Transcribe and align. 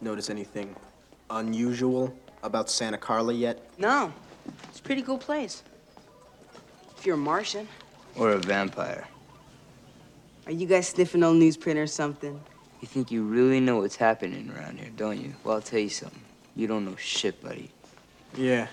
notice 0.00 0.30
anything 0.30 0.74
unusual 1.30 2.14
about 2.42 2.70
Santa 2.70 2.98
Carla 2.98 3.32
yet? 3.32 3.60
No, 3.78 4.12
it's 4.68 4.78
a 4.78 4.82
pretty 4.82 5.02
cool 5.02 5.18
place. 5.18 5.62
If 6.98 7.06
you're 7.06 7.14
a 7.14 7.18
Martian, 7.18 7.66
Or 8.16 8.30
a 8.32 8.38
vampire. 8.38 9.06
are 10.46 10.52
you 10.52 10.66
guys 10.66 10.88
sniffing 10.88 11.22
old 11.22 11.36
newsprint 11.36 11.76
or 11.76 11.86
something? 11.86 12.40
You 12.80 12.88
think 12.88 13.10
you 13.10 13.22
really 13.22 13.60
know 13.60 13.78
what's 13.78 13.96
happening 13.96 14.50
around 14.56 14.78
here, 14.78 14.90
don't 14.96 15.20
you? 15.20 15.34
Well, 15.44 15.56
I'll 15.56 15.60
tell 15.62 15.78
you 15.78 15.90
something. 15.90 16.20
You 16.56 16.66
don't 16.66 16.84
know 16.84 16.96
shit, 16.96 17.42
buddy. 17.42 17.70
Yeah. 18.36 18.68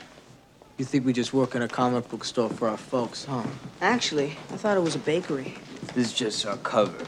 You 0.78 0.86
think 0.86 1.06
we 1.06 1.14
just 1.14 1.34
work 1.34 1.56
in 1.56 1.62
a 1.62 1.68
comic 1.68 2.08
book 2.10 2.24
store 2.24 2.50
for 2.50 2.68
our 2.70 2.78
folks, 2.78 3.26
huh? 3.26 3.44
Actually, 3.82 4.32
I 4.52 4.58
thought 4.58 4.78
it 4.78 4.82
was 4.84 4.96
a 4.96 5.00
bakery. 5.00 5.56
This 5.94 6.08
is 6.08 6.14
just 6.14 6.46
our 6.46 6.58
cover. 6.58 7.06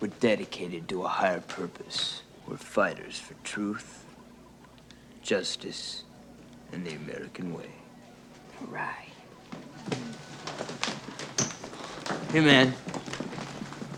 We're 0.00 0.08
dedicated 0.20 0.88
to 0.88 1.04
a 1.04 1.08
higher 1.08 1.40
purpose. 1.40 2.21
We're 2.52 2.58
fighters 2.58 3.18
for 3.18 3.32
truth, 3.44 4.04
justice, 5.22 6.04
and 6.70 6.86
the 6.86 6.92
American 6.92 7.54
way. 7.54 7.70
Right. 8.68 9.08
Here, 12.30 12.42
man. 12.42 12.74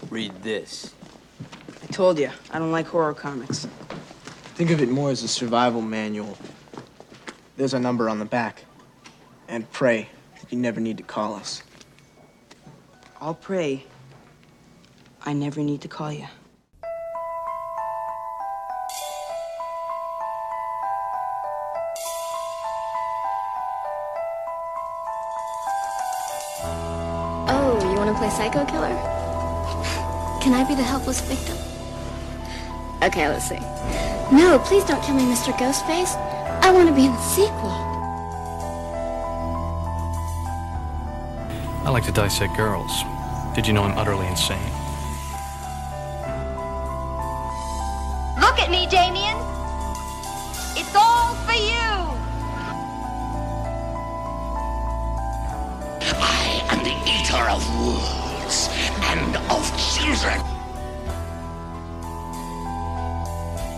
Read 0.08 0.40
this. 0.44 0.94
I 1.82 1.86
told 1.86 2.16
you, 2.16 2.30
I 2.52 2.60
don't 2.60 2.70
like 2.70 2.86
horror 2.86 3.12
comics. 3.12 3.66
Think 4.54 4.70
of 4.70 4.80
it 4.80 4.88
more 4.88 5.10
as 5.10 5.24
a 5.24 5.28
survival 5.28 5.82
manual. 5.82 6.38
There's 7.56 7.74
a 7.74 7.80
number 7.80 8.08
on 8.08 8.20
the 8.20 8.24
back. 8.24 8.66
And 9.48 9.68
pray 9.72 10.08
that 10.40 10.52
you 10.52 10.58
never 10.58 10.80
need 10.80 10.98
to 10.98 11.02
call 11.02 11.34
us. 11.34 11.64
I'll 13.20 13.34
pray. 13.34 13.84
I 15.22 15.32
never 15.32 15.60
need 15.60 15.80
to 15.80 15.88
call 15.88 16.12
you. 16.12 16.28
Be 30.74 30.82
the 30.82 30.88
helpless 30.88 31.20
victim? 31.20 31.56
Okay, 33.02 33.28
let's 33.28 33.48
see. 33.48 33.60
No, 34.34 34.60
please 34.64 34.84
don't 34.84 35.02
kill 35.02 35.14
me, 35.14 35.22
Mr. 35.22 35.52
Ghostface. 35.52 36.16
I 36.62 36.72
want 36.72 36.88
to 36.88 36.94
be 36.94 37.06
in 37.06 37.12
the 37.12 37.20
sequel. 37.20 37.70
I 41.84 41.90
like 41.90 42.04
to 42.04 42.12
dissect 42.12 42.56
girls. 42.56 42.90
Did 43.54 43.66
you 43.66 43.72
know 43.72 43.82
I'm 43.82 43.96
utterly 43.96 44.26
insane? 44.26 44.73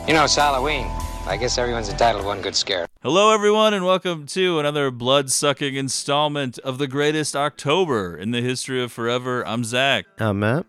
You 0.07 0.13
know, 0.15 0.25
it's 0.25 0.37
Halloween. 0.37 0.87
I 1.27 1.37
guess 1.37 1.59
everyone's 1.59 1.89
entitled 1.89 2.23
to 2.23 2.27
one 2.29 2.41
good 2.41 2.55
scare. 2.55 2.87
Hello, 3.03 3.33
everyone, 3.35 3.75
and 3.75 3.85
welcome 3.85 4.25
to 4.27 4.61
another 4.61 4.91
blood 4.93 5.31
sucking 5.31 5.75
installment 5.75 6.59
of 6.61 6.79
the 6.79 6.87
greatest 6.87 7.35
October 7.35 8.17
in 8.17 8.31
the 8.31 8.41
history 8.41 8.81
of 8.83 8.93
forever. 8.93 9.45
I'm 9.47 9.65
Zach, 9.65 10.07
Uh, 10.21 10.33
Matt? 10.33 10.67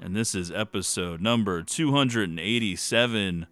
and 0.00 0.16
this 0.16 0.34
is 0.34 0.50
episode 0.50 1.20
number 1.20 1.62
287 1.62 3.46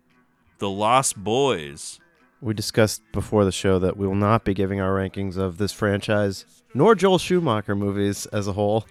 The 0.58 0.70
Lost 0.70 1.16
Boys. 1.22 2.00
We 2.40 2.54
discussed 2.54 3.02
before 3.12 3.44
the 3.44 3.52
show 3.52 3.78
that 3.78 3.96
we 3.98 4.06
will 4.06 4.14
not 4.14 4.44
be 4.44 4.54
giving 4.54 4.80
our 4.80 4.92
rankings 4.94 5.36
of 5.36 5.58
this 5.58 5.72
franchise, 5.72 6.46
nor 6.72 6.94
Joel 6.94 7.18
Schumacher 7.18 7.74
movies 7.74 8.24
as 8.26 8.46
a 8.46 8.52
whole. 8.54 8.86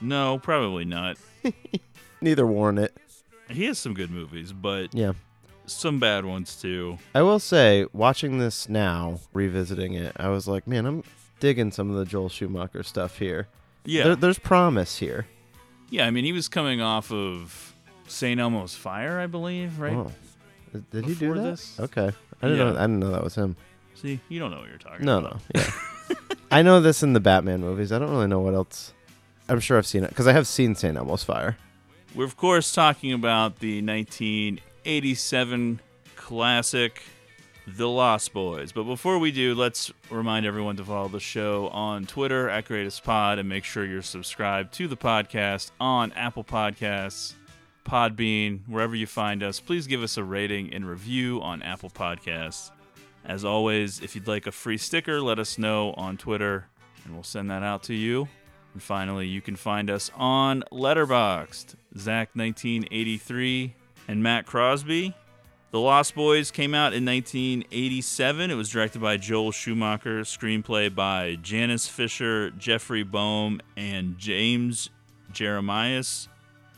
No, 0.00 0.38
probably 0.42 0.84
not. 0.84 1.16
Neither 2.20 2.46
warrant 2.46 2.80
it. 2.80 2.96
He 3.48 3.66
has 3.66 3.78
some 3.78 3.94
good 3.94 4.10
movies, 4.10 4.52
but 4.52 4.92
Yeah. 4.92 5.12
Some 5.66 5.98
bad 5.98 6.24
ones 6.24 6.56
too. 6.60 6.98
I 7.14 7.22
will 7.22 7.38
say, 7.38 7.86
watching 7.92 8.38
this 8.38 8.68
now, 8.68 9.20
revisiting 9.32 9.94
it, 9.94 10.12
I 10.16 10.28
was 10.28 10.46
like, 10.48 10.66
man, 10.66 10.86
I'm 10.86 11.04
digging 11.40 11.70
some 11.72 11.90
of 11.90 11.96
the 11.96 12.04
Joel 12.04 12.28
Schumacher 12.28 12.82
stuff 12.82 13.18
here. 13.18 13.48
Yeah. 13.84 14.04
There, 14.04 14.16
there's 14.16 14.38
promise 14.38 14.98
here. 14.98 15.26
Yeah, 15.90 16.06
I 16.06 16.10
mean, 16.10 16.24
he 16.24 16.32
was 16.32 16.48
coming 16.48 16.80
off 16.80 17.12
of 17.12 17.74
St. 18.08 18.40
Elmo's 18.40 18.74
Fire, 18.74 19.20
I 19.20 19.26
believe, 19.26 19.78
right? 19.78 19.94
Oh. 19.94 20.12
Did 20.90 21.04
he 21.06 21.14
do 21.14 21.34
that? 21.34 21.40
this? 21.42 21.78
Okay. 21.80 22.10
I 22.42 22.48
didn't 22.48 22.58
know 22.58 22.78
I 22.78 22.82
didn't 22.82 22.98
know 22.98 23.10
that 23.12 23.22
was 23.24 23.34
him. 23.34 23.56
See, 23.94 24.20
you 24.28 24.38
don't 24.38 24.50
know 24.50 24.58
what 24.58 24.68
you're 24.68 24.78
talking 24.78 25.06
No, 25.06 25.18
about. 25.18 25.40
no. 25.54 25.60
Yeah. 25.60 25.70
I 26.50 26.62
know 26.62 26.80
this 26.80 27.02
in 27.02 27.12
the 27.12 27.20
Batman 27.20 27.60
movies. 27.60 27.92
I 27.92 27.98
don't 27.98 28.10
really 28.10 28.26
know 28.26 28.40
what 28.40 28.54
else. 28.54 28.92
I'm 29.48 29.60
sure 29.60 29.78
I've 29.78 29.86
seen 29.86 30.04
it 30.04 30.10
because 30.10 30.26
I 30.26 30.32
have 30.32 30.46
seen 30.46 30.74
St. 30.74 30.96
Elmo's 30.96 31.24
Fire. 31.24 31.56
We're, 32.14 32.24
of 32.24 32.36
course, 32.36 32.72
talking 32.72 33.12
about 33.12 33.60
the 33.60 33.80
1987 34.86 35.80
classic, 36.14 37.02
The 37.66 37.88
Lost 37.88 38.32
Boys. 38.32 38.70
But 38.70 38.84
before 38.84 39.18
we 39.18 39.32
do, 39.32 39.52
let's 39.56 39.92
remind 40.10 40.46
everyone 40.46 40.76
to 40.76 40.84
follow 40.84 41.08
the 41.08 41.18
show 41.18 41.66
on 41.70 42.06
Twitter 42.06 42.48
at 42.48 42.66
Greatest 42.66 43.02
Pod 43.02 43.40
and 43.40 43.48
make 43.48 43.64
sure 43.64 43.84
you're 43.84 44.00
subscribed 44.00 44.72
to 44.74 44.86
the 44.86 44.96
podcast 44.96 45.72
on 45.80 46.12
Apple 46.12 46.44
Podcasts, 46.44 47.34
Podbean, 47.84 48.60
wherever 48.68 48.94
you 48.94 49.08
find 49.08 49.42
us. 49.42 49.58
Please 49.58 49.88
give 49.88 50.04
us 50.04 50.18
a 50.18 50.22
rating 50.22 50.72
and 50.72 50.88
review 50.88 51.42
on 51.42 51.62
Apple 51.62 51.90
Podcasts. 51.90 52.70
As 53.24 53.44
always, 53.44 54.00
if 54.00 54.14
you'd 54.14 54.28
like 54.28 54.46
a 54.46 54.52
free 54.52 54.78
sticker, 54.78 55.20
let 55.20 55.40
us 55.40 55.58
know 55.58 55.94
on 55.94 56.16
Twitter 56.16 56.68
and 57.04 57.12
we'll 57.12 57.24
send 57.24 57.50
that 57.50 57.64
out 57.64 57.82
to 57.84 57.94
you. 57.94 58.28
And 58.72 58.80
finally, 58.80 59.26
you 59.26 59.40
can 59.40 59.56
find 59.56 59.90
us 59.90 60.12
on 60.14 60.62
Letterboxd, 60.70 61.74
Zach1983 61.96 63.72
and 64.08 64.22
Matt 64.22 64.46
Crosby. 64.46 65.14
The 65.72 65.80
Lost 65.80 66.14
Boys 66.14 66.50
came 66.50 66.74
out 66.74 66.94
in 66.94 67.04
1987. 67.04 68.50
It 68.50 68.54
was 68.54 68.70
directed 68.70 69.02
by 69.02 69.16
Joel 69.16 69.52
Schumacher, 69.52 70.22
screenplay 70.22 70.94
by 70.94 71.36
Janice 71.42 71.88
Fischer, 71.88 72.50
Jeffrey 72.50 73.02
Boam, 73.02 73.60
and 73.76 74.16
James 74.16 74.90
Jeremias. 75.32 76.28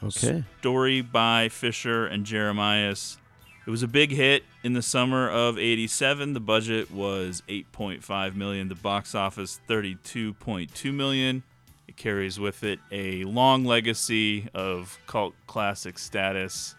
Okay. 0.03 0.45
Story 0.61 1.01
by 1.01 1.49
Fischer 1.49 2.07
and 2.07 2.25
Jeremias. 2.25 3.19
It 3.67 3.71
was 3.71 3.83
a 3.83 3.89
big 3.89 4.11
hit 4.11 4.45
in 4.65 4.73
the 4.73 4.83
summer 4.83 5.29
of 5.29 5.59
87. 5.59 6.33
The 6.33 6.41
budget 6.41 6.91
was 6.91 7.43
8.5 7.49 8.35
million, 8.35 8.69
the 8.69 8.75
box 8.75 9.15
office 9.15 9.61
32.2 9.69 10.95
million. 10.95 11.43
It 11.87 11.97
carries 11.97 12.41
with 12.41 12.65
it 12.65 12.81
a 12.91 13.25
long 13.25 13.67
legacy 13.67 14.49
of 14.55 14.99
cult 15.07 15.35
classic 15.47 15.99
status. 15.99 16.75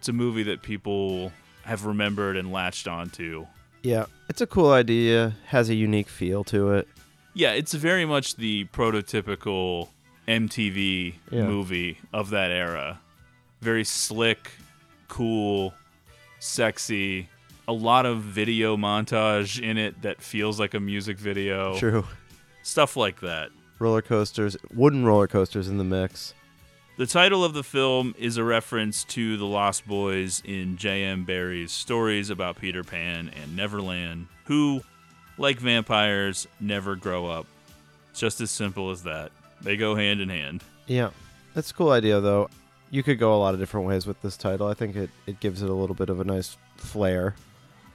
It's 0.00 0.08
a 0.08 0.14
movie 0.14 0.44
that 0.44 0.62
people 0.62 1.30
have 1.64 1.84
remembered 1.84 2.38
and 2.38 2.50
latched 2.50 2.88
onto. 2.88 3.46
Yeah. 3.82 4.06
It's 4.30 4.40
a 4.40 4.46
cool 4.46 4.70
idea, 4.72 5.34
has 5.48 5.68
a 5.68 5.74
unique 5.74 6.08
feel 6.08 6.42
to 6.44 6.70
it. 6.70 6.88
Yeah, 7.34 7.52
it's 7.52 7.74
very 7.74 8.06
much 8.06 8.36
the 8.36 8.64
prototypical 8.72 9.88
MTV 10.26 11.16
Yeah. 11.30 11.42
movie 11.44 11.98
of 12.14 12.30
that 12.30 12.50
era. 12.50 12.98
Very 13.60 13.84
slick, 13.84 14.52
cool, 15.08 15.74
sexy. 16.38 17.28
A 17.68 17.72
lot 17.74 18.06
of 18.06 18.22
video 18.22 18.78
montage 18.78 19.60
in 19.62 19.76
it 19.76 20.00
that 20.00 20.22
feels 20.22 20.58
like 20.58 20.72
a 20.72 20.80
music 20.80 21.18
video. 21.18 21.76
True. 21.78 22.06
Stuff 22.62 22.96
like 22.96 23.20
that. 23.20 23.50
Roller 23.78 24.00
coasters, 24.00 24.56
wooden 24.72 25.04
roller 25.04 25.26
coasters 25.26 25.68
in 25.68 25.76
the 25.76 25.84
mix. 25.84 26.32
The 26.96 27.06
title 27.06 27.44
of 27.44 27.54
the 27.54 27.62
film 27.62 28.14
is 28.18 28.36
a 28.36 28.44
reference 28.44 29.04
to 29.04 29.36
the 29.38 29.46
Lost 29.46 29.86
Boys 29.86 30.42
in 30.44 30.76
J.M. 30.76 31.24
Barrie's 31.24 31.72
stories 31.72 32.28
about 32.28 32.56
Peter 32.58 32.84
Pan 32.84 33.30
and 33.40 33.56
Neverland, 33.56 34.26
who, 34.44 34.82
like 35.38 35.58
vampires, 35.58 36.46
never 36.60 36.96
grow 36.96 37.26
up. 37.26 37.46
It's 38.10 38.20
just 38.20 38.40
as 38.42 38.50
simple 38.50 38.90
as 38.90 39.04
that. 39.04 39.32
They 39.62 39.76
go 39.78 39.94
hand 39.94 40.20
in 40.20 40.28
hand. 40.28 40.62
Yeah. 40.86 41.10
That's 41.54 41.70
a 41.70 41.74
cool 41.74 41.90
idea, 41.90 42.20
though. 42.20 42.50
You 42.90 43.02
could 43.02 43.18
go 43.18 43.34
a 43.34 43.38
lot 43.38 43.54
of 43.54 43.60
different 43.60 43.86
ways 43.86 44.06
with 44.06 44.20
this 44.20 44.36
title. 44.36 44.66
I 44.66 44.74
think 44.74 44.96
it, 44.96 45.10
it 45.26 45.40
gives 45.40 45.62
it 45.62 45.70
a 45.70 45.74
little 45.74 45.94
bit 45.94 46.10
of 46.10 46.20
a 46.20 46.24
nice 46.24 46.56
flair. 46.76 47.34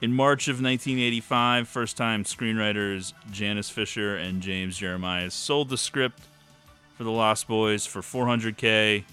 In 0.01 0.13
March 0.13 0.47
of 0.47 0.55
1985, 0.55 1.67
first 1.67 1.95
time 1.95 2.23
screenwriters 2.23 3.13
Janice 3.31 3.69
Fischer 3.69 4.17
and 4.17 4.41
James 4.41 4.77
Jeremias 4.77 5.33
sold 5.33 5.69
the 5.69 5.77
script 5.77 6.21
for 6.95 7.03
The 7.03 7.11
Lost 7.11 7.47
Boys 7.47 7.85
for 7.85 8.01
400K. 8.01 9.03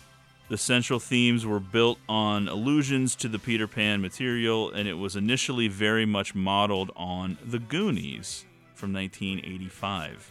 The 0.49 0.59
central 0.59 0.99
themes 0.99 1.45
were 1.47 1.61
built 1.61 1.99
on 2.09 2.49
allusions 2.49 3.17
to 3.17 3.29
the 3.29 3.39
Peter 3.39 3.67
Pan 3.67 4.01
material, 4.01 4.71
and 4.71 4.87
it 4.87 4.95
was 4.95 5.17
initially 5.17 5.69
very 5.69 6.07
much 6.07 6.35
modeled 6.35 6.91
on 6.95 7.39
The 7.45 7.59
Goonies 7.59 8.45
from 8.75 8.93
1985. 8.93 10.31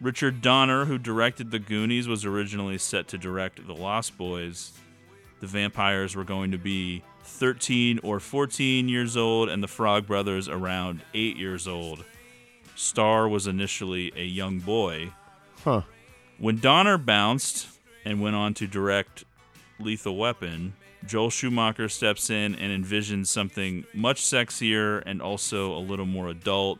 Richard 0.00 0.42
Donner, 0.42 0.84
who 0.84 0.98
directed 0.98 1.50
The 1.50 1.58
Goonies, 1.58 2.06
was 2.06 2.24
originally 2.24 2.78
set 2.78 3.08
to 3.08 3.18
direct 3.18 3.66
The 3.66 3.74
Lost 3.74 4.18
Boys. 4.18 4.72
The 5.40 5.46
vampires 5.46 6.14
were 6.14 6.24
going 6.24 6.50
to 6.52 6.58
be 6.58 7.02
13 7.24 8.00
or 8.02 8.20
14 8.20 8.88
years 8.88 9.16
old, 9.16 9.48
and 9.48 9.62
the 9.62 9.68
Frog 9.68 10.06
Brothers 10.06 10.48
around 10.48 11.02
8 11.14 11.36
years 11.36 11.66
old. 11.66 12.04
Star 12.74 13.26
was 13.26 13.46
initially 13.46 14.12
a 14.14 14.24
young 14.24 14.58
boy. 14.60 15.10
Huh. 15.64 15.82
When 16.38 16.58
Donner 16.58 16.98
bounced 16.98 17.68
and 18.04 18.20
went 18.20 18.36
on 18.36 18.54
to 18.54 18.66
direct 18.66 19.24
Lethal 19.80 20.16
Weapon, 20.16 20.74
Joel 21.06 21.30
Schumacher 21.30 21.88
steps 21.88 22.30
in 22.30 22.54
and 22.54 22.84
envisions 22.84 23.28
something 23.28 23.84
much 23.94 24.20
sexier 24.22 25.02
and 25.06 25.22
also 25.22 25.72
a 25.74 25.78
little 25.80 26.06
more 26.06 26.28
adult. 26.28 26.78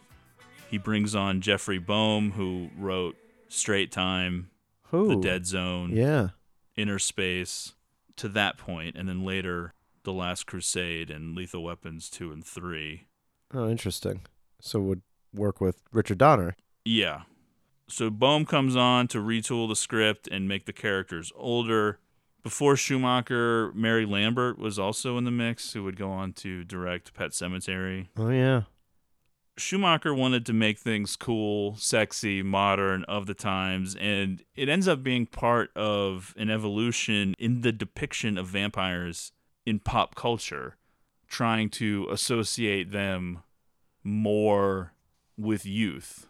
He 0.70 0.79
brings 0.79 1.14
on 1.14 1.41
Jeffrey 1.41 1.79
Boam, 1.79 2.32
who 2.32 2.70
wrote 2.76 3.17
Straight 3.49 3.93
Time, 3.93 4.50
The 4.91 5.17
Dead 5.23 5.47
Zone, 5.47 5.94
Yeah. 5.94 6.31
Inner 6.76 6.99
Space, 6.99 7.75
to 8.17 8.29
that 8.31 8.59
point, 8.59 8.97
and 8.97 9.09
then 9.09 9.25
later 9.25 9.73
The 10.02 10.12
Last 10.12 10.47
Crusade 10.47 11.09
and 11.11 11.35
Lethal 11.35 11.62
Weapons 11.62 12.11
2 12.11 12.32
and 12.32 12.44
3. 12.44 13.06
Oh, 13.55 13.69
interesting. 13.70 14.23
So 14.61 14.81
would 14.81 15.02
work 15.32 15.61
with 15.61 15.82
Richard 15.93 16.19
Donner. 16.19 16.56
Yeah. 16.85 17.23
So 17.88 18.11
Boam 18.11 18.47
comes 18.47 18.75
on 18.75 19.09
to 19.09 19.19
retool 19.19 19.69
the 19.69 19.77
script 19.77 20.29
and 20.29 20.49
make 20.49 20.67
the 20.67 20.73
characters 20.73 21.33
older. 21.37 22.00
Before 22.43 22.77
Schumacher, 22.77 23.73
Mary 23.75 24.06
Lambert 24.06 24.59
was 24.59 24.79
also 24.79 25.19
in 25.19 25.25
the 25.25 25.31
mix, 25.31 25.73
who 25.73 25.83
would 25.85 25.97
go 25.97 26.11
on 26.11 26.33
to 26.35 26.65
direct 26.65 27.15
Pet 27.15 27.31
Sematary. 27.31 28.09
Oh 28.17 28.31
yeah. 28.31 28.62
Schumacher 29.59 30.12
wanted 30.15 30.44
to 30.47 30.53
make 30.53 30.79
things 30.79 31.17
cool, 31.17 31.77
sexy, 31.77 32.43
modern 32.43 33.05
of 33.05 33.27
the 33.27 33.35
times, 33.35 33.97
and 33.97 34.43
it 34.55 34.69
ends 34.69 34.87
up 34.87 35.03
being 35.03 35.25
part 35.25 35.75
of 35.75 36.35
an 36.37 36.50
evolution 36.50 37.35
in 37.38 37.62
the 37.62 37.73
depiction 37.73 38.37
of 38.37 38.47
vampires 38.47 39.33
in 39.65 39.79
pop 39.79 40.15
culture, 40.15 40.77
trying 41.27 41.71
to 41.71 42.06
associate 42.11 42.93
them 42.93 43.43
more 44.05 44.93
with 45.38 45.65
youth. 45.65 46.27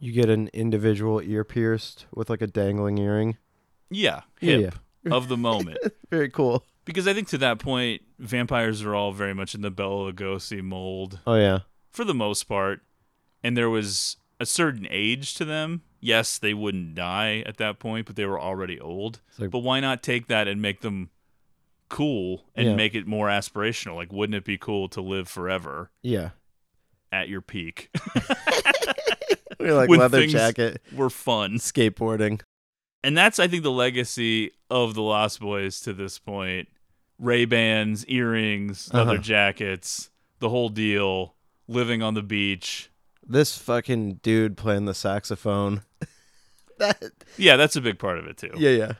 You 0.00 0.12
get 0.12 0.28
an 0.30 0.48
individual 0.52 1.20
ear 1.20 1.44
pierced 1.44 2.06
with 2.14 2.28
like 2.30 2.40
a 2.42 2.46
dangling 2.46 2.98
earring. 2.98 3.36
Yeah, 3.90 4.22
Yeah, 4.40 4.56
hip 4.56 4.74
of 5.12 5.28
the 5.28 5.36
moment. 5.36 5.78
Very 6.10 6.30
cool. 6.30 6.64
Because 6.84 7.06
I 7.06 7.12
think 7.12 7.28
to 7.28 7.38
that 7.38 7.58
point, 7.58 8.02
vampires 8.18 8.82
are 8.82 8.94
all 8.94 9.12
very 9.12 9.34
much 9.34 9.54
in 9.54 9.60
the 9.60 9.70
Bela 9.70 10.10
Lugosi 10.12 10.62
mold. 10.62 11.20
Oh 11.26 11.34
yeah. 11.36 11.60
for 11.90 12.04
the 12.04 12.14
most 12.14 12.44
part, 12.44 12.80
and 13.44 13.56
there 13.56 13.68
was 13.70 14.16
a 14.40 14.46
certain 14.46 14.86
age 14.90 15.34
to 15.34 15.44
them. 15.44 15.82
Yes, 16.00 16.38
they 16.38 16.54
wouldn't 16.54 16.94
die 16.94 17.42
at 17.46 17.58
that 17.58 17.78
point, 17.78 18.06
but 18.06 18.16
they 18.16 18.24
were 18.24 18.40
already 18.40 18.80
old. 18.80 19.20
like- 19.38 19.50
but 19.50 19.58
why 19.58 19.80
not 19.80 20.02
take 20.02 20.28
that 20.28 20.48
and 20.48 20.62
make 20.62 20.80
them 20.80 21.10
cool 21.90 22.44
and 22.54 22.68
Yeah. 22.68 22.74
make 22.74 22.94
it 22.94 23.06
more 23.06 23.28
aspirational? 23.28 23.96
Like, 23.96 24.10
wouldn't 24.12 24.34
it 24.36 24.44
be 24.44 24.56
cool 24.56 24.88
to 24.88 25.00
live 25.02 25.28
forever 25.28 25.90
Yeah. 26.02 26.30
at 27.12 27.28
your 27.28 27.42
peak? 27.42 27.90
We're 29.64 29.74
like 29.74 29.88
When 29.88 30.00
leather 30.00 30.26
jacket, 30.26 30.80
were 30.94 31.10
fun. 31.10 31.54
skateboarding. 31.54 32.40
And 33.02 33.16
that's, 33.16 33.38
I 33.38 33.48
think, 33.48 33.62
the 33.62 33.70
legacy 33.70 34.50
of 34.70 34.94
the 34.94 35.02
Lost 35.02 35.40
Boys 35.40 35.80
to 35.80 35.92
this 35.92 36.18
point. 36.18 36.68
Ray 37.18 37.44
Bans, 37.44 38.04
earrings, 38.06 38.92
leather 38.92 39.12
Uh-huh. 39.12 39.22
jackets, 39.22 40.10
the 40.38 40.48
whole 40.48 40.68
deal. 40.70 41.34
Living 41.68 42.02
on 42.02 42.14
the 42.14 42.22
beach. 42.22 42.90
This 43.26 43.56
fucking 43.56 44.14
dude 44.22 44.56
playing 44.56 44.86
the 44.86 44.94
saxophone. 44.94 45.82
that 46.78 47.00
Yeah, 47.36 47.56
that's 47.56 47.76
a 47.76 47.80
big 47.80 47.98
part 47.98 48.18
of 48.18 48.26
it 48.26 48.36
too. 48.38 48.50
Yeah, 48.56 48.70
yeah. 48.70 48.92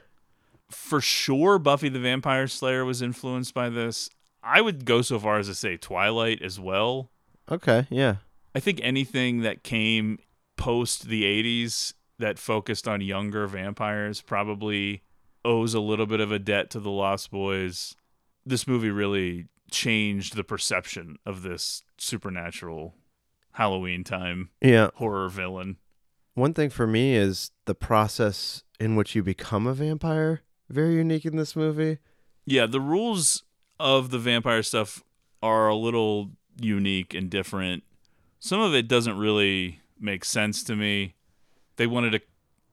for 0.71 1.01
sure 1.01 1.59
Buffy 1.59 1.89
the 1.89 1.99
Vampire 1.99 2.47
Slayer 2.47 2.85
was 2.85 3.03
influenced 3.03 3.55
by 3.55 3.69
this. 3.71 4.09
I 4.43 4.61
would 4.61 4.85
go 4.85 5.03
so 5.03 5.19
far 5.19 5.39
as 5.39 5.49
to 5.49 5.55
say 5.55 5.77
Twilight 5.77 6.41
as 6.43 6.61
well. 6.61 7.11
Okay, 7.51 7.87
yeah. 7.91 8.17
I 8.55 8.61
think 8.61 8.81
anything 8.83 9.41
that 9.43 9.63
came 9.65 10.19
post 10.61 11.09
the 11.09 11.25
80s 11.25 11.95
that 12.19 12.39
focused 12.39 12.87
on 12.87 13.01
younger 13.01 13.47
vampires 13.47 14.21
probably 14.21 15.03
owes 15.45 15.73
a 15.75 15.81
little 15.81 16.07
bit 16.07 16.21
of 16.21 16.31
a 16.31 16.39
debt 16.39 16.71
to 16.71 16.79
the 16.81 16.91
Lost 16.91 17.31
Boys. 17.31 17.97
This 18.45 18.67
movie 18.67 18.91
really 18.91 19.47
changed 19.71 20.37
the 20.37 20.45
perception 20.45 21.17
of 21.25 21.43
this 21.43 21.83
supernatural 21.97 22.95
Halloween 23.53 24.05
time 24.05 24.51
Yeah. 24.61 24.91
horror 24.97 25.29
villain. 25.29 25.79
One 26.35 26.55
thing 26.55 26.71
for 26.71 26.87
me 26.87 27.15
is 27.15 27.51
the 27.65 27.75
process 27.75 28.63
in 28.79 28.97
which 28.97 29.15
you 29.15 29.23
become 29.23 29.67
a 29.67 29.75
vampire. 29.75 30.43
Very 30.69 30.95
unique 30.97 31.25
in 31.25 31.37
this 31.37 31.57
movie. 31.57 31.99
Yeah, 32.47 32.67
the 32.67 32.81
rules 32.81 33.45
of 33.79 34.11
the 34.11 34.19
vampire 34.19 34.63
stuff 34.63 35.03
are 35.43 35.69
a 35.69 35.75
little 35.77 36.33
unique 36.61 37.15
and 37.15 37.31
different. 37.31 37.83
Some 38.39 38.61
of 38.61 38.75
it 38.75 38.89
doesn't 38.89 39.19
really 39.19 39.81
make 40.01 40.25
sense 40.25 40.63
to 40.65 40.77
me. 40.77 41.15
They 41.77 41.87
wanted 41.87 42.11
to 42.13 42.21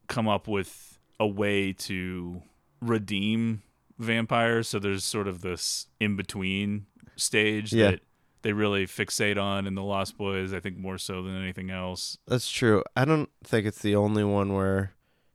come 0.07 0.27
up 0.27 0.47
with 0.47 0.99
a 1.19 1.27
way 1.27 1.73
to 1.73 2.41
redeem 2.81 3.61
vampires, 3.99 4.67
so 4.69 4.79
there's 4.79 5.03
sort 5.03 5.27
of 5.27 5.41
this 5.41 5.87
in 5.99 6.15
between 6.15 6.85
stage 7.15 7.73
Yeah. 7.73 7.91
that 7.91 8.01
they 8.43 8.53
really 8.53 8.85
fixate 8.85 9.41
on 9.41 9.65
in 9.67 9.73
the 9.75 9.83
Lost 9.83 10.17
Boys, 10.17 10.53
I 10.53 10.59
think 10.59 10.77
more 10.77 10.97
so 10.97 11.23
than 11.23 11.35
anything 11.35 11.69
else. 11.71 12.17
That's 12.27 12.49
true. 12.49 12.83
I 12.95 13.03
don't 13.05 13.29
think 13.43 13.65
it's 13.65 13.81
the 13.81 13.95
only 13.95 14.23
one 14.23 14.53
where 14.53 14.93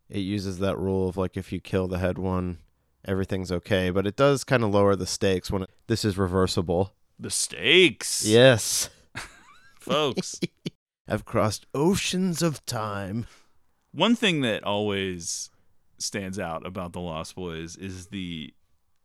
it 0.09 0.21
uses 0.21 0.59
that 0.61 0.79
rule 0.79 1.09
of 1.09 1.17
like 1.17 1.37
if 1.37 1.53
you 1.53 1.61
kill 1.61 1.89
the 1.89 1.99
head 1.99 2.17
one, 2.19 2.59
everything's 3.05 3.51
okay. 3.51 3.91
But 3.91 4.07
it 4.07 4.15
does 4.17 4.45
kind 4.45 4.63
of 4.63 4.71
lower 4.71 4.95
the 4.95 5.07
stakes 5.07 5.51
when 5.51 5.63
it, 5.63 5.71
this 5.89 6.05
is 6.05 6.17
reversible. 6.17 6.95
The 7.19 7.31
stakes. 7.31 8.25
Yes. 8.25 8.89
Folks. 9.81 10.39
I've 11.09 11.25
crossed 11.25 11.67
oceans 11.75 12.43
of 12.43 12.65
time. 12.65 13.27
One 13.93 14.17
thing 14.17 14.41
that 14.43 14.65
always 14.65 15.51
stands 15.99 16.39
out 16.39 16.67
about 16.67 16.93
the 16.93 17.01
Lost 17.01 17.35
Boys 17.35 17.77
is 17.77 18.07
the 18.07 18.55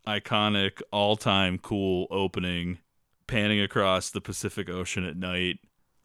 iconic, 0.08 0.82
all-time 0.92 1.58
cool 1.58 2.08
opening, 2.10 2.80
panning 3.28 3.60
across 3.62 4.10
the 4.10 4.22
Pacific 4.22 4.70
Ocean 4.70 5.04
at 5.04 5.18
night. 5.18 5.58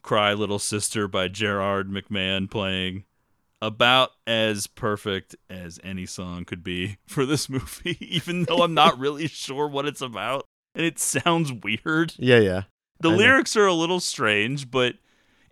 "Cry 0.02 0.32
Little 0.34 0.58
Sister" 0.58 1.06
by 1.06 1.28
Gerard 1.28 1.88
McMahon 1.88 2.50
playing. 2.50 3.04
About 3.60 4.10
as 4.26 4.66
perfect 4.66 5.36
as 5.48 5.78
any 5.84 6.04
song 6.04 6.44
could 6.44 6.64
be 6.64 6.96
for 7.06 7.24
this 7.24 7.48
movie, 7.48 7.96
even 8.16 8.42
though 8.44 8.62
I'm 8.64 8.74
not 8.74 8.98
really 8.98 9.28
sure 9.28 9.68
what 9.68 9.86
it's 9.86 10.00
about, 10.00 10.46
and 10.74 10.84
it 10.84 10.98
sounds 10.98 11.52
weird. 11.52 12.14
Yeah, 12.18 12.38
yeah. 12.40 12.62
The 12.98 13.10
I 13.10 13.12
know. 13.12 13.18
lyrics 13.18 13.56
are 13.56 13.66
a 13.66 13.72
little 13.74 14.00
strange, 14.00 14.68
but 14.68 14.96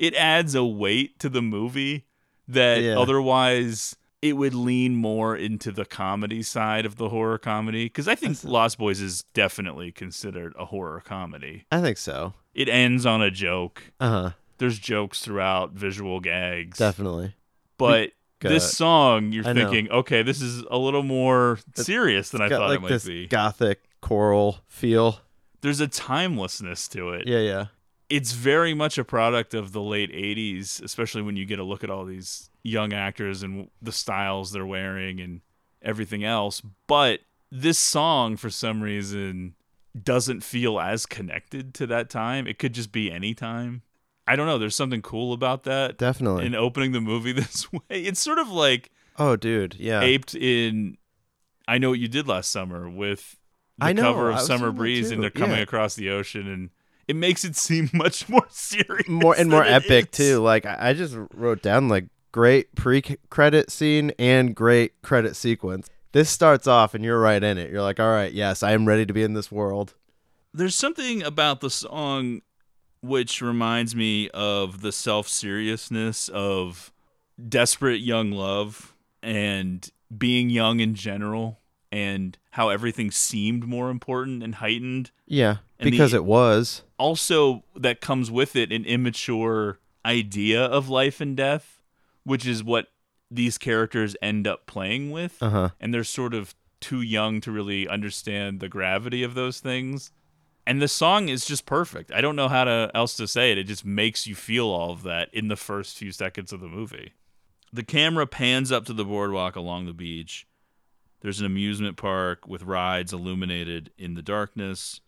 it 0.00 0.14
adds 0.14 0.54
a 0.56 0.64
weight 0.64 1.18
to 1.20 1.28
the 1.28 1.42
movie 1.42 2.06
that 2.48 2.82
Yeah. 2.82 2.98
otherwise 2.98 3.94
it 4.22 4.32
would 4.36 4.54
lean 4.54 4.96
more 4.96 5.36
into 5.36 5.70
the 5.70 5.84
comedy 5.84 6.42
side 6.42 6.84
of 6.84 6.96
the 6.96 7.08
horror 7.10 7.38
comedy. 7.38 7.84
Because 7.86 8.08
I 8.08 8.14
think 8.14 8.42
Lost 8.44 8.76
Boys 8.78 9.00
is 9.00 9.22
definitely 9.34 9.92
considered 9.92 10.52
a 10.58 10.64
horror 10.66 11.00
comedy. 11.04 11.64
I 11.70 11.80
think 11.80 11.96
so. 11.98 12.34
It 12.54 12.68
ends 12.68 13.06
on 13.06 13.22
a 13.22 13.30
joke. 13.30 13.92
Uh 14.00 14.08
huh. 14.10 14.30
There's 14.58 14.78
jokes 14.78 15.20
throughout, 15.22 15.72
visual 15.72 16.20
gags. 16.20 16.76
Definitely. 16.78 17.34
But 17.78 18.10
got- 18.40 18.48
this 18.50 18.70
song, 18.76 19.32
you're 19.32 19.46
I 19.46 19.52
know. 19.54 19.70
thinking, 19.70 19.90
okay, 19.90 20.22
this 20.22 20.42
is 20.42 20.64
a 20.70 20.76
little 20.76 21.02
more 21.02 21.58
serious 21.76 22.28
than 22.30 22.42
I 22.42 22.48
thought 22.50 22.68
like 22.68 22.78
it 22.78 22.82
might 22.82 22.88
this 22.88 23.06
be. 23.06 23.26
gothic 23.26 23.80
choral 24.02 24.58
feel. 24.66 25.20
There's 25.62 25.80
a 25.80 25.88
timelessness 25.88 26.88
to 26.88 27.10
it. 27.10 27.26
Yeah, 27.26 27.38
yeah. 27.38 27.66
It's 28.10 28.32
very 28.32 28.74
much 28.74 28.98
a 28.98 29.04
product 29.04 29.54
of 29.54 29.72
the 29.72 29.80
late 29.80 30.10
80s 30.12 30.82
especially 30.82 31.22
when 31.22 31.36
you 31.36 31.46
get 31.46 31.58
a 31.58 31.64
look 31.64 31.82
at 31.84 31.90
all 31.90 32.04
these 32.04 32.50
young 32.62 32.92
actors 32.92 33.42
and 33.42 33.70
the 33.80 33.92
styles 33.92 34.52
they're 34.52 34.66
wearing 34.66 35.20
and 35.20 35.40
everything 35.80 36.24
else 36.24 36.60
but 36.86 37.20
this 37.50 37.78
song 37.78 38.36
for 38.36 38.50
some 38.50 38.82
reason 38.82 39.54
doesn't 40.00 40.42
feel 40.42 40.78
as 40.78 41.06
connected 41.06 41.72
to 41.74 41.86
that 41.86 42.10
time 42.10 42.46
it 42.46 42.58
could 42.58 42.74
just 42.74 42.92
be 42.92 43.10
any 43.10 43.32
time 43.32 43.82
i 44.28 44.36
don't 44.36 44.46
know 44.46 44.58
there's 44.58 44.76
something 44.76 45.02
cool 45.02 45.32
about 45.32 45.62
that 45.62 45.96
Definitely. 45.96 46.44
in 46.46 46.54
opening 46.54 46.92
the 46.92 47.00
movie 47.00 47.32
this 47.40 47.72
way 47.72 47.80
it's 47.88 48.20
sort 48.20 48.38
of 48.38 48.48
like 48.48 48.90
Oh, 49.18 49.36
dude. 49.36 49.74
Yeah. 49.78 50.00
aped 50.00 50.34
in 50.34 50.96
i 51.68 51.78
know 51.78 51.90
what 51.90 51.98
you 51.98 52.08
did 52.08 52.26
last 52.28 52.50
summer 52.50 52.88
with 52.88 53.36
the 53.78 53.94
cover 53.94 54.30
of 54.30 54.40
summer 54.40 54.72
breeze 54.72 55.10
and 55.10 55.22
they're 55.22 55.30
coming 55.30 55.56
yeah. 55.56 55.62
across 55.62 55.94
the 55.94 56.10
ocean 56.10 56.46
and 56.48 56.70
it 57.10 57.16
makes 57.16 57.44
it 57.44 57.56
seem 57.56 57.90
much 57.94 58.28
more 58.28 58.46
serious 58.50 59.08
more 59.08 59.34
and 59.36 59.50
more 59.50 59.64
epic 59.64 60.08
is. 60.12 60.16
too. 60.16 60.38
Like 60.40 60.64
I 60.66 60.92
just 60.92 61.16
wrote 61.34 61.60
down 61.62 61.88
like 61.88 62.06
great 62.32 62.74
pre-credit 62.76 63.70
scene 63.70 64.12
and 64.18 64.54
great 64.54 65.00
credit 65.02 65.34
sequence. 65.36 65.88
This 66.12 66.30
starts 66.30 66.66
off 66.66 66.94
and 66.94 67.04
you're 67.04 67.20
right 67.20 67.42
in 67.42 67.58
it. 67.58 67.70
You're 67.70 67.82
like, 67.82 67.98
all 68.00 68.10
right, 68.10 68.32
yes, 68.32 68.62
I 68.62 68.72
am 68.72 68.86
ready 68.86 69.04
to 69.06 69.12
be 69.12 69.22
in 69.22 69.34
this 69.34 69.50
world. 69.50 69.94
there's 70.54 70.74
something 70.74 71.22
about 71.22 71.60
the 71.60 71.70
song 71.70 72.42
which 73.02 73.40
reminds 73.40 73.94
me 73.96 74.28
of 74.30 74.80
the 74.82 74.92
self-seriousness 74.92 76.28
of 76.28 76.92
desperate 77.48 78.00
young 78.00 78.30
love 78.32 78.94
and 79.22 79.90
being 80.16 80.50
young 80.50 80.80
in 80.80 80.94
general 80.94 81.60
and 81.92 82.36
how 82.50 82.68
everything 82.68 83.10
seemed 83.10 83.64
more 83.66 83.90
important 83.90 84.42
and 84.42 84.56
heightened. 84.56 85.10
Yeah, 85.26 85.56
And 85.78 85.90
because 85.90 86.10
the- 86.12 86.18
it 86.18 86.24
was. 86.24 86.82
Also, 87.00 87.64
that 87.74 88.02
comes 88.02 88.30
with 88.30 88.54
it 88.54 88.70
an 88.70 88.84
immature 88.84 89.78
idea 90.04 90.62
of 90.62 90.90
life 90.90 91.20
and 91.20 91.34
death, 91.34 91.80
which 92.24 92.46
is 92.46 92.62
what 92.62 92.88
these 93.30 93.56
characters 93.56 94.14
end 94.20 94.46
up 94.46 94.66
playing 94.66 95.10
with. 95.10 95.42
Uh 95.42 95.50
huh. 95.50 95.68
And 95.80 95.94
they're 95.94 96.04
sort 96.04 96.34
of 96.34 96.54
too 96.78 97.00
young 97.00 97.40
to 97.40 97.50
really 97.50 97.88
understand 97.88 98.60
the 98.60 98.68
gravity 98.68 99.22
of 99.22 99.34
those 99.34 99.60
things. 99.60 100.12
And 100.66 100.82
the 100.82 100.88
song 100.88 101.30
is 101.30 101.46
just 101.46 101.64
perfect. 101.64 102.12
I 102.12 102.20
don't 102.20 102.36
know 102.36 102.48
how 102.48 102.64
to 102.64 102.90
else 102.94 103.16
to 103.16 103.26
say 103.26 103.50
it. 103.50 103.58
It 103.58 103.64
just 103.64 103.84
makes 103.84 104.26
you 104.26 104.34
feel 104.34 104.66
all 104.66 104.92
of 104.92 105.02
that 105.04 105.32
in 105.32 105.48
the 105.48 105.56
first 105.56 105.96
few 105.96 106.12
seconds 106.12 106.52
of 106.52 106.60
the 106.60 106.68
movie. 106.68 107.14
The 107.72 107.82
camera 107.82 108.26
pans 108.26 108.70
up 108.70 108.84
to 108.86 108.92
the 108.92 109.04
boardwalk 109.04 109.56
along 109.56 109.86
the 109.86 109.94
beach. 109.94 110.46
There's 111.22 111.40
an 111.40 111.46
amusement 111.46 111.96
park 111.96 112.46
with 112.46 112.62
rides 112.62 113.12
illuminated 113.12 113.90
in 113.96 114.14
the 114.14 114.22
darkness. 114.22 115.00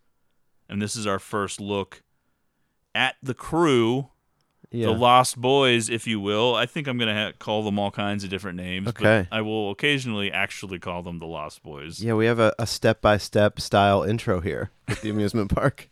And 0.73 0.81
this 0.81 0.95
is 0.95 1.05
our 1.05 1.19
first 1.19 1.61
look 1.61 2.01
at 2.95 3.15
the 3.21 3.35
crew, 3.35 4.09
Yeah. 4.71 4.87
the 4.87 4.93
Lost 4.93 5.39
Boys, 5.39 5.87
if 5.87 6.07
you 6.07 6.19
will. 6.19 6.55
I 6.55 6.65
think 6.65 6.87
I'm 6.87 6.97
going 6.97 7.13
to 7.15 7.21
ha- 7.25 7.31
call 7.37 7.63
them 7.63 7.77
all 7.77 7.91
kinds 7.91 8.23
of 8.23 8.31
different 8.31 8.57
names, 8.57 8.87
Okay. 8.87 9.27
but 9.29 9.35
I 9.37 9.41
will 9.41 9.69
occasionally 9.69 10.31
actually 10.31 10.79
call 10.79 11.03
them 11.03 11.19
the 11.19 11.27
Lost 11.27 11.61
Boys. 11.61 12.01
yeah, 12.01 12.13
we 12.15 12.25
have 12.25 12.39
a, 12.39 12.55
a 12.57 12.65
step-by-step 12.65 13.59
style 13.61 14.01
intro 14.01 14.41
here 14.41 14.71
at 14.87 15.01
the 15.01 15.11
amusement 15.11 15.51
park. 15.55 15.89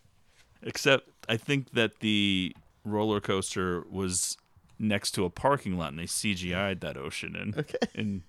Except 0.64 1.08
I 1.30 1.38
think 1.38 1.74
that 1.74 2.00
the 2.00 2.56
roller 2.84 3.22
coaster 3.22 3.84
was 3.90 4.36
next 4.80 5.12
to 5.12 5.26
a 5.26 5.30
parking 5.30 5.78
lot 5.78 5.90
and 5.90 6.00
they 6.00 6.06
CGI'd 6.06 6.82
that 6.82 6.98
ocean 6.98 7.36
in 7.36 7.54
Okay. 7.56 7.78
in 7.94 8.24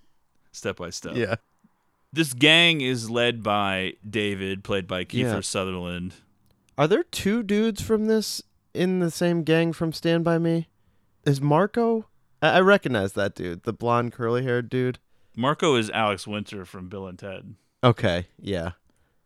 step 0.53 0.77
by 0.77 0.91
step. 0.91 1.17
Yeah. 1.17 1.37
This 2.13 2.35
gang 2.35 2.83
is 2.83 3.09
led 3.09 3.43
by 3.43 3.95
David, 4.09 4.63
played 4.65 4.87
by 4.87 5.07
Kiefer 5.07 5.37
Yeah. 5.37 5.41
Sutherland. 5.41 6.13
Are 6.79 6.89
there 6.89 7.03
two 7.03 7.43
dudes 7.43 7.83
from 7.83 8.07
this 8.07 8.43
in 8.73 9.01
the 9.01 9.11
same 9.11 9.43
gang 9.43 9.73
from 9.73 9.93
Stand 9.93 10.25
By 10.25 10.39
Me? 10.39 10.69
Is 11.25 11.41
Marco? 11.41 12.07
I, 12.41 12.49
I 12.49 12.61
recognize 12.61 13.13
that 13.13 13.35
dude, 13.35 13.65
the 13.65 13.75
blonde 13.75 14.13
curly 14.13 14.43
haired 14.43 14.71
dude. 14.71 14.99
Marco 15.37 15.77
is 15.77 15.91
Alex 15.91 16.27
Winter 16.27 16.65
from 16.65 16.89
Bill 16.89 17.07
and 17.07 17.19
Ted. 17.19 17.55
Okay, 17.85 18.27
yeah. 18.39 18.73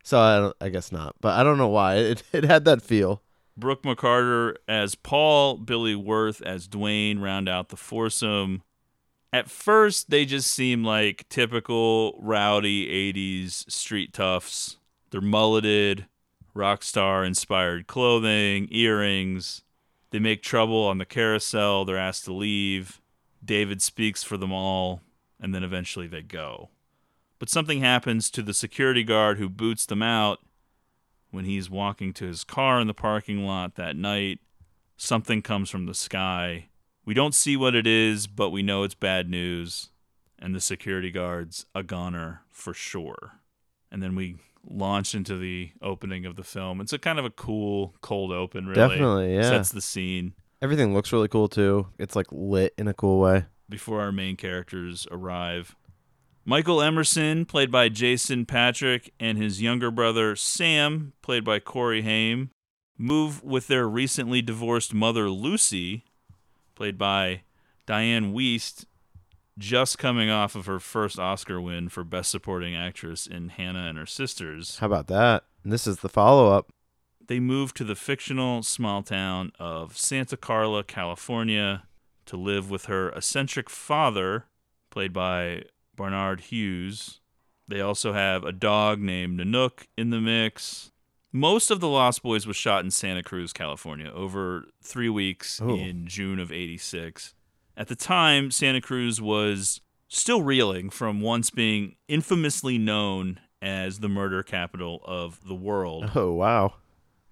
So 0.03 0.19
I, 0.19 0.39
don't, 0.39 0.57
I 0.61 0.69
guess 0.71 0.91
not, 0.91 1.15
but 1.21 1.39
I 1.39 1.45
don't 1.45 1.59
know 1.59 1.69
why 1.69 1.95
it 1.97 2.23
it 2.33 2.45
had 2.45 2.65
that 2.65 2.83
feel. 2.83 3.23
Brooke 3.57 3.85
McCarter 3.85 4.57
as 4.69 4.95
Paul, 4.95 5.57
Billy 5.57 5.95
Wirth 5.95 6.43
as 6.43 6.69
Dwayne 6.69 7.21
round 7.23 7.49
out 7.49 7.69
the 7.71 7.77
foursome. 7.77 8.63
At 9.33 9.51
first, 9.51 10.11
they 10.11 10.25
just 10.25 10.51
seem 10.53 10.85
like 10.85 11.29
typical 11.29 12.19
rowdy 12.21 13.13
80s 13.13 13.71
street 13.71 14.13
toughs. 14.13 14.79
They're 15.11 15.21
mulleted, 15.21 16.07
rock 16.57 16.83
star 16.83 17.25
inspired 17.25 17.87
clothing, 17.87 18.69
earrings. 18.71 19.63
They 20.11 20.19
make 20.19 20.43
trouble 20.43 20.85
on 20.85 20.99
the 20.99 21.05
carousel. 21.05 21.85
They're 21.85 21.99
asked 21.99 22.25
to 22.25 22.33
leave. 22.33 23.01
David 23.45 23.83
speaks 23.83 24.23
for 24.23 24.37
them 24.37 24.53
all, 24.53 25.03
and 25.41 25.55
then 25.55 25.63
eventually 25.63 26.07
they 26.07 26.23
go. 26.23 26.71
But 27.39 27.51
something 27.51 27.81
happens 27.81 28.31
to 28.31 28.43
the 28.43 28.55
security 28.55 29.05
guard 29.05 29.39
who 29.39 29.49
boots 29.49 29.85
them 29.85 30.03
out 30.03 30.41
when 31.31 31.45
he's 31.45 31.69
walking 31.69 32.13
to 32.15 32.27
his 32.27 32.45
car 32.45 32.81
in 32.81 32.87
the 32.87 32.95
parking 32.95 33.45
lot 33.45 33.75
that 33.75 33.95
night. 33.95 34.41
Something 34.97 35.43
comes 35.43 35.69
from 35.69 35.85
the 35.85 35.95
sky. 35.95 36.69
We 37.05 37.13
don't 37.13 37.35
see 37.35 37.57
what 37.57 37.75
it 37.75 37.87
is, 37.87 38.27
but 38.27 38.51
we 38.51 38.63
know 38.63 38.83
it's 38.83 38.95
bad 38.95 39.29
news. 39.29 39.91
And 40.39 40.55
the 40.55 40.61
security 40.61 41.11
guard's 41.11 41.67
a 41.75 41.83
goner 41.83 42.43
for 42.51 42.73
sure. 42.73 43.41
And 43.91 44.03
then 44.03 44.17
we 44.17 44.37
launch 44.69 45.15
into 45.15 45.39
the 45.39 45.71
opening 45.81 46.27
of 46.27 46.37
the 46.37 46.43
film. 46.45 46.81
It's 46.81 46.93
a 46.93 46.99
kind 46.99 47.19
of 47.19 47.25
a 47.25 47.31
cool 47.31 47.95
cold 48.01 48.33
open, 48.33 48.67
really. 48.67 48.89
Definitely, 48.89 49.35
yeah. 49.35 49.43
Sets 49.43 49.71
the 49.71 49.81
scene 49.81 50.35
Everything 50.63 50.95
looks 50.95 51.13
really 51.13 51.29
cool 51.29 51.49
too. 51.49 51.87
It's 51.99 52.17
like 52.17 52.27
lit 52.31 52.75
in 52.79 52.89
a 52.89 52.95
cool 52.95 53.21
way. 53.21 53.45
before 53.69 54.01
our 54.01 54.13
main 54.13 54.37
characters 54.37 55.07
arrive. 55.11 55.77
Michael 56.45 56.81
Emerson, 56.81 57.45
played 57.45 57.71
by 57.73 57.89
Jason 57.89 58.47
Patric, 58.47 59.13
and 59.19 59.37
his 59.37 59.61
younger 59.61 59.91
brother 59.91 60.37
Sam, 60.37 61.13
played 61.21 61.45
by 61.45 61.59
Corey 61.59 62.03
Haim, 62.03 62.51
move 62.97 63.43
with 63.43 63.67
their 63.67 63.89
recently 63.89 64.41
divorced 64.41 64.95
mother 64.95 65.29
Lucy, 65.29 66.05
played 66.77 66.97
by 66.97 67.43
Dianne 67.87 68.33
Wiest, 68.33 68.85
just 69.59 69.99
coming 69.99 70.31
off 70.31 70.55
of 70.55 70.67
her 70.67 70.79
first 70.79 71.19
Oscar 71.19 71.61
win 71.61 71.89
for 71.89 72.05
Best 72.05 72.31
Supporting 72.31 72.75
Actress 72.77 73.27
in 73.27 73.49
Hannah 73.51 73.87
and 73.89 73.99
Her 73.99 74.07
Sisters. 74.07 74.79
How 74.79 74.87
about 74.87 75.07
that? 75.09 75.45
And 75.65 75.73
this 75.73 75.87
is 75.87 75.99
the 75.99 76.09
follow 76.09 76.53
up. 76.53 76.69
They 77.27 77.41
move 77.41 77.75
to 77.75 77.85
the 77.85 77.95
fictional 77.97 78.63
small 78.63 79.03
town 79.03 79.53
of 79.59 79.97
Santa 79.97 80.37
Carla, 80.37 80.85
California, 80.85 81.85
to 82.27 82.37
live 82.37 82.71
with 82.71 82.85
her 82.87 83.09
eccentric 83.11 83.69
father, 83.71 84.45
played 84.91 85.13
by 85.13 85.63
Barnard 85.97 86.43
Hughes. 86.43 87.21
They 87.67 87.81
also 87.81 88.13
have 88.13 88.45
a 88.45 88.53
dog 88.53 89.01
named 89.01 89.41
Nanook 89.41 89.87
in 89.97 90.11
the 90.11 90.21
mix. 90.21 90.93
Most 91.33 91.71
of 91.71 91.81
The 91.81 91.89
Lost 91.89 92.23
Boys 92.23 92.47
was 92.47 92.57
shot 92.57 92.85
in 92.85 92.91
Santa 92.93 93.23
Cruz, 93.23 93.53
California, 93.53 94.11
over 94.15 94.67
three 94.83 95.09
weeks 95.09 95.61
Oh. 95.61 95.75
in 95.77 96.07
June 96.07 96.39
of 96.39 96.53
86. 96.53 97.35
At 97.77 97.89
the 97.89 97.97
time, 97.97 98.51
Santa 98.51 98.81
Cruz 98.81 99.21
was 99.21 99.81
still 100.09 100.43
reeling 100.43 100.89
from 100.91 101.21
once 101.21 101.51
being 101.51 101.97
infamously 102.09 102.79
known 102.79 103.41
as 103.61 103.99
the 103.99 104.09
murder 104.09 104.43
capital 104.43 105.03
of 105.05 105.41
the 105.47 105.55
world 105.55 106.13
Oh 106.15 106.33
wow. 106.33 106.75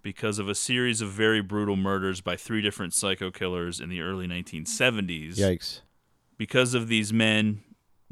because 0.02 0.38
of 0.38 0.48
a 0.48 0.54
series 0.54 1.00
of 1.00 1.10
very 1.10 1.40
brutal 1.40 1.76
murders 1.76 2.20
by 2.20 2.36
three 2.36 2.60
different 2.60 2.92
psycho 2.92 3.30
killers 3.30 3.80
in 3.80 3.88
the 3.88 4.00
early 4.00 4.26
1970s. 4.26 5.36
Yikes. 5.36 5.80
Because 6.36 6.74
of 6.74 6.88
these 6.88 7.12
men, 7.12 7.62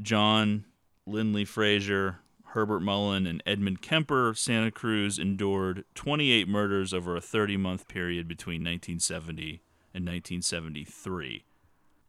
John 0.01 0.65
Lindley 1.05 1.43
Frazier, 1.45 2.19
Herbert 2.45 2.79
Mullin, 2.79 3.27
and 3.27 3.43
Edmund 3.45 3.81
Kemper, 3.81 4.33
Santa 4.35 4.71
Cruz 4.71 5.19
endured 5.19 5.83
28 5.95 6.47
murders 6.47 6.93
over 6.93 7.15
a 7.17 7.21
30 7.21 7.57
month 7.57 7.87
period 7.87 8.27
between 8.27 8.61
1970 8.61 9.61
and 9.93 10.05
1973. 10.05 11.43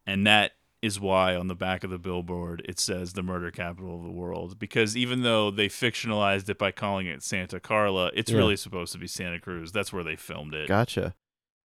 And 0.05 0.25
that 0.27 0.51
is 0.81 0.99
why 0.99 1.35
on 1.35 1.47
the 1.47 1.55
back 1.55 1.83
of 1.83 1.89
the 1.89 1.97
billboard 1.97 2.61
it 2.65 2.79
says 2.79 3.13
the 3.13 3.23
murder 3.23 3.49
capital 3.49 3.95
of 3.97 4.03
the 4.03 4.11
world 4.11 4.59
because 4.59 4.95
even 4.95 5.23
though 5.23 5.49
they 5.49 5.67
fictionalized 5.67 6.47
it 6.47 6.59
by 6.59 6.71
calling 6.71 7.07
it 7.07 7.23
Santa 7.23 7.59
Carla, 7.59 8.11
it's 8.13 8.29
Yeah. 8.31 8.37
really 8.37 8.55
supposed 8.55 8.93
to 8.93 8.99
be 8.99 9.07
Santa 9.07 9.39
Cruz. 9.39 9.71
That's 9.71 9.91
where 9.91 10.03
they 10.03 10.15
filmed 10.15 10.53
it. 10.53 10.67
Gotcha. 10.67 11.15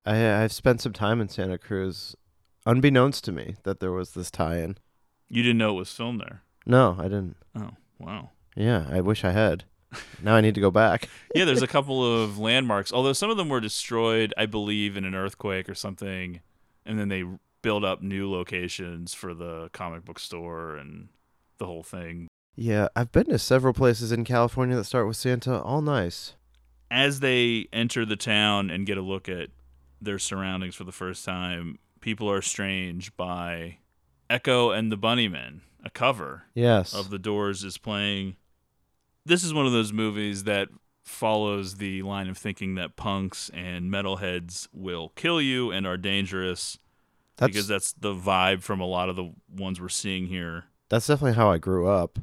I 0.07 0.43
I've 0.43 0.53
spent 0.53 0.81
some 0.81 0.95
time 0.95 1.21
in 1.21 1.29
Santa 1.29 1.59
Cruz, 1.59 2.17
unbeknownst 2.65 3.25
to 3.25 3.33
me 3.33 3.57
that 3.65 3.81
there 3.81 3.93
was 3.93 4.13
this 4.13 4.31
tie-in. 4.31 4.79
You 5.29 5.43
didn't 5.43 5.59
know 5.59 5.71
it 5.77 5.81
was 5.81 5.93
filmed 5.93 6.21
there. 6.21 6.43
No, 6.65 6.97
I 6.99 7.05
didn't. 7.05 7.37
Oh, 7.59 7.71
wow. 7.99 8.31
Yeah, 8.57 8.87
I 8.91 9.01
wish 9.03 9.23
I 9.25 9.33
had. 9.33 9.65
now 10.23 10.35
I 10.37 10.41
need 10.41 10.55
to 10.55 10.61
go 10.61 10.71
back. 10.71 11.09
yeah, 11.35 11.45
there's 11.45 11.63
a 11.63 11.67
couple 11.67 12.23
of 12.23 12.39
landmarks, 12.39 12.93
although 12.93 13.13
some 13.13 13.29
of 13.31 13.37
them 13.37 13.49
were 13.51 13.61
destroyed, 13.61 14.33
I 14.39 14.47
believe, 14.47 14.97
in 14.97 15.05
an 15.05 15.15
earthquake 15.15 15.69
or 15.69 15.75
something, 15.75 16.41
and 16.87 16.99
then 16.99 17.09
they 17.09 17.25
built 17.63 17.85
up 17.85 18.03
new 18.03 18.31
locations 18.31 19.15
for 19.15 19.35
the 19.35 19.69
comic 19.73 20.05
book 20.05 20.19
store 20.19 20.77
and 20.77 21.09
the 21.59 21.67
whole 21.67 21.83
thing. 21.83 22.29
Yeah, 22.57 22.89
I've 22.97 23.13
been 23.13 23.27
to 23.27 23.39
several 23.39 23.73
places 23.73 24.13
in 24.13 24.25
California 24.25 24.77
that 24.77 24.85
start 24.85 25.07
with 25.07 25.17
Santa. 25.17 25.61
All 25.63 25.83
nice. 25.83 26.35
As 26.91 27.21
they 27.21 27.69
enter 27.73 28.05
the 28.05 28.17
town 28.17 28.71
and 28.71 28.87
get 28.87 28.99
a 28.99 29.03
look 29.03 29.29
at 29.29 29.51
their 30.01 30.19
surroundings 30.19 30.75
for 30.75 30.85
the 30.85 30.93
first 30.93 31.25
time, 31.25 31.79
People 32.01 32.31
Are 32.31 32.43
Strange 32.43 33.17
by 33.17 33.79
Echo 34.29 34.71
and 34.71 34.91
the 34.91 34.99
Bunnymen, 34.99 35.61
a 35.85 35.91
cover 35.91 36.45
Yes. 36.55 36.93
of 36.95 37.11
The 37.11 37.19
Doors, 37.19 37.63
is 37.63 37.79
playing. 37.79 38.37
This 39.25 39.45
is 39.45 39.55
one 39.55 39.67
of 39.67 39.73
those 39.73 39.93
movies 39.93 40.45
that 40.45 40.69
follows 41.05 41.77
the 41.77 42.03
line 42.03 42.29
of 42.29 42.37
thinking 42.39 42.75
that 42.77 42.97
punks 42.97 43.51
and 43.55 43.91
metalheads 43.91 44.69
will 44.73 45.11
kill 45.11 45.41
you 45.41 45.71
and 45.71 45.87
are 45.87 45.97
dangerous 45.97 46.79
That's 47.41 47.53
because 47.53 47.67
that's 47.69 47.93
the 47.95 48.15
vibe 48.15 48.63
from 48.63 48.81
a 48.81 48.87
lot 48.87 49.09
of 49.09 49.17
the 49.17 49.33
ones 49.51 49.81
we're 49.81 49.89
seeing 49.89 50.27
here. 50.27 50.67
that's 50.89 51.07
definitely 51.09 51.37
how 51.37 51.51
I 51.51 51.59
grew 51.59 51.89
up. 51.89 52.19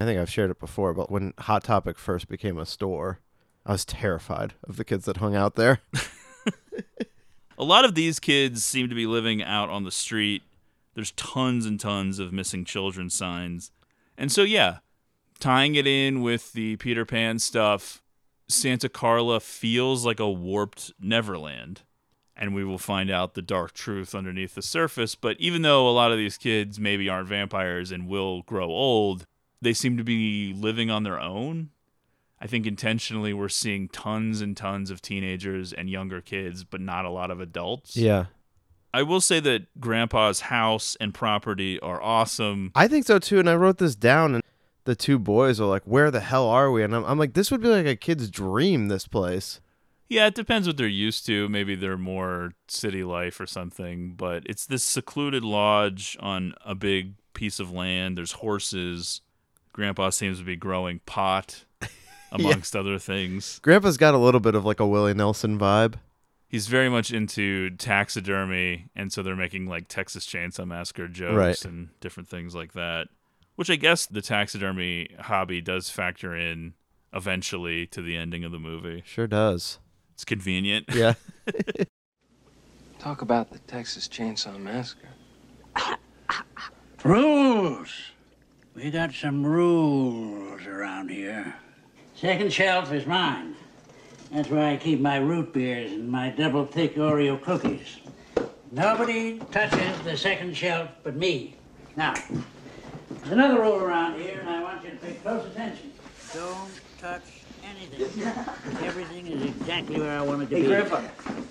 I 0.00 0.06
think 0.06 0.18
I've 0.18 0.30
shared 0.30 0.50
it 0.50 0.58
before, 0.58 0.94
but 0.94 1.10
when 1.10 1.34
Hot 1.40 1.62
Topic 1.62 1.98
first 1.98 2.28
became 2.28 2.56
a 2.56 2.64
store, 2.64 3.20
I 3.66 3.72
was 3.72 3.84
terrified 3.84 4.54
of 4.64 4.78
the 4.78 4.84
kids 4.84 5.04
that 5.04 5.18
hung 5.18 5.36
out 5.36 5.56
there. 5.56 5.80
A 7.58 7.64
lot 7.64 7.84
of 7.84 7.94
these 7.94 8.18
kids 8.18 8.64
seem 8.64 8.88
to 8.88 8.94
be 8.94 9.06
living 9.06 9.42
out 9.42 9.68
on 9.68 9.84
the 9.84 9.90
street. 9.90 10.42
There's 10.94 11.12
tons 11.12 11.66
and 11.66 11.78
tons 11.78 12.18
of 12.18 12.32
missing 12.32 12.64
children 12.64 13.10
signs. 13.10 13.70
And 14.16 14.32
so, 14.32 14.42
yeah, 14.42 14.78
tying 15.38 15.74
it 15.74 15.86
in 15.86 16.22
with 16.22 16.52
the 16.52 16.76
Peter 16.76 17.04
Pan 17.04 17.38
stuff, 17.38 18.02
Santa 18.48 18.88
Carla 18.88 19.40
feels 19.40 20.06
like 20.06 20.20
a 20.20 20.30
warped 20.30 20.92
Neverland. 20.98 21.82
And 22.36 22.54
we 22.54 22.64
will 22.64 22.78
find 22.78 23.10
out 23.10 23.34
the 23.34 23.42
dark 23.42 23.72
truth 23.72 24.14
underneath 24.14 24.54
the 24.54 24.62
surface. 24.62 25.14
But 25.14 25.38
even 25.38 25.62
though 25.62 25.88
a 25.88 25.92
lot 25.92 26.10
of 26.10 26.16
these 26.16 26.38
kids 26.38 26.80
maybe 26.80 27.08
aren't 27.08 27.28
vampires 27.28 27.92
and 27.92 28.08
will 28.08 28.42
grow 28.42 28.66
old, 28.66 29.26
they 29.60 29.74
seem 29.74 29.96
to 29.98 30.04
be 30.04 30.54
living 30.54 30.90
on 30.90 31.02
their 31.02 31.20
own. 31.20 31.70
I 32.40 32.46
think 32.46 32.66
intentionally 32.66 33.34
we're 33.34 33.50
seeing 33.50 33.88
tons 33.88 34.40
and 34.40 34.56
tons 34.56 34.90
of 34.90 35.02
teenagers 35.02 35.74
and 35.74 35.90
younger 35.90 36.22
kids, 36.22 36.64
but 36.64 36.80
not 36.80 37.04
a 37.04 37.10
lot 37.10 37.30
of 37.30 37.40
adults. 37.40 37.96
Yeah. 37.96 38.26
I 38.92 39.02
will 39.02 39.20
say 39.20 39.40
that 39.40 39.78
Grandpa's 39.78 40.40
house 40.40 40.96
and 40.98 41.12
property 41.12 41.78
are 41.80 42.02
awesome. 42.02 42.72
I 42.74 42.88
think 42.88 43.06
so 43.06 43.18
too. 43.18 43.38
And 43.38 43.48
I 43.48 43.54
wrote 43.54 43.78
this 43.78 43.94
down, 43.94 44.34
and 44.34 44.42
the 44.84 44.96
two 44.96 45.18
boys 45.18 45.60
are 45.60 45.66
like, 45.66 45.84
"Where 45.84 46.10
the 46.10 46.20
hell 46.20 46.48
are 46.48 46.70
we?" 46.70 46.82
And 46.82 46.94
I'm, 46.94 47.04
I'm 47.04 47.18
like, 47.18 47.34
"This 47.34 47.50
would 47.50 47.60
be 47.60 47.68
like 47.68 47.86
a 47.86 47.94
kid's 47.94 48.30
dream. 48.30 48.88
This 48.88 49.06
place." 49.06 49.60
Yeah, 50.10 50.26
it 50.26 50.34
depends 50.34 50.66
what 50.66 50.76
they're 50.76 50.88
used 50.88 51.24
to. 51.26 51.48
Maybe 51.48 51.76
they're 51.76 51.96
more 51.96 52.52
city 52.68 53.04
life 53.04 53.38
or 53.40 53.46
something, 53.46 54.14
but 54.16 54.42
it's 54.44 54.66
this 54.66 54.82
secluded 54.84 55.44
lodge 55.44 56.16
on 56.20 56.52
a 56.64 56.74
big 56.74 57.14
piece 57.32 57.60
of 57.60 57.70
land. 57.72 58.18
There's 58.18 58.32
horses. 58.32 59.20
Grandpa 59.72 60.10
seems 60.10 60.38
to 60.40 60.44
be 60.44 60.56
growing 60.56 60.98
pot, 61.06 61.64
amongst 62.32 62.74
other 62.74 62.98
things. 62.98 63.60
Grandpa's 63.60 63.96
got 63.96 64.14
a 64.14 64.18
little 64.18 64.40
bit 64.40 64.56
of 64.56 64.64
like 64.64 64.80
a 64.80 64.86
Willie 64.86 65.14
Nelson 65.14 65.56
vibe. 65.58 65.94
He's 66.48 66.66
very 66.66 66.88
much 66.88 67.12
into 67.12 67.70
taxidermy, 67.76 68.86
and 68.96 69.12
so 69.12 69.22
they're 69.22 69.36
making 69.36 69.66
like 69.66 69.86
Texas 69.86 70.26
Chainsaw 70.26 70.66
Massacre 70.66 71.06
jokes 71.06 71.36
Right. 71.36 71.64
and 71.64 71.90
different 72.00 72.28
things 72.28 72.52
like 72.52 72.72
that. 72.72 73.06
Which 73.54 73.70
I 73.70 73.76
guess 73.76 74.06
the 74.06 74.22
taxidermy 74.22 75.10
hobby 75.20 75.60
does 75.60 75.88
factor 75.90 76.34
in 76.34 76.74
eventually 77.12 77.86
to 77.88 78.02
the 78.02 78.16
ending 78.16 78.42
of 78.42 78.50
the 78.50 78.58
movie. 78.58 79.04
Sure 79.06 79.28
does. 79.28 79.78
It's 80.20 80.26
convenient. 80.26 80.84
Yeah. 80.92 81.14
Talk 82.98 83.22
about 83.22 83.50
the 83.50 83.58
Texas 83.60 84.06
Chainsaw 84.06 84.60
Massacre. 84.60 85.08
Rules. 87.02 87.88
We 88.74 88.90
got 88.90 89.14
some 89.14 89.46
rules 89.46 90.66
around 90.66 91.08
here. 91.08 91.54
Second 92.14 92.52
shelf 92.52 92.92
is 92.92 93.06
mine. 93.06 93.56
That's 94.30 94.50
where 94.50 94.62
I 94.62 94.76
keep 94.76 95.00
my 95.00 95.16
root 95.16 95.54
beers 95.54 95.90
and 95.90 96.10
my 96.10 96.28
double 96.28 96.66
thick 96.66 96.96
Oreo 96.96 97.40
cookies. 97.40 98.00
Nobody 98.70 99.38
touches 99.50 99.98
the 100.02 100.18
second 100.18 100.54
shelf 100.54 100.90
but 101.02 101.16
me. 101.16 101.56
Now, 101.96 102.12
there's 103.08 103.32
another 103.32 103.62
rule 103.62 103.76
around 103.76 104.20
here, 104.20 104.40
and 104.40 104.50
I 104.50 104.62
want 104.62 104.84
you 104.84 104.90
to 104.90 104.96
pay 104.96 105.14
close 105.14 105.46
attention. 105.46 105.92
Don't 106.34 106.70
touch 107.00 107.39
anything. 107.70 108.24
Everything 108.84 109.26
is 109.26 109.42
exactly 109.44 109.98
where 110.00 110.18
I 110.18 110.22
want 110.22 110.42
it 110.42 110.50
to 110.50 110.56
Hey, 110.56 110.62
be. 110.62 110.68
Grandpa, 110.68 111.02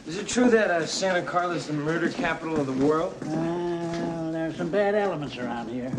is 0.08 0.18
it 0.18 0.28
true 0.28 0.50
that 0.50 0.70
uh, 0.70 0.86
Santa 0.86 1.22
Carla 1.22 1.56
is 1.56 1.68
the 1.68 1.74
murder 1.74 2.10
capital 2.10 2.60
of 2.60 2.66
the 2.68 2.86
world? 2.86 3.16
Well, 3.26 4.32
there's 4.32 4.56
some 4.58 4.70
bad 4.70 4.96
elements 4.96 5.38
around 5.38 5.70
here. 5.70 5.92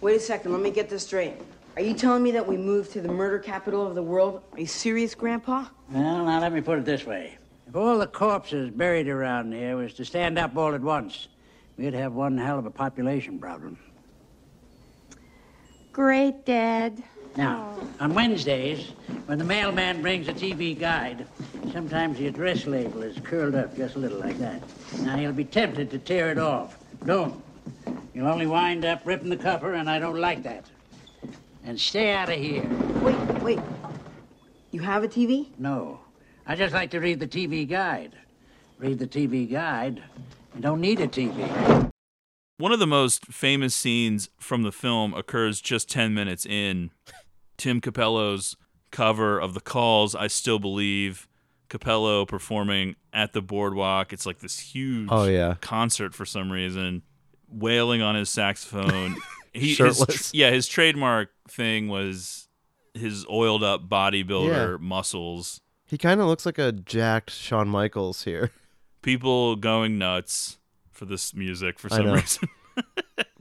Wait 0.00 0.16
a 0.16 0.20
second, 0.20 0.52
let 0.52 0.60
me 0.60 0.70
get 0.70 0.88
this 0.88 1.04
straight. 1.04 1.34
Are 1.76 1.82
you 1.82 1.92
telling 1.94 2.22
me 2.22 2.30
that 2.32 2.46
we 2.46 2.56
moved 2.56 2.92
to 2.92 3.00
the 3.02 3.08
murder 3.08 3.38
capital 3.38 3.86
of 3.86 3.94
the 3.94 4.02
world? 4.02 4.42
Are 4.52 4.60
you 4.60 4.66
serious, 4.66 5.14
Grandpa? 5.14 5.66
Well, 5.90 6.24
now 6.24 6.40
let 6.40 6.52
me 6.52 6.60
put 6.62 6.78
it 6.78 6.84
this 6.84 7.04
way. 7.04 7.36
If 7.68 7.76
all 7.76 7.98
the 7.98 8.06
corpses 8.06 8.70
buried 8.70 9.08
around 9.08 9.52
here 9.52 9.76
was 9.76 9.92
to 9.94 10.04
stand 10.04 10.38
up 10.38 10.56
all 10.56 10.74
at 10.74 10.80
once, 10.80 11.28
we'd 11.76 11.92
have 11.94 12.14
one 12.14 12.38
hell 12.38 12.58
of 12.58 12.64
a 12.64 12.70
population 12.70 13.38
problem. 13.38 13.76
Great, 15.92 16.44
Dad. 16.46 17.02
Now, 17.36 17.76
on 18.00 18.14
Wednesdays, 18.14 18.92
when 19.26 19.36
the 19.38 19.44
mailman 19.44 20.00
brings 20.00 20.26
a 20.28 20.32
TV 20.32 20.78
guide, 20.78 21.26
sometimes 21.70 22.18
the 22.18 22.26
address 22.28 22.66
label 22.66 23.02
is 23.02 23.18
curled 23.20 23.54
up 23.54 23.76
just 23.76 23.96
a 23.96 23.98
little 23.98 24.18
like 24.18 24.38
that. 24.38 24.62
Now, 25.02 25.16
you'll 25.16 25.32
be 25.32 25.44
tempted 25.44 25.90
to 25.90 25.98
tear 25.98 26.30
it 26.30 26.38
off. 26.38 26.78
Don't. 27.04 27.42
You'll 28.14 28.28
only 28.28 28.46
wind 28.46 28.86
up 28.86 29.02
ripping 29.04 29.28
the 29.28 29.36
cover, 29.36 29.74
and 29.74 29.90
I 29.90 29.98
don't 29.98 30.18
like 30.18 30.42
that. 30.44 30.64
And 31.64 31.78
stay 31.78 32.12
out 32.12 32.30
of 32.30 32.38
here. 32.38 32.66
Wait, 33.02 33.16
wait. 33.42 33.60
You 34.70 34.80
have 34.80 35.04
a 35.04 35.08
TV? 35.08 35.48
No. 35.58 36.00
I 36.46 36.56
just 36.56 36.72
like 36.72 36.90
to 36.92 37.00
read 37.00 37.20
the 37.20 37.26
TV 37.26 37.68
guide. 37.68 38.12
Read 38.78 38.98
the 38.98 39.06
TV 39.06 39.50
guide. 39.50 40.02
You 40.54 40.62
don't 40.62 40.80
need 40.80 41.00
a 41.00 41.08
TV. 41.08 41.90
One 42.58 42.72
of 42.72 42.78
the 42.78 42.86
most 42.86 43.26
famous 43.26 43.74
scenes 43.74 44.30
from 44.38 44.62
the 44.62 44.72
film 44.72 45.12
occurs 45.12 45.60
just 45.60 45.90
10 45.90 46.14
minutes 46.14 46.46
in. 46.46 46.90
Tim 47.56 47.80
Capello's 47.80 48.56
cover 48.90 49.38
of 49.40 49.54
The 49.54 49.60
Call's, 49.60 50.14
I 50.14 50.26
Still 50.28 50.58
Believe. 50.58 51.28
Capello 51.68 52.24
performing 52.24 52.94
at 53.12 53.32
the 53.32 53.42
boardwalk. 53.42 54.12
It's 54.12 54.24
like 54.24 54.38
this 54.38 54.58
huge 54.60 55.08
Oh, 55.10 55.24
yeah. 55.24 55.56
concert 55.60 56.14
for 56.14 56.24
some 56.24 56.52
reason, 56.52 57.02
wailing 57.50 58.02
on 58.02 58.14
his 58.14 58.30
saxophone. 58.30 59.16
his 59.52 59.70
Shirtless. 59.76 60.30
tr- 60.30 60.36
yeah, 60.36 60.50
his 60.50 60.68
trademark 60.68 61.30
thing 61.48 61.88
was 61.88 62.48
his 62.94 63.26
oiled 63.28 63.64
up 63.64 63.88
bodybuilder 63.88 64.72
Yeah. 64.72 64.76
muscles. 64.80 65.60
He 65.86 65.98
kind 65.98 66.20
of 66.20 66.28
looks 66.28 66.46
like 66.46 66.58
a 66.58 66.70
jacked 66.72 67.30
Shawn 67.30 67.68
Michaels 67.68 68.22
here. 68.24 68.52
People 69.02 69.56
going 69.56 69.98
nuts 69.98 70.58
for 70.92 71.04
this 71.04 71.34
music 71.34 71.78
for 71.80 71.88
some 71.88 72.10
reason. 72.10 72.48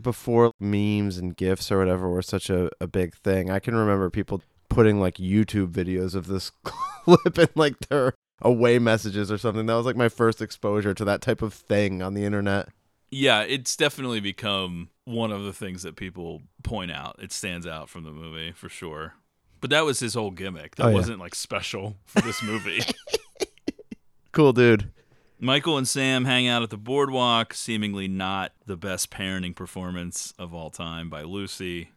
Before 0.02 0.52
memes 0.60 1.18
and 1.18 1.36
gifs 1.36 1.72
or 1.72 1.80
whatever 1.80 2.08
were 2.10 2.22
such 2.22 2.50
a, 2.50 2.70
a 2.80 2.88
big 2.88 3.16
thing, 3.16 3.50
I 3.50 3.60
can 3.60 3.76
remember 3.76 4.10
people 4.10 4.42
putting 4.70 5.00
like 5.00 5.16
YouTube 5.16 5.72
videos 5.72 6.16
of 6.16 6.28
this 6.28 6.52
clip 6.64 7.38
in 7.40 7.48
like 7.56 7.80
their 7.90 8.14
away 8.42 8.78
messages 8.80 9.32
or 9.32 9.38
something. 9.38 9.66
That 9.66 9.76
was 9.76 9.86
like 9.86 9.96
my 9.96 10.10
first 10.10 10.42
exposure 10.42 10.94
to 10.94 11.06
that 11.06 11.22
type 11.22 11.42
of 11.42 11.54
thing 11.54 12.02
on 12.02 12.14
the 12.14 12.24
internet. 12.26 12.70
Yeah, 13.10 13.42
it's 13.42 13.76
definitely 13.76 14.20
become 14.20 14.90
one 15.06 15.32
of 15.32 15.44
the 15.44 15.54
things 15.54 15.84
that 15.84 15.96
people 15.96 16.42
point 16.64 16.92
out. 16.92 17.16
It 17.20 17.32
stands 17.32 17.66
out 17.66 17.90
from 17.90 18.04
the 18.04 18.12
movie 18.12 18.52
for 18.52 18.70
sure. 18.70 19.14
But 19.62 19.70
that 19.70 19.86
was 19.86 20.00
his 20.00 20.14
whole 20.14 20.32
gimmick. 20.32 20.76
That 20.76 20.88
Oh, 20.88 20.90
yeah. 20.90 20.96
wasn't 20.96 21.20
like 21.20 21.34
special 21.36 21.96
for 22.06 22.22
this 22.22 22.44
movie. 22.44 22.82
Cool 24.32 24.52
dude. 24.52 24.92
Michael 25.40 25.78
and 25.78 25.88
Sam 25.88 26.26
hang 26.26 26.48
out 26.48 26.64
at 26.64 26.70
the 26.70 26.78
boardwalk, 26.78 27.54
seemingly 27.54 28.08
not 28.08 28.54
the 28.66 28.78
best 28.78 29.12
parenting 29.12 29.56
performance 29.56 30.34
of 30.40 30.54
all 30.54 30.70
time 30.70 31.10
by 31.10 31.24
Lucy. 31.24 31.90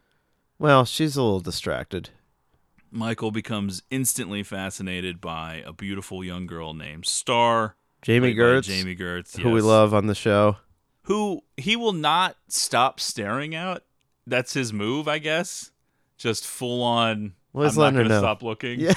Well, 0.57 0.83
she's 0.85 1.15
a 1.15 1.21
little 1.23 1.39
distracted. 1.39 2.09
Michael 2.91 3.31
becomes 3.31 3.81
instantly 3.91 4.43
fascinated 4.43 5.21
by 5.21 5.63
a 5.65 5.71
beautiful 5.71 6.23
young 6.23 6.47
girl 6.47 6.73
named 6.73 7.05
Star. 7.05 7.75
Jami 8.01 8.33
Gertz, 8.33 8.63
Jami 8.63 8.95
Gertz, 8.95 9.37
who 9.37 9.51
we 9.51 9.61
love 9.61 9.93
on 9.93 10.07
the 10.07 10.15
show. 10.15 10.57
who 11.03 11.41
he 11.57 11.75
will 11.75 11.93
not 11.93 12.37
stop 12.47 12.99
staring 12.99 13.53
at. 13.55 13.83
That's 14.25 14.53
his 14.53 14.71
move, 14.73 15.07
I 15.07 15.17
guess. 15.19 15.71
Just 16.17 16.45
full 16.47 16.81
on. 16.81 17.33
I'm 17.55 17.75
not 17.75 17.93
her 17.93 17.99
gonna 18.03 18.09
know. 18.09 18.19
stop 18.19 18.41
looking. 18.43 18.79
Yeah. 18.79 18.93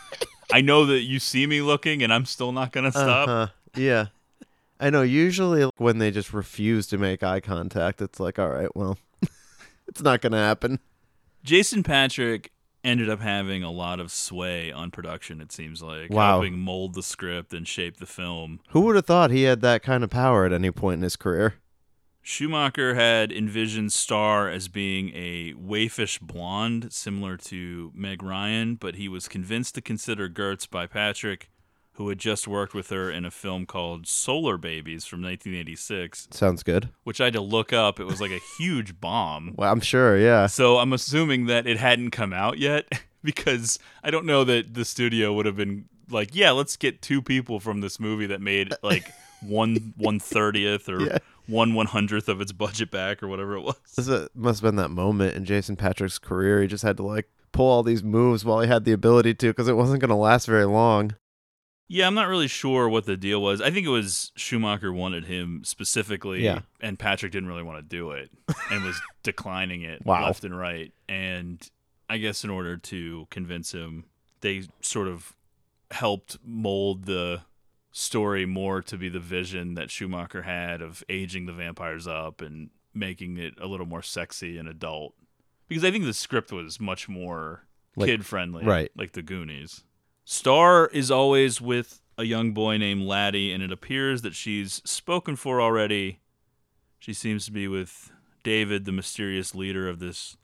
I 0.52 0.60
know 0.60 0.86
that 0.86 1.00
you 1.00 1.18
see 1.18 1.46
me 1.46 1.62
looking, 1.62 2.02
and 2.02 2.12
I'm 2.12 2.26
still 2.26 2.52
not 2.52 2.70
gonna 2.72 2.92
stop. 2.92 3.28
Uh-huh. 3.28 3.46
Yeah. 3.76 4.06
I 4.80 4.90
know. 4.90 5.02
Usually, 5.02 5.70
when 5.76 5.98
they 5.98 6.10
just 6.10 6.32
refuse 6.32 6.86
to 6.88 6.98
make 6.98 7.22
eye 7.22 7.40
contact, 7.40 8.02
it's 8.02 8.18
like, 8.20 8.38
all 8.38 8.50
right, 8.50 8.74
well, 8.76 8.98
it's 9.88 10.02
not 10.02 10.20
going 10.20 10.32
to 10.32 10.38
happen. 10.38 10.80
Jason 11.42 11.82
Patric 11.82 12.50
ended 12.82 13.08
up 13.08 13.20
having 13.20 13.62
a 13.62 13.70
lot 13.70 14.00
of 14.00 14.10
sway 14.12 14.70
on 14.72 14.90
production. 14.90 15.40
It 15.40 15.52
seems 15.52 15.82
like 15.82 16.10
Wow. 16.10 16.32
helping 16.40 16.58
mold 16.58 16.94
the 16.94 17.02
script 17.02 17.54
and 17.54 17.66
shape 17.66 17.96
the 17.98 18.06
film. 18.06 18.60
Who 18.70 18.80
would 18.82 18.96
have 18.96 19.06
thought 19.06 19.30
he 19.30 19.44
had 19.44 19.60
that 19.62 19.82
kind 19.82 20.04
of 20.04 20.10
power 20.10 20.44
at 20.44 20.52
any 20.52 20.70
point 20.70 20.98
in 20.98 21.02
his 21.02 21.16
career? 21.16 21.54
Schumacher 22.20 22.94
had 22.94 23.30
envisioned 23.30 23.92
Star 23.92 24.48
as 24.48 24.68
being 24.68 25.10
a 25.14 25.52
waifish 25.54 26.20
blonde, 26.20 26.90
similar 26.92 27.36
to 27.36 27.92
Meg 27.94 28.22
Ryan, 28.22 28.76
but 28.76 28.94
he 28.96 29.08
was 29.08 29.28
convinced 29.28 29.74
to 29.74 29.82
consider 29.82 30.28
Gertz 30.30 30.68
by 30.68 30.86
Patric, 30.86 31.50
who 31.94 32.08
had 32.08 32.18
just 32.18 32.46
worked 32.48 32.74
with 32.74 32.90
her 32.90 33.10
in 33.10 33.24
a 33.24 33.30
film 33.30 33.66
called 33.66 34.06
Solar 34.06 34.56
Babies 34.58 35.04
from 35.04 35.22
1986, 35.22 36.28
Sounds 36.32 36.62
good. 36.62 36.88
which 37.04 37.20
I 37.20 37.24
had 37.26 37.34
to 37.34 37.40
look 37.40 37.72
up. 37.72 38.00
It 38.00 38.04
was 38.04 38.20
like 38.20 38.30
a 38.32 38.40
huge 38.58 39.00
bomb. 39.00 39.54
Well, 39.56 39.70
I'm 39.72 39.80
sure, 39.80 40.16
yeah. 40.18 40.46
So 40.46 40.78
I'm 40.78 40.92
assuming 40.92 41.46
that 41.46 41.66
it 41.66 41.78
hadn't 41.78 42.10
come 42.10 42.32
out 42.32 42.58
yet 42.58 42.86
because 43.22 43.78
I 44.02 44.10
don't 44.10 44.26
know 44.26 44.44
that 44.44 44.74
the 44.74 44.84
studio 44.84 45.32
would 45.34 45.46
have 45.46 45.56
been 45.56 45.86
like, 46.10 46.30
yeah, 46.34 46.50
let's 46.50 46.76
get 46.76 47.00
two 47.00 47.22
people 47.22 47.60
from 47.60 47.80
this 47.80 47.98
movie 48.00 48.26
that 48.26 48.40
made 48.40 48.72
like 48.82 49.10
one 49.42 49.94
one 49.96 50.18
thirtieth 50.18 50.88
or 50.88 51.00
Yeah. 51.00 51.18
one 51.46 51.74
one 51.74 51.86
hundredth 51.86 52.28
of 52.28 52.40
its 52.40 52.52
budget 52.52 52.90
back 52.90 53.22
or 53.22 53.28
whatever 53.28 53.54
it 53.54 53.60
was. 53.62 53.76
This 53.96 54.08
is- 54.08 54.28
must 54.34 54.60
have 54.62 54.68
been 54.68 54.76
that 54.76 54.90
moment 54.90 55.36
in 55.36 55.44
Jason 55.44 55.76
Patric's 55.76 56.18
career. 56.18 56.60
He 56.60 56.66
just 56.68 56.82
had 56.82 56.96
to 56.98 57.02
like 57.04 57.28
pull 57.52 57.70
all 57.70 57.82
these 57.84 58.02
moves 58.02 58.44
while 58.44 58.60
he 58.60 58.66
had 58.68 58.84
the 58.84 58.92
ability 58.92 59.32
to 59.34 59.46
because 59.50 59.68
it 59.68 59.76
wasn't 59.76 60.00
going 60.00 60.08
to 60.08 60.14
last 60.16 60.46
very 60.46 60.64
long. 60.64 61.14
Yeah, 61.94 62.08
I'm 62.08 62.14
not 62.14 62.26
really 62.26 62.48
sure 62.48 62.88
what 62.88 63.06
the 63.06 63.16
deal 63.16 63.40
was. 63.40 63.60
I 63.60 63.70
think 63.70 63.86
it 63.86 63.90
was 63.90 64.32
Schumacher 64.34 64.92
wanted 64.92 65.26
him 65.26 65.62
specifically, 65.64 66.42
Yeah. 66.42 66.60
and 66.80 66.98
Patric 66.98 67.30
didn't 67.30 67.48
really 67.48 67.62
want 67.62 67.78
to 67.78 67.82
do 67.96 68.10
it 68.10 68.30
and 68.70 68.82
was 68.84 69.00
declining 69.22 69.82
it 69.82 70.04
Wow. 70.04 70.24
left 70.26 70.42
and 70.42 70.58
right. 70.58 70.92
And 71.08 71.62
I 72.10 72.18
guess 72.18 72.42
in 72.42 72.50
order 72.50 72.76
to 72.76 73.28
convince 73.30 73.70
him, 73.72 74.06
they 74.40 74.64
sort 74.80 75.06
of 75.06 75.36
helped 75.92 76.38
mold 76.44 77.04
the 77.04 77.42
story 77.92 78.44
more 78.44 78.82
to 78.82 78.96
be 78.96 79.08
the 79.08 79.20
vision 79.20 79.74
that 79.74 79.88
Schumacher 79.88 80.42
had 80.42 80.82
of 80.82 81.04
aging 81.08 81.46
the 81.46 81.52
vampires 81.52 82.08
up 82.08 82.42
and 82.42 82.70
making 82.92 83.36
it 83.36 83.54
a 83.60 83.68
little 83.68 83.86
more 83.86 84.02
sexy 84.02 84.58
and 84.58 84.68
adult. 84.68 85.14
because 85.68 85.84
I 85.84 85.92
think 85.92 86.04
the 86.04 86.12
script 86.12 86.50
was 86.50 86.80
much 86.80 87.08
more 87.08 87.66
Like- 87.94 88.08
kid 88.08 88.26
friendly, 88.26 88.64
right. 88.64 88.90
Like 88.96 89.12
the 89.12 89.22
Goonies. 89.22 89.84
Star 90.24 90.86
is 90.88 91.10
always 91.10 91.60
with 91.60 92.00
a 92.16 92.24
young 92.24 92.52
boy 92.52 92.76
named 92.78 93.02
Laddie, 93.02 93.52
and 93.52 93.62
it 93.62 93.72
appears 93.72 94.22
that 94.22 94.34
she's 94.34 94.80
spoken 94.84 95.36
for 95.36 95.60
already. 95.60 96.20
She 96.98 97.12
seems 97.12 97.44
to 97.46 97.52
be 97.52 97.68
with 97.68 98.10
David, 98.42 98.84
the 98.84 98.92
mysterious 98.92 99.54
leader 99.54 99.88
of 99.88 99.98
this 99.98 100.36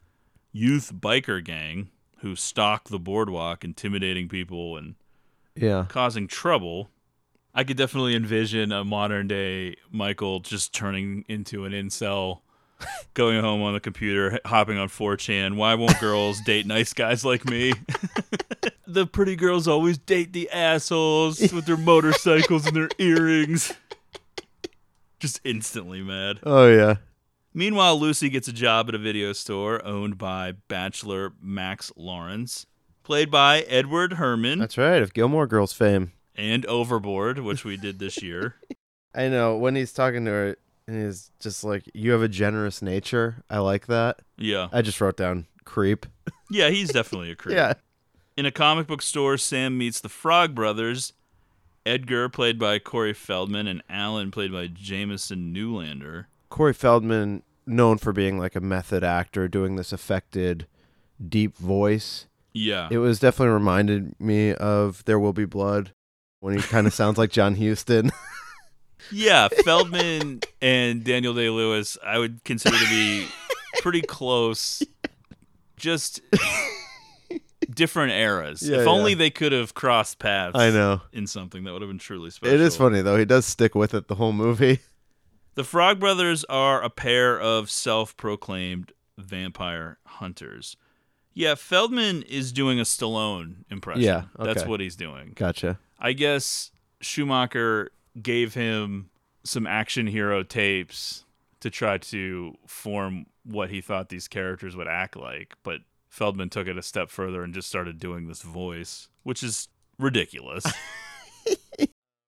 youth 0.52 0.92
biker 0.94 1.42
gang 1.42 1.88
who 2.18 2.36
stalk 2.36 2.88
the 2.88 2.98
boardwalk, 2.98 3.64
intimidating 3.64 4.28
people 4.28 4.76
and 4.76 4.96
Yeah. 5.56 5.86
causing 5.88 6.26
trouble. 6.28 6.90
I 7.54 7.64
could 7.64 7.76
definitely 7.76 8.14
envision 8.14 8.72
a 8.72 8.84
modern 8.84 9.26
day 9.28 9.76
Michael 9.90 10.40
just 10.40 10.74
turning 10.74 11.24
into 11.28 11.64
an 11.64 11.72
incel, 11.72 12.40
going 13.14 13.40
home 13.40 13.62
on 13.62 13.72
the 13.72 13.80
computer, 13.80 14.38
hopping 14.44 14.76
on 14.76 14.88
4chan. 14.88 15.56
Why 15.56 15.74
won't 15.74 15.98
girls 15.98 16.40
date 16.42 16.66
nice 16.66 16.92
guys 16.92 17.24
like 17.24 17.48
me? 17.48 17.72
the 18.92 19.06
pretty 19.06 19.36
girls 19.36 19.66
always 19.68 19.98
date 19.98 20.32
the 20.32 20.50
assholes 20.50 21.40
with 21.52 21.66
their 21.66 21.76
motorcycles 21.76 22.66
and 22.66 22.76
their 22.76 22.88
earrings. 22.98 23.72
Just 25.18 25.40
instantly 25.44 26.02
mad. 26.02 26.40
Oh 26.44 26.66
yeah. 26.68 26.96
Meanwhile, 27.52 27.98
Lucy 27.98 28.28
gets 28.30 28.48
a 28.48 28.52
job 28.52 28.88
at 28.88 28.94
a 28.94 28.98
video 28.98 29.32
store 29.32 29.84
owned 29.84 30.16
by 30.16 30.52
bachelor 30.68 31.32
Max 31.42 31.92
Lawrence, 31.96 32.64
played 33.02 33.30
by 33.30 33.60
Edward 33.62 34.14
Herrmann 34.14 34.58
That's 34.60 34.78
right. 34.78 35.02
Of 35.02 35.12
Gilmore 35.14 35.46
Girls 35.48 35.72
fame. 35.72 36.12
and 36.36 36.64
Overboard, 36.66 37.40
which 37.40 37.64
we 37.64 37.76
did 37.76 37.98
this 37.98 38.22
year. 38.22 38.54
I 39.14 39.28
know 39.28 39.56
when 39.56 39.74
he's 39.74 39.92
talking 39.92 40.24
to 40.26 40.30
her, 40.30 40.56
and 40.86 41.04
he's 41.04 41.32
just 41.40 41.64
like, 41.64 41.82
"You 41.92 42.12
have 42.12 42.22
a 42.22 42.28
generous 42.28 42.80
nature. 42.80 43.42
I 43.50 43.58
like 43.58 43.86
that." 43.88 44.20
Yeah. 44.38 44.68
I 44.72 44.80
just 44.82 45.00
wrote 45.00 45.16
down 45.16 45.46
creep. 45.64 46.06
Yeah, 46.50 46.70
he's 46.70 46.90
definitely 46.90 47.30
a 47.32 47.36
creep. 47.36 47.56
Yeah. 47.56 47.74
In 48.40 48.46
a 48.46 48.50
comic 48.50 48.86
book 48.86 49.02
store, 49.02 49.36
Sam 49.36 49.76
meets 49.76 50.00
the 50.00 50.08
Frog 50.08 50.54
Brothers. 50.54 51.12
Edgar, 51.84 52.30
played 52.30 52.58
by 52.58 52.78
Corey 52.78 53.12
Feldman, 53.12 53.66
and 53.66 53.82
Alan, 53.86 54.30
played 54.30 54.50
by 54.50 54.66
Jamison 54.66 55.54
Newlander. 55.54 56.24
Corey 56.48 56.72
Feldman, 56.72 57.42
known 57.66 57.98
for 57.98 58.14
being 58.14 58.38
like 58.38 58.56
a 58.56 58.60
method 58.62 59.04
actor, 59.04 59.46
doing 59.46 59.76
this 59.76 59.92
affected, 59.92 60.66
deep 61.22 61.54
voice. 61.58 62.28
Yeah. 62.54 62.88
It 62.90 62.96
was 62.96 63.20
definitely 63.20 63.52
reminded 63.52 64.18
me 64.18 64.54
of 64.54 65.04
There 65.04 65.20
Will 65.20 65.34
Be 65.34 65.44
Blood 65.44 65.92
when 66.38 66.56
he 66.56 66.62
kind 66.62 66.86
of 66.86 66.94
sounds 66.94 67.18
like 67.18 67.30
John 67.30 67.56
Huston. 67.56 68.10
Yeah, 69.12 69.48
Feldman 69.48 70.40
and 70.62 71.04
Daniel 71.04 71.34
Day 71.34 71.50
Lewis, 71.50 71.98
I 72.02 72.18
would 72.18 72.42
consider 72.44 72.78
to 72.78 72.88
be 72.88 73.26
pretty 73.80 74.00
close. 74.02 74.82
Just 75.76 76.20
different 77.70 78.12
eras. 78.12 78.62
Yeah, 78.62 78.80
if 78.80 78.86
only 78.86 79.14
they 79.14 79.30
could 79.30 79.52
have 79.52 79.74
crossed 79.74 80.18
paths. 80.18 80.56
I 80.58 80.70
know. 80.70 81.02
In 81.12 81.26
something 81.26 81.64
that 81.64 81.72
would 81.72 81.82
have 81.82 81.90
been 81.90 81.98
truly 81.98 82.30
special. 82.30 82.54
it 82.54 82.60
is 82.60 82.76
funny 82.76 83.02
though. 83.02 83.16
He 83.16 83.24
does 83.24 83.46
stick 83.46 83.74
with 83.74 83.94
it 83.94 84.08
the 84.08 84.16
whole 84.16 84.32
movie. 84.32 84.80
The 85.56 85.64
Frog 85.64 85.98
Brothers 85.98 86.44
are 86.44 86.80
a 86.80 86.88
pair 86.88 87.38
of 87.38 87.70
self 87.70 88.16
proclaimed 88.16 88.92
vampire 89.18 89.98
hunters. 90.06 90.76
Yeah, 91.34 91.56
Feldman 91.56 92.22
is 92.22 92.52
doing 92.52 92.78
a 92.78 92.84
Stallone 92.84 93.64
impression. 93.68 94.02
Yeah, 94.02 94.22
That's 94.38 94.64
what 94.64 94.80
he's 94.80 94.94
doing. 94.96 95.32
Gotcha. 95.34 95.78
I 95.98 96.12
guess 96.12 96.70
Schumacher 97.00 97.90
gave 98.22 98.54
him 98.54 99.10
some 99.44 99.66
action 99.66 100.06
hero 100.06 100.44
tapes 100.44 101.24
to 101.60 101.68
try 101.68 101.98
to 101.98 102.54
form 102.66 103.26
what 103.44 103.70
he 103.70 103.80
thought 103.80 104.08
these 104.08 104.28
characters 104.28 104.76
would 104.76 104.88
act 104.88 105.16
like, 105.16 105.54
but 105.62 105.80
Feldman 106.10 106.50
took 106.50 106.66
it 106.66 106.76
a 106.76 106.82
step 106.82 107.08
further 107.08 107.42
and 107.42 107.54
just 107.54 107.68
started 107.68 107.98
doing 107.98 108.26
this 108.26 108.42
voice, 108.42 109.08
which 109.22 109.42
is 109.42 109.68
ridiculous. 109.98 110.64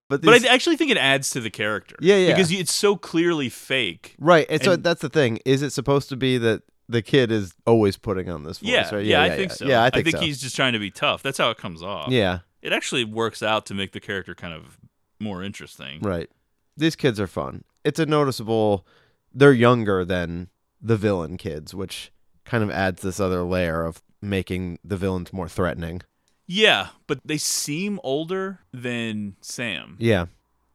But, 0.08 0.20
but 0.20 0.44
I 0.44 0.52
actually 0.52 0.76
think 0.76 0.90
it 0.90 0.98
adds 0.98 1.30
to 1.30 1.40
the 1.40 1.48
character. 1.48 1.96
Yeah, 1.98 2.16
yeah. 2.16 2.34
Because 2.34 2.52
it's 2.52 2.74
so 2.74 2.96
clearly 2.96 3.48
fake. 3.48 4.14
right. 4.18 4.46
And, 4.50 4.62
so 4.62 4.76
that's 4.76 5.00
the 5.00 5.08
thing. 5.08 5.38
Is 5.46 5.62
it 5.62 5.70
supposed 5.70 6.10
to 6.10 6.16
be 6.16 6.36
that 6.36 6.64
the 6.86 7.00
kid 7.00 7.32
is 7.32 7.54
always 7.66 7.96
putting 7.96 8.28
on 8.28 8.42
this 8.42 8.58
voice? 8.58 8.68
Yeah, 8.68 8.94
right? 8.94 9.06
yeah, 9.06 9.22
I 9.22 9.30
think 9.30 9.52
so. 9.52 9.64
Yeah, 9.64 9.82
I 9.82 9.88
think, 9.88 10.10
so. 10.10 10.20
he's 10.20 10.38
just 10.38 10.54
trying 10.54 10.74
to 10.74 10.78
be 10.78 10.90
tough. 10.90 11.22
That's 11.22 11.38
how 11.38 11.48
it 11.48 11.56
comes 11.56 11.82
off. 11.82 12.10
Yeah. 12.10 12.40
It 12.60 12.74
actually 12.74 13.04
works 13.04 13.42
out 13.42 13.64
to 13.66 13.74
make 13.74 13.92
the 13.92 14.00
character 14.00 14.34
kind 14.34 14.52
of 14.52 14.78
more 15.18 15.42
interesting. 15.42 16.00
Right. 16.02 16.28
These 16.76 16.94
kids 16.94 17.18
are 17.18 17.26
fun. 17.26 17.64
It's 17.82 17.98
a 17.98 18.04
noticeable. 18.04 18.86
They're 19.32 19.54
younger 19.54 20.04
than 20.04 20.50
the 20.78 20.96
villain 20.98 21.38
kids, 21.38 21.74
which 21.74 22.12
kind 22.44 22.62
of 22.62 22.70
adds 22.70 23.02
this 23.02 23.20
other 23.20 23.42
layer 23.42 23.84
of 23.84 24.02
making 24.20 24.78
the 24.84 24.96
villains 24.96 25.32
more 25.32 25.48
threatening. 25.48 26.02
Yeah, 26.46 26.88
but 27.06 27.20
they 27.24 27.38
seem 27.38 28.00
older 28.02 28.60
than 28.72 29.36
Sam. 29.40 29.96
Yeah. 29.98 30.26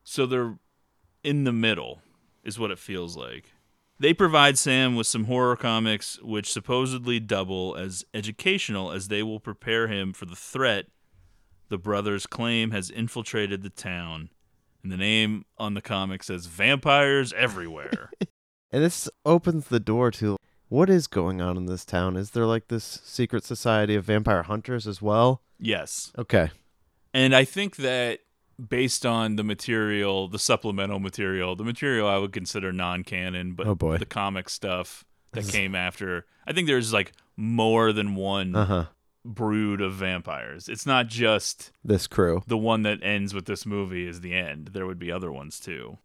So 0.04 0.26
they're 0.26 0.58
in 1.24 1.44
the 1.44 1.52
middle, 1.52 2.02
is 2.44 2.58
what 2.58 2.72
it 2.72 2.80
feels 2.80 3.18
like. 3.18 3.52
They 4.00 4.14
provide 4.14 4.58
Sam 4.58 4.96
with 4.96 5.08
some 5.08 5.26
horror 5.26 5.56
comics, 5.56 6.20
which 6.22 6.52
supposedly 6.52 7.20
double 7.20 7.76
as 7.76 8.06
educational 8.14 8.92
as 8.92 9.08
they 9.08 9.24
will 9.24 9.40
prepare 9.40 9.88
him 9.88 10.14
for 10.14 10.26
the 10.26 10.36
threat 10.36 10.86
the 11.70 11.78
brothers 11.78 12.26
claim 12.26 12.72
has 12.72 12.90
infiltrated 12.90 13.62
the 13.62 13.70
town. 13.70 14.30
And 14.84 14.92
the 14.92 14.98
name 14.98 15.46
on 15.58 15.74
the 15.74 15.82
comic 15.82 16.24
says 16.24 16.46
Vampires 16.46 17.34
Everywhere. 17.34 18.12
And 18.70 18.84
this 18.84 19.10
opens 19.26 19.70
the 19.70 19.80
door 19.80 20.12
to 20.12 20.36
what 20.70 20.90
is 20.90 21.08
going 21.08 21.42
on 21.42 21.58
in 21.58 21.66
this 21.66 21.86
town? 21.86 22.16
Is 22.18 22.32
there 22.32 22.46
like 22.46 22.68
this 22.68 23.02
secret 23.04 23.44
society 23.44 23.96
of 23.96 24.06
vampire 24.06 24.44
hunters 24.44 24.88
as 24.88 25.02
well? 25.02 25.42
yes. 25.60 26.12
Okay. 26.18 26.52
And 27.14 27.36
I 27.36 27.46
think 27.46 27.78
that 27.78 28.20
based 28.70 29.06
on 29.06 29.38
the 29.38 29.44
material, 29.44 30.28
the 30.28 30.38
supplemental 30.40 31.00
material, 31.00 31.56
the 31.56 31.64
material 31.64 32.08
I 32.08 32.18
would 32.18 32.32
consider 32.34 32.72
non-canon, 32.72 33.54
but 33.54 33.66
Oh, 33.66 33.74
boy. 33.76 33.98
the 33.98 34.06
comic 34.06 34.50
stuff 34.50 35.04
that 35.32 35.48
came 35.48 35.74
after, 35.74 36.26
I 36.46 36.54
think 36.54 36.68
there's 36.68 36.94
like 36.94 37.14
more 37.36 37.92
than 37.94 38.14
one 38.16 38.56
Uh-huh. 38.56 38.86
brood 39.26 39.82
of 39.82 39.96
vampires. 39.96 40.70
It's 40.70 40.86
not 40.86 41.08
just 41.08 41.72
This 41.84 42.06
crew. 42.08 42.44
the 42.46 42.58
one 42.58 42.84
that 42.84 43.02
ends 43.02 43.34
with 43.34 43.46
this 43.46 43.66
movie 43.66 44.08
is 44.08 44.22
the 44.22 44.34
end. 44.34 44.70
There 44.74 44.86
would 44.86 45.00
be 45.00 45.12
other 45.12 45.32
ones 45.32 45.60
too. 45.60 45.98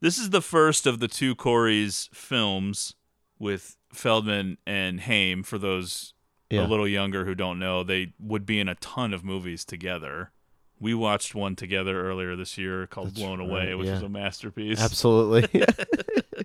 This 0.00 0.18
is 0.18 0.30
the 0.30 0.42
first 0.42 0.86
of 0.86 0.98
the 1.00 1.08
two 1.08 1.34
Corey's 1.34 2.10
films 2.12 2.94
with 3.38 3.76
Feldman 3.96 4.58
and 4.66 5.00
Haim. 5.00 5.42
For 5.42 5.58
those 5.58 6.14
Yeah. 6.50 6.66
a 6.66 6.68
little 6.68 6.88
younger 6.88 7.24
who 7.24 7.34
don't 7.34 7.58
know, 7.58 7.82
they 7.82 8.12
would 8.18 8.44
be 8.46 8.60
in 8.60 8.68
a 8.68 8.74
ton 8.76 9.12
of 9.12 9.24
movies 9.24 9.64
together. 9.64 10.30
We 10.78 10.92
watched 10.94 11.34
one 11.34 11.56
together 11.56 12.06
earlier 12.08 12.36
this 12.36 12.58
year 12.58 12.86
called 12.86 13.08
That's 13.08 13.18
Blown 13.20 13.40
Away, 13.40 13.74
which 13.74 13.86
yeah. 13.86 13.96
is 13.96 14.02
a 14.02 14.08
masterpiece. 14.08 14.80
Absolutely. 14.80 15.64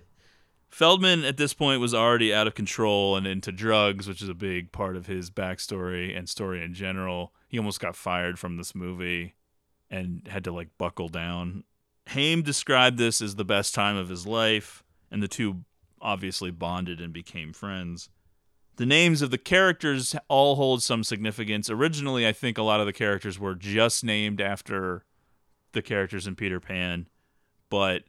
Feldman 0.70 1.24
at 1.24 1.36
this 1.36 1.52
point 1.52 1.80
was 1.80 1.92
already 1.92 2.32
out 2.32 2.46
of 2.46 2.54
control 2.54 3.16
and 3.16 3.26
into 3.26 3.52
drugs, 3.52 4.06
which 4.08 4.22
is 4.22 4.28
a 4.28 4.34
big 4.34 4.72
part 4.72 4.96
of 4.96 5.06
his 5.06 5.30
backstory 5.30 6.16
and 6.16 6.28
story 6.28 6.62
in 6.64 6.72
general. 6.74 7.34
He 7.48 7.58
almost 7.58 7.80
got 7.80 7.96
fired 7.96 8.38
from 8.38 8.56
this 8.56 8.74
movie 8.74 9.34
and 9.90 10.26
had 10.28 10.44
to 10.44 10.52
like 10.52 10.68
buckle 10.78 11.08
down. 11.08 11.64
Haim 12.06 12.42
described 12.42 12.98
this 12.98 13.20
as 13.20 13.34
the 13.36 13.44
best 13.44 13.74
time 13.74 13.96
of 13.96 14.08
his 14.08 14.26
life, 14.26 14.82
and 15.10 15.22
the 15.22 15.28
two 15.28 15.64
obviously 16.00 16.50
bonded 16.50 17.00
and 17.00 17.12
became 17.12 17.52
friends. 17.52 18.08
The 18.76 18.86
names 18.86 19.20
of 19.22 19.30
the 19.30 19.38
characters 19.38 20.16
all 20.28 20.56
hold 20.56 20.82
some 20.82 21.04
significance. 21.04 21.68
Originally, 21.68 22.26
I 22.26 22.32
think 22.32 22.56
a 22.56 22.62
lot 22.62 22.80
of 22.80 22.86
the 22.86 22.92
characters 22.92 23.38
were 23.38 23.54
just 23.54 24.02
named 24.04 24.40
after 24.40 25.04
the 25.72 25.82
characters 25.82 26.26
in 26.26 26.34
Peter 26.34 26.58
Pan, 26.60 27.08
but 27.68 28.04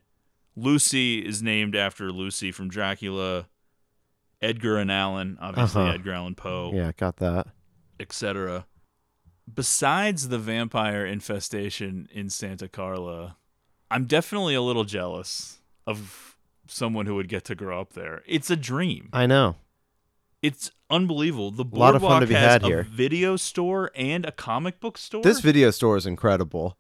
Lucy 0.56 1.20
is 1.26 1.42
named 1.44 1.76
after 1.76 2.12
Lucy 2.12 2.52
from 2.52 2.70
Dracula. 2.70 3.48
Edgar 4.42 4.78
and 4.78 4.92
Allan, 4.92 5.38
obviously 5.40 5.84
Uh-huh. 5.84 5.92
Edgar 5.94 6.14
Allan 6.14 6.36
Poe, 6.36 6.72
yeah, 6.74 6.92
got 6.98 7.18
that. 7.18 7.48
etc. 8.00 8.66
Besides 9.54 10.30
the 10.30 10.40
vampire 10.40 11.06
infestation 11.06 12.08
in 12.12 12.30
Santa 12.30 12.68
Carla, 12.68 13.38
I'm 13.90 14.06
definitely 14.06 14.56
a 14.56 14.62
little 14.62 14.84
jealous 14.86 15.60
of 15.86 16.31
someone 16.72 17.06
who 17.06 17.16
would 17.16 17.28
get 17.28 17.44
to 17.46 17.56
grow 17.56 17.82
up 17.82 17.94
there. 17.94 18.24
It's 18.26 18.50
a 18.50 18.56
dream. 18.56 19.10
I 19.14 19.26
know. 19.26 19.56
It's 20.42 20.72
unbelievable. 20.90 21.52
The 21.52 21.66
A 21.66 21.78
lot 21.78 21.96
of 21.96 22.02
fun 22.02 22.22
to 22.22 22.28
be 22.28 22.34
has 22.34 22.54
had 22.54 22.64
a 22.64 22.68
here. 22.68 22.84
video 22.84 23.36
store 23.36 23.92
and 23.96 24.26
a 24.26 24.32
comic 24.32 24.80
book 24.80 24.98
store. 24.98 25.22
This 25.22 25.40
video 25.40 25.70
store 25.72 25.98
is 25.98 26.06
incredible. 26.06 26.78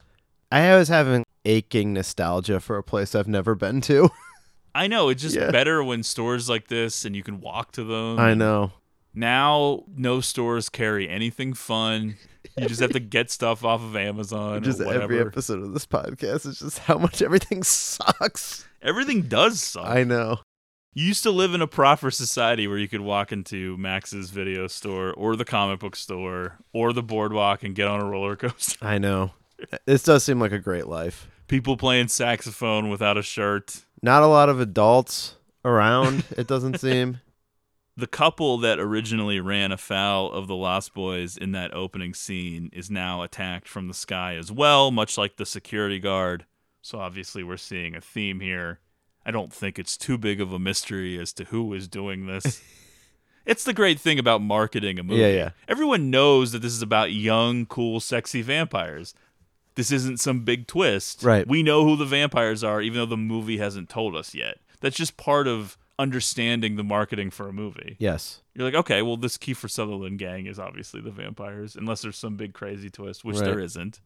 I 0.51 0.75
was 0.75 0.87
having 0.89 1.25
aching 1.45 1.93
nostalgia 1.93 2.59
for 2.59 2.77
a 2.77 2.83
place 2.83 3.13
I've 3.15 3.27
never 3.27 3.53
been 3.55 3.81
to. 3.81 4.09
I 4.75 4.87
know 4.87 5.09
it's 5.09 5.21
just 5.21 5.35
Yeah. 5.35 5.51
better 5.51 5.83
when 5.83 6.01
stores 6.03 6.49
like 6.49 6.67
this 6.69 7.05
and 7.05 7.15
you 7.15 7.23
can 7.23 7.39
walk 7.41 7.71
to 7.73 7.83
them. 7.83 8.19
I 8.19 8.33
know. 8.33 8.71
Now, 9.13 9.83
no 9.95 10.21
stores 10.21 10.69
carry 10.69 11.07
anything 11.09 11.53
fun. 11.53 12.15
You 12.57 12.67
just 12.67 12.81
have 12.81 12.91
to 12.91 12.99
get 12.99 13.29
stuff 13.31 13.63
off 13.63 13.81
of 13.81 13.95
Amazon 13.95 14.63
Just 14.63 14.81
or 14.81 14.85
whatever. 14.85 15.03
every 15.03 15.19
episode 15.21 15.61
of 15.61 15.73
this 15.73 15.85
podcast 15.85 16.45
is 16.45 16.59
just 16.59 16.79
how 16.79 16.97
much 16.97 17.21
everything 17.21 17.63
sucks. 17.63 18.65
Everything 18.81 19.23
does 19.23 19.59
suck. 19.61 19.85
I 19.87 20.03
know. 20.03 20.39
You 20.93 21.05
used 21.05 21.23
to 21.23 21.31
live 21.31 21.53
in 21.53 21.61
a 21.61 21.67
proper 21.67 22.11
society 22.11 22.67
where 22.67 22.77
you 22.77 22.89
could 22.89 22.99
walk 23.01 23.31
into 23.31 23.77
Max's 23.77 24.29
video 24.29 24.67
store 24.67 25.13
or 25.13 25.35
the 25.37 25.45
comic 25.45 25.79
book 25.79 25.95
store 25.95 26.57
or 26.73 26.91
the 26.91 27.03
boardwalk 27.03 27.63
and 27.63 27.73
get 27.75 27.87
on 27.87 28.01
a 28.01 28.05
roller 28.05 28.35
coaster. 28.35 28.85
I 28.85 28.97
know. 28.97 29.31
This 29.85 30.03
does 30.03 30.23
seem 30.23 30.39
like 30.39 30.51
a 30.51 30.59
great 30.59 30.87
life. 30.87 31.29
People 31.47 31.77
playing 31.77 32.09
saxophone 32.09 32.89
without 32.89 33.17
a 33.17 33.21
shirt. 33.21 33.85
Not 34.01 34.23
a 34.23 34.27
lot 34.27 34.49
of 34.49 34.59
adults 34.59 35.35
around, 35.63 36.25
it 36.37 36.47
doesn't 36.47 36.79
seem. 36.81 37.19
The 37.97 38.07
couple 38.07 38.57
that 38.59 38.79
originally 38.79 39.39
ran 39.39 39.71
afoul 39.71 40.31
of 40.31 40.47
the 40.47 40.55
Lost 40.55 40.93
Boys 40.93 41.35
in 41.35 41.51
that 41.51 41.73
opening 41.73 42.13
scene 42.13 42.69
is 42.71 42.89
now 42.89 43.21
attacked 43.21 43.67
from 43.67 43.87
the 43.87 43.93
sky 43.93 44.35
as 44.35 44.51
well, 44.51 44.91
much 44.91 45.17
like 45.17 45.35
the 45.35 45.45
security 45.45 45.99
guard. 45.99 46.45
So 46.81 46.99
obviously, 46.99 47.43
we're 47.43 47.57
seeing 47.57 47.95
a 47.95 48.01
theme 48.01 48.39
here. 48.39 48.79
I 49.25 49.31
don't 49.31 49.53
think 49.53 49.77
it's 49.77 49.97
too 49.97 50.17
big 50.17 50.41
of 50.41 50.51
a 50.51 50.59
mystery 50.59 51.19
as 51.19 51.33
to 51.33 51.43
who 51.45 51.73
is 51.73 51.87
doing 51.87 52.25
this. 52.25 52.61
it's 53.45 53.63
the 53.63 53.73
great 53.73 53.99
thing 53.99 54.17
about 54.17 54.41
marketing 54.41 54.97
a 54.97 55.03
movie. 55.03 55.21
Yeah, 55.21 55.27
yeah. 55.27 55.49
Everyone 55.67 56.09
knows 56.09 56.53
that 56.53 56.59
this 56.59 56.73
is 56.73 56.81
about 56.81 57.11
young, 57.11 57.65
cool, 57.65 57.99
sexy 57.99 58.41
vampires. 58.41 59.13
This 59.75 59.91
isn't 59.91 60.19
some 60.19 60.43
big 60.43 60.65
twist. 60.65 61.23
Right. 61.23 61.47
We 61.47 61.61
know 61.61 61.85
who 61.85 61.95
the 61.95 62.05
vampires 62.05 62.63
are, 62.63 62.81
even 62.81 62.99
though 62.99 63.05
the 63.05 63.17
movie 63.17 63.57
hasn't 63.57 63.89
told 63.89 64.15
us 64.15 64.33
yet. 64.33 64.57
That's 64.79 64.97
just 64.97 65.17
part 65.17 65.47
of 65.47 65.77
understanding 65.99 66.75
the 66.75 66.83
marketing 66.83 67.29
for 67.29 67.47
a 67.47 67.53
movie. 67.53 67.95
Yes. 67.99 68.41
You're 68.55 68.65
like, 68.65 68.73
okay, 68.75 69.01
well, 69.01 69.17
this 69.17 69.37
Kiefer 69.37 69.69
Sutherland 69.69 70.19
gang 70.19 70.45
is 70.47 70.59
obviously 70.59 71.01
the 71.01 71.11
vampires, 71.11 71.75
unless 71.75 72.01
there's 72.01 72.17
some 72.17 72.35
big 72.35 72.53
crazy 72.53 72.89
twist, 72.89 73.23
which 73.23 73.37
Right. 73.37 73.45
there 73.45 73.59
isn't. 73.59 73.99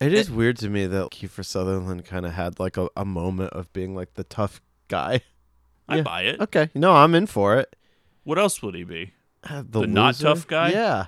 It 0.00 0.12
is 0.12 0.30
weird 0.30 0.56
to 0.58 0.68
me 0.68 0.86
that 0.86 1.10
Kiefer 1.10 1.44
Sutherland 1.44 2.04
kind 2.04 2.26
of 2.26 2.32
had 2.32 2.58
like 2.58 2.76
a, 2.76 2.88
a 2.96 3.04
moment 3.04 3.52
of 3.52 3.72
being 3.72 3.94
like 3.94 4.14
the 4.14 4.24
tough 4.24 4.60
guy. 4.88 5.20
I 5.88 5.96
Yeah. 5.96 6.02
buy 6.02 6.22
it. 6.22 6.40
Okay. 6.40 6.70
No, 6.74 6.92
I'm 6.94 7.14
in 7.14 7.26
for 7.26 7.56
it. 7.58 7.76
What 8.24 8.38
else 8.38 8.62
would 8.62 8.74
he 8.74 8.84
be? 8.84 9.12
Uh, 9.44 9.62
The 9.68 9.86
not 9.86 10.14
tough 10.16 10.46
guy? 10.46 10.70
Yeah. 10.70 11.06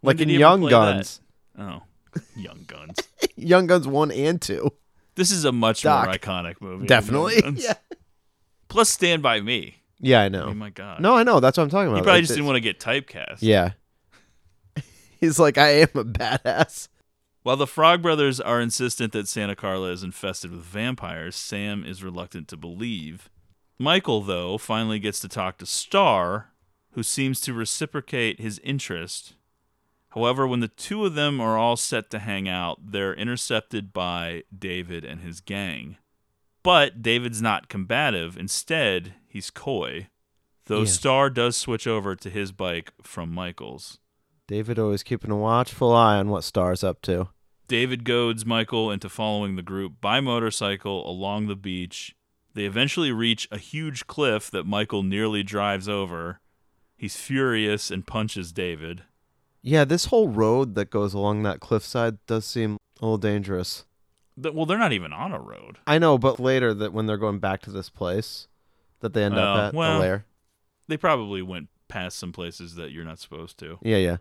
When 0.00 0.16
like 0.16 0.20
in 0.22 0.28
Young 0.28 0.66
Guns. 0.68 1.20
that? 1.56 1.62
Oh, 1.62 1.82
Young 2.36 2.64
Guns. 2.66 2.96
Young 3.36 3.66
Guns 3.68 3.86
1 3.86 4.10
and 4.10 4.40
2. 4.42 4.70
This 5.14 5.30
is 5.30 5.44
a 5.44 5.52
much 5.52 5.82
Doc. 5.82 6.06
more 6.06 6.14
iconic 6.14 6.60
movie. 6.60 6.86
Definitely. 6.86 7.42
Yeah. 7.62 7.74
Plus, 8.72 8.90
Stand 8.90 9.22
by 9.22 9.40
Me. 9.40 9.76
Yeah, 10.00 10.22
I 10.22 10.28
know. 10.28 10.46
Oh 10.46 10.54
my 10.54 10.70
God. 10.70 11.00
No, 11.00 11.14
I 11.16 11.22
know. 11.22 11.38
That's 11.40 11.56
what 11.58 11.64
I'm 11.64 11.70
talking 11.70 11.88
about. 11.88 11.98
He 11.98 12.02
probably 12.02 12.12
Like, 12.18 12.22
just 12.22 12.30
didn't 12.36 12.44
it's- 12.46 12.46
want 12.46 12.56
to 12.56 12.60
get 12.60 13.06
typecast. 13.06 13.38
Yeah. 13.40 13.70
He's 15.20 15.38
like, 15.38 15.58
I 15.58 15.68
am 15.82 15.88
a 15.94 16.04
badass. 16.04 16.88
While 17.42 17.56
the 17.56 17.66
Frog 17.66 18.02
Brothers 18.02 18.40
are 18.40 18.60
insistent 18.60 19.12
that 19.12 19.28
Santa 19.28 19.54
Carla 19.56 19.90
is 19.90 20.02
infested 20.02 20.50
with 20.52 20.62
vampires, 20.62 21.34
Sam 21.36 21.84
is 21.84 22.02
reluctant 22.02 22.48
to 22.48 22.56
believe. 22.56 23.28
Michael, 23.78 24.20
though, 24.20 24.58
finally 24.58 24.98
gets 24.98 25.18
to 25.20 25.28
talk 25.28 25.58
to 25.58 25.66
Star, 25.66 26.50
who 26.92 27.02
seems 27.02 27.40
to 27.42 27.52
reciprocate 27.52 28.40
his 28.40 28.58
interest. 28.60 29.34
However, 30.10 30.46
when 30.46 30.60
the 30.60 30.68
two 30.68 31.04
of 31.04 31.14
them 31.14 31.40
are 31.40 31.56
all 31.58 31.76
set 31.76 32.10
to 32.10 32.18
hang 32.20 32.48
out, 32.48 32.78
they're 32.92 33.14
intercepted 33.14 33.92
by 33.92 34.42
David 34.56 35.04
and 35.04 35.20
his 35.22 35.40
gang. 35.40 35.96
But 36.62 37.02
David's 37.02 37.42
not 37.42 37.68
combative. 37.68 38.36
Instead, 38.36 39.14
he's 39.26 39.50
coy. 39.50 40.08
Though 40.66 40.80
Yeah. 40.80 40.86
Star 40.86 41.30
does 41.30 41.56
switch 41.56 41.86
over 41.86 42.14
to 42.16 42.30
his 42.30 42.52
bike 42.52 42.92
from 43.02 43.32
Michael's. 43.32 43.98
David 44.46 44.78
always 44.78 45.02
keeping 45.02 45.30
a 45.30 45.36
watchful 45.36 45.92
eye 45.92 46.18
on 46.18 46.28
what 46.28 46.44
Star's 46.44 46.84
up 46.84 47.02
to. 47.02 47.28
David 47.68 48.04
goads 48.04 48.44
Michael 48.44 48.90
into 48.90 49.08
following 49.08 49.56
the 49.56 49.62
group 49.62 49.94
by 50.00 50.20
motorcycle 50.20 51.08
along 51.08 51.46
the 51.46 51.56
beach. 51.56 52.14
They 52.54 52.64
eventually 52.64 53.12
reach 53.12 53.48
a 53.50 53.56
huge 53.58 54.06
cliff 54.06 54.50
that 54.50 54.66
Michael 54.66 55.02
nearly 55.02 55.42
drives 55.42 55.88
over. 55.88 56.40
He's 56.96 57.16
furious 57.16 57.90
and 57.90 58.06
punches 58.06 58.52
David. 58.52 59.04
Yeah, 59.62 59.84
this 59.84 60.06
whole 60.06 60.28
road 60.28 60.74
that 60.74 60.90
goes 60.90 61.14
along 61.14 61.44
that 61.44 61.60
cliffside 61.60 62.18
does 62.26 62.44
seem 62.44 62.76
a 63.00 63.04
little 63.06 63.16
dangerous. 63.18 63.86
Well, 64.36 64.66
they're 64.66 64.78
not 64.78 64.92
even 64.92 65.12
on 65.12 65.32
a 65.32 65.40
road. 65.40 65.78
I 65.86 65.98
know, 65.98 66.16
but 66.18 66.40
later 66.40 66.72
that 66.74 66.92
when 66.92 67.06
they're 67.06 67.16
going 67.18 67.38
back 67.38 67.60
to 67.62 67.70
this 67.70 67.90
place 67.90 68.48
that 69.00 69.12
they 69.12 69.24
end 69.24 69.34
up 69.34 69.56
Uh, 69.56 69.66
at 69.68 69.74
well, 69.74 69.94
the 69.94 70.00
lair. 70.00 70.24
They 70.88 70.96
probably 70.96 71.42
went 71.42 71.68
past 71.88 72.18
some 72.18 72.32
places 72.32 72.74
that 72.76 72.90
you're 72.92 73.04
not 73.04 73.18
supposed 73.18 73.58
to. 73.58 73.78
Yeah, 73.82 73.98
yeah. 73.98 74.16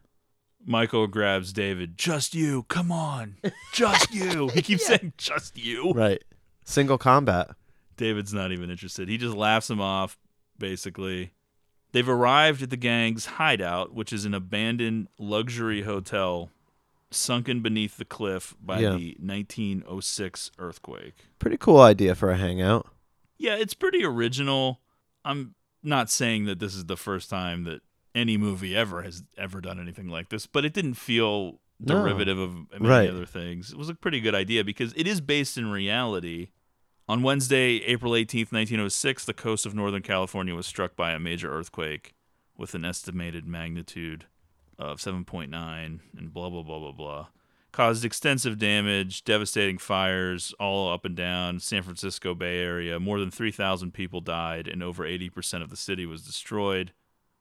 Michael 0.65 1.07
grabs 1.07 1.53
David. 1.53 1.97
Just 1.97 2.35
you. 2.35 2.63
Come 2.63 2.91
on. 2.91 3.37
Just 3.73 4.13
you. 4.13 4.49
He 4.49 4.61
keeps 4.61 4.85
saying, 4.85 5.13
just 5.17 5.57
you. 5.57 5.91
Right. 5.93 6.23
Single 6.65 6.97
combat. 6.97 7.49
David's 7.97 8.33
not 8.33 8.51
even 8.51 8.69
interested. 8.69 9.07
He 9.09 9.17
just 9.17 9.35
laughs 9.35 9.69
him 9.69 9.81
off, 9.81 10.17
basically. 10.57 11.31
They've 11.93 12.07
arrived 12.07 12.61
at 12.61 12.69
the 12.69 12.77
gang's 12.77 13.25
hideout, 13.25 13.93
which 13.93 14.13
is 14.13 14.25
an 14.25 14.33
abandoned 14.33 15.07
luxury 15.17 15.81
hotel 15.81 16.49
sunken 17.11 17.61
beneath 17.61 17.97
the 17.97 18.05
cliff 18.05 18.55
by 18.61 18.79
Yeah. 18.79 18.95
the 18.95 19.17
1906 19.19 20.51
earthquake. 20.57 21.15
Pretty 21.39 21.57
cool 21.57 21.79
idea 21.81 22.15
for 22.15 22.31
a 22.31 22.37
hangout. 22.37 22.87
Yeah, 23.37 23.55
it's 23.55 23.73
pretty 23.73 24.03
original. 24.03 24.81
I'm 25.25 25.55
not 25.83 26.09
saying 26.09 26.45
that 26.45 26.59
this 26.59 26.75
is 26.75 26.85
the 26.85 26.97
first 26.97 27.29
time 27.29 27.63
that 27.65 27.81
any 28.13 28.37
movie 28.37 28.75
ever 28.75 29.01
has 29.03 29.23
ever 29.37 29.61
done 29.61 29.79
anything 29.79 30.07
like 30.07 30.29
this, 30.29 30.45
but 30.47 30.65
it 30.65 30.73
didn't 30.73 30.93
feel 30.95 31.59
No. 31.79 31.95
derivative 31.95 32.37
of 32.37 32.53
many 32.71 32.87
Right. 32.87 33.09
other 33.09 33.25
things. 33.25 33.71
It 33.71 33.77
was 33.77 33.89
a 33.89 33.95
pretty 33.95 34.19
good 34.19 34.35
idea 34.35 34.63
because 34.63 34.93
it 34.95 35.07
is 35.07 35.21
based 35.21 35.57
in 35.57 35.71
reality. 35.71 36.49
On 37.09 37.23
Wednesday, 37.23 37.77
April 37.83 38.15
18th, 38.15 38.51
1906, 38.51 39.25
the 39.25 39.33
coast 39.33 39.65
of 39.65 39.73
Northern 39.73 40.01
California 40.03 40.53
was 40.55 40.67
struck 40.67 40.95
by 40.95 41.11
a 41.13 41.19
major 41.19 41.51
earthquake 41.51 42.13
with 42.55 42.75
an 42.75 42.85
estimated 42.85 43.45
magnitude 43.47 44.27
of 44.81 44.99
7.9 44.99 45.99
and 46.17 46.33
blah, 46.33 46.49
blah, 46.49 46.63
blah, 46.63 46.79
blah, 46.79 46.91
blah. 46.91 47.27
Caused 47.71 48.03
extensive 48.03 48.57
damage, 48.57 49.23
devastating 49.23 49.77
fires 49.77 50.53
all 50.59 50.91
up 50.91 51.05
and 51.05 51.15
down 51.15 51.59
San 51.59 51.83
Francisco 51.83 52.35
Bay 52.35 52.59
Area. 52.59 52.99
More 52.99 53.19
than 53.19 53.31
3,000 53.31 53.93
people 53.93 54.19
died, 54.19 54.67
and 54.67 54.83
over 54.83 55.05
80% 55.05 55.61
of 55.61 55.69
the 55.69 55.77
city 55.77 56.05
was 56.05 56.23
destroyed. 56.23 56.91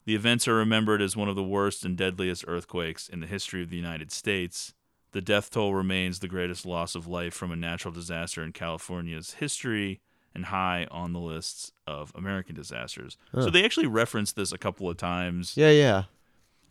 The 0.04 0.14
events 0.14 0.46
are 0.46 0.54
remembered 0.54 1.02
as 1.02 1.16
one 1.16 1.28
of 1.28 1.36
the 1.36 1.42
worst 1.42 1.84
and 1.84 1.96
deadliest 1.96 2.44
earthquakes 2.46 3.08
in 3.08 3.20
the 3.20 3.26
history 3.26 3.62
of 3.62 3.70
the 3.70 3.76
United 3.76 4.12
States. 4.12 4.72
The 5.12 5.20
death 5.20 5.50
toll 5.50 5.74
remains 5.74 6.20
the 6.20 6.28
greatest 6.28 6.64
loss 6.64 6.94
of 6.94 7.08
life 7.08 7.34
from 7.34 7.50
a 7.50 7.56
natural 7.56 7.92
disaster 7.92 8.44
in 8.44 8.52
California's 8.52 9.34
history 9.34 10.00
and 10.32 10.46
high 10.46 10.86
on 10.90 11.12
the 11.12 11.18
lists 11.18 11.72
of 11.86 12.12
American 12.14 12.54
disasters. 12.54 13.16
Huh. 13.34 13.42
So 13.42 13.50
they 13.50 13.64
actually 13.64 13.88
referenced 13.88 14.36
this 14.36 14.52
a 14.52 14.58
couple 14.58 14.88
of 14.88 14.96
times. 14.96 15.56
Yeah, 15.56 15.70
yeah. 15.70 16.04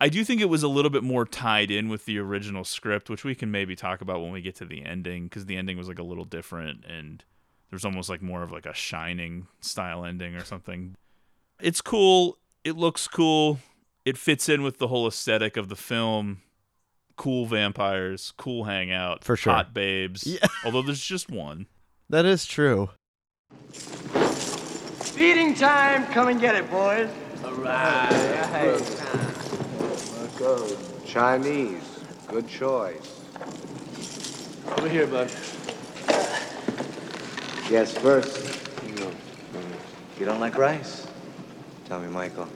I 0.02 0.08
do 0.10 0.24
think 0.24 0.40
it 0.40 0.46
was 0.50 0.64
a 0.64 0.68
little 0.68 0.90
bit 0.92 1.04
more 1.04 1.26
tied 1.26 1.70
in 1.72 1.90
with 1.90 2.06
the 2.06 2.20
original 2.20 2.64
script, 2.64 3.10
which 3.10 3.24
we 3.26 3.36
can 3.36 3.52
maybe 3.52 3.76
talk 3.76 4.00
about 4.02 4.22
when 4.22 4.32
we 4.32 4.42
get 4.42 4.56
to 4.58 4.66
the 4.66 4.86
ending, 4.86 5.26
because 5.26 5.46
the 5.46 5.58
ending 5.58 5.78
was 5.78 5.88
like 5.90 6.00
a 6.00 6.04
little 6.04 6.24
different 6.26 6.86
and 6.86 7.24
there's 7.70 7.86
almost 7.86 8.10
like 8.10 8.22
more 8.22 8.42
of 8.42 8.52
like 8.52 8.66
a 8.66 8.74
shining 8.74 9.48
style 9.62 10.06
ending 10.06 10.36
or 10.36 10.44
something. 10.46 10.96
It's 11.60 11.82
cool. 11.82 12.38
It 12.64 12.78
looks 12.78 13.08
cool. 13.08 13.60
It 14.06 14.18
fits 14.18 14.48
in 14.50 14.64
with 14.64 14.78
the 14.78 14.88
whole 14.88 15.08
aesthetic 15.08 15.58
of 15.58 15.68
the 15.70 15.76
film. 15.76 16.42
Cool 17.18 17.46
vampires, 17.46 18.34
cool 18.38 18.64
hangout, 18.64 19.24
For 19.26 19.36
sure. 19.36 19.52
hot 19.54 19.74
babes. 19.74 20.26
Yeah. 20.26 20.48
Although 20.66 20.82
there's 20.84 21.04
just 21.04 21.30
one. 21.30 21.68
That 22.10 22.26
is 22.26 22.46
true. 22.46 22.90
Feeding 23.72 25.54
time. 25.54 26.06
Come 26.08 26.30
and 26.30 26.40
get 26.40 26.56
it, 26.56 26.72
boys. 26.72 27.10
All 27.44 27.54
right. 27.56 28.80
Good. 30.40 30.78
Chinese. 31.06 32.00
Good 32.30 32.48
choice. 32.48 33.26
Over 34.78 34.88
here, 34.88 35.06
bud. 35.06 35.30
Yes, 37.70 37.92
first. 37.98 38.64
You, 38.88 39.12
you 40.18 40.26
don't 40.26 40.40
like 40.40 40.58
rice? 40.58 41.06
Tell 41.90 42.00
me, 42.00 42.08
Michael, 42.08 42.48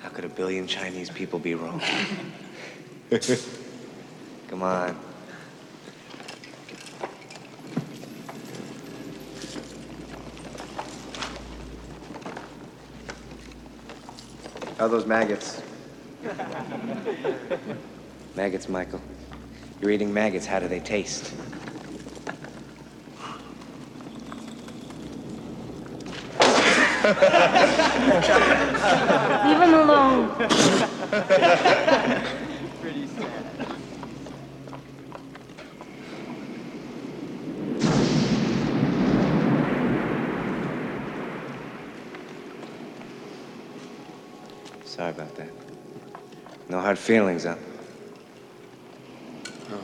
how 0.00 0.10
could 0.10 0.26
a 0.26 0.28
billion 0.28 0.66
Chinese 0.66 1.08
people 1.08 1.38
be 1.38 1.54
wrong? 1.54 1.80
Come 4.48 4.62
on. 4.62 4.94
How 14.76 14.84
are 14.84 14.88
those 14.90 15.06
maggots? 15.06 15.62
maggots, 18.34 18.68
Michael. 18.68 19.00
You're 19.80 19.90
eating 19.90 20.14
maggots. 20.14 20.46
How 20.46 20.58
do 20.58 20.68
they 20.68 20.80
taste? 20.80 21.34
Leave 27.04 27.12
him 29.60 29.74
alone. 29.74 30.30
Pretty 32.80 33.06
sad. 33.06 33.44
Sorry 44.86 45.10
about 45.10 45.36
that. 45.36 45.50
No 46.68 46.80
hard 46.94 46.98
feelings, 46.98 47.42
huh? 47.42 47.56
No. 49.68 49.78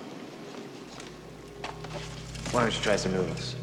Why 2.53 2.63
don't 2.63 2.75
you 2.75 2.81
try 2.83 2.95
some 2.95 3.13
noodles? 3.13 3.57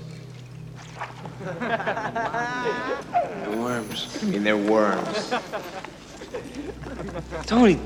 They're 1.59 3.57
worms. 3.57 4.19
I 4.21 4.25
mean, 4.25 4.43
they're 4.43 4.57
worms. 4.57 5.33
Tony! 7.45 7.79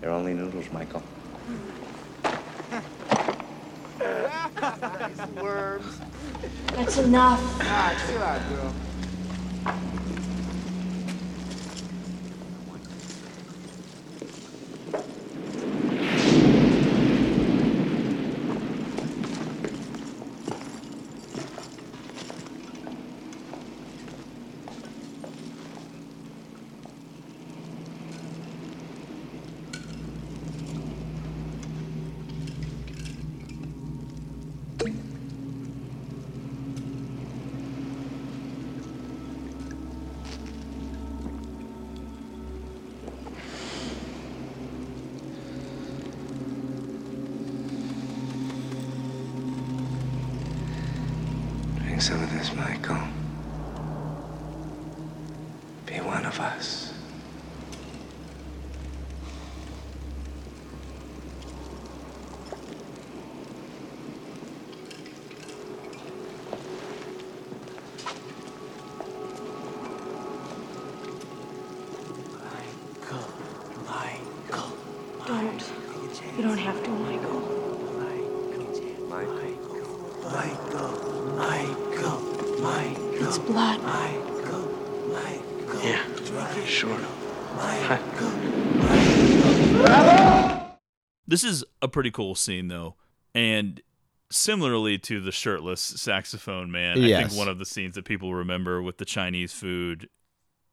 They're 0.00 0.10
only 0.10 0.34
noodles, 0.34 0.66
Michael. 0.72 1.02
worms. 5.40 6.00
That's 6.74 6.98
enough. 6.98 7.40
Ah, 7.60 8.06
chill 8.08 8.22
out, 8.22 8.48
girl. 8.48 8.89
This 91.30 91.44
is 91.44 91.64
a 91.80 91.86
pretty 91.86 92.10
cool 92.10 92.34
scene, 92.34 92.66
though, 92.66 92.96
and 93.36 93.80
similarly 94.30 94.98
to 94.98 95.20
the 95.20 95.30
shirtless 95.30 95.80
saxophone 95.80 96.72
man, 96.72 97.00
I 97.00 97.22
think 97.22 97.38
one 97.38 97.46
of 97.46 97.58
the 97.58 97.64
scenes 97.64 97.94
that 97.94 98.04
people 98.04 98.34
remember 98.34 98.82
with 98.82 98.98
the 98.98 99.04
Chinese 99.04 99.52
food, 99.52 100.08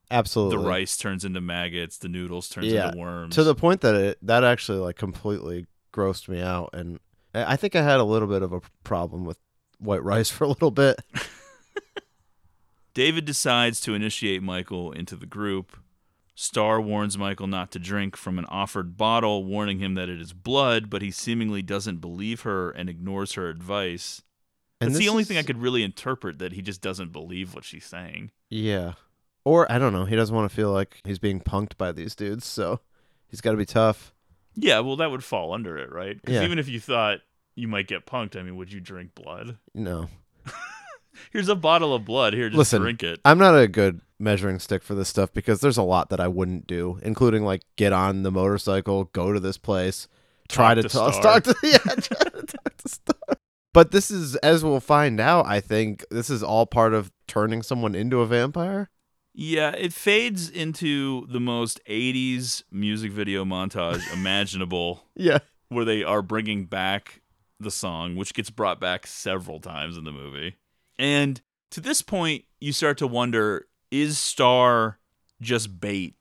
Absolutely. 0.10 0.58
the 0.58 0.64
rice 0.68 0.98
turns 0.98 1.24
into 1.24 1.42
maggots, 1.42 2.00
the 2.00 2.08
noodles 2.08 2.50
turns 2.50 2.68
yeah, 2.68 2.88
into 2.88 2.98
worms. 2.98 3.36
to 3.36 3.44
the 3.44 3.54
point 3.54 3.82
that 3.82 3.94
it 3.94 4.18
that 4.24 4.44
actually 4.44 4.80
like 4.80 4.96
completely 4.96 5.68
grossed 5.94 6.28
me 6.28 6.42
out, 6.42 6.72
and 6.74 7.00
I 7.36 7.54
I 7.54 7.56
think 7.56 7.76
I 7.76 7.84
had 7.84 8.00
a 8.00 8.04
little 8.04 8.28
bit 8.28 8.42
of 8.42 8.52
a 8.52 8.62
problem 8.84 9.26
with 9.26 9.38
white 9.78 10.04
rice 10.04 10.30
for 10.32 10.46
a 10.46 10.50
little 10.50 10.72
bit. 10.72 11.00
David 12.96 13.26
decides 13.26 13.80
to 13.82 13.94
initiate 13.94 14.42
Michael 14.42 14.92
into 14.92 15.16
the 15.16 15.28
group. 15.28 15.78
Star 16.40 16.80
warns 16.80 17.18
Michael 17.18 17.48
not 17.48 17.72
to 17.72 17.80
drink 17.80 18.16
from 18.16 18.38
an 18.38 18.46
offered 18.46 18.96
bottle, 18.96 19.44
warning 19.44 19.80
him 19.80 19.96
that 19.96 20.08
it 20.08 20.22
is 20.22 20.34
blood, 20.34 20.88
but 20.88 21.02
he 21.02 21.10
seemingly 21.10 21.64
doesn't 21.64 21.98
believe 21.98 22.42
her 22.42 22.70
and 22.70 22.88
ignores 22.88 23.34
her 23.34 23.50
advice. 23.50 24.22
And 24.80 24.92
That's 24.92 25.00
the 25.00 25.10
only 25.10 25.24
thing 25.24 25.38
I 25.40 25.42
could 25.42 25.58
really 25.60 25.82
interpret 25.82 26.38
that 26.38 26.54
he 26.54 26.62
just 26.62 26.80
doesn't 26.80 27.12
believe 27.12 27.56
what 27.56 27.64
she's 27.64 27.86
saying. 27.86 28.30
Yeah. 28.52 28.94
Or 29.46 29.70
I 29.72 29.80
don't 29.80 29.94
know, 29.94 30.06
he 30.06 30.16
doesn't 30.16 30.36
want 30.36 30.48
to 30.48 30.56
feel 30.56 30.72
like 30.72 31.02
he's 31.04 31.18
being 31.18 31.42
punked 31.42 31.76
by 31.76 31.92
these 31.92 32.14
dudes, 32.14 32.46
so 32.46 32.82
he's 33.28 33.42
got 33.42 33.52
to 33.52 33.58
be 33.58 33.66
tough. 33.66 34.14
Yeah, 34.54 34.82
well, 34.82 34.96
that 34.98 35.10
would 35.10 35.24
fall 35.24 35.54
under 35.54 35.76
it, 35.76 35.92
right? 35.92 36.22
Because 36.22 36.36
Yeah. 36.36 36.44
even 36.44 36.60
if 36.60 36.70
you 36.70 36.80
thought 36.80 37.22
you 37.56 37.68
might 37.68 37.88
get 37.88 38.06
punked, 38.06 38.40
I 38.40 38.44
mean, 38.44 38.58
would 38.58 38.72
you 38.72 38.80
drink 38.80 39.16
blood? 39.16 39.58
No. 39.74 40.10
Here's 41.32 41.50
a 41.50 41.56
bottle 41.56 41.96
of 41.96 42.06
blood. 42.06 42.34
Here, 42.36 42.50
just 42.50 42.60
Listen, 42.60 42.84
drink 42.84 43.02
it. 43.02 43.20
I'm 43.26 43.40
not 43.40 43.58
a 43.58 43.68
good 43.68 44.02
measuring 44.20 44.60
stick 44.60 44.84
for 44.84 44.96
this 44.96 45.10
stuff 45.10 45.34
because 45.34 45.62
there's 45.62 45.78
a 45.78 45.84
lot 45.84 46.10
that 46.10 46.20
I 46.20 46.28
wouldn't 46.28 46.68
do, 46.68 47.00
including 47.02 47.44
like 47.44 47.62
get 47.76 47.94
on 47.94 48.24
the 48.24 48.32
motorcycle, 48.32 49.06
go 49.06 49.34
to 49.34 49.40
this 49.40 49.58
place, 49.58 50.08
try 50.50 50.74
Talk 50.74 50.84
to 50.84 50.90
to 50.90 50.90
talk, 50.90 51.22
talk 51.22 51.44
to 51.44 51.56
yeah, 51.64 51.78
try 51.78 52.30
to 52.30 52.46
talk 52.46 52.78
to 52.78 52.90
Star. 52.90 53.38
But 53.74 53.92
this 53.92 54.10
is, 54.10 54.36
as 54.38 54.64
we'll 54.64 54.80
find 54.80 55.20
out, 55.20 55.46
I 55.46 55.60
think 55.60 56.04
this 56.10 56.32
is 56.32 56.42
all 56.42 56.66
part 56.66 56.96
of 56.96 57.12
turning 57.28 57.62
someone 57.62 57.94
into 57.94 58.22
a 58.22 58.26
vampire. 58.26 58.90
Yeah, 59.36 59.70
it 59.70 59.94
fades 59.94 60.50
into 60.50 61.28
the 61.28 61.40
most 61.40 61.80
80s 61.88 62.64
music 62.72 63.12
video 63.12 63.46
montage 63.46 64.02
imaginable. 64.14 65.04
Yeah. 65.16 65.40
Where 65.70 65.86
they 65.86 66.04
are 66.04 66.24
bringing 66.24 66.66
back 66.66 67.22
the 67.60 67.70
song, 67.70 68.16
which 68.16 68.34
gets 68.34 68.50
brought 68.50 68.80
back 68.80 69.06
several 69.06 69.60
times 69.60 69.96
in 69.96 70.06
the 70.06 70.12
movie. 70.12 70.56
And 70.98 71.40
to 71.70 71.80
this 71.80 72.02
point, 72.02 72.46
you 72.60 72.74
start 72.74 72.98
to 72.98 73.06
wonder 73.06 73.68
is 73.92 74.18
Star 74.18 75.00
just 75.42 75.80
bait? 75.80 76.16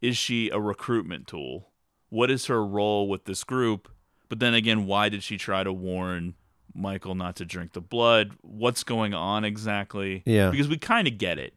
Is 0.00 0.16
she 0.16 0.48
a 0.50 0.60
recruitment 0.60 1.26
tool? 1.26 1.70
What 2.08 2.30
is 2.30 2.46
her 2.46 2.64
role 2.64 3.08
with 3.08 3.24
this 3.24 3.44
group? 3.44 3.88
But 4.28 4.38
then 4.40 4.54
again, 4.54 4.86
why 4.86 5.08
did 5.08 5.22
she 5.22 5.36
try 5.36 5.64
to 5.64 5.72
warn 5.72 6.34
Michael 6.74 7.14
not 7.14 7.36
to 7.36 7.44
drink 7.44 7.72
the 7.72 7.80
blood? 7.80 8.32
What's 8.42 8.84
going 8.84 9.14
on 9.14 9.44
exactly? 9.44 10.22
Yeah. 10.24 10.50
Because 10.50 10.68
we 10.68 10.76
kind 10.78 11.08
of 11.08 11.18
get 11.18 11.38
it. 11.38 11.54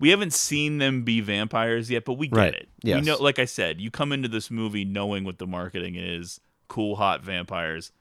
We 0.00 0.10
haven't 0.10 0.32
seen 0.32 0.78
them 0.78 1.02
be 1.02 1.20
vampires 1.20 1.90
yet, 1.90 2.04
but 2.04 2.14
we 2.14 2.28
get 2.28 2.36
Right. 2.36 2.54
it. 2.54 2.68
Yes. 2.82 3.00
We 3.00 3.06
know, 3.06 3.16
like 3.22 3.38
I 3.38 3.44
said, 3.44 3.80
you 3.80 3.90
come 3.90 4.12
into 4.12 4.28
this 4.28 4.50
movie 4.50 4.84
knowing 4.84 5.24
what 5.24 5.38
the 5.38 5.46
marketing 5.46 5.94
is: 5.96 6.40
cool, 6.68 6.96
hot 6.96 7.22
vampires. 7.22 7.92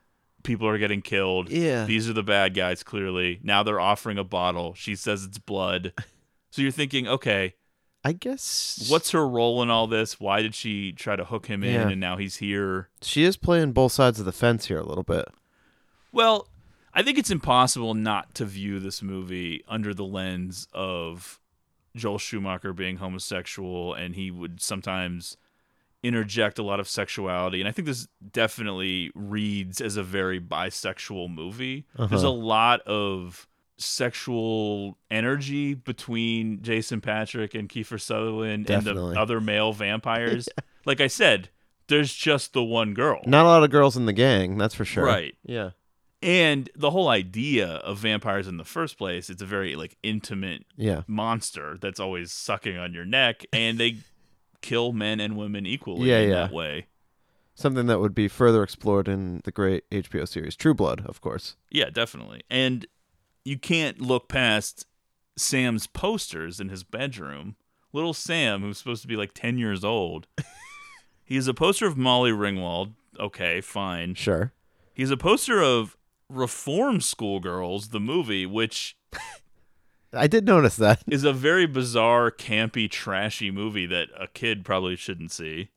People 0.43 0.67
are 0.67 0.77
getting 0.77 1.01
killed. 1.01 1.49
Yeah. 1.49 1.86
These 1.86 2.09
are 2.09 2.13
the 2.13 2.23
bad 2.23 2.53
guys. 2.55 2.83
Clearly, 2.83 3.39
now 3.43 3.63
they're 3.63 3.79
offering 3.79 4.17
a 4.17 4.23
bottle. 4.23 4.73
She 4.73 4.95
says 4.95 5.23
it's 5.23 5.38
blood. 5.38 5.93
So 6.54 6.62
you're 6.62 6.70
thinking, 6.70 7.08
okay, 7.08 7.56
I 8.04 8.12
guess 8.13 8.86
what's 8.88 9.10
her 9.10 9.28
role 9.28 9.63
in 9.63 9.72
all 9.72 9.88
this? 9.88 10.20
Why 10.20 10.44
did 10.44 10.54
she 10.54 10.92
try 10.92 11.16
to 11.16 11.26
hook 11.26 11.48
him 11.48 11.63
in, 11.63 11.89
and 11.89 12.00
now 12.00 12.16
he's 12.18 12.36
here? 12.36 12.89
She 13.02 13.24
is 13.24 13.38
playing 13.38 13.72
both 13.72 13.92
sides 13.92 14.20
of 14.20 14.26
the 14.28 14.32
fence 14.32 14.68
here 14.68 14.78
a 14.78 14.86
little 14.86 15.04
bit. 15.04 15.26
Well, 16.12 16.48
I 16.94 17.02
think 17.02 17.18
it's 17.18 17.32
impossible 17.32 17.96
not 17.96 18.36
to 18.36 18.46
view 18.46 18.80
this 18.80 19.02
movie 19.02 19.63
under 19.68 19.96
the 19.96 20.04
lens 20.06 20.68
of 20.76 21.39
Joel 21.96 22.20
Schumacher 22.20 22.72
being 22.72 22.98
homosexual, 22.98 23.96
and 23.96 24.13
he 24.13 24.30
would 24.30 24.62
sometimes 24.62 25.38
interject 26.04 26.60
a 26.60 26.63
lot 26.63 26.80
of 26.80 26.88
sexuality. 26.88 27.62
And 27.62 27.68
I 27.68 27.72
think 27.72 27.88
this 27.88 28.08
definitely 28.32 29.10
reads 29.16 29.82
as 29.82 29.98
a 29.98 30.04
very 30.04 30.39
bisexual 30.39 31.34
movie. 31.34 31.88
There's 31.98 32.22
a 32.22 32.28
Uh-huh. 32.28 32.32
lot 32.32 32.82
of 32.82 33.48
sexual 33.77 34.97
energy 35.09 35.73
between 35.73 36.62
Jason 36.62 37.01
Patric 37.01 37.53
and 37.55 37.67
Kiefer 37.69 37.99
Sutherland 37.99 38.69
and 38.69 38.86
the 38.86 39.15
other 39.19 39.39
male 39.41 39.74
vampires. 39.74 40.47
Like 40.86 40.99
I 40.99 41.07
said, 41.07 41.47
there's 41.88 42.13
just 42.13 42.51
the 42.51 42.61
one 42.61 42.93
girl. 42.93 43.21
Not 43.26 43.45
a 43.45 43.47
lot 43.47 43.63
of 43.63 43.69
girls 43.69 43.95
in 43.95 44.05
the 44.05 44.11
gang, 44.11 44.57
that's 44.57 44.76
for 44.76 44.84
sure. 44.84 45.05
Right. 45.05 45.34
Yeah. 45.45 45.69
And 46.21 46.69
the 46.76 46.89
whole 46.91 47.07
idea 47.07 47.67
of 47.67 47.99
vampires 47.99 48.49
in 48.49 48.57
the 48.57 48.65
first 48.65 48.97
place, 48.97 49.30
it's 49.30 49.41
a 49.41 49.45
very 49.45 49.78
like 49.78 49.95
intimate 50.03 50.65
Yeah. 50.76 51.03
monster 51.07 51.78
that's 51.80 52.01
always 52.01 52.34
sucking 52.34 52.78
on 52.78 52.93
your 52.93 53.05
neck 53.05 53.45
and 53.53 53.78
they 53.78 53.99
kill 54.61 54.91
men 54.91 55.21
and 55.21 55.38
women 55.38 55.65
equally 55.65 56.09
Yeah, 56.09 56.19
in 56.19 56.30
yeah. 56.32 56.36
that 56.36 56.51
way. 56.51 56.88
Something 57.55 57.86
that 57.88 58.01
would 58.01 58.13
be 58.13 58.28
further 58.28 58.61
explored 58.61 59.07
in 59.07 59.39
the 59.45 59.51
great 59.53 59.89
HBO 59.89 60.28
series 60.28 60.57
True 60.57 60.74
Blood, 60.74 61.05
of 61.05 61.21
course. 61.21 61.55
Yeah, 61.69 61.89
definitely. 61.91 62.41
And 62.49 62.86
you 63.46 63.58
can't 63.58 64.00
look 64.02 64.28
past 64.30 64.86
Sam's 65.38 65.88
posters 65.88 66.60
in 66.60 66.70
his 66.70 66.84
bedroom. 66.84 67.56
Little 67.91 68.14
Sam, 68.14 68.62
who's 68.62 68.78
supposed 68.78 69.02
to 69.04 69.08
be 69.08 69.16
like 69.16 69.34
10 69.34 69.58
years 69.58 69.84
old. 69.84 70.28
He's 71.26 71.48
a 71.48 71.54
poster 71.54 71.86
of 71.88 71.98
Molly 71.98 72.32
Ringwald. 72.32 72.94
Okay, 73.20 73.62
fine. 73.62 74.16
Sure. 74.16 74.52
He's 74.94 75.12
a 75.12 75.18
poster 75.18 75.62
of 75.62 75.96
Reform 76.30 77.02
Schoolgirls, 77.02 77.89
the 77.89 78.00
movie, 78.00 78.46
which 78.46 78.98
I 80.14 80.28
did 80.28 80.46
notice 80.46 80.76
that. 80.78 81.04
is 81.08 81.24
a 81.24 81.34
very 81.34 81.66
bizarre, 81.66 82.30
campy, 82.32 82.89
trashy 82.89 83.52
movie 83.52 83.86
that 83.88 84.10
a 84.20 84.28
kid 84.28 84.64
probably 84.66 84.96
shouldn't 84.96 85.32
see. 85.32 85.70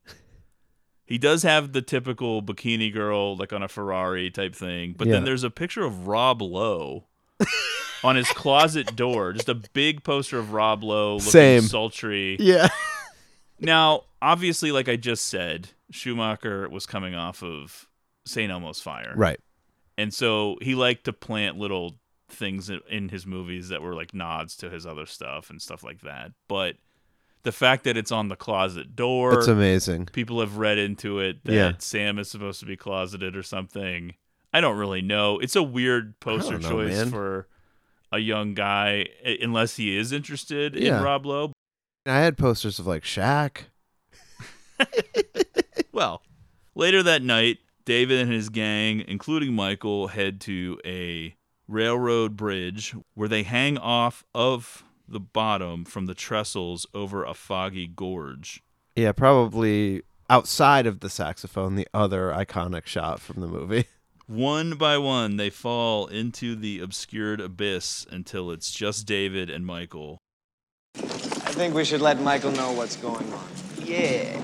He 1.05 1.19
does 1.19 1.43
have 1.45 1.73
the 1.73 1.83
typical 1.83 2.43
bikini 2.43 2.93
girl, 2.93 3.37
like 3.37 3.53
on 3.53 3.63
a 3.63 3.69
Ferrari 3.69 4.31
type 4.31 4.55
thing, 4.55 4.95
but 4.97 5.07
Yeah. 5.07 5.15
then 5.15 5.25
there's 5.25 5.45
a 5.45 5.51
picture 5.51 5.85
of 5.85 6.07
Rob 6.09 6.43
Lowe 6.43 7.05
on 8.05 8.17
his 8.17 8.29
closet 8.29 8.95
door, 8.97 9.33
just 9.33 9.49
a 9.49 9.55
big 9.55 10.03
poster 10.05 10.39
of 10.39 10.53
Rob 10.53 10.83
Lowe 10.85 11.15
looking 11.17 11.31
Same. 11.31 11.63
sultry. 11.63 12.37
Yeah. 12.41 12.69
Now, 13.61 14.03
obviously, 14.21 14.71
like 14.73 14.89
I 14.89 14.97
just 14.97 15.27
said, 15.27 15.71
Schumacher 15.91 16.69
was 16.69 16.87
coming 16.87 17.15
off 17.15 17.43
of 17.43 17.87
St. 18.27 18.51
Elmo's 18.53 18.81
Fire. 18.81 19.15
Right. 19.17 19.41
And 19.99 20.13
so 20.13 20.57
he 20.61 20.75
liked 20.75 21.05
to 21.05 21.13
plant 21.13 21.57
little 21.57 21.97
things 22.29 22.71
in- 22.91 23.09
his 23.09 23.25
movies 23.27 23.69
that 23.71 23.81
were 23.83 23.95
like 23.95 24.13
nods 24.13 24.57
to 24.59 24.69
his 24.69 24.85
other 24.85 25.07
stuff 25.07 25.49
and 25.49 25.63
stuff 25.63 25.83
like 25.83 26.01
that. 26.03 26.33
But 26.49 26.77
the 27.45 27.53
fact 27.53 27.85
that 27.85 27.97
it's 27.97 28.13
on 28.13 28.29
the 28.29 28.37
closet 28.37 28.95
door, 28.97 29.35
It's 29.39 29.47
amazing. 29.47 30.07
People 30.07 30.41
have 30.41 30.59
read 30.59 30.77
into 30.79 31.21
it 31.21 31.45
that 31.45 31.53
Yeah. 31.55 31.73
Sam 31.79 32.19
is 32.19 32.29
supposed 32.31 32.61
to 32.61 32.67
be 32.67 32.77
closeted 32.77 33.37
or 33.37 33.43
something. 33.43 34.15
I 34.57 34.61
don't 34.63 34.79
really 34.79 35.03
know. 35.03 35.39
It's 35.39 35.55
a 35.55 35.63
weird 35.63 36.19
poster 36.19 36.59
know, 36.59 36.67
choice 36.71 36.97
man. 36.97 37.11
for 37.11 37.47
a 38.11 38.19
young 38.19 38.55
guy, 38.55 39.05
unless 39.43 39.77
he 39.77 39.95
is 39.99 40.13
interested 40.13 40.75
Yeah. 40.75 40.97
in 40.97 41.05
Rob 41.05 41.27
Lowe. 41.27 41.53
I 42.07 42.21
had 42.21 42.39
posters 42.39 42.79
of 42.79 42.87
like 42.87 43.03
Shaq. 43.03 43.65
Well, 45.93 46.23
later 46.75 47.03
that 47.03 47.23
night, 47.23 47.59
David 47.87 48.21
and 48.21 48.31
his 48.33 48.49
gang, 48.51 49.03
including 49.09 49.55
Michael, 49.55 50.09
head 50.09 50.41
to 50.43 50.79
a 50.85 51.35
railroad 51.69 52.37
bridge 52.37 52.95
where 53.15 53.29
they 53.29 53.43
hang 53.43 53.79
off 53.79 54.25
of 54.35 54.85
the 55.09 55.21
bottom 55.21 55.85
from 55.87 56.05
the 56.07 56.15
trestles 56.15 56.87
over 56.95 57.25
a 57.25 57.33
foggy 57.35 57.87
gorge. 57.87 58.63
Yeah, 58.95 59.13
probably 59.13 60.03
outside 60.29 60.87
of 60.87 61.01
the 61.01 61.09
saxophone, 61.09 61.77
the 61.77 61.89
other 61.95 62.31
iconic 62.31 62.87
shot 62.87 63.21
from 63.21 63.41
the 63.41 63.49
movie. 63.49 63.87
One 64.29 64.73
by 64.73 64.99
one, 64.99 65.37
they 65.37 65.51
fall 65.51 66.09
into 66.09 66.57
the 66.57 66.81
obscured 66.81 67.41
abyss 67.41 68.05
until 68.11 68.51
it's 68.51 68.73
just 68.73 69.07
David 69.07 69.49
and 69.49 69.65
Michael. 69.65 70.19
I 70.97 71.53
think 71.53 71.77
we 71.77 71.85
should 71.85 72.01
let 72.01 72.21
Michael 72.21 72.51
know 72.51 72.73
what's 72.73 72.97
going 72.97 73.33
on. 73.33 73.49
Yeah. 73.85 74.37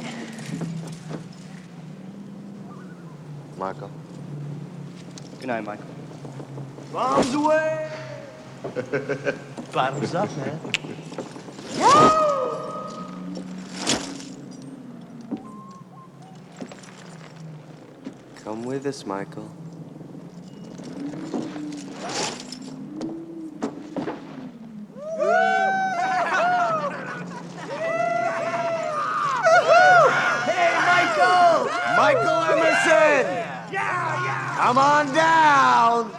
Michael. 3.59 3.91
Good 5.41 5.49
night, 5.49 5.65
Michael. 5.65 5.85
Bombs 6.93 7.35
away! 7.35 7.91
Bottoms 9.73 10.15
up, 10.15 10.31
man. 10.37 10.61
Come 18.45 18.63
with 18.63 18.87
us, 18.87 19.05
Michael. 19.05 19.51
Michael! 32.03 32.25
Michael 32.25 32.59
Emerson! 32.59 33.47
Come 34.57 34.79
on 34.79 35.15
down! 35.15 36.11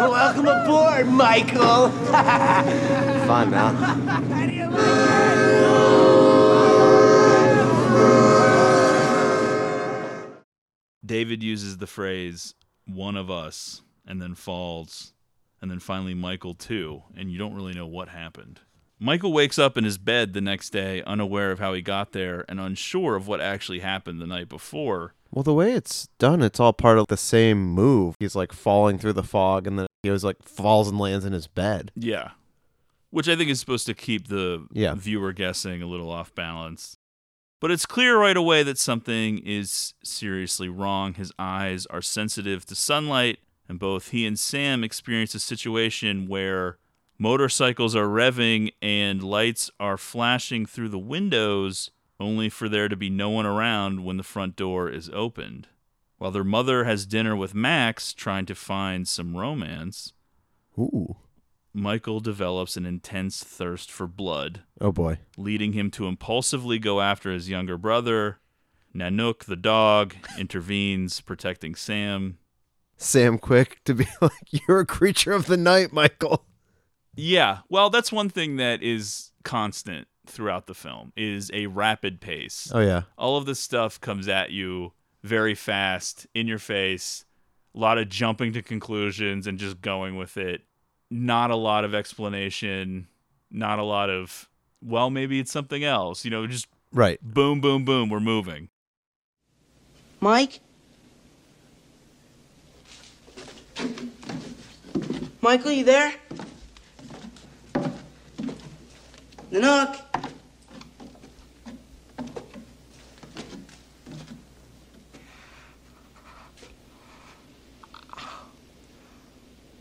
Welcome 0.00 0.48
aboard, 0.48 1.08
Michael. 1.08 1.90
Fun, 3.26 3.52
huh? 3.52 5.43
David 11.04 11.42
uses 11.42 11.78
the 11.78 11.86
phrase 11.86 12.54
one 12.86 13.16
of 13.16 13.30
us 13.30 13.82
and 14.06 14.20
then 14.20 14.34
falls 14.34 15.12
and 15.62 15.70
then 15.70 15.80
finally 15.80 16.14
Michael 16.14 16.54
too 16.54 17.02
and 17.16 17.30
you 17.30 17.38
don't 17.38 17.54
really 17.54 17.72
know 17.74 17.86
what 17.86 18.08
happened. 18.08 18.60
Michael 19.00 19.32
wakes 19.32 19.58
up 19.58 19.76
in 19.76 19.84
his 19.84 19.98
bed 19.98 20.32
the 20.32 20.40
next 20.40 20.70
day 20.70 21.02
unaware 21.02 21.50
of 21.50 21.58
how 21.58 21.74
he 21.74 21.82
got 21.82 22.12
there 22.12 22.44
and 22.48 22.60
unsure 22.60 23.16
of 23.16 23.26
what 23.26 23.40
actually 23.40 23.80
happened 23.80 24.20
the 24.20 24.26
night 24.26 24.48
before. 24.48 25.14
Well, 25.30 25.42
the 25.42 25.52
way 25.52 25.72
it's 25.72 26.06
done, 26.18 26.42
it's 26.42 26.60
all 26.60 26.72
part 26.72 26.98
of 26.98 27.08
the 27.08 27.16
same 27.16 27.60
move. 27.66 28.14
He's 28.20 28.36
like 28.36 28.52
falling 28.52 28.98
through 28.98 29.14
the 29.14 29.24
fog, 29.24 29.66
and 29.66 29.76
then 29.76 29.88
he 30.04 30.10
was 30.10 30.22
like 30.22 30.40
falls 30.44 30.88
and 30.88 30.98
lands 30.98 31.24
in 31.24 31.32
his 31.32 31.48
bed. 31.48 31.90
Yeah. 31.96 32.30
Which 33.10 33.28
I 33.28 33.34
think 33.34 33.50
is 33.50 33.58
supposed 33.58 33.86
to 33.86 33.94
keep 33.94 34.28
the 34.28 34.64
Yeah. 34.72 34.94
viewer 34.94 35.32
guessing 35.32 35.82
a 35.82 35.86
little 35.86 36.08
off 36.08 36.32
balance. 36.36 36.96
But 37.64 37.70
it's 37.70 37.86
clear 37.86 38.18
right 38.18 38.36
away 38.36 38.62
that 38.62 38.76
something 38.76 39.38
is 39.38 39.94
seriously 40.04 40.68
wrong. 40.68 41.14
His 41.14 41.32
eyes 41.38 41.86
are 41.86 42.02
sensitive 42.02 42.66
to 42.66 42.74
sunlight, 42.74 43.38
and 43.66 43.78
both 43.78 44.10
he 44.10 44.26
and 44.26 44.38
Sam 44.38 44.84
experience 44.84 45.34
a 45.34 45.40
situation 45.40 46.28
where 46.28 46.76
motorcycles 47.18 47.96
are 47.96 48.06
revving 48.06 48.72
and 48.82 49.22
lights 49.22 49.70
are 49.80 49.96
flashing 49.96 50.66
through 50.66 50.90
the 50.90 50.98
windows, 50.98 51.90
only 52.20 52.50
for 52.50 52.68
there 52.68 52.90
to 52.90 52.96
be 52.96 53.08
no 53.08 53.30
one 53.30 53.46
around 53.46 54.04
when 54.04 54.18
the 54.18 54.22
front 54.22 54.56
door 54.56 54.90
is 54.90 55.08
opened. 55.14 55.68
While 56.18 56.32
their 56.32 56.44
mother 56.44 56.84
has 56.84 57.06
dinner 57.06 57.34
with 57.34 57.54
Max, 57.54 58.12
trying 58.12 58.44
to 58.44 58.54
find 58.54 59.08
some 59.08 59.38
romance. 59.38 60.12
Ooh. 60.78 61.16
Michael 61.74 62.20
develops 62.20 62.76
an 62.76 62.86
intense 62.86 63.42
thirst 63.42 63.90
for 63.90 64.06
blood, 64.06 64.62
Oh 64.80 64.92
boy. 64.92 65.18
leading 65.36 65.72
him 65.72 65.90
to 65.92 66.06
impulsively 66.06 66.78
go 66.78 67.00
after 67.00 67.32
his 67.32 67.50
younger 67.50 67.76
brother. 67.76 68.38
Nanook, 68.94 69.44
the 69.46 69.56
dog, 69.56 70.14
intervenes, 70.38 71.20
protecting 71.20 71.74
Sam. 71.74 72.38
Sam 72.96 73.38
quick 73.38 73.82
to 73.84 73.94
be 73.94 74.06
like, 74.20 74.30
You're 74.68 74.80
a 74.80 74.86
creature 74.86 75.32
of 75.32 75.46
the 75.46 75.56
night, 75.56 75.92
Michael. 75.92 76.44
Yeah, 77.16 77.58
well, 77.68 77.90
that's 77.90 78.12
one 78.12 78.28
thing 78.28 78.56
that 78.56 78.82
is 78.82 79.32
constant 79.42 80.06
throughout 80.26 80.66
the 80.66 80.74
film 80.74 81.12
is 81.16 81.50
a 81.52 81.66
rapid 81.66 82.20
pace. 82.20 82.70
Oh, 82.72 82.80
yeah. 82.80 83.02
All 83.18 83.36
of 83.36 83.46
this 83.46 83.60
stuff 83.60 84.00
comes 84.00 84.26
at 84.28 84.50
you 84.50 84.92
very 85.24 85.54
fast, 85.54 86.26
in 86.34 86.46
your 86.46 86.58
face. 86.58 87.24
A 87.74 87.78
lot 87.78 87.98
of 87.98 88.08
jumping 88.08 88.52
to 88.52 88.62
conclusions 88.62 89.46
and 89.48 89.58
just 89.58 89.80
going 89.80 90.16
with 90.16 90.36
it. 90.36 90.62
Not 91.16 91.52
a 91.52 91.54
lot 91.56 91.84
of 91.84 91.94
explanation. 91.94 93.06
Not 93.48 93.78
a 93.78 93.84
lot 93.84 94.10
of, 94.10 94.48
well, 94.82 95.10
maybe 95.10 95.38
it's 95.38 95.52
something 95.52 95.84
else. 95.84 96.24
You 96.24 96.32
know, 96.32 96.44
just 96.48 96.66
Right. 96.90 97.20
boom, 97.22 97.60
boom, 97.60 97.84
boom. 97.84 98.08
We're 98.10 98.18
moving. 98.18 98.68
Mike? 100.18 100.58
Michael, 105.40 105.70
you 105.70 105.84
there? 105.84 106.14
Nanook? 109.52 110.00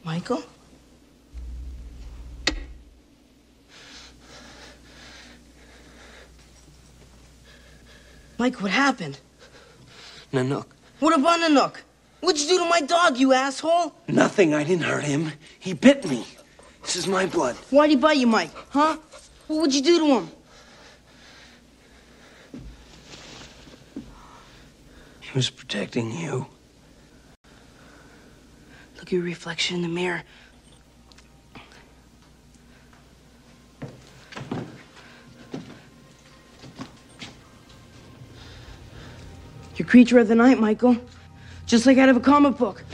Michael? 0.04 0.44
Mike, 8.44 8.62
what 8.62 8.72
happened? 8.72 9.22
Nanook. 10.34 10.66
What 11.00 11.18
about 11.18 11.40
Nanook? 11.40 11.78
What'd 12.20 12.42
you 12.42 12.50
do 12.50 12.58
to 12.58 12.66
my 12.66 12.82
dog, 12.82 13.18
you 13.18 13.32
asshole? 13.32 13.96
Nothing. 14.10 14.54
I 14.54 14.66
didn't 14.66 14.84
hurt 14.84 15.06
him. 15.06 15.32
He 15.60 15.72
bit 15.72 16.04
me. 16.10 16.26
This 16.82 16.98
is 16.98 17.08
my 17.08 17.26
blood. 17.26 17.56
Why'd 17.70 17.92
he 17.92 17.96
bite 17.96 18.18
you, 18.18 18.28
Mike? 18.28 18.52
Huh? 18.72 18.98
What 19.48 19.62
would 19.62 19.74
you 19.74 19.82
do 19.82 19.98
to 19.98 20.06
him? 20.18 20.32
He 25.22 25.32
was 25.34 25.50
protecting 25.50 26.12
you. 26.12 26.48
Look 28.98 29.04
at 29.04 29.12
your 29.14 29.22
reflection 29.22 29.78
in 29.78 29.84
the 29.84 29.88
mirror. 29.88 30.24
You're 39.84 39.90
creature 39.90 40.18
of 40.20 40.30
the 40.30 40.36
night, 40.36 40.62
Michael. 40.62 40.96
Just 41.66 41.86
like 41.86 41.98
out 41.98 42.08
of 42.08 42.16
a 42.16 42.22
comic 42.22 42.56
book. 42.58 42.86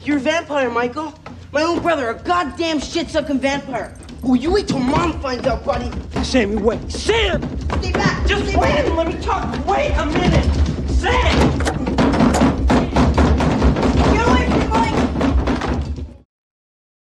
You're 0.00 0.16
a 0.16 0.20
vampire, 0.20 0.70
Michael. 0.70 1.12
My 1.52 1.60
own 1.60 1.82
brother, 1.82 2.08
a 2.08 2.14
goddamn 2.14 2.80
shit-sucking 2.80 3.38
vampire. 3.38 3.94
Well, 4.22 4.34
you 4.34 4.50
wait 4.50 4.66
till 4.66 4.78
mom 4.78 5.20
finds 5.20 5.46
out, 5.46 5.62
buddy. 5.62 5.90
Sammy, 6.24 6.56
wait. 6.56 6.90
Sam! 6.90 7.42
Stay 7.82 7.92
back. 7.92 8.26
Just 8.26 8.46
Stay 8.46 8.56
wait 8.56 8.68
back. 8.68 8.86
and 8.86 8.96
let 8.96 9.08
me 9.08 9.20
talk. 9.20 9.66
Wait 9.66 9.90
a 9.90 10.06
minute. 10.06 10.90
Sam! 10.90 11.58
Get 14.14 14.26
away 14.26 14.48
from 14.48 14.60
me, 14.60 14.66
Mike. 14.68 16.26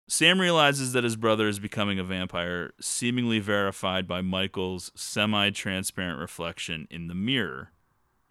Sam 0.07 0.41
realizes 0.41 0.93
that 0.93 1.03
his 1.03 1.15
brother 1.15 1.47
is 1.47 1.59
becoming 1.59 1.99
a 1.99 2.03
vampire, 2.03 2.71
seemingly 2.81 3.37
verified 3.37 4.07
by 4.07 4.21
Michael's 4.21 4.91
semi 4.95 5.51
transparent 5.51 6.19
reflection 6.19 6.87
in 6.89 7.09
the 7.09 7.15
mirror. 7.15 7.69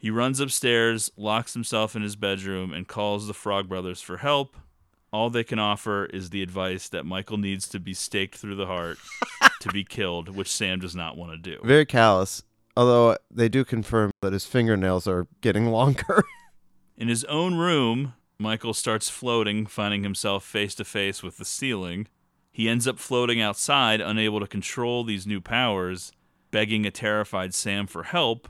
He 0.01 0.11
runs 0.11 0.41
upstairs, 0.41 1.11
locks 1.19 1.53
himself 1.53 1.95
in 1.95 2.01
his 2.01 2.17
bedroom, 2.17 2.73
and 2.73 2.89
calls 2.89 3.27
the 3.27 3.35
Frog 3.35 3.69
Brothers 3.69 4.01
for 4.01 4.17
help. 4.17 4.57
All 5.13 5.29
they 5.29 5.45
can 5.45 5.59
offer 5.59 6.07
is 6.07 6.31
the 6.31 6.43
advice 6.43 6.89
that 6.89 7.05
Michael 7.05 7.37
needs 7.37 7.69
to 7.69 7.79
be 7.79 7.93
staked 7.93 8.37
through 8.37 8.57
the 8.57 8.65
heart 8.65 8.97
to 9.61 9.69
be 9.69 9.85
killed, 9.89 10.35
which 10.35 10.51
Sam 10.51 10.81
does 10.81 10.97
not 10.97 11.19
want 11.19 11.33
to 11.33 11.37
do. 11.37 11.61
Very 11.63 11.85
callous. 11.85 12.43
Although 12.79 13.19
they 13.31 13.51
do 13.51 13.63
confirm 13.63 14.11
that 14.23 14.33
his 14.33 14.47
fingernails 14.47 15.07
are 15.07 15.27
getting 15.43 15.67
longer. 15.67 16.25
In 16.97 17.09
his 17.09 17.25
own 17.25 17.57
room, 17.57 18.15
Michael 18.39 18.73
starts 18.73 19.11
floating, 19.11 19.67
finding 19.67 20.03
himself 20.03 20.47
face 20.47 20.75
to 20.77 20.85
face 20.85 21.23
with 21.23 21.37
the 21.37 21.45
ceiling. 21.45 22.09
He 22.51 22.71
ends 22.71 22.89
up 22.89 22.99
floating 22.99 23.39
outside, 23.43 24.01
unable 24.01 24.41
to 24.41 24.47
control 24.47 25.05
these 25.05 25.27
new 25.27 25.43
powers, 25.43 26.11
begging 26.51 26.87
a 26.87 26.91
terrified 26.91 27.53
Sam 27.53 27.87
for 27.87 28.05
help. 28.05 28.49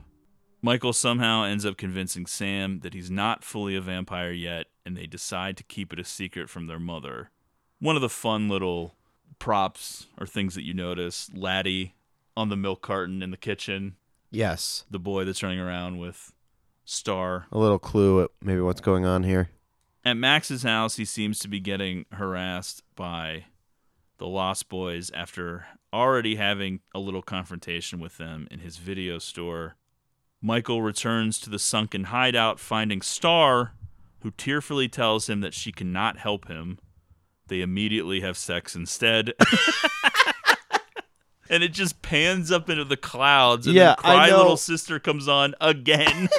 Michael 0.62 0.92
somehow 0.92 1.44
ends 1.44 1.64
up 1.64 1.76
convincing 1.76 2.26
Sam 2.26 2.80
that 2.80 2.92
he's 2.92 3.10
not 3.10 3.44
fully 3.44 3.76
a 3.76 3.80
vampire 3.80 4.30
yet, 4.30 4.66
and 4.84 4.96
they 4.96 5.06
decide 5.06 5.56
to 5.56 5.64
keep 5.64 5.92
it 5.92 5.98
a 5.98 6.04
secret 6.04 6.50
from 6.50 6.66
their 6.66 6.78
mother. 6.78 7.30
One 7.78 7.96
of 7.96 8.02
the 8.02 8.10
fun 8.10 8.48
little 8.48 8.94
props 9.38 10.06
or 10.18 10.26
things 10.26 10.54
that 10.54 10.64
you 10.64 10.74
notice 10.74 11.30
Laddie 11.34 11.94
on 12.36 12.50
the 12.50 12.56
milk 12.56 12.82
carton 12.82 13.22
in 13.22 13.30
the 13.30 13.36
kitchen, 13.36 13.96
yes. 14.30 14.84
the 14.90 14.98
boy 14.98 15.24
that's 15.24 15.42
running 15.42 15.60
around 15.60 15.98
with 15.98 16.32
Star. 16.84 17.46
A 17.52 17.58
little 17.58 17.78
clue 17.78 18.24
at 18.24 18.30
maybe 18.42 18.60
what's 18.60 18.80
going 18.80 19.04
on 19.04 19.22
here. 19.22 19.50
At 20.04 20.16
Max's 20.16 20.62
house, 20.62 20.96
he 20.96 21.04
seems 21.04 21.38
to 21.40 21.48
be 21.48 21.60
getting 21.60 22.06
harassed 22.12 22.82
by 22.96 23.46
the 24.18 24.26
Lost 24.26 24.68
Boys 24.68 25.10
after 25.12 25.66
already 25.92 26.36
having 26.36 26.80
a 26.94 26.98
little 26.98 27.22
confrontation 27.22 28.00
with 28.00 28.18
them 28.18 28.46
in 28.50 28.60
his 28.60 28.76
video 28.76 29.18
store. 29.18 29.76
Michael 30.42 30.82
returns 30.82 31.38
to 31.40 31.50
the 31.50 31.58
sunken 31.58 32.04
hideout, 32.04 32.58
finding 32.58 33.02
Star, 33.02 33.72
who 34.22 34.30
tearfully 34.32 34.88
tells 34.88 35.28
him 35.28 35.40
that 35.40 35.54
she 35.54 35.72
cannot 35.72 36.18
help 36.18 36.48
him. 36.48 36.78
They 37.48 37.60
immediately 37.60 38.20
have 38.20 38.36
sex 38.36 38.74
instead. 38.76 39.32
and 41.50 41.62
it 41.62 41.72
just 41.72 42.00
pans 42.02 42.50
up 42.52 42.70
into 42.70 42.84
the 42.84 42.96
clouds, 42.96 43.66
and 43.66 43.74
Yeah, 43.74 43.96
then 44.02 44.06
Cry. 44.16 44.30
Little 44.30 44.56
Sister 44.56 44.98
comes 44.98 45.28
on 45.28 45.54
again. 45.60 46.28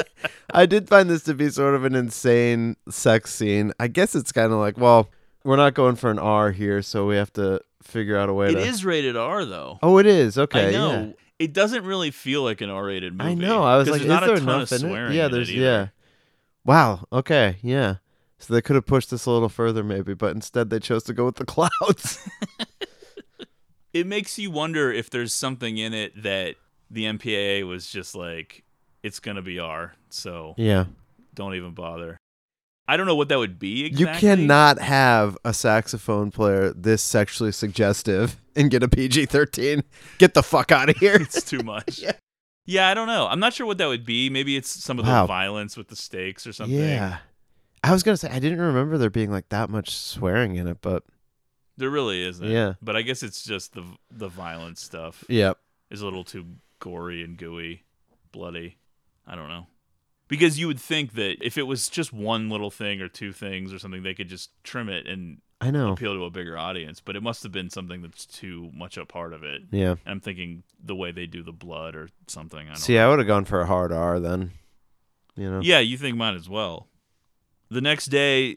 I 0.54 0.66
did 0.66 0.88
find 0.88 1.10
this 1.10 1.22
to 1.24 1.34
be 1.34 1.50
sort 1.50 1.74
of 1.74 1.84
an 1.84 1.94
insane 1.94 2.76
sex 2.88 3.34
scene. 3.34 3.72
I 3.80 3.88
guess 3.88 4.14
it's 4.14 4.32
kind 4.32 4.52
of 4.52 4.58
like, 4.58 4.78
well, 4.78 5.10
we're 5.44 5.56
not 5.56 5.74
going 5.74 5.96
for 5.96 6.10
an 6.10 6.18
R 6.18 6.52
here, 6.52 6.82
so 6.82 7.06
we 7.06 7.16
have 7.16 7.32
to 7.34 7.60
figure 7.82 8.16
out 8.16 8.28
a 8.28 8.32
way 8.34 8.48
It 8.48 8.52
to. 8.54 8.60
is 8.60 8.84
rated 8.84 9.16
R, 9.16 9.44
though. 9.44 9.78
Oh, 9.82 9.98
it 9.98 10.06
is. 10.06 10.38
Okay. 10.38 10.68
I 10.68 10.72
know. 10.72 11.14
It 11.38 11.52
doesn't 11.52 11.84
really 11.84 12.10
feel 12.10 12.42
like 12.42 12.60
an 12.60 12.70
R-rated 12.70 13.16
movie. 13.16 13.30
I 13.30 13.34
know. 13.34 13.62
I 13.62 13.76
was 13.76 13.88
like, 13.88 14.00
there's 14.00 14.02
is 14.02 14.08
not 14.08 14.26
there 14.26 14.34
a 14.34 14.40
ton 14.40 14.60
of 14.62 14.72
in 14.72 14.76
it? 14.76 14.80
swearing 14.80 15.16
Yeah, 15.16 15.28
there's 15.28 15.52
yeah. 15.52 15.88
Wow. 16.64 17.06
Okay. 17.12 17.56
Yeah. 17.62 17.96
So 18.38 18.54
they 18.54 18.62
could 18.62 18.76
have 18.76 18.86
pushed 18.86 19.10
this 19.10 19.26
a 19.26 19.30
little 19.30 19.48
further, 19.48 19.82
maybe, 19.82 20.14
but 20.14 20.34
instead 20.34 20.70
they 20.70 20.78
chose 20.78 21.02
to 21.04 21.14
go 21.14 21.24
with 21.24 21.36
the 21.36 21.44
clouds. 21.46 22.28
It 23.92 24.06
makes 24.06 24.38
you 24.38 24.50
wonder 24.50 24.90
if 24.90 25.10
there's 25.10 25.34
something 25.34 25.76
in 25.76 25.92
it 25.92 26.22
that 26.22 26.56
the 26.90 27.04
MPAA 27.04 27.66
was 27.66 27.90
just 27.90 28.14
like, 28.14 28.64
it's 29.02 29.20
gonna 29.20 29.42
be 29.42 29.58
R, 29.58 29.94
so 30.08 30.54
yeah. 30.56 30.86
don't 31.34 31.54
even 31.54 31.72
bother. 31.72 32.16
I 32.92 32.96
don't 32.98 33.06
know 33.06 33.14
what 33.16 33.30
that 33.30 33.38
would 33.38 33.58
be 33.58 33.86
exactly. 33.86 34.00
You 34.28 34.36
cannot 34.36 34.78
have 34.78 35.38
a 35.46 35.54
saxophone 35.54 36.30
player 36.30 36.72
this 36.74 37.02
sexually 37.02 37.50
suggestive 37.52 38.36
and 38.54 38.70
get 38.70 38.82
a 38.82 38.88
PG 38.88 39.26
thirteen. 39.26 39.82
Get 40.18 40.34
the 40.34 40.42
fuck 40.42 40.70
out 40.72 40.90
of 40.90 40.96
here. 40.98 41.16
It's 41.20 41.42
too 41.42 41.62
much. 41.64 42.00
yeah. 42.66 42.90
I 42.90 42.92
don't 42.94 43.06
know. 43.06 43.26
I'm 43.28 43.40
not 43.40 43.54
sure 43.54 43.66
what 43.66 43.78
that 43.78 43.86
would 43.86 44.04
be. 44.04 44.28
Maybe 44.28 44.56
it's 44.56 44.68
some 44.68 44.98
of 44.98 45.06
Wow. 45.06 45.22
the 45.22 45.28
violence 45.28 45.74
with 45.76 45.88
the 45.88 45.96
stakes 45.96 46.46
or 46.46 46.52
something. 46.52 46.78
Yeah. 46.78 47.18
I 47.82 47.92
was 47.92 48.02
gonna 48.02 48.18
say 48.18 48.28
I 48.30 48.38
didn't 48.38 48.60
remember 48.60 48.98
there 48.98 49.08
being 49.10 49.30
like 49.30 49.48
that 49.48 49.70
much 49.70 49.90
swearing 49.96 50.56
in 50.56 50.68
it, 50.68 50.78
but 50.82 51.02
There 51.78 51.88
really 51.90 52.22
isn't. 52.22 52.46
Yeah. 52.46 52.74
But 52.82 52.94
I 52.96 53.00
guess 53.02 53.22
it's 53.22 53.42
just 53.42 53.72
the 53.72 53.84
the 54.10 54.28
violent 54.28 54.76
stuff. 54.78 55.24
Yep. 55.28 55.56
Is 55.90 56.02
a 56.02 56.04
little 56.04 56.24
too 56.24 56.44
gory 56.78 57.22
and 57.22 57.38
gooey, 57.38 57.84
bloody. 58.32 58.76
I 59.26 59.34
don't 59.34 59.48
know. 59.48 59.66
Because 60.32 60.58
you 60.58 60.66
would 60.66 60.80
think 60.80 61.12
that 61.12 61.44
if 61.44 61.58
it 61.58 61.64
was 61.64 61.90
just 61.90 62.10
one 62.10 62.48
little 62.48 62.70
thing 62.70 63.02
or 63.02 63.08
two 63.08 63.34
things 63.34 63.70
or 63.70 63.78
something, 63.78 64.02
they 64.02 64.14
could 64.14 64.30
just 64.30 64.48
trim 64.64 64.88
it 64.88 65.06
and 65.06 65.42
I 65.60 65.70
know. 65.70 65.92
appeal 65.92 66.14
to 66.14 66.24
a 66.24 66.30
bigger 66.30 66.56
audience. 66.56 67.00
But 67.00 67.16
it 67.16 67.22
must 67.22 67.42
have 67.42 67.52
been 67.52 67.68
something 67.68 68.00
that's 68.00 68.24
too 68.24 68.70
much 68.72 68.96
a 68.96 69.04
part 69.04 69.34
of 69.34 69.44
it. 69.44 69.60
Yeah. 69.70 69.90
And 69.90 69.98
I'm 70.06 70.20
thinking 70.20 70.62
the 70.82 70.96
way 70.96 71.12
they 71.12 71.26
do 71.26 71.42
the 71.42 71.52
blood 71.52 71.94
or 71.94 72.08
something. 72.28 72.60
I 72.60 72.70
don't 72.72 72.76
see, 72.76 72.98
I 72.98 73.10
would 73.10 73.18
have 73.18 73.28
gone 73.28 73.44
for 73.44 73.60
a 73.60 73.66
hard 73.66 73.92
R 73.92 74.18
then. 74.20 74.52
You 75.36 75.50
know. 75.50 75.60
Yeah, 75.60 75.80
you 75.80 75.98
think 75.98 76.16
mine 76.16 76.34
as 76.34 76.48
well. 76.48 76.88
The 77.68 77.82
next 77.82 78.06
day, 78.06 78.56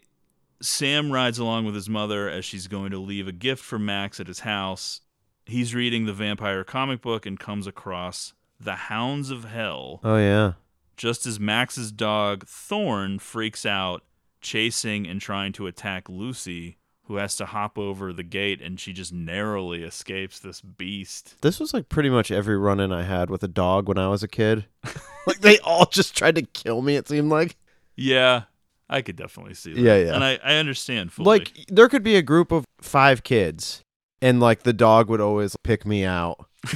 Sam 0.61 1.11
rides 1.11 1.39
along 1.39 1.65
with 1.65 1.75
his 1.75 1.89
mother 1.89 2.29
as 2.29 2.45
she's 2.45 2.67
going 2.67 2.91
to 2.91 2.99
leave 2.99 3.27
a 3.27 3.33
gift 3.33 3.61
for 3.61 3.77
Max 3.77 4.21
at 4.21 4.27
his 4.27 4.39
house. 4.39 5.01
He's 5.45 5.75
reading 5.75 6.05
the 6.05 6.13
vampire 6.13 6.63
comic 6.63 7.01
book 7.01 7.25
and 7.25 7.37
comes 7.37 7.67
across 7.67 8.31
The 8.61 8.75
Hounds 8.75 9.29
of 9.29 9.43
Hell. 9.43 9.99
Oh 10.05 10.15
yeah. 10.15 10.53
Just 10.97 11.25
as 11.25 11.39
Max's 11.39 11.91
dog, 11.91 12.45
Thorn, 12.47 13.19
freaks 13.19 13.65
out, 13.65 14.03
chasing 14.41 15.07
and 15.07 15.19
trying 15.19 15.51
to 15.53 15.67
attack 15.67 16.07
Lucy, 16.07 16.77
who 17.03 17.17
has 17.17 17.35
to 17.37 17.45
hop 17.45 17.77
over 17.77 18.13
the 18.13 18.23
gate, 18.23 18.61
and 18.61 18.79
she 18.79 18.93
just 18.93 19.13
narrowly 19.13 19.83
escapes 19.83 20.39
this 20.39 20.61
beast. 20.61 21.35
This 21.41 21.59
was 21.59 21.73
like 21.73 21.89
pretty 21.89 22.09
much 22.09 22.31
every 22.31 22.57
run 22.57 22.79
in 22.79 22.91
I 22.91 23.03
had 23.03 23.29
with 23.29 23.43
a 23.43 23.47
dog 23.47 23.87
when 23.87 23.97
I 23.97 24.07
was 24.07 24.23
a 24.23 24.27
kid. 24.27 24.65
like 25.27 25.41
they 25.41 25.59
all 25.59 25.85
just 25.85 26.15
tried 26.15 26.35
to 26.35 26.43
kill 26.43 26.81
me, 26.81 26.95
it 26.95 27.07
seemed 27.07 27.29
like. 27.29 27.57
Yeah, 27.95 28.43
I 28.89 29.01
could 29.01 29.15
definitely 29.15 29.53
see 29.53 29.73
that. 29.73 29.81
Yeah, 29.81 29.97
yeah. 29.97 30.15
And 30.15 30.23
I, 30.23 30.39
I 30.43 30.55
understand 30.55 31.11
fully. 31.11 31.39
Like 31.39 31.65
there 31.67 31.89
could 31.89 32.03
be 32.03 32.15
a 32.15 32.21
group 32.21 32.51
of 32.51 32.65
five 32.81 33.23
kids 33.23 33.83
and 34.21 34.39
like 34.39 34.63
the 34.63 34.73
dog 34.73 35.09
would 35.09 35.21
always 35.21 35.55
pick 35.57 35.85
me 35.85 36.05
out. 36.05 36.45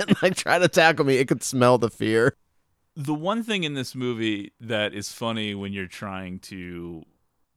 and 0.08 0.22
like 0.22 0.34
try 0.34 0.58
to 0.58 0.68
tackle 0.68 1.04
me. 1.04 1.16
It 1.16 1.28
could 1.28 1.42
smell 1.42 1.78
the 1.78 1.90
fear. 1.90 2.34
The 2.96 3.14
one 3.14 3.42
thing 3.42 3.64
in 3.64 3.74
this 3.74 3.94
movie 3.94 4.52
that 4.60 4.94
is 4.94 5.12
funny 5.12 5.54
when 5.54 5.72
you're 5.72 5.86
trying 5.86 6.38
to 6.38 7.04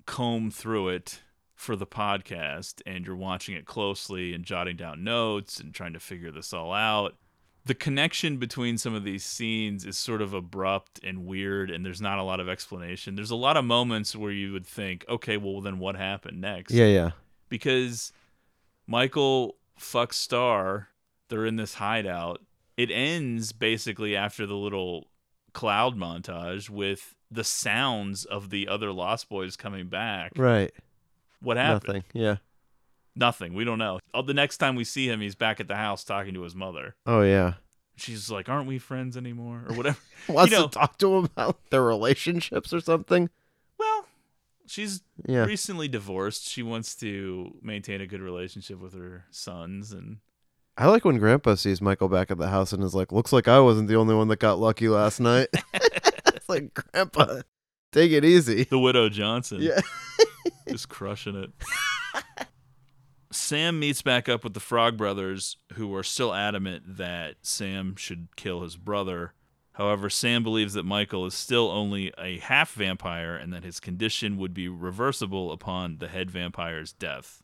comb 0.06 0.52
through 0.52 0.90
it 0.90 1.22
for 1.56 1.76
the 1.76 1.88
podcast 1.88 2.82
and 2.86 3.06
you're 3.06 3.16
watching 3.16 3.56
it 3.56 3.66
closely 3.66 4.34
and 4.34 4.44
jotting 4.44 4.76
down 4.76 5.04
notes 5.04 5.60
and 5.60 5.74
trying 5.74 5.94
to 5.94 6.00
figure 6.00 6.32
this 6.32 6.52
all 6.54 6.74
out 6.74 7.16
the 7.66 7.74
connection 7.74 8.36
between 8.36 8.78
some 8.78 8.94
of 8.94 9.06
these 9.06 9.24
scenes 9.24 9.86
is 9.86 9.98
sort 9.98 10.22
of 10.22 10.34
abrupt 10.34 11.00
and 11.04 11.26
weird 11.26 11.72
and 11.72 11.86
there's 11.86 12.02
not 12.02 12.20
a 12.20 12.24
lot 12.24 12.42
of 12.42 12.50
explanation 12.50 13.16
there's 13.16 13.32
a 13.32 13.36
lot 13.36 13.56
of 13.56 13.64
moments 13.64 14.14
where 14.16 14.32
you 14.32 14.52
would 14.52 14.68
think 14.68 15.06
okay 15.08 15.38
well 15.38 15.62
then 15.62 15.80
what 15.80 15.96
happened 15.96 16.42
next 16.42 16.74
Yeah, 16.74 16.88
yeah. 16.88 17.12
because 17.48 18.12
Michael 18.88 19.56
fucks 19.80 20.16
Star. 20.16 20.90
They're 21.30 21.46
in 21.46 21.56
this 21.56 21.76
hideout. 21.76 22.42
It 22.76 22.92
ends 22.92 23.54
basically 23.54 24.16
after 24.16 24.46
the 24.46 24.56
little 24.58 25.08
cloud 25.54 25.96
montage 25.98 26.70
with 26.70 27.16
the 27.32 27.44
sounds 27.44 28.26
of 28.26 28.50
the 28.50 28.68
other 28.68 28.92
Lost 28.92 29.30
Boys 29.30 29.56
coming 29.56 29.88
back. 29.88 30.32
Right. 30.36 30.72
What 31.42 31.58
happened? 31.58 31.86
Nothing. 31.86 32.04
Yeah. 32.14 32.36
Nothing. 33.16 33.54
We 33.54 33.64
don't 33.64 33.78
know. 33.80 34.00
Oh, 34.14 34.22
the 34.24 34.34
next 34.34 34.58
time 34.58 34.76
we 34.76 34.84
see 34.84 35.08
him, 35.08 35.22
he's 35.22 35.36
back 35.36 35.60
at 35.60 35.68
the 35.68 35.76
house 35.76 36.04
talking 36.04 36.34
to 36.34 36.42
his 36.44 36.56
mother. 36.56 36.96
Oh 37.06 37.22
yeah. 37.22 37.54
She's 37.96 38.32
like, 38.32 38.50
"Aren't 38.50 38.68
we 38.68 38.80
friends 38.80 39.16
anymore?" 39.16 39.66
or 39.70 39.76
whatever. 39.76 39.98
Wants 40.28 40.52
you 40.52 40.58
know, 40.58 40.68
to 40.68 40.72
talk 40.80 40.98
to 40.98 41.16
him 41.18 41.26
about 41.26 41.58
their 41.70 41.84
relationships 41.84 42.74
or 42.74 42.80
something. 42.80 43.30
Well, 43.78 44.08
she's 44.66 45.02
Yeah. 45.28 45.46
recently 45.46 45.88
divorced. 45.88 46.48
She 46.50 46.64
wants 46.64 46.96
to 46.98 47.56
maintain 47.62 48.02
a 48.02 48.08
good 48.08 48.22
relationship 48.22 48.80
with 48.80 48.94
her 48.94 49.26
sons 49.30 49.92
and 49.92 50.18
I 50.76 50.88
like 50.88 51.06
when 51.06 51.20
Grandpa 51.20 51.56
sees 51.56 51.82
Michael 51.82 52.10
back 52.10 52.32
at 52.32 52.38
the 52.38 52.50
house 52.50 52.74
and 52.74 52.84
is 52.84 52.96
like, 52.96 53.12
"Looks 53.12 53.32
like 53.32 53.48
I 53.48 53.60
wasn't 53.60 53.88
the 53.88 53.96
only 53.96 54.16
one 54.16 54.28
that 54.30 54.40
got 54.40 54.60
lucky 54.60 54.90
last 54.90 55.20
night." 55.20 55.50
it's 55.74 56.50
like, 56.50 56.74
Grandpa, 56.74 57.42
take 57.92 58.12
it 58.12 58.26
easy. 58.26 58.64
The 58.64 58.80
Widow 58.80 59.10
Johnson. 59.10 59.62
Yeah. 59.62 59.82
Just 60.68 60.90
crushing 60.90 61.36
it. 61.36 61.52
Sam 63.32 63.80
meets 63.80 64.02
back 64.02 64.28
up 64.30 64.44
with 64.44 64.54
the 64.54 64.60
Frog 64.60 64.98
Brothers, 64.98 65.58
who 65.74 65.94
are 65.96 66.04
still 66.04 66.34
adamant 66.34 66.98
that 66.98 67.36
Sam 67.42 67.96
should 67.96 68.30
kill 68.36 68.62
his 68.62 68.76
brother. 68.76 69.34
However, 69.74 70.10
Sam 70.10 70.44
believes 70.44 70.74
that 70.74 70.86
Michael 70.86 71.26
is 71.26 71.34
still 71.34 71.70
only 71.70 72.14
a 72.18 72.38
half 72.38 72.74
vampire 72.74 73.36
and 73.36 73.52
that 73.52 73.64
his 73.64 73.80
condition 73.80 74.38
would 74.38 74.54
be 74.54 74.68
reversible 74.68 75.52
upon 75.52 75.98
the 75.98 76.08
head 76.08 76.30
vampire's 76.30 76.94
death. 76.94 77.43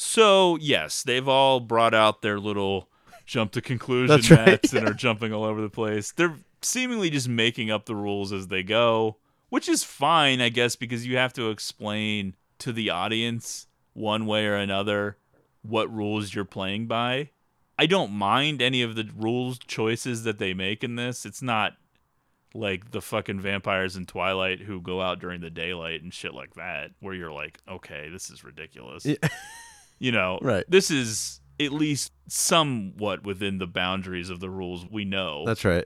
So 0.00 0.54
yes, 0.60 1.02
they've 1.02 1.26
all 1.26 1.58
brought 1.58 1.92
out 1.92 2.22
their 2.22 2.38
little 2.38 2.88
jump 3.26 3.50
to 3.52 3.60
conclusion 3.60 4.14
That's 4.14 4.30
right, 4.30 4.46
nets 4.46 4.72
and 4.72 4.88
are 4.88 4.94
jumping 4.94 5.32
all 5.32 5.42
over 5.42 5.60
the 5.60 5.68
place. 5.68 6.12
They're 6.12 6.36
seemingly 6.62 7.10
just 7.10 7.28
making 7.28 7.72
up 7.72 7.86
the 7.86 7.96
rules 7.96 8.32
as 8.32 8.46
they 8.46 8.62
go, 8.62 9.16
which 9.48 9.68
is 9.68 9.82
fine, 9.82 10.40
I 10.40 10.50
guess, 10.50 10.76
because 10.76 11.04
you 11.04 11.16
have 11.16 11.32
to 11.32 11.50
explain 11.50 12.36
to 12.60 12.72
the 12.72 12.90
audience 12.90 13.66
one 13.92 14.26
way 14.26 14.46
or 14.46 14.54
another 14.54 15.16
what 15.62 15.92
rules 15.92 16.32
you're 16.32 16.44
playing 16.44 16.86
by. 16.86 17.30
I 17.76 17.86
don't 17.86 18.12
mind 18.12 18.62
any 18.62 18.82
of 18.82 18.94
the 18.94 19.10
rules 19.16 19.58
choices 19.58 20.22
that 20.22 20.38
they 20.38 20.54
make 20.54 20.84
in 20.84 20.94
this. 20.94 21.26
It's 21.26 21.42
not 21.42 21.74
like 22.54 22.92
the 22.92 23.02
fucking 23.02 23.40
vampires 23.40 23.96
in 23.96 24.06
Twilight 24.06 24.60
who 24.60 24.80
go 24.80 25.02
out 25.02 25.18
during 25.18 25.40
the 25.40 25.50
daylight 25.50 26.04
and 26.04 26.14
shit 26.14 26.34
like 26.34 26.54
that, 26.54 26.92
where 27.00 27.14
you're 27.14 27.32
like, 27.32 27.58
okay, 27.68 28.08
this 28.08 28.30
is 28.30 28.44
ridiculous. 28.44 29.04
Yeah. 29.04 29.16
you 29.98 30.12
know, 30.12 30.38
Right. 30.42 30.64
This 30.68 30.90
is 30.90 31.40
at 31.60 31.72
least 31.72 32.12
somewhat 32.28 33.24
within 33.24 33.58
the 33.58 33.66
boundaries 33.66 34.30
of 34.30 34.40
the 34.40 34.50
rules 34.50 34.86
we 34.90 35.04
know. 35.04 35.44
That's 35.46 35.64
right. 35.64 35.84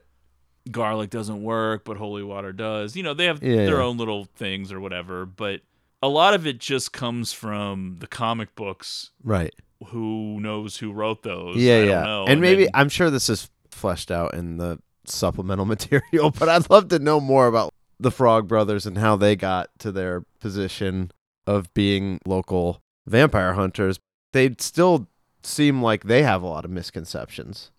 Garlic 0.71 1.09
doesn't 1.09 1.43
work, 1.43 1.83
but 1.83 1.97
holy 1.97 2.23
water 2.23 2.53
does. 2.53 2.95
You 2.95 3.03
know, 3.03 3.13
they 3.13 3.25
have 3.25 3.41
Yeah, 3.43 3.65
their 3.65 3.77
yeah. 3.79 3.83
own 3.83 3.97
little 3.97 4.25
things 4.35 4.71
or 4.71 4.79
whatever, 4.79 5.25
but 5.25 5.61
a 6.01 6.07
lot 6.07 6.33
of 6.33 6.47
it 6.47 6.59
just 6.59 6.93
comes 6.93 7.33
from 7.33 7.97
the 7.99 8.07
comic 8.07 8.55
books. 8.55 9.11
Right. 9.23 9.53
Who 9.87 10.39
knows 10.39 10.77
who 10.77 10.91
wrote 10.93 11.23
those? 11.23 11.57
Yeah, 11.57 11.75
I 11.75 11.79
don't 11.79 11.87
yeah. 11.89 12.03
know. 12.03 12.25
And 12.27 12.39
maybe 12.39 12.63
then- 12.63 12.71
I'm 12.75 12.89
sure 12.89 13.09
this 13.09 13.29
is 13.29 13.49
fleshed 13.71 14.11
out 14.11 14.33
in 14.35 14.57
the 14.57 14.79
supplemental 15.05 15.65
material, 15.75 16.31
but 16.31 16.47
I'd 16.47 16.69
love 16.69 16.87
to 16.89 16.99
know 16.99 17.19
more 17.19 17.47
about 17.47 17.73
the 17.99 18.11
Frog 18.11 18.47
Brothers 18.47 18.85
and 18.85 18.97
how 18.97 19.15
they 19.17 19.35
got 19.35 19.69
to 19.79 19.91
their 19.91 20.23
position 20.39 21.11
of 21.45 21.73
being 21.73 22.19
local 22.25 22.79
vampire 23.05 23.53
hunters. 23.53 23.99
They 24.31 24.55
still 24.59 25.07
seem 25.43 25.81
like 25.81 26.05
they 26.05 26.23
have 26.23 26.41
a 26.41 26.47
lot 26.47 26.65
of 26.65 26.71
misconceptions. 26.71 27.71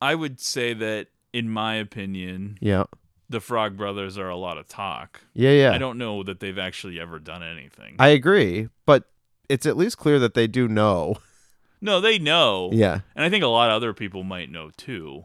I 0.00 0.14
would 0.14 0.40
say 0.40 0.74
that, 0.74 1.08
in 1.32 1.48
my 1.48 1.76
opinion, 1.76 2.58
Yeah. 2.60 2.84
the 3.28 3.40
Frog 3.40 3.76
Brothers 3.76 4.18
are 4.18 4.28
a 4.28 4.36
lot 4.36 4.58
of 4.58 4.68
talk. 4.68 5.22
Yeah, 5.34 5.50
yeah. 5.52 5.72
I 5.72 5.78
don't 5.78 5.98
know 5.98 6.22
that 6.22 6.40
they've 6.40 6.58
actually 6.58 7.00
ever 7.00 7.18
done 7.18 7.42
anything. 7.42 7.96
I 7.98 8.08
agree, 8.08 8.68
but 8.84 9.10
it's 9.48 9.66
at 9.66 9.76
least 9.76 9.98
clear 9.98 10.18
that 10.18 10.34
they 10.34 10.46
do 10.46 10.68
know. 10.68 11.16
no, 11.80 12.00
they 12.00 12.18
know. 12.18 12.70
Yeah. 12.72 13.00
And 13.14 13.24
I 13.24 13.30
think 13.30 13.44
a 13.44 13.48
lot 13.48 13.70
of 13.70 13.76
other 13.76 13.94
people 13.94 14.22
might 14.22 14.50
know 14.50 14.70
too, 14.76 15.24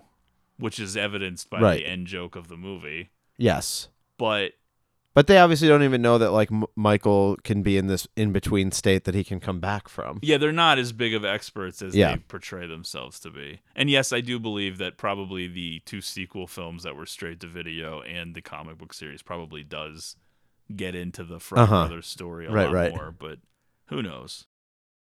which 0.58 0.80
is 0.80 0.96
evidenced 0.96 1.50
by 1.50 1.60
Right. 1.60 1.80
the 1.84 1.88
end 1.90 2.08
joke 2.08 2.36
of 2.36 2.48
the 2.48 2.58
movie. 2.58 3.10
Yes. 3.38 3.90
But 4.18 4.54
But 5.14 5.28
they 5.28 5.38
obviously 5.38 5.68
don't 5.68 5.84
even 5.84 6.02
know 6.02 6.18
that 6.18 6.32
like 6.32 6.50
M- 6.52 6.64
Michael 6.76 7.36
can 7.44 7.64
be 7.64 7.78
in 7.78 7.88
this 7.88 8.08
in 8.16 8.32
between 8.32 8.72
state 8.72 9.04
that 9.04 9.14
he 9.14 9.24
can 9.26 9.40
come 9.42 9.60
back 9.60 9.90
from. 9.90 10.20
yeah, 10.22 10.38
they're 10.38 10.52
not 10.54 10.80
as 10.80 10.94
big 10.94 11.14
of 11.14 11.26
experts 11.26 11.82
as 11.82 11.94
Yeah. 11.96 12.14
they 12.16 12.22
portray 12.22 12.66
themselves 12.66 13.20
to 13.22 13.30
be. 13.30 13.60
And 13.76 13.90
yes, 13.90 14.14
I 14.14 14.22
do 14.22 14.40
believe 14.40 14.78
that 14.78 14.98
probably 14.98 15.48
the 15.48 15.82
two 15.86 16.00
sequel 16.00 16.48
films 16.48 16.84
that 16.84 16.96
were 16.96 17.06
straight 17.06 17.42
to 17.42 17.48
video 17.48 18.02
and 18.02 18.36
the 18.36 18.42
comic 18.42 18.78
book 18.78 18.94
series 18.94 19.22
probably 19.22 19.64
does 19.64 20.16
get 20.74 20.96
into 20.96 21.26
the 21.26 21.40
Frog 21.40 21.64
Uh-huh. 21.64 21.88
Brothers 21.88 22.08
story 22.08 22.46
a 22.46 22.52
Right, 22.52 22.68
lot 22.68 22.74
right. 22.74 22.92
more, 22.96 23.12
but 23.18 23.40
who 23.88 24.02
knows? 24.02 24.46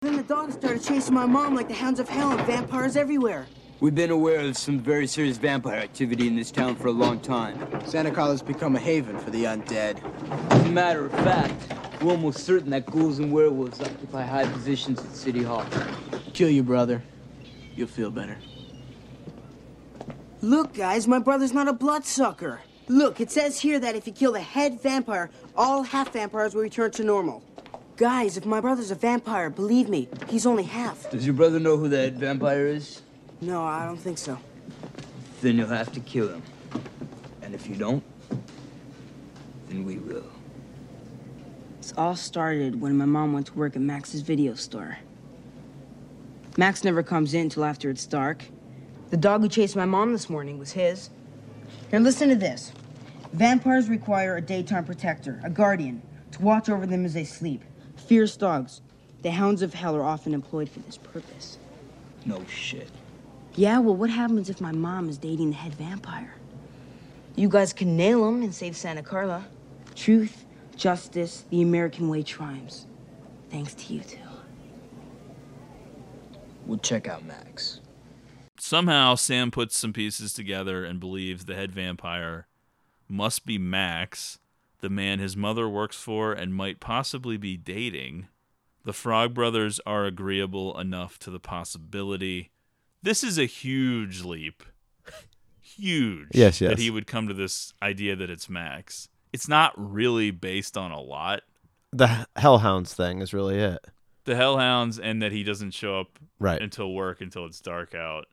Then 0.01 0.17
the 0.17 0.23
dogs 0.23 0.55
started 0.55 0.83
chasing 0.83 1.13
my 1.13 1.27
mom 1.27 1.53
like 1.53 1.67
the 1.67 1.75
hounds 1.75 1.99
of 1.99 2.09
hell 2.09 2.31
and 2.31 2.41
vampires 2.47 2.95
everywhere. 2.97 3.45
We've 3.81 3.95
been 3.95 4.11
aware 4.11 4.41
of 4.41 4.57
some 4.57 4.77
very 4.77 5.07
serious 5.07 5.37
vampire 5.37 5.79
activity 5.79 6.27
in 6.27 6.35
this 6.35 6.51
town 6.51 6.75
for 6.75 6.89
a 6.89 6.91
long 6.91 7.19
time. 7.19 7.57
Santa 7.83 8.11
Carla's 8.11 8.43
become 8.43 8.75
a 8.75 8.79
haven 8.79 9.17
for 9.17 9.31
the 9.31 9.45
undead. 9.45 9.99
As 10.51 10.65
a 10.67 10.69
matter 10.69 11.07
of 11.07 11.11
fact, 11.11 11.99
we're 11.99 12.11
almost 12.11 12.45
certain 12.45 12.69
that 12.69 12.85
ghouls 12.85 13.17
and 13.17 13.33
werewolves 13.33 13.81
occupy 13.81 14.21
high 14.21 14.45
positions 14.45 14.99
at 14.99 15.15
City 15.15 15.41
Hall. 15.41 15.65
Kill 16.33 16.51
your 16.51 16.63
brother. 16.63 17.01
You'll 17.75 17.87
feel 17.87 18.11
better. 18.11 18.37
Look, 20.41 20.75
guys, 20.75 21.07
my 21.07 21.17
brother's 21.17 21.51
not 21.51 21.67
a 21.67 21.73
bloodsucker. 21.73 22.61
Look, 22.87 23.19
it 23.19 23.31
says 23.31 23.59
here 23.59 23.79
that 23.79 23.95
if 23.95 24.05
you 24.05 24.13
kill 24.13 24.33
the 24.33 24.41
head 24.41 24.79
vampire, 24.79 25.31
all 25.55 25.81
half 25.81 26.13
vampires 26.13 26.53
will 26.53 26.61
return 26.61 26.91
to 26.91 27.03
normal. 27.03 27.43
Guys, 27.97 28.37
if 28.37 28.45
my 28.45 28.61
brother's 28.61 28.91
a 28.91 28.95
vampire, 28.95 29.49
believe 29.49 29.89
me, 29.89 30.07
he's 30.27 30.45
only 30.45 30.65
half. 30.65 31.09
Does 31.09 31.25
your 31.25 31.33
brother 31.33 31.59
know 31.59 31.77
who 31.77 31.89
the 31.89 31.97
head 31.97 32.19
vampire 32.19 32.67
is? 32.67 33.01
No, 33.41 33.63
I 33.63 33.85
don't 33.85 33.97
think 33.97 34.19
so. 34.19 34.37
Then 35.41 35.57
you'll 35.57 35.67
have 35.67 35.91
to 35.93 35.99
kill 35.99 36.29
him. 36.29 36.43
And 37.41 37.55
if 37.55 37.67
you 37.67 37.75
don't, 37.75 38.03
then 39.67 39.83
we 39.83 39.97
will. 39.97 40.31
This 41.77 41.91
all 41.97 42.15
started 42.15 42.79
when 42.79 42.95
my 42.95 43.05
mom 43.05 43.33
went 43.33 43.47
to 43.47 43.53
work 43.53 43.75
at 43.75 43.81
Max's 43.81 44.21
video 44.21 44.53
store. 44.53 44.99
Max 46.55 46.83
never 46.83 47.01
comes 47.01 47.33
in 47.33 47.41
until 47.41 47.65
after 47.65 47.89
it's 47.89 48.05
dark. 48.05 48.45
The 49.09 49.17
dog 49.17 49.41
who 49.41 49.49
chased 49.49 49.75
my 49.75 49.85
mom 49.85 50.11
this 50.11 50.29
morning 50.29 50.59
was 50.59 50.73
his. 50.73 51.09
Here, 51.89 51.99
listen 51.99 52.29
to 52.29 52.35
this. 52.35 52.71
Vampires 53.33 53.89
require 53.89 54.37
a 54.37 54.41
daytime 54.41 54.85
protector, 54.85 55.41
a 55.43 55.49
guardian, 55.49 56.03
to 56.31 56.41
watch 56.41 56.69
over 56.69 56.85
them 56.85 57.05
as 57.05 57.15
they 57.15 57.23
sleep. 57.23 57.63
Fierce 57.95 58.37
dogs. 58.37 58.81
The 59.23 59.31
hounds 59.31 59.63
of 59.63 59.73
hell 59.73 59.95
are 59.95 60.03
often 60.03 60.35
employed 60.35 60.69
for 60.69 60.79
this 60.79 60.97
purpose. 60.97 61.57
No 62.25 62.45
shit. 62.45 62.89
Yeah, 63.55 63.79
well, 63.79 63.95
what 63.95 64.09
happens 64.09 64.49
if 64.49 64.61
my 64.61 64.71
mom 64.71 65.09
is 65.09 65.17
dating 65.17 65.49
the 65.49 65.57
head 65.57 65.73
vampire? 65.73 66.35
You 67.35 67.49
guys 67.49 67.73
can 67.73 67.97
nail 67.97 68.27
him 68.27 68.43
and 68.43 68.53
save 68.53 68.77
Santa 68.77 69.03
Carla. 69.03 69.45
Truth, 69.95 70.45
justice, 70.75 71.45
the 71.49 71.61
American 71.61 72.07
way 72.07 72.23
triumphs. 72.23 72.85
Thanks 73.49 73.73
to 73.73 73.93
you 73.93 74.01
two. 74.01 74.17
We'll 76.65 76.79
check 76.79 77.07
out 77.07 77.25
Max. 77.25 77.81
Somehow 78.57 79.15
Sam 79.15 79.51
puts 79.51 79.77
some 79.77 79.91
pieces 79.91 80.33
together 80.33 80.85
and 80.85 80.99
believes 80.99 81.45
the 81.45 81.55
head 81.55 81.73
vampire 81.73 82.47
must 83.09 83.45
be 83.45 83.57
Max, 83.57 84.39
the 84.79 84.89
man 84.89 85.19
his 85.19 85.35
mother 85.35 85.67
works 85.67 85.97
for 85.97 86.31
and 86.31 86.55
might 86.55 86.79
possibly 86.79 87.35
be 87.35 87.57
dating. 87.57 88.27
The 88.85 88.93
Frog 88.93 89.33
Brothers 89.33 89.81
are 89.85 90.05
agreeable 90.05 90.79
enough 90.79 91.19
to 91.19 91.29
the 91.29 91.39
possibility. 91.39 92.51
This 93.03 93.23
is 93.23 93.37
a 93.39 93.45
huge 93.45 94.23
leap. 94.23 94.63
Huge. 95.61 96.27
Yes, 96.33 96.61
yes. 96.61 96.69
That 96.71 96.79
he 96.79 96.89
would 96.89 97.07
come 97.07 97.27
to 97.27 97.33
this 97.33 97.73
idea 97.81 98.15
that 98.15 98.29
it's 98.29 98.49
Max. 98.49 99.09
It's 99.33 99.47
not 99.47 99.73
really 99.77 100.31
based 100.31 100.77
on 100.77 100.91
a 100.91 100.99
lot. 100.99 101.41
The 101.91 102.27
Hellhounds 102.35 102.93
thing 102.93 103.21
is 103.21 103.33
really 103.33 103.57
it. 103.57 103.85
The 104.25 104.33
Hellhounds 104.35 104.99
and 105.01 105.21
that 105.21 105.31
he 105.31 105.43
doesn't 105.43 105.71
show 105.71 105.99
up 105.99 106.19
Right. 106.39 106.61
until 106.61 106.93
work 106.93 107.21
until 107.21 107.45
it's 107.45 107.59
dark 107.61 107.95
out. 107.95 108.25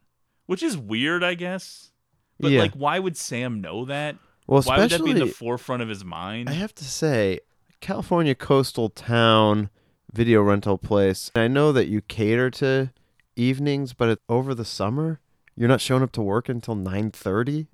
Which 0.47 0.63
is 0.63 0.77
weird, 0.77 1.23
I 1.25 1.35
guess. 1.35 1.93
But 2.41 2.51
Yeah. 2.53 2.61
like 2.61 2.75
why 2.75 2.99
would 2.99 3.17
Sam 3.17 3.61
know 3.61 3.85
that? 3.87 4.17
Well, 4.47 4.63
why 4.63 4.79
would 4.79 4.91
that 4.91 5.05
be 5.05 5.11
in 5.13 5.19
the 5.19 5.27
forefront 5.27 5.83
of 5.83 5.89
his 5.89 6.05
mind? 6.05 6.49
I 6.49 6.53
have 6.55 6.75
to 6.77 6.85
say, 6.85 7.41
California 7.81 8.35
coastal 8.35 8.89
town 8.91 9.71
video 10.13 10.43
rental 10.43 10.79
place. 10.79 11.31
And 11.35 11.43
I 11.43 11.49
know 11.49 11.71
that 11.73 11.89
you 11.89 12.01
cater 12.01 12.51
to 12.53 12.91
evenings, 13.39 13.93
but 13.93 14.09
it, 14.09 14.19
over 14.29 14.55
the 14.55 14.65
summer, 14.65 15.21
you're 15.57 15.69
not 15.69 15.81
showing 15.81 16.03
up 16.03 16.13
to 16.13 16.23
work 16.23 16.49
until 16.49 16.77
9:30. 16.77 17.67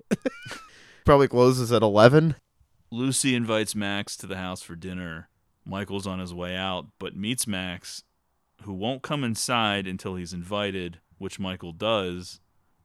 Probably 1.05 1.27
closes 1.27 1.71
at 1.71 1.81
11. 1.81 2.35
Lucy 2.91 3.35
invites 3.35 3.75
Max 3.75 4.15
to 4.17 4.27
the 4.27 4.37
house 4.37 4.61
for 4.61 4.75
dinner. 4.75 5.29
Michael's 5.65 6.07
on 6.07 6.19
his 6.19 6.33
way 6.33 6.55
out, 6.55 6.87
but 6.99 7.15
meets 7.15 7.47
Max, 7.47 8.03
who 8.63 8.73
won't 8.73 9.01
come 9.01 9.23
inside 9.23 9.87
until 9.87 10.15
he's 10.15 10.33
invited, 10.33 10.99
which 11.17 11.39
Michael 11.39 11.73
does. 11.73 12.39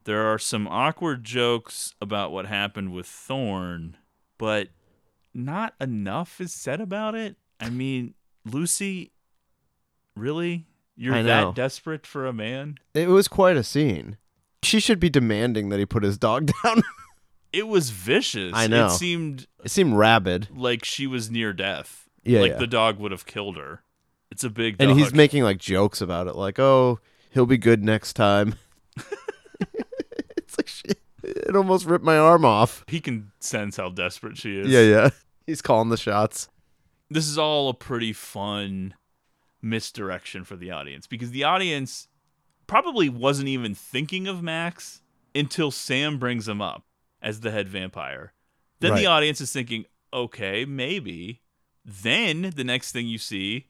There 0.04 0.26
are 0.26 0.38
some 0.38 0.66
awkward 0.66 1.24
jokes 1.24 1.94
about 2.00 2.32
what 2.32 2.46
happened 2.46 2.92
with 2.92 3.06
Thorn, 3.06 3.96
but 4.38 4.68
not 5.34 5.74
enough 5.80 6.40
is 6.40 6.52
said 6.52 6.80
about 6.80 7.14
it. 7.14 7.36
I 7.60 7.68
mean, 7.70 8.14
Lucy, 8.44 9.12
really? 10.16 10.66
You're 10.96 11.14
I 11.14 11.22
know. 11.22 11.46
that 11.46 11.54
desperate 11.54 12.06
for 12.06 12.26
a 12.26 12.32
man? 12.32 12.78
It 12.94 13.08
was 13.08 13.28
quite 13.28 13.56
a 13.56 13.64
scene. 13.64 14.16
She 14.62 14.80
should 14.80 15.00
be 15.00 15.08
demanding 15.08 15.70
that 15.70 15.78
he 15.78 15.86
put 15.86 16.02
his 16.02 16.18
dog 16.18 16.50
down. 16.64 16.82
It 17.52 17.66
was 17.66 17.90
vicious. 17.90 18.52
I 18.54 18.66
know. 18.66 18.86
It 18.86 18.90
seemed 18.90 19.46
it 19.64 19.70
seemed 19.70 19.94
rabid. 19.94 20.48
like 20.54 20.84
she 20.84 21.06
was 21.06 21.30
near 21.30 21.52
death. 21.52 22.08
Yeah, 22.22 22.40
like 22.40 22.52
yeah. 22.52 22.58
the 22.58 22.66
dog 22.66 22.98
would 22.98 23.12
have 23.12 23.26
killed 23.26 23.56
her. 23.56 23.82
It's 24.30 24.44
a 24.44 24.50
big 24.50 24.76
And 24.78 24.92
he's 24.92 25.12
making 25.12 25.42
like 25.42 25.58
jokes 25.58 26.00
about 26.00 26.26
it 26.28 26.36
like, 26.36 26.58
"Oh, 26.58 27.00
he'll 27.30 27.46
be 27.46 27.58
good 27.58 27.82
next 27.82 28.12
time." 28.12 28.54
it's 30.36 30.56
like 30.58 30.68
shit. 30.68 30.98
It 31.22 31.56
almost 31.56 31.86
ripped 31.86 32.04
my 32.04 32.16
arm 32.16 32.44
off. 32.44 32.84
he 32.88 33.00
can 33.00 33.32
sense 33.40 33.76
how 33.76 33.88
desperate 33.88 34.36
she 34.36 34.58
is. 34.58 34.68
Yeah, 34.68 34.82
yeah. 34.82 35.10
He's 35.46 35.62
calling 35.62 35.88
the 35.88 35.96
shots. 35.96 36.48
This 37.10 37.26
is 37.26 37.36
all 37.38 37.68
a 37.68 37.74
pretty 37.74 38.12
fun 38.12 38.94
misdirection 39.62 40.44
for 40.44 40.56
the 40.56 40.70
audience 40.70 41.06
because 41.06 41.30
the 41.30 41.44
audience 41.44 42.08
probably 42.66 43.08
wasn't 43.08 43.48
even 43.48 43.74
thinking 43.74 44.26
of 44.26 44.42
Max 44.42 45.02
until 45.34 45.70
Sam 45.70 46.18
brings 46.18 46.48
him 46.48 46.60
up 46.60 46.84
as 47.22 47.40
the 47.40 47.50
head 47.50 47.68
vampire. 47.68 48.32
Then 48.80 48.94
the 48.94 49.06
audience 49.06 49.40
is 49.40 49.52
thinking, 49.52 49.84
okay, 50.12 50.64
maybe. 50.64 51.42
Then 51.84 52.52
the 52.54 52.64
next 52.64 52.92
thing 52.92 53.06
you 53.06 53.18
see 53.18 53.66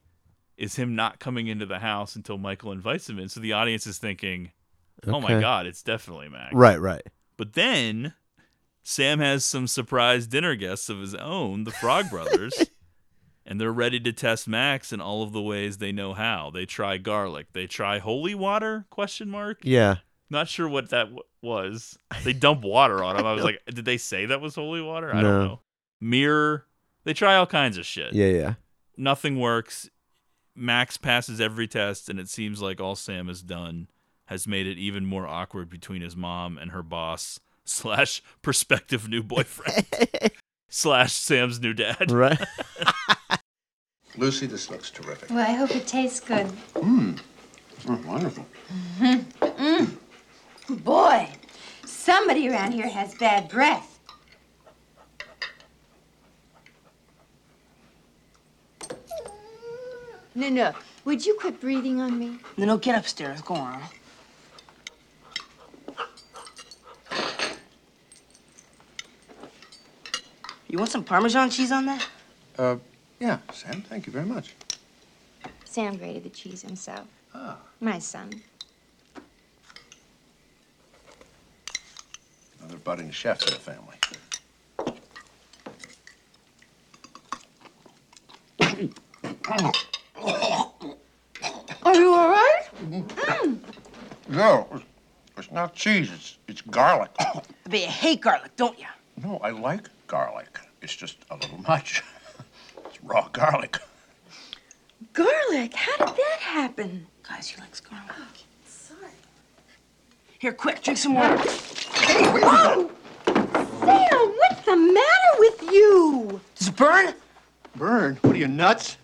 is 0.57 0.77
him 0.77 0.95
not 0.95 1.19
coming 1.19 1.47
into 1.47 1.67
the 1.67 1.79
house 1.79 2.15
until 2.15 2.39
Michael 2.39 2.73
invites 2.73 3.09
him 3.09 3.19
in. 3.19 3.29
So 3.29 3.41
the 3.41 3.55
audience 3.55 3.87
is 3.87 3.99
thinking, 3.99 4.53
"Oh 5.07 5.21
my 5.21 5.41
god, 5.41 5.67
it's 5.67 5.83
definitely 5.83 6.29
Max." 6.29 6.55
Right, 6.55 6.81
right. 6.81 7.03
But 7.37 7.55
then 7.55 8.15
Sam 8.83 9.21
has 9.21 9.45
some 9.45 9.67
surprise 9.67 10.27
dinner 10.27 10.55
guests 10.55 10.89
of 10.89 10.99
his 10.99 11.15
own, 11.15 11.65
the 11.65 11.71
Frog 11.71 12.11
Brothers, 12.11 12.53
and 13.47 13.61
they're 13.61 13.73
ready 13.73 13.99
to 14.01 14.13
test 14.13 14.47
Max 14.49 14.93
in 14.93 15.01
all 15.01 15.23
of 15.23 15.33
the 15.33 15.43
ways 15.43 15.79
they 15.79 15.93
know 15.93 16.13
how. 16.15 16.51
They 16.51 16.67
try 16.67 16.99
garlic. 16.99 17.49
They 17.53 17.67
try 17.67 17.99
holy 17.99 18.35
water? 18.35 18.87
Question 18.91 19.29
mark. 19.31 19.59
Yeah. 19.63 19.97
Not 20.29 20.47
sure 20.49 20.69
what 20.69 20.91
that 20.91 21.05
w- 21.05 21.23
was. 21.43 21.99
They 22.23 22.33
dump 22.33 22.63
water 22.63 23.03
on 23.03 23.17
him. 23.19 23.27
I 23.27 23.33
was 23.33 23.43
like, 23.45 23.61
did 23.67 23.85
they 23.85 23.97
say 23.97 24.27
that 24.27 24.41
was 24.41 24.55
holy 24.55 24.81
water? 24.83 25.13
I 25.15 25.23
No. 25.23 25.29
don't 25.31 25.45
know. 25.47 25.61
Mirror. 26.01 26.67
They 27.05 27.15
try 27.15 27.37
all 27.37 27.47
kinds 27.47 27.79
of 27.79 27.87
shit. 27.87 28.13
Yeah, 28.13 28.27
yeah. 28.29 28.55
Nothing 28.97 29.41
works. 29.41 29.89
Max 30.55 30.97
passes 30.99 31.41
every 31.41 31.67
test, 31.67 32.09
and 32.11 32.21
it 32.21 32.29
seems 32.29 32.61
like 32.61 32.81
all 32.81 32.95
Sam 32.95 33.29
has 33.29 33.43
done 33.43 33.89
has 34.27 34.47
made 34.47 34.67
it 34.67 34.79
even 34.79 35.07
more 35.07 35.27
awkward 35.27 35.69
between 35.71 36.03
his 36.03 36.15
mom 36.15 36.59
and 36.59 36.71
her 36.71 36.83
boss 36.83 37.41
slash 37.65 38.23
prospective 38.43 39.09
new 39.09 39.23
boyfriend 39.23 39.87
slash 40.69 41.13
Sam's 41.15 41.59
new 41.61 41.73
dad. 41.73 42.11
Right. 42.11 42.39
Lucy, 44.17 44.47
this 44.47 44.71
looks 44.71 44.91
terrific. 44.91 45.31
Well, 45.31 45.39
I 45.39 45.53
hope 45.53 45.75
it 45.75 45.87
tastes 45.87 46.21
good. 46.21 46.47
Mmm. 46.75 47.19
Oh, 47.89 48.01
wonderful. 48.07 48.47
Mm. 48.99 49.97
Boy, 50.69 51.29
somebody 51.85 52.49
around 52.49 52.73
here 52.73 52.89
has 52.89 53.15
bad 53.15 53.49
breath. 53.49 53.99
No, 60.35 60.49
no. 60.49 60.73
Would 61.05 61.25
you 61.27 61.37
quit 61.41 61.61
breathing 61.61 62.01
on 62.01 62.19
me? 62.19 62.39
No, 62.57 62.67
no, 62.67 62.79
get 62.79 62.97
upstairs. 62.97 63.41
Go 63.41 63.55
on. 63.55 63.83
You 70.69 70.79
want 70.79 70.91
some 70.91 71.03
Parmesan 71.03 71.51
cheese 71.51 71.73
on 71.73 71.87
that? 71.87 72.07
Uh, 72.57 72.77
yeah, 73.21 73.39
Sam, 73.53 73.83
thank 73.83 74.07
you 74.07 74.13
very 74.13 74.25
much. 74.27 74.55
Sam 75.65 75.97
grated 75.97 76.25
the 76.25 76.31
cheese 76.31 76.63
himself. 76.63 77.07
Ah. 77.35 77.59
My 77.81 77.99
son. 77.99 78.43
Another 82.59 82.79
budding 82.79 83.11
chef 83.11 83.43
in 83.47 83.55
the 83.55 83.61
family. 83.61 83.97
Are 91.83 91.95
you 91.95 92.13
all 92.15 92.29
right? 92.29 92.63
Mm. 92.91 93.59
No, 94.29 94.67
it's- 94.73 94.87
it's 95.39 95.51
not 95.51 95.75
cheese. 95.75 96.11
It's 96.13 96.39
it's 96.49 96.61
garlic. 96.61 97.11
I 97.21 97.43
bet 97.69 97.81
you 97.81 97.87
hate 97.89 98.21
garlic, 98.21 98.55
don't 98.57 98.79
you? 98.79 98.87
No, 99.23 99.39
I 99.39 99.51
like 99.51 99.89
garlic. 100.07 100.61
It's 100.83 100.95
just 100.95 101.17
a 101.31 101.37
little 101.37 101.59
much. 101.59 102.03
It's 103.11 103.15
raw 103.17 103.29
garlic. 103.33 103.79
Garlic? 105.13 105.75
How 105.75 105.97
did 106.07 106.17
that 106.17 106.39
happen? 106.39 107.07
Guys, 107.29 107.49
he 107.49 107.61
likes 107.61 107.81
garlic. 107.81 108.11
Oh, 108.17 108.29
sorry. 108.67 109.11
Here, 110.39 110.53
quick, 110.53 110.83
drink 110.83 110.99
some 110.99 111.15
water. 111.15 111.37
Whoa! 111.39 112.91
Oh, 113.27 113.81
Sam, 113.81 114.33
what's 114.39 114.65
the 114.65 114.77
matter 114.77 115.39
with 115.39 115.63
you? 115.73 116.41
Does 116.55 116.69
it 116.69 116.77
burn? 116.77 117.15
Burn? 117.75 118.17
What 118.23 118.35
are 118.35 118.39
you, 118.39 118.49
nuts? 118.49 118.97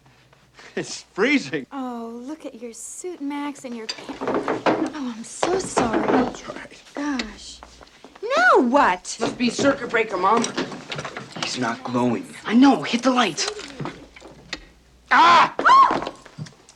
It's 0.76 1.02
freezing. 1.02 1.66
Oh, 1.72 2.20
look 2.22 2.46
at 2.46 2.54
your 2.54 2.72
suit, 2.74 3.20
Max, 3.20 3.64
and 3.64 3.74
your 3.74 3.86
pants. 3.86 4.20
Oh, 4.66 5.14
I'm 5.16 5.24
so 5.24 5.59
sorry. 5.59 6.07
That's 6.07 6.48
right. 6.48 6.82
Gosh. 6.94 7.61
Now 8.22 8.61
what? 8.61 9.16
Must 9.18 9.38
be 9.38 9.50
circuit 9.50 9.90
breaker, 9.90 10.16
Mom. 10.16 10.44
He's 11.42 11.59
not 11.59 11.82
glowing. 11.82 12.26
I 12.44 12.54
know. 12.54 12.82
Hit 12.82 13.02
the 13.02 13.11
light. 13.11 13.48
Ah! 15.11 15.54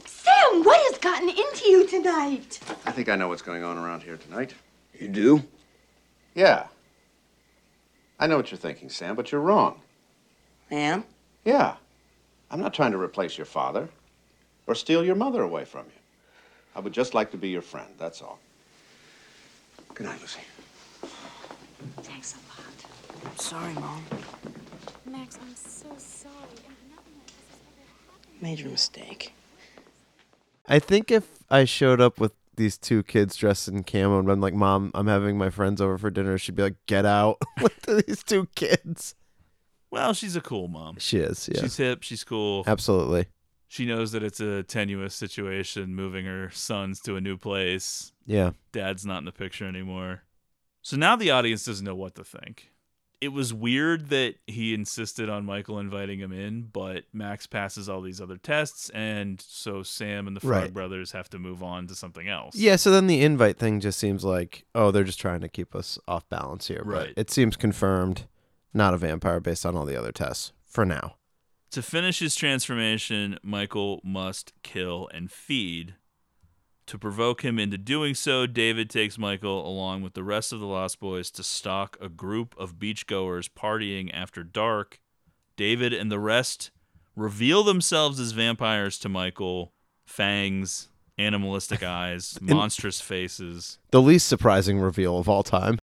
Sam, 0.07 0.64
what 0.64 0.81
has 0.91 0.99
gotten 0.99 1.28
into 1.28 1.68
you 1.68 1.87
tonight? 1.87 2.61
I 2.87 2.93
think 2.93 3.09
I 3.09 3.16
know 3.16 3.28
what's 3.28 3.43
going 3.43 3.64
on 3.64 3.78
around 3.78 4.03
here 4.03 4.16
tonight. 4.16 4.55
You 4.99 5.09
do? 5.09 5.43
Yeah. 6.35 6.66
I 8.18 8.26
know 8.26 8.37
what 8.37 8.51
you're 8.51 8.59
thinking, 8.59 8.89
Sam, 8.91 9.14
but 9.14 9.33
you're 9.33 9.41
wrong. 9.41 9.81
Ma'am? 10.70 11.05
Yeah. 11.45 11.76
I'm 12.51 12.61
not 12.61 12.74
trying 12.74 12.93
to 12.93 12.99
replace 12.99 13.39
your 13.39 13.47
father 13.47 13.89
or 14.66 14.74
steal 14.74 15.05
your 15.05 15.14
mother 15.14 15.43
away 15.43 15.64
from 15.64 15.87
you. 15.87 15.93
I 16.74 16.81
would 16.81 16.93
just 16.93 17.14
like 17.14 17.31
to 17.33 17.37
be 17.37 17.49
your 17.49 17.62
friend, 17.62 17.89
that's 17.99 18.22
all. 18.22 18.39
Good 19.95 20.07
night, 20.07 20.20
Lucy. 20.20 20.41
Thanks 22.03 22.35
a 22.35 22.39
lot. 22.49 23.31
I'm 23.31 23.37
sorry, 23.39 23.74
Mom. 23.74 24.05
Max, 25.07 25.39
I'm 25.41 25.55
so 25.55 25.89
sorry. 25.97 26.35
And 26.66 26.91
nothing 26.91 27.14
like 27.18 27.26
this 27.26 27.49
has 27.51 27.61
ever 27.66 27.87
happened. 28.09 28.30
Major 28.41 28.68
mistake. 28.68 29.32
I 30.66 30.78
think 30.78 31.11
if 31.11 31.28
I 31.51 31.64
showed 31.64 32.01
up 32.01 32.20
with 32.20 32.32
these 32.57 32.78
two 32.78 33.03
kids 33.03 33.36
dressed 33.36 33.68
in 33.68 33.82
camo 33.84 34.18
and 34.18 34.26
been 34.26 34.41
like, 34.41 34.55
"Mom, 34.55 34.91
I'm 34.95 35.07
having 35.07 35.36
my 35.36 35.51
friends 35.51 35.80
over 35.80 35.99
for 35.99 36.11
dinner," 36.11 36.38
she'd 36.38 36.55
be 36.55 36.62
like, 36.62 36.76
"Get 36.86 37.05
out 37.05 37.38
with 37.62 37.82
these 38.07 38.22
two 38.22 38.49
kids." 38.55 39.14
Well, 39.91 40.14
she's 40.14 40.36
a 40.36 40.41
cool 40.41 40.68
mom. 40.68 40.97
She 40.99 41.18
is. 41.18 41.49
Yeah. 41.53 41.62
She's 41.62 41.76
hip. 41.76 42.03
She's 42.03 42.22
cool. 42.22 42.62
Absolutely. 42.66 43.26
She 43.66 43.86
knows 43.86 44.12
that 44.12 44.22
it's 44.22 44.41
a 44.41 44.62
tenuous 44.62 45.14
situation 45.14 45.95
moving 45.95 46.26
her 46.26 46.51
sons 46.51 47.01
to 47.03 47.16
a 47.16 47.20
new 47.20 47.36
place. 47.36 48.12
Yeah. 48.24 48.51
Dad's 48.72 49.05
not 49.05 49.18
in 49.18 49.24
the 49.24 49.32
picture 49.32 49.66
anymore. 49.66 50.22
So 50.82 50.97
now 50.97 51.16
the 51.16 51.30
audience 51.30 51.64
doesn't 51.64 51.84
know 51.84 51.95
what 51.95 52.14
to 52.16 52.24
think. 52.24 52.70
It 53.21 53.33
was 53.35 53.53
weird 53.53 54.09
that 54.09 54.37
he 54.47 54.73
insisted 54.73 55.29
on 55.29 55.45
Michael 55.45 55.79
inviting 55.79 56.18
him 56.21 56.33
in, 56.33 56.62
but 56.73 57.05
Max 57.12 57.47
passes 57.47 57.87
all 57.89 58.01
these 58.01 58.18
other 58.21 58.39
tests, 58.39 58.89
and 58.91 59.39
so 59.41 59.83
Sam 59.83 60.27
and 60.27 60.35
the 60.35 60.41
Frog 60.41 60.62
Right. 60.62 60.73
brothers 60.73 61.12
have 61.12 61.29
to 61.31 61.39
move 61.39 61.62
on 61.62 61.87
to 61.89 61.95
something 61.95 62.29
else. 62.29 62.57
Yeah, 62.57 62.77
so 62.77 62.91
then 62.91 63.07
the 63.09 63.21
invite 63.23 63.59
thing 63.59 63.79
just 63.81 63.99
seems 63.99 64.25
like, 64.25 64.64
oh, 64.75 64.91
they're 64.91 65.05
just 65.05 65.21
trying 65.21 65.41
to 65.43 65.49
keep 65.51 65.75
us 65.75 65.99
off 66.09 66.27
balance 66.31 66.68
here. 66.68 66.83
but 66.85 66.93
Right. 66.95 67.14
it 67.16 67.31
seems 67.31 67.57
confirmed, 67.57 68.27
not 68.73 68.95
a 68.95 68.97
vampire 68.97 69.39
based 69.41 69.66
on 69.66 69.77
all 69.77 69.85
the 69.85 69.97
other 69.99 70.12
tests 70.12 70.53
for 70.66 70.87
now. 70.87 71.16
To 71.73 71.83
finish 71.83 72.21
his 72.21 72.35
transformation, 72.35 73.39
Michael 73.43 74.01
must 74.03 74.53
kill 74.62 75.09
and 75.12 75.31
feed. 75.31 75.95
To 76.91 76.99
provoke 76.99 77.43
him 77.45 77.61
into 77.61 77.78
doing 77.78 78.16
so, 78.16 78.49
David 78.49 78.91
takes 78.91 79.16
Michael 79.16 79.64
along 79.64 80.03
with 80.03 80.14
the 80.14 80.24
rest 80.24 80.53
of 80.53 80.59
the 80.59 80.66
Lost 80.66 80.99
Boys 80.99 81.30
to 81.30 81.45
stalk 81.45 81.97
a 82.01 82.09
group 82.09 82.53
of 82.59 82.80
beachgoers 82.80 83.49
partying 83.49 84.11
after 84.12 84.43
dark. 84.43 84.99
David 85.55 85.93
and 85.93 86.11
the 86.11 86.18
rest 86.18 86.72
reveal 87.14 87.62
themselves 87.62 88.18
as 88.18 88.32
vampires 88.32 88.99
to 88.99 89.09
Michael 89.09 89.72
fangs, 90.05 90.88
animalistic 91.16 91.80
eyes, 91.84 92.36
monstrous 92.41 93.01
faces, 93.01 93.78
The 93.93 94.03
least 94.03 94.26
surprising 94.26 94.80
reveal 94.80 95.16
of 95.16 95.28
all 95.28 95.45
time. 95.45 95.78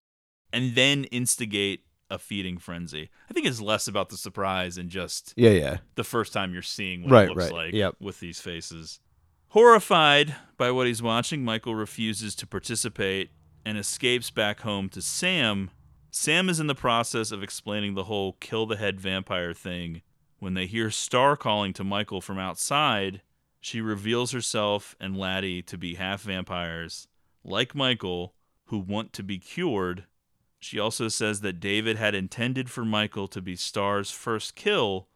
and 0.52 0.74
then 0.74 1.04
instigate 1.06 1.82
a 2.10 2.18
feeding 2.18 2.58
frenzy. 2.58 3.12
I 3.30 3.34
think 3.34 3.46
it's 3.46 3.62
less 3.62 3.88
about 3.88 4.10
the 4.10 4.18
surprise 4.18 4.80
and 4.80 4.90
just 4.90 5.36
Yeah, 5.38 5.52
yeah. 5.52 5.78
the 5.94 6.04
first 6.04 6.34
time 6.34 6.52
you're 6.52 6.64
seeing 6.64 7.04
what 7.04 7.12
Right, 7.12 7.26
it 7.26 7.30
looks 7.30 7.44
right. 7.52 7.54
like 7.54 7.74
Yep. 7.76 7.98
with 8.00 8.20
these 8.20 8.40
faces. 8.42 9.00
Horrified 9.56 10.36
by 10.58 10.70
what 10.72 10.86
he's 10.86 11.02
watching, 11.02 11.46
Michael 11.46 11.76
refuses 11.76 12.36
to 12.36 12.46
participate 12.46 13.30
and 13.64 13.78
escapes 13.78 14.30
back 14.30 14.60
home 14.60 14.90
to 14.90 15.02
Sam. 15.02 15.72
Sam 16.12 16.50
is 16.50 16.60
in 16.60 16.68
the 16.68 16.76
process 16.76 17.32
of 17.32 17.42
explaining 17.42 17.94
the 17.94 18.04
whole 18.04 18.34
kill 18.42 18.66
the 18.66 18.76
head 18.76 19.00
vampire 19.00 19.54
thing 19.54 20.02
when 20.40 20.56
they 20.56 20.66
hear 20.66 20.92
Star 20.92 21.38
calling 21.38 21.72
to 21.72 21.86
Michael 21.86 22.20
from 22.20 22.38
outside. 22.38 23.22
She 23.62 23.80
reveals 23.80 24.34
herself 24.34 24.94
and 25.00 25.16
Laddie 25.16 25.62
to 25.62 25.78
be 25.78 25.96
half 25.96 26.24
vampires, 26.24 27.08
like 27.42 27.74
Michael, 27.74 28.34
who 28.66 28.78
want 28.78 29.14
to 29.14 29.24
be 29.24 29.40
cured. 29.40 30.04
She 30.60 30.80
also 30.80 31.08
says 31.08 31.40
that 31.40 31.62
David 31.62 31.96
had 31.96 32.14
intended 32.14 32.70
for 32.70 32.84
Michael 32.84 33.30
to 33.30 33.42
be 33.42 33.56
Star's 33.56 34.12
first 34.12 34.56
kill, 34.56 35.08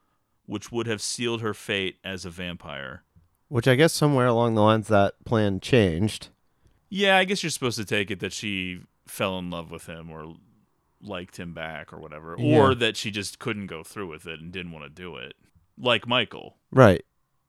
which 0.45 0.71
would 0.71 0.87
have 0.87 1.01
sealed 1.01 1.41
her 1.41 1.53
fate 1.53 1.97
as 2.05 2.23
a 2.23 2.29
vampire. 2.29 3.03
Which 3.49 3.67
I 3.67 3.75
guess 3.75 3.93
somewhere 3.93 4.27
along 4.27 4.55
the 4.55 4.61
lines 4.61 4.87
that 4.87 5.23
plan 5.25 5.59
changed. 5.59 6.29
Yeah, 6.89 7.17
I 7.17 7.25
guess 7.25 7.43
you're 7.43 7.49
supposed 7.49 7.77
to 7.77 7.85
take 7.85 8.09
it 8.09 8.19
that 8.21 8.33
she 8.33 8.81
fell 9.07 9.37
in 9.37 9.49
love 9.49 9.69
with 9.71 9.85
him 9.87 10.09
or 10.09 10.35
liked 11.01 11.37
him 11.37 11.53
back 11.53 11.91
or 11.93 11.99
whatever, 11.99 12.35
Yeah. 12.37 12.57
or 12.59 12.75
that 12.75 12.95
she 12.97 13.09
just 13.11 13.39
couldn't 13.39 13.67
go 13.67 13.83
through 13.83 14.07
with 14.07 14.25
it 14.27 14.39
and 14.39 14.51
didn't 14.51 14.71
want 14.71 14.85
to 14.85 14.89
do 14.89 15.15
it, 15.15 15.33
like 15.77 16.07
Michael. 16.07 16.57
Right. 16.71 17.03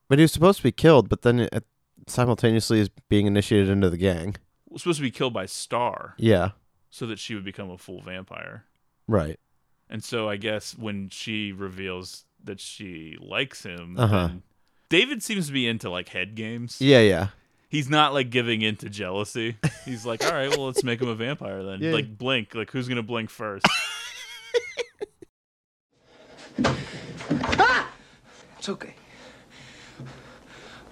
But 0.09 0.19
he 0.19 0.23
was 0.23 0.33
supposed 0.33 0.59
to 0.59 0.63
be 0.63 0.73
killed, 0.73 1.09
but 1.09 1.23
then 1.23 1.41
it 1.41 1.65
simultaneously 2.07 2.81
is 2.81 2.89
being 3.09 3.27
initiated 3.27 3.69
into 3.69 3.91
the 3.91 3.97
gang. 3.97 4.37
Was 4.69 4.83
supposed 4.83 4.99
to 4.99 5.03
be 5.03 5.11
killed 5.11 5.33
by 5.35 5.47
Star. 5.47 6.15
Yeah. 6.17 6.51
So 6.91 7.07
that 7.07 7.19
she 7.19 7.35
would 7.35 7.45
become 7.45 7.71
a 7.71 7.79
full 7.79 8.01
vampire. 8.03 8.65
Right. 9.07 9.39
And 9.89 10.03
so 10.05 10.29
I 10.29 10.37
guess 10.37 10.77
when 10.79 11.09
she 11.11 11.53
reveals 11.53 12.25
that 12.45 12.61
she 12.61 13.17
likes 13.21 13.65
him, 13.65 13.97
Uh-huh. 13.99 14.31
Then 14.91 15.01
David 15.01 15.22
seems 15.22 15.47
to 15.47 15.53
be 15.53 15.66
into 15.66 15.88
like 15.88 16.09
head 16.09 16.34
games. 16.34 16.80
Yeah, 16.80 17.01
yeah. 17.01 17.28
He's 17.68 17.88
not 17.88 18.12
like 18.12 18.30
giving 18.30 18.62
into 18.62 18.91
jealousy. 18.91 19.57
He's 19.84 20.05
like, 20.05 20.24
all 20.24 20.32
right, 20.32 20.51
well, 20.51 20.66
let's 20.66 20.82
make 20.82 21.01
him 21.01 21.09
a 21.09 21.14
vampire 21.14 21.62
then. 21.62 21.80
Yeah. 21.82 21.93
Like 21.93 22.18
blink. 22.18 22.55
Like 22.55 22.70
who's 22.70 22.88
gonna 22.88 23.03
blink 23.03 23.30
first? 23.30 23.66
It's 28.59 28.68
okay. 28.68 28.95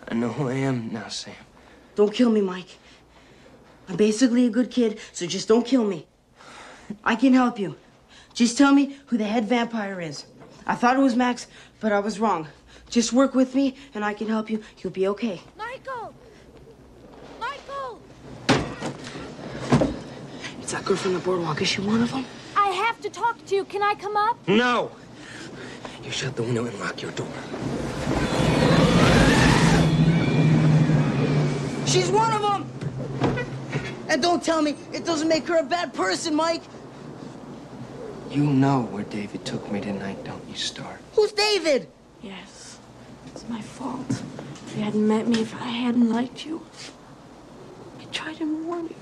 I 0.09 0.15
know 0.15 0.31
who 0.31 0.49
I 0.49 0.55
am 0.55 0.91
now, 0.91 1.09
Sam. 1.09 1.35
Don't 1.97 2.15
kill 2.15 2.31
me, 2.31 2.41
Mike. 2.41 2.79
I'm 3.91 3.97
basically 3.97 4.47
a 4.47 4.51
good 4.51 4.71
kid, 4.71 4.99
so 5.13 5.27
just 5.27 5.49
don't 5.49 5.67
kill 5.67 5.85
me. 5.85 6.07
I 7.05 7.15
can 7.15 7.35
help 7.35 7.59
you. 7.59 7.77
Just 8.33 8.57
tell 8.57 8.73
me 8.73 8.97
who 9.09 9.19
the 9.19 9.25
head 9.25 9.45
vampire 9.45 10.01
is. 10.01 10.25
I 10.67 10.77
thought 10.77 10.97
it 10.97 11.01
was 11.03 11.15
Max, 11.15 11.47
but 11.79 11.93
I 11.93 11.99
was 11.99 12.19
wrong. 12.19 12.49
Just 12.91 13.13
work 13.13 13.35
with 13.35 13.55
me, 13.55 13.75
and 13.95 14.05
I 14.05 14.15
can 14.15 14.29
help 14.29 14.49
you. 14.51 14.63
You'll 14.79 14.93
be 14.93 15.07
okay. 15.09 15.41
Michael! 15.57 16.15
Michael! 17.39 18.01
It's 20.63 20.73
that 20.73 20.85
girl 20.85 20.97
from 20.97 21.15
the 21.15 21.21
boardwalk. 21.21 21.61
Is 21.61 21.69
she 21.69 21.81
one 21.83 22.03
of 22.03 22.11
them? 22.11 22.25
I 22.57 22.69
have 22.69 23.01
to 23.03 23.11
talk 23.11 23.45
to 23.47 23.55
you. 23.55 23.65
Can 23.65 23.83
I 23.83 23.95
come 23.95 24.17
up? 24.17 24.37
No! 24.49 24.91
You 26.03 26.11
shut 26.11 26.37
the 26.37 26.43
window 26.43 26.65
and 26.65 26.79
lock 26.81 27.03
your 27.03 27.11
door. 27.13 27.29
She's 31.87 32.11
one 32.11 32.33
of 32.33 32.43
them! 32.43 32.65
And 34.09 34.23
don't 34.23 34.43
tell 34.43 34.63
me 34.63 34.77
it 34.93 35.05
doesn't 35.05 35.29
make 35.29 35.47
her 35.49 35.59
a 35.59 35.63
bad 35.63 35.93
person, 35.93 36.35
Mike. 36.35 36.63
You 38.31 38.45
know 38.45 38.83
where 38.91 39.05
David 39.05 39.45
took 39.45 39.71
me 39.71 39.81
tonight, 39.81 40.25
don't 40.25 40.47
you, 40.49 40.55
Star? 40.55 40.99
Who's 41.15 41.33
David? 41.33 41.89
Yes. 42.23 42.58
It's 43.39 43.49
my 43.49 43.61
fault. 43.61 44.11
If 44.11 44.75
you 44.77 44.83
hadn't 44.83 45.07
met 45.07 45.29
me, 45.29 45.43
if 45.43 45.55
I 45.55 45.69
hadn't 45.69 46.11
liked 46.11 46.45
you, 46.45 46.61
I 48.01 48.05
tried 48.07 48.39
to 48.39 48.65
warn 48.65 48.87
you. 48.87 48.97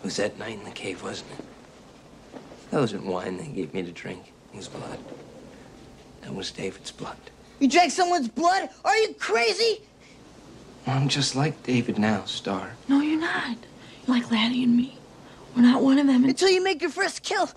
It 0.00 0.04
was 0.04 0.16
that 0.16 0.36
night 0.40 0.58
in 0.58 0.64
the 0.64 0.72
cave, 0.72 1.04
wasn't 1.04 1.30
it? 1.38 1.44
That 2.72 2.80
wasn't 2.80 3.06
wine 3.06 3.36
they 3.36 3.46
gave 3.46 3.72
me 3.72 3.84
to 3.84 3.92
drink. 3.92 4.32
It 4.52 4.56
was 4.56 4.66
blood. 4.66 4.98
That 6.22 6.34
was 6.34 6.50
David's 6.50 6.90
blood. 6.90 7.16
You 7.60 7.68
drank 7.68 7.92
someone's 7.92 8.26
blood? 8.26 8.70
Are 8.84 8.96
you 8.96 9.14
crazy? 9.20 9.82
I'm 10.88 11.08
just 11.08 11.36
like 11.36 11.62
David 11.62 11.96
now, 11.96 12.24
Star. 12.24 12.72
No, 12.88 13.00
you're 13.00 13.20
not. 13.20 13.56
You're 14.04 14.16
like 14.16 14.32
Laddie 14.32 14.64
and 14.64 14.76
me. 14.76 14.98
We're 15.54 15.62
not 15.62 15.80
one 15.80 16.00
of 16.00 16.08
them. 16.08 16.24
Until 16.24 16.50
you 16.50 16.64
make 16.64 16.82
your 16.82 16.90
first 16.90 17.22
kill. 17.22 17.48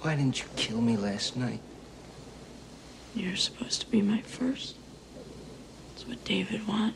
Why 0.00 0.16
didn't 0.16 0.40
you 0.40 0.48
kill 0.56 0.80
me 0.80 0.96
last 0.96 1.36
night? 1.36 1.60
You're 3.14 3.36
supposed 3.36 3.80
to 3.82 3.86
be 3.86 4.02
my 4.02 4.20
first. 4.22 4.74
That's 5.90 6.06
what 6.08 6.24
David 6.24 6.66
wanted. 6.66 6.94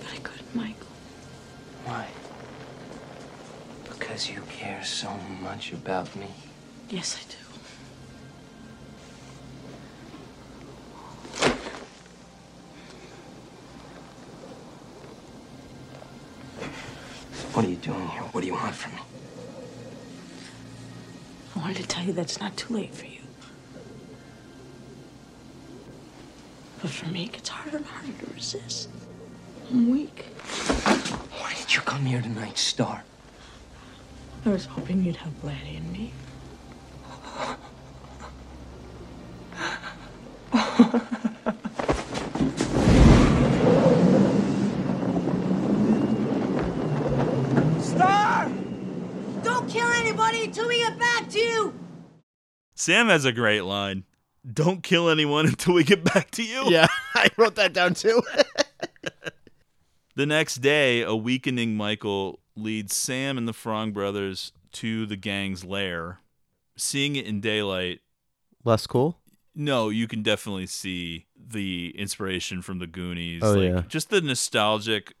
But 0.00 0.12
I 0.12 0.16
couldn't, 0.18 0.54
Michael. 0.54 0.86
Why? 1.84 2.06
Because 3.84 4.30
you 4.30 4.42
care 4.48 4.84
so 4.84 5.10
much 5.42 5.72
about 5.72 6.14
me. 6.14 6.28
Yes, 6.88 7.16
I 7.18 7.28
do. 7.30 7.36
What 17.54 17.64
are 17.64 17.68
you 17.70 17.76
doing 17.76 18.06
here? 18.08 18.22
What 18.22 18.42
do 18.42 18.46
you 18.46 18.54
want 18.54 18.72
from 18.74 18.94
me? 18.94 19.00
I 21.58 21.60
wanted 21.60 21.78
to 21.78 21.88
tell 21.88 22.04
you 22.04 22.12
that 22.12 22.22
it's 22.22 22.38
not 22.40 22.56
too 22.56 22.72
late 22.72 22.94
for 22.94 23.06
you. 23.06 23.18
But 26.80 26.90
for 26.92 27.06
me, 27.06 27.24
it 27.24 27.32
gets 27.32 27.48
harder 27.48 27.78
and 27.78 27.86
harder 27.86 28.12
to 28.12 28.32
resist. 28.32 28.88
I'm 29.68 29.90
weak. 29.90 30.26
Why 31.40 31.54
did 31.58 31.74
you 31.74 31.80
come 31.80 32.04
here 32.06 32.22
tonight, 32.22 32.56
Star? 32.56 33.02
I 34.46 34.50
was 34.50 34.66
hoping 34.66 35.02
you'd 35.02 35.16
have 35.16 35.32
Laddie 35.42 35.76
and 35.76 35.92
me. 35.92 36.12
Star! 47.80 48.48
Don't 49.42 49.68
kill 49.68 49.88
anybody 49.88 50.44
until 50.44 50.68
we 50.68 50.78
get 50.78 50.98
back 50.98 51.28
to 51.30 51.38
you! 51.38 51.74
Sam 52.88 53.08
has 53.08 53.26
a 53.26 53.32
great 53.32 53.64
line. 53.64 54.04
Don't 54.50 54.82
kill 54.82 55.10
anyone 55.10 55.44
until 55.52 55.74
we 55.74 55.84
get 55.84 56.02
back 56.04 56.30
to 56.32 56.42
you. 56.42 56.70
Yeah, 56.70 56.86
I 57.14 57.28
wrote 57.36 57.56
that 57.56 57.72
down 57.74 57.92
too. 57.94 58.22
The 60.16 60.26
next 60.26 60.56
day, 60.56 61.02
a 61.02 61.14
weakening 61.14 61.76
Michael 61.76 62.40
leads 62.56 62.92
Sam 62.96 63.38
and 63.38 63.46
the 63.46 63.52
Frog 63.52 63.94
brothers 63.94 64.50
to 64.72 65.06
the 65.06 65.14
gang's 65.14 65.64
lair. 65.64 66.18
Seeing 66.76 67.14
it 67.14 67.24
in 67.24 67.40
daylight, 67.40 68.00
Less 68.64 68.84
cool. 68.88 69.20
no, 69.54 69.90
you 69.90 70.08
can 70.08 70.24
definitely 70.24 70.66
see 70.66 71.26
the 71.36 71.94
inspiration 71.96 72.62
from 72.62 72.80
the 72.80 72.88
Goonies. 72.88 73.44
Oh, 73.44 73.52
like, 73.52 73.70
yeah. 73.70 73.82
Just 73.86 74.10
the 74.10 74.20
nostalgic 74.20 75.14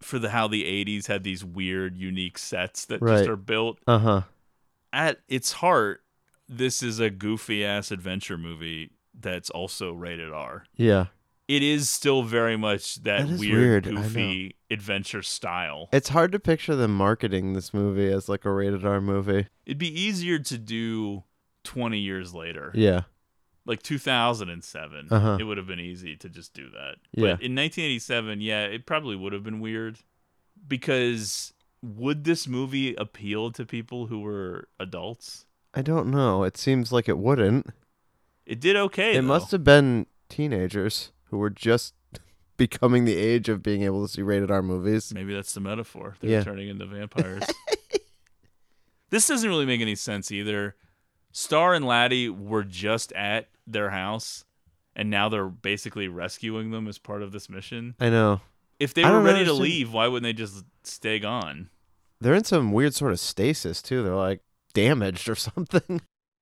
for 0.00 0.18
the 0.18 0.30
how 0.30 0.48
the 0.48 0.64
80s 0.64 1.08
had 1.08 1.24
these 1.24 1.44
weird, 1.44 1.98
unique 1.98 2.38
sets 2.38 2.86
that 2.86 3.02
Right. 3.02 3.18
just 3.18 3.28
are 3.28 3.36
built. 3.36 3.78
Uh 3.86 3.98
huh. 3.98 4.22
At 4.94 5.18
its 5.28 5.52
heart, 5.52 6.00
this 6.48 6.82
is 6.82 6.98
a 6.98 7.10
goofy 7.10 7.64
ass 7.64 7.90
adventure 7.90 8.38
movie 8.38 8.90
that's 9.18 9.50
also 9.50 9.92
rated 9.92 10.32
R. 10.32 10.64
Yeah. 10.76 11.06
It 11.46 11.62
is 11.62 11.88
still 11.88 12.22
very 12.22 12.58
much 12.58 12.96
that, 13.04 13.26
That 13.26 13.38
weird, 13.38 13.86
weird, 13.86 13.96
goofy 13.96 14.56
adventure 14.70 15.22
style. 15.22 15.88
It's 15.92 16.10
hard 16.10 16.32
to 16.32 16.38
picture 16.38 16.76
them 16.76 16.94
marketing 16.94 17.54
this 17.54 17.72
movie 17.72 18.12
as 18.12 18.28
like 18.28 18.44
a 18.44 18.52
rated 18.52 18.84
R 18.84 19.00
movie. 19.00 19.46
It'd 19.64 19.78
be 19.78 20.00
easier 20.00 20.38
to 20.38 20.58
do 20.58 21.24
20 21.64 21.98
years 21.98 22.34
later. 22.34 22.70
Yeah. 22.74 23.02
Like 23.64 23.82
2007. 23.82 25.08
Uh-huh. 25.10 25.36
It 25.40 25.44
would 25.44 25.56
have 25.56 25.66
been 25.66 25.80
easy 25.80 26.16
to 26.16 26.28
just 26.28 26.52
do 26.52 26.68
that. 26.70 26.96
Yeah. 27.12 27.22
But 27.22 27.42
in 27.42 27.54
1987, 27.54 28.40
yeah, 28.42 28.64
it 28.64 28.86
probably 28.86 29.16
would 29.16 29.32
have 29.32 29.42
been 29.44 29.60
weird 29.60 29.98
because 30.66 31.52
would 31.82 32.24
this 32.24 32.46
movie 32.46 32.94
appeal 32.94 33.52
to 33.52 33.64
people 33.64 34.06
who 34.06 34.20
were 34.20 34.68
adults? 34.78 35.46
I 35.78 35.82
don't 35.82 36.08
know. 36.08 36.42
It 36.42 36.56
seems 36.56 36.90
like 36.90 37.08
it 37.08 37.18
wouldn't. 37.18 37.68
It 38.44 38.58
did 38.58 38.74
okay. 38.74 39.12
it 39.12 39.20
though. 39.20 39.28
must 39.28 39.52
have 39.52 39.62
been 39.62 40.06
teenagers 40.28 41.12
who 41.26 41.38
were 41.38 41.50
just 41.50 41.94
becoming 42.56 43.04
the 43.04 43.14
age 43.14 43.48
of 43.48 43.62
being 43.62 43.82
able 43.82 44.04
to 44.04 44.12
see 44.12 44.22
rated 44.22 44.50
R 44.50 44.60
movies. 44.60 45.14
Maybe 45.14 45.32
that's 45.32 45.54
the 45.54 45.60
metaphor. 45.60 46.16
They're 46.18 46.30
Yeah. 46.30 46.42
turning 46.42 46.68
into 46.68 46.84
vampires. 46.84 47.44
this 49.10 49.28
doesn't 49.28 49.48
really 49.48 49.66
make 49.66 49.80
any 49.80 49.94
sense 49.94 50.32
either. 50.32 50.74
Star 51.30 51.74
and 51.74 51.86
Laddie 51.86 52.28
were 52.28 52.64
just 52.64 53.12
at 53.12 53.48
their 53.64 53.90
house, 53.90 54.44
and 54.96 55.08
now 55.10 55.28
they're 55.28 55.46
basically 55.46 56.08
rescuing 56.08 56.72
them 56.72 56.88
as 56.88 56.98
part 56.98 57.22
of 57.22 57.30
this 57.30 57.48
mission. 57.48 57.94
I 58.00 58.10
know. 58.10 58.40
If 58.80 58.94
they 58.94 59.04
were 59.04 59.20
ready 59.20 59.44
to 59.44 59.52
leave, 59.52 59.92
why 59.92 60.08
wouldn't 60.08 60.24
they 60.24 60.32
just 60.32 60.64
stay 60.82 61.20
gone? 61.20 61.70
They're 62.20 62.34
in 62.34 62.42
some 62.42 62.72
weird 62.72 62.94
sort 62.94 63.12
of 63.12 63.20
stasis 63.20 63.80
too. 63.80 64.02
They're 64.02 64.16
like 64.16 64.40
damaged 64.74 65.28
or 65.28 65.34
something. 65.36 66.00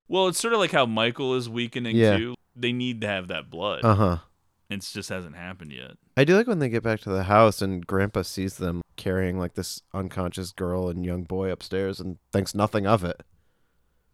Well, 0.09 0.29
it's 0.29 0.41
sort 0.41 0.55
of 0.55 0.61
like 0.61 0.72
how 0.72 0.87
Michael 0.87 1.35
is 1.35 1.49
weakening 1.49 1.97
Yeah. 1.97 2.16
too. 2.16 2.35
They 2.55 2.72
need 2.72 3.01
to 3.03 3.07
have 3.07 3.29
that 3.29 3.51
blood. 3.51 3.85
Uh 3.85 3.95
huh. 3.95 4.18
It 4.70 4.81
just 4.81 5.09
hasn't 5.11 5.37
happened 5.37 5.72
yet. 5.72 5.93
I 6.16 6.24
do 6.24 6.37
like 6.37 6.47
when 6.49 6.59
they 6.59 6.68
get 6.68 6.83
back 6.83 7.01
to 7.01 7.11
the 7.11 7.24
house 7.24 7.62
and 7.62 7.87
Grandpa 7.87 8.22
sees 8.22 8.57
them 8.57 8.83
carrying 8.97 9.39
like 9.39 9.55
this 9.55 9.83
unconscious 9.95 10.51
girl 10.53 10.89
and 10.89 11.05
young 11.05 11.22
boy 11.22 11.51
upstairs 11.53 12.01
and 12.01 12.18
thinks 12.33 12.55
nothing 12.55 12.87
of 12.87 13.05
it. 13.05 13.22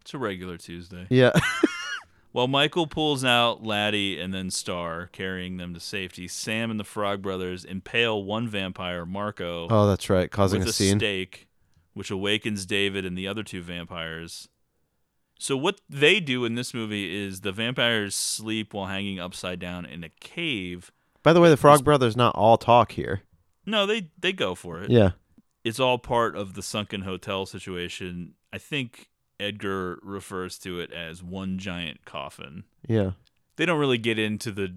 It's 0.01 0.13
a 0.13 0.17
regular 0.19 0.57
Tuesday. 0.57 1.07
Yeah. 1.09 1.31
While 2.33 2.47
Michael 2.47 2.87
pulls 2.87 3.23
out 3.23 3.63
Laddie 3.63 4.19
and 4.19 4.33
then 4.33 4.49
Star, 4.49 5.07
carrying 5.11 5.57
them 5.57 5.73
to 5.75 5.79
safety, 5.79 6.27
Sam 6.27 6.71
and 6.71 6.79
the 6.79 6.83
Frog 6.83 7.21
Brothers 7.21 7.63
impale 7.63 8.23
one 8.23 8.47
vampire, 8.47 9.05
Marco. 9.05 9.67
Oh, 9.69 9.87
that's 9.87 10.09
right, 10.09 10.29
causing 10.31 10.59
with 10.59 10.67
a 10.67 10.69
a 10.71 10.73
scene. 10.73 10.97
stake, 10.99 11.47
which 11.93 12.11
awakens 12.11 12.65
David 12.65 13.05
and 13.05 13.17
the 13.17 13.27
other 13.27 13.43
two 13.43 13.61
vampires. 13.61 14.47
So 15.39 15.57
what 15.57 15.81
they 15.89 16.19
do 16.19 16.45
in 16.45 16.55
this 16.55 16.73
movie 16.73 17.15
is 17.15 17.41
the 17.41 17.51
vampires 17.51 18.15
sleep 18.15 18.73
while 18.73 18.87
hanging 18.87 19.19
upside 19.19 19.59
down 19.59 19.85
in 19.85 20.03
a 20.03 20.09
cave. 20.09 20.91
By 21.21 21.33
the 21.33 21.41
way, 21.41 21.49
the 21.49 21.57
Frog 21.57 21.83
Brothers 21.83 22.15
not 22.15 22.35
all 22.35 22.57
talk 22.57 22.93
here. 22.93 23.23
No, 23.65 23.85
they 23.85 24.09
they 24.19 24.33
go 24.33 24.55
for 24.55 24.81
it. 24.81 24.91
Yeah. 24.91 25.11
It's 25.63 25.79
all 25.79 25.97
part 25.97 26.35
of 26.35 26.53
the 26.53 26.61
sunken 26.61 27.01
hotel 27.01 27.45
situation. 27.45 28.33
I 28.51 28.57
think 28.57 29.09
Edgar 29.39 29.99
refers 30.03 30.57
to 30.59 30.79
it 30.79 30.91
as 30.91 31.23
one 31.23 31.57
giant 31.57 32.05
coffin. 32.05 32.65
Yeah. 32.87 33.11
They 33.55 33.65
don't 33.65 33.79
really 33.79 33.97
get 33.97 34.19
into 34.19 34.51
the 34.51 34.75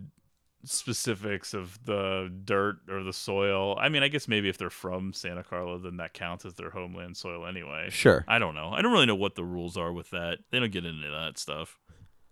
specifics 0.66 1.54
of 1.54 1.78
the 1.84 2.32
dirt 2.44 2.78
or 2.88 3.02
the 3.02 3.12
soil. 3.12 3.76
I 3.78 3.88
mean, 3.88 4.02
I 4.02 4.08
guess 4.08 4.28
maybe 4.28 4.48
if 4.48 4.58
they're 4.58 4.70
from 4.70 5.12
Santa 5.12 5.42
Carla, 5.42 5.78
then 5.78 5.96
that 5.98 6.12
counts 6.12 6.44
as 6.44 6.54
their 6.54 6.70
homeland 6.70 7.16
soil 7.16 7.46
anyway. 7.46 7.88
Sure. 7.90 8.24
I 8.28 8.38
don't 8.38 8.54
know. 8.54 8.70
I 8.72 8.82
don't 8.82 8.92
really 8.92 9.06
know 9.06 9.14
what 9.14 9.34
the 9.34 9.44
rules 9.44 9.76
are 9.76 9.92
with 9.92 10.10
that. 10.10 10.38
They 10.50 10.58
don't 10.58 10.72
get 10.72 10.84
into 10.84 11.10
that 11.10 11.38
stuff. 11.38 11.78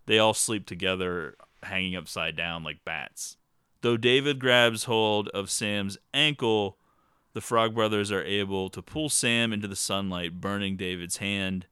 They 0.06 0.18
all 0.18 0.34
sleep 0.34 0.66
together, 0.66 1.36
hanging 1.62 1.96
upside 1.96 2.36
down 2.36 2.64
like 2.64 2.84
bats. 2.84 3.36
Though 3.80 3.96
David 3.96 4.38
grabs 4.38 4.84
hold 4.84 5.28
of 5.28 5.50
Sam's 5.50 5.98
ankle, 6.12 6.78
the 7.34 7.40
Frog 7.40 7.74
Brothers 7.74 8.12
are 8.12 8.22
able 8.22 8.70
to 8.70 8.80
pull 8.80 9.08
Sam 9.08 9.52
into 9.52 9.68
the 9.68 9.76
sunlight, 9.76 10.40
burning 10.40 10.76
David's 10.76 11.18
hand. 11.18 11.66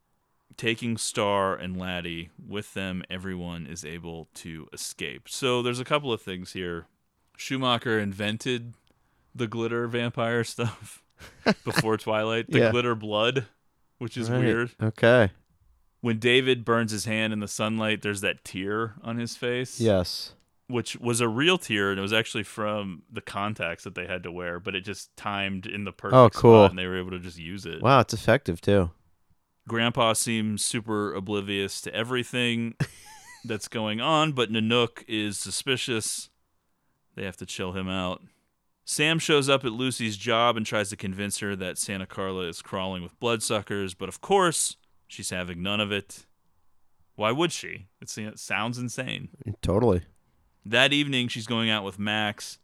Taking 0.56 0.96
Star 0.96 1.54
and 1.56 1.76
Laddie 1.78 2.30
with 2.46 2.74
them, 2.74 3.02
everyone 3.10 3.66
is 3.66 3.84
able 3.84 4.28
to 4.34 4.68
escape. 4.72 5.28
So 5.28 5.62
there's 5.62 5.80
a 5.80 5.84
couple 5.84 6.12
of 6.12 6.20
things 6.22 6.52
here. 6.52 6.86
Schumacher 7.36 7.98
invented 7.98 8.74
the 9.34 9.46
glitter 9.46 9.86
vampire 9.88 10.44
stuff 10.44 11.02
before 11.64 11.96
Twilight, 11.96 12.50
the 12.50 12.58
Yeah. 12.58 12.70
glitter 12.70 12.94
blood, 12.94 13.46
which 13.98 14.16
is 14.16 14.30
Right. 14.30 14.40
weird. 14.40 14.70
Okay. 14.82 15.30
When 16.00 16.18
David 16.18 16.64
burns 16.64 16.90
his 16.92 17.04
hand 17.04 17.32
in 17.32 17.38
the 17.40 17.48
sunlight, 17.48 18.02
there's 18.02 18.20
that 18.22 18.44
tear 18.44 18.94
on 19.02 19.16
his 19.18 19.36
face. 19.36 19.80
Yes. 19.80 20.34
Which 20.66 20.96
was 20.96 21.20
a 21.20 21.28
real 21.28 21.58
tear, 21.58 21.90
and 21.90 21.98
it 21.98 22.02
was 22.02 22.12
actually 22.12 22.42
from 22.44 23.02
the 23.10 23.20
contacts 23.20 23.84
that 23.84 23.94
they 23.94 24.06
had 24.06 24.22
to 24.24 24.32
wear, 24.32 24.58
but 24.58 24.74
it 24.74 24.80
just 24.82 25.16
timed 25.16 25.66
in 25.66 25.84
the 25.84 25.92
perfect 25.92 26.14
Oh, 26.16 26.30
cool. 26.30 26.62
spot, 26.64 26.70
and 26.70 26.78
they 26.78 26.86
were 26.86 26.98
able 26.98 27.10
to 27.12 27.18
just 27.20 27.38
use 27.38 27.64
it. 27.66 27.80
Wow, 27.82 28.00
it's 28.00 28.14
effective 28.14 28.60
too. 28.60 28.90
Grandpa 29.68 30.12
seems 30.12 30.64
super 30.64 31.14
oblivious 31.14 31.80
to 31.82 31.94
everything 31.94 32.74
that's 33.44 33.68
going 33.68 34.00
on, 34.00 34.32
but 34.32 34.50
Nanook 34.50 35.04
is 35.06 35.38
suspicious. 35.38 36.30
They 37.14 37.24
have 37.24 37.36
to 37.38 37.46
chill 37.46 37.72
him 37.72 37.88
out. 37.88 38.22
Sam 38.84 39.18
shows 39.18 39.48
up 39.48 39.64
at 39.64 39.72
Lucy's 39.72 40.16
job 40.16 40.56
and 40.56 40.66
tries 40.66 40.90
to 40.90 40.96
convince 40.96 41.38
her 41.38 41.54
that 41.56 41.78
Santa 41.78 42.06
Carla 42.06 42.48
is 42.48 42.62
crawling 42.62 43.02
with 43.02 43.18
bloodsuckers, 43.20 43.94
but 43.94 44.08
of 44.08 44.20
course, 44.20 44.76
she's 45.06 45.30
having 45.30 45.62
none 45.62 45.80
of 45.80 45.92
it. 45.92 46.26
Why 47.14 47.30
would 47.30 47.52
she? 47.52 47.86
It's, 48.00 48.18
it 48.18 48.38
sounds 48.38 48.78
insane. 48.78 49.28
Totally. 49.60 50.02
That 50.64 50.92
evening, 50.92 51.28
she's 51.28 51.46
going 51.46 51.70
out 51.70 51.84
with 51.84 51.98
Max, 51.98 52.58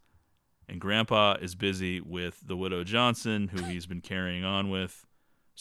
and 0.67 0.81
Grandpa 0.81 1.37
is 1.41 1.55
busy 1.55 2.01
with 2.01 2.41
the 2.45 2.57
widow 2.57 2.83
Johnson, 2.83 3.49
who 3.49 3.63
he's 3.63 3.85
been 3.85 4.01
carrying 4.01 4.43
on 4.43 4.69
with. 4.69 5.05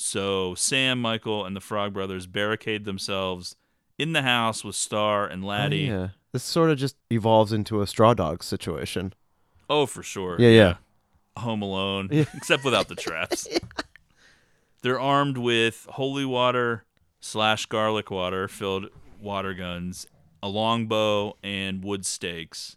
So 0.01 0.55
Sam, 0.55 1.01
Michael, 1.03 1.45
and 1.45 1.57
the 1.57 1.61
Frog 1.61 1.93
Brothers 1.93 2.29
barricade 2.29 2.85
themselves 2.85 3.57
in 3.99 4.13
the 4.13 4.23
house 4.23 4.63
with 4.63 4.77
Star 4.77 5.27
and 5.27 5.45
Laddie. 5.45 5.91
Oh, 5.91 6.01
yeah. 6.01 6.09
This 6.33 6.45
sort 6.45 6.71
of 6.71 6.79
just 6.79 6.95
evolves 7.11 7.53
into 7.53 7.83
a 7.83 7.87
straw 7.89 8.15
dog 8.15 8.45
situation. 8.45 9.13
Oh, 9.69 9.87
for 9.87 10.05
sure. 10.05 10.37
Yeah, 10.39 10.51
yeah. 10.51 10.75
Home 11.39 11.63
Alone, 11.63 12.11
Yeah. 12.13 12.27
except 12.35 12.65
without 12.65 12.87
the 12.87 12.95
traps. 12.95 13.49
They're 14.83 15.01
armed 15.01 15.37
with 15.37 15.89
holy 15.91 16.25
water 16.25 16.85
slash 17.19 17.67
garlic 17.67 18.09
water 18.09 18.47
filled 18.47 18.91
water 19.21 19.53
guns, 19.53 20.07
a 20.41 20.49
longbow, 20.49 21.37
and 21.43 21.83
wood 21.83 22.07
stakes. 22.07 22.77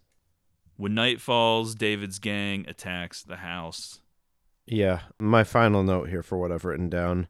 When 0.75 0.95
night 0.95 1.21
falls, 1.21 1.75
David's 1.75 2.17
gang 2.17 2.65
attacks 2.67 3.21
the 3.21 3.37
house. 3.37 4.00
Yeah. 4.71 5.01
My 5.19 5.43
final 5.43 5.83
note 5.83 6.07
here 6.09 6.23
for 6.23 6.37
what 6.37 6.51
I've 6.51 6.63
written 6.65 6.89
down, 6.89 7.27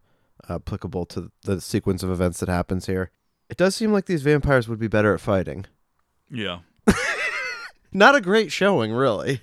uh, 0.48 0.56
applicable 0.56 1.06
to 1.08 1.32
the 1.44 1.60
sequence 1.60 2.04
of 2.04 2.12
events 2.12 2.40
that 2.40 2.50
happens 2.50 2.86
here. 2.86 3.10
It 3.50 3.58
does 3.58 3.76
seem 3.76 3.92
like 3.92 4.06
these 4.06 4.22
vampires 4.22 4.68
would 4.70 4.80
be 4.80 4.88
better 4.88 5.14
at 5.16 5.20
fighting. 5.22 5.66
Yeah. 6.30 6.60
Not 7.92 8.16
a 8.16 8.22
great 8.22 8.52
showing, 8.52 8.94
really. 8.94 9.42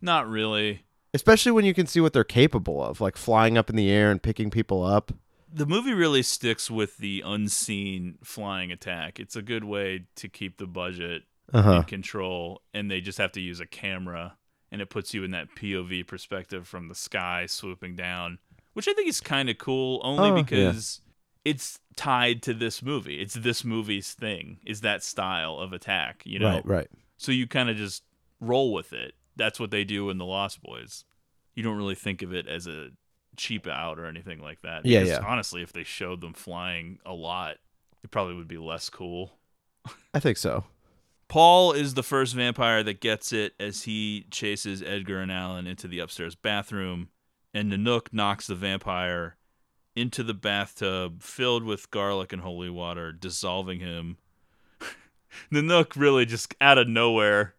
Not 0.00 0.28
really. 0.28 0.84
Especially 1.14 1.50
when 1.52 1.64
you 1.64 1.74
can 1.74 1.86
see 1.86 2.00
what 2.00 2.12
they're 2.12 2.22
capable 2.22 2.84
of, 2.84 3.00
like 3.00 3.16
flying 3.16 3.58
up 3.58 3.70
in 3.70 3.76
the 3.76 3.90
air 3.90 4.10
and 4.10 4.22
picking 4.22 4.50
people 4.50 4.84
up. 4.84 5.10
The 5.52 5.66
movie 5.66 5.94
really 5.94 6.22
sticks 6.22 6.70
with 6.70 6.98
the 6.98 7.22
unseen 7.24 8.18
flying 8.22 8.70
attack. 8.70 9.18
It's 9.18 9.34
a 9.34 9.42
good 9.42 9.64
way 9.64 10.04
to 10.16 10.28
keep 10.28 10.58
the 10.58 10.66
budget 10.66 11.22
Uh-huh. 11.52 11.76
in 11.78 11.82
control, 11.84 12.60
and 12.74 12.90
they 12.90 13.00
just 13.00 13.16
have 13.18 13.32
to 13.32 13.40
use 13.40 13.58
a 13.58 13.66
camera, 13.66 14.36
and 14.70 14.80
it 14.80 14.90
puts 14.90 15.14
you 15.14 15.24
in 15.24 15.30
that 15.32 15.54
POV 15.54 16.06
perspective 16.06 16.66
from 16.68 16.88
the 16.88 16.94
sky 16.94 17.46
swooping 17.46 17.96
down, 17.96 18.38
which 18.74 18.88
I 18.88 18.92
think 18.92 19.08
is 19.08 19.20
kind 19.20 19.48
of 19.50 19.58
cool, 19.58 20.00
only 20.04 20.30
Oh, 20.30 20.36
yeah. 20.36 20.42
because 20.42 21.00
it's 21.44 21.78
tied 21.96 22.42
to 22.42 22.54
this 22.54 22.82
movie. 22.82 23.20
It's 23.20 23.34
this 23.34 23.64
movie's 23.64 24.12
thing, 24.12 24.58
is 24.66 24.82
that 24.82 25.02
style 25.02 25.56
of 25.58 25.72
attack, 25.72 26.22
you 26.24 26.38
know? 26.38 26.54
Right, 26.56 26.66
right. 26.66 26.88
So 27.16 27.32
you 27.32 27.46
kind 27.46 27.70
of 27.70 27.76
just 27.76 28.02
roll 28.40 28.72
with 28.72 28.92
it. 28.92 29.14
That's 29.36 29.58
what 29.58 29.70
they 29.70 29.84
do 29.84 30.10
in 30.10 30.18
The 30.18 30.24
Lost 30.26 30.62
Boys. 30.62 31.04
You 31.54 31.62
don't 31.62 31.76
really 31.76 31.94
think 31.94 32.22
of 32.22 32.32
it 32.34 32.46
as 32.46 32.66
a 32.66 32.90
cheap 33.36 33.66
out 33.66 33.98
or 33.98 34.06
anything 34.06 34.40
like 34.40 34.60
that. 34.62 34.84
Yeah, 34.84 35.00
Because 35.04 35.18
yeah. 35.20 35.26
Honestly, 35.26 35.62
if 35.62 35.72
they 35.72 35.84
showed 35.84 36.20
them 36.20 36.34
flying 36.34 36.98
a 37.06 37.12
lot, 37.12 37.56
it 38.04 38.10
probably 38.10 38.34
would 38.34 38.48
be 38.48 38.58
less 38.58 38.88
cool. 38.90 39.32
I 40.12 40.20
think 40.20 40.36
so. 40.38 40.64
Paul 41.28 41.72
is 41.72 41.94
the 41.94 42.02
first 42.02 42.34
vampire 42.34 42.82
that 42.82 43.00
gets 43.00 43.32
it 43.32 43.54
as 43.60 43.82
he 43.82 44.26
chases 44.30 44.82
Edgar 44.82 45.20
and 45.20 45.30
Alan 45.30 45.66
into 45.66 45.86
the 45.86 45.98
upstairs 45.98 46.34
bathroom, 46.34 47.08
and 47.52 47.70
Nanook 47.70 48.08
knocks 48.12 48.46
the 48.46 48.54
vampire 48.54 49.36
into 49.94 50.22
the 50.22 50.34
bathtub 50.34 51.22
filled 51.22 51.64
with 51.64 51.90
garlic 51.90 52.32
and 52.32 52.42
holy 52.42 52.70
water, 52.70 53.12
dissolving 53.12 53.80
him. 53.80 54.16
Nanook 55.52 55.96
really 55.96 56.24
just 56.24 56.54
out 56.62 56.78
of 56.78 56.88
nowhere, 56.88 57.54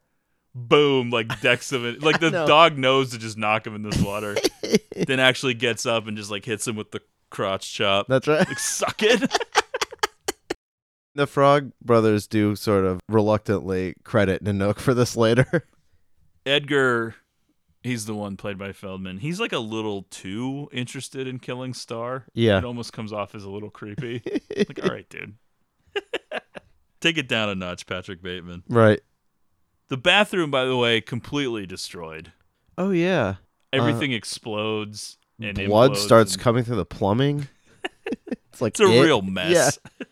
boom, 0.55 1.11
like 1.11 1.39
decks 1.41 1.71
him 1.71 1.85
in, 1.85 1.99
like 1.99 2.19
the 2.21 2.31
know. 2.31 2.47
dog 2.47 2.77
knows 2.77 3.11
to 3.11 3.19
just 3.19 3.37
knock 3.37 3.67
him 3.67 3.75
in 3.75 3.83
this 3.83 4.01
water, 4.01 4.35
then 5.07 5.19
actually 5.19 5.53
gets 5.53 5.85
up 5.85 6.07
and 6.07 6.17
just 6.17 6.31
like 6.31 6.43
hits 6.43 6.67
him 6.67 6.75
with 6.75 6.89
the 6.89 7.01
crotch 7.29 7.71
chop. 7.71 8.07
That's 8.07 8.27
right. 8.27 8.47
Like, 8.47 8.57
suck 8.57 9.03
it. 9.03 9.31
The 11.15 11.27
Frog 11.27 11.71
Brothers 11.81 12.27
do 12.27 12.55
sort 12.55 12.85
of 12.85 12.99
reluctantly 13.09 13.95
credit 14.03 14.43
Nanook 14.43 14.79
for 14.79 14.93
this 14.93 15.15
later. 15.17 15.67
Edgar, 16.45 17.15
he's 17.83 18.05
the 18.05 18.13
one 18.15 18.37
played 18.37 18.57
by 18.57 18.71
Feldman. 18.71 19.17
He's 19.17 19.39
like 19.39 19.51
a 19.51 19.59
little 19.59 20.03
too 20.09 20.69
interested 20.71 21.27
in 21.27 21.39
killing 21.39 21.73
Star. 21.73 22.25
Yeah. 22.33 22.57
It 22.59 22.65
almost 22.65 22.93
comes 22.93 23.11
off 23.11 23.35
as 23.35 23.43
a 23.43 23.49
little 23.49 23.69
creepy. 23.69 24.21
like, 24.55 24.79
all 24.83 24.89
right, 24.89 25.09
dude. 25.09 25.35
Take 27.01 27.17
it 27.17 27.27
down 27.27 27.49
a 27.49 27.55
notch, 27.55 27.85
Patrick 27.87 28.21
Bateman. 28.21 28.63
right. 28.69 28.99
The 29.87 29.97
bathroom, 29.97 30.51
by 30.51 30.65
the 30.65 30.77
way, 30.77 31.01
completely 31.01 31.65
destroyed. 31.65 32.31
Oh 32.77 32.91
yeah. 32.91 33.35
Everything 33.73 34.13
uh, 34.13 34.17
explodes 34.17 35.17
and 35.41 35.55
Blood 35.57 35.97
starts 35.97 36.33
and- 36.33 36.41
coming 36.43 36.63
through 36.63 36.75
the 36.75 36.85
plumbing. 36.85 37.47
it's 38.51 38.61
like 38.61 38.73
It's 38.73 38.79
a 38.81 38.83
it. 38.85 39.01
real 39.01 39.23
mess. 39.23 39.79
Yeah. 39.99 40.05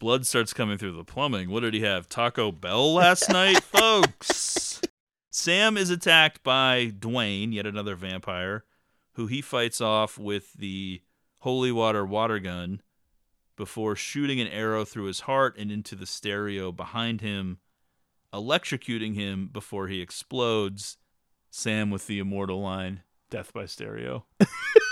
Blood 0.00 0.26
starts 0.26 0.54
coming 0.54 0.78
through 0.78 0.96
the 0.96 1.04
plumbing. 1.04 1.50
What 1.50 1.60
did 1.60 1.74
he 1.74 1.82
have? 1.82 2.08
Taco 2.08 2.50
Bell 2.50 2.94
last 2.94 3.28
night, 3.30 3.62
folks. 3.62 4.80
Sam 5.30 5.76
is 5.76 5.90
attacked 5.90 6.42
by 6.42 6.86
Dwayne, 6.86 7.52
yet 7.52 7.66
another 7.66 7.94
vampire, 7.94 8.64
who 9.12 9.26
he 9.26 9.42
fights 9.42 9.78
off 9.78 10.18
with 10.18 10.54
the 10.54 11.02
holy 11.40 11.70
water 11.70 12.06
water 12.06 12.38
gun 12.38 12.80
before 13.56 13.94
shooting 13.94 14.40
an 14.40 14.48
arrow 14.48 14.86
through 14.86 15.04
his 15.04 15.20
heart 15.20 15.54
and 15.58 15.70
into 15.70 15.94
the 15.94 16.06
stereo 16.06 16.72
behind 16.72 17.20
him, 17.20 17.58
electrocuting 18.32 19.14
him 19.14 19.50
before 19.52 19.88
he 19.88 20.00
explodes. 20.00 20.96
Sam 21.50 21.90
with 21.90 22.06
the 22.06 22.20
immortal 22.20 22.62
line, 22.62 23.02
Death 23.28 23.52
by 23.52 23.66
Stereo. 23.66 24.24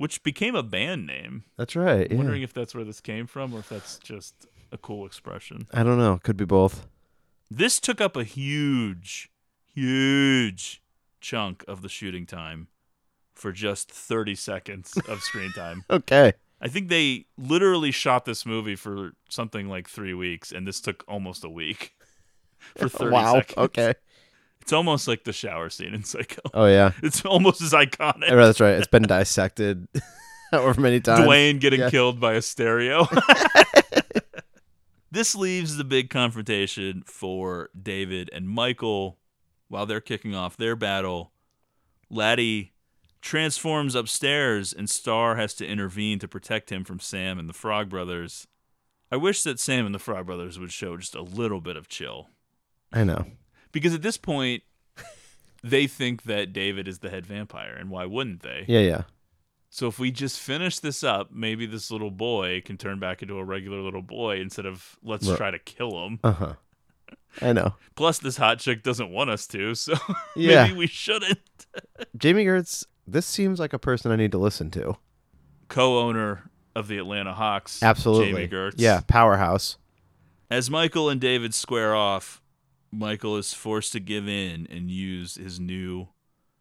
Which 0.00 0.22
became 0.22 0.54
a 0.54 0.62
band 0.62 1.06
name. 1.06 1.44
That's 1.58 1.76
right. 1.76 2.06
I'm 2.06 2.12
Yeah. 2.12 2.16
wondering 2.16 2.40
if 2.42 2.54
that's 2.54 2.74
where 2.74 2.84
this 2.84 3.02
came 3.02 3.26
from 3.26 3.52
or 3.52 3.58
if 3.58 3.68
that's 3.68 3.98
just 3.98 4.46
a 4.72 4.78
cool 4.78 5.04
expression. 5.04 5.66
I 5.74 5.82
don't 5.82 5.98
know. 5.98 6.18
Could 6.22 6.38
be 6.38 6.46
both. 6.46 6.86
This 7.50 7.78
took 7.78 8.00
up 8.00 8.16
a 8.16 8.24
huge, 8.24 9.30
huge 9.74 10.82
chunk 11.20 11.64
of 11.68 11.82
the 11.82 11.90
shooting 11.90 12.24
time 12.24 12.68
for 13.34 13.52
just 13.52 13.90
30 13.90 14.34
seconds 14.36 14.96
of 15.06 15.20
screen 15.22 15.52
time. 15.52 15.84
Okay. 15.90 16.32
I 16.62 16.68
think 16.68 16.88
they 16.88 17.26
literally 17.36 17.90
shot 17.90 18.24
this 18.24 18.46
movie 18.46 18.76
for 18.76 19.12
something 19.28 19.68
like 19.68 19.86
three 19.86 20.14
weeks, 20.14 20.50
and 20.50 20.66
this 20.66 20.80
took 20.80 21.04
almost 21.08 21.44
a 21.44 21.50
week 21.50 21.92
for 22.74 22.88
30 22.88 23.10
Wow, 23.12 23.34
seconds. 23.34 23.58
okay. 23.58 23.94
It's 24.62 24.72
almost 24.72 25.08
like 25.08 25.24
the 25.24 25.32
shower 25.32 25.70
scene 25.70 25.94
in 25.94 26.04
Psycho. 26.04 26.42
Oh, 26.54 26.66
yeah. 26.66 26.92
It's 27.02 27.24
almost 27.24 27.60
as 27.62 27.72
iconic. 27.72 28.28
That's 28.30 28.60
right. 28.60 28.74
It's 28.74 28.86
been 28.86 29.02
dissected 29.04 29.88
however 30.50 30.80
many 30.80 31.00
times. 31.00 31.26
Dwayne 31.26 31.60
getting 31.60 31.80
Yeah. 31.80 31.90
killed 31.90 32.20
by 32.20 32.34
a 32.34 32.42
stereo. 32.42 33.06
this 35.10 35.34
leaves 35.34 35.76
the 35.76 35.84
big 35.84 36.10
confrontation 36.10 37.02
for 37.06 37.70
David 37.80 38.30
and 38.32 38.48
Michael 38.48 39.18
while 39.68 39.86
they're 39.86 40.00
kicking 40.00 40.34
off 40.34 40.56
their 40.56 40.76
battle. 40.76 41.32
Laddie 42.08 42.72
transforms 43.20 43.94
upstairs 43.94 44.72
and 44.72 44.88
Star 44.88 45.36
has 45.36 45.54
to 45.54 45.66
intervene 45.66 46.18
to 46.20 46.28
protect 46.28 46.70
him 46.70 46.84
from 46.84 47.00
Sam 47.00 47.38
and 47.38 47.48
the 47.48 47.52
Frog 47.54 47.88
Brothers. 47.88 48.46
I 49.12 49.16
wish 49.16 49.42
that 49.42 49.58
Sam 49.58 49.86
and 49.86 49.94
the 49.94 49.98
Frog 49.98 50.26
Brothers 50.26 50.58
would 50.58 50.72
show 50.72 50.96
just 50.96 51.14
a 51.16 51.22
little 51.22 51.60
bit 51.60 51.76
of 51.76 51.88
chill. 51.88 52.28
I 52.92 53.04
know. 53.04 53.26
Because 53.72 53.94
at 53.94 54.02
this 54.02 54.16
point, 54.16 54.62
they 55.62 55.86
think 55.86 56.24
that 56.24 56.52
David 56.52 56.88
is 56.88 56.98
the 57.00 57.10
head 57.10 57.26
vampire, 57.26 57.74
and 57.78 57.90
why 57.90 58.06
wouldn't 58.06 58.42
they? 58.42 58.64
Yeah, 58.66 58.80
yeah. 58.80 59.02
So 59.72 59.86
if 59.86 59.98
we 60.00 60.10
just 60.10 60.40
finish 60.40 60.80
this 60.80 61.04
up, 61.04 61.30
maybe 61.32 61.64
this 61.66 61.90
little 61.92 62.10
boy 62.10 62.60
can 62.64 62.76
turn 62.76 62.98
back 62.98 63.22
into 63.22 63.38
a 63.38 63.44
regular 63.44 63.80
little 63.80 64.02
boy 64.02 64.40
instead 64.40 64.66
of 64.66 64.96
let's 65.02 65.28
try 65.36 65.50
to 65.52 65.58
kill 65.60 66.04
him. 66.06 66.18
Uh 66.24 66.32
huh. 66.32 66.54
I 67.40 67.52
know. 67.52 67.74
Plus, 67.94 68.18
this 68.18 68.36
hot 68.36 68.58
chick 68.58 68.82
doesn't 68.82 69.10
want 69.10 69.30
us 69.30 69.46
to, 69.48 69.76
so 69.76 69.94
Yeah. 70.36 70.64
maybe 70.64 70.76
we 70.76 70.86
shouldn't. 70.88 71.38
Jami 72.16 72.44
Gertz, 72.44 72.84
this 73.06 73.26
seems 73.26 73.60
like 73.60 73.72
a 73.72 73.78
person 73.78 74.10
I 74.10 74.16
need 74.16 74.32
to 74.32 74.38
listen 74.38 74.70
to. 74.72 74.96
Co-owner 75.68 76.50
of 76.74 76.88
the 76.88 76.98
Atlanta 76.98 77.32
Hawks, 77.32 77.80
Absolutely. 77.82 78.32
Jami 78.32 78.48
Gertz. 78.48 78.74
Yeah, 78.78 79.02
powerhouse. 79.06 79.76
As 80.50 80.68
Michael 80.68 81.08
and 81.08 81.20
David 81.20 81.54
square 81.54 81.94
off, 81.94 82.39
Michael 82.92 83.36
is 83.36 83.54
forced 83.54 83.92
to 83.92 84.00
give 84.00 84.28
in 84.28 84.66
and 84.70 84.90
use 84.90 85.36
his 85.36 85.60
new 85.60 86.08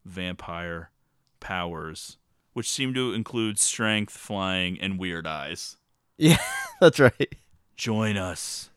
vampire 0.06 0.92
powers, 1.40 2.18
which 2.54 2.70
seem 2.70 2.94
to 2.94 3.14
include 3.14 3.60
strength, 3.60 4.14
flying, 4.14 4.80
and 4.80 5.00
weird 5.00 5.26
eyes. 5.26 5.78
Yeah, 6.18 6.38
that's 6.82 7.00
right. 7.00 7.36
Join 7.76 8.18
us. 8.18 8.70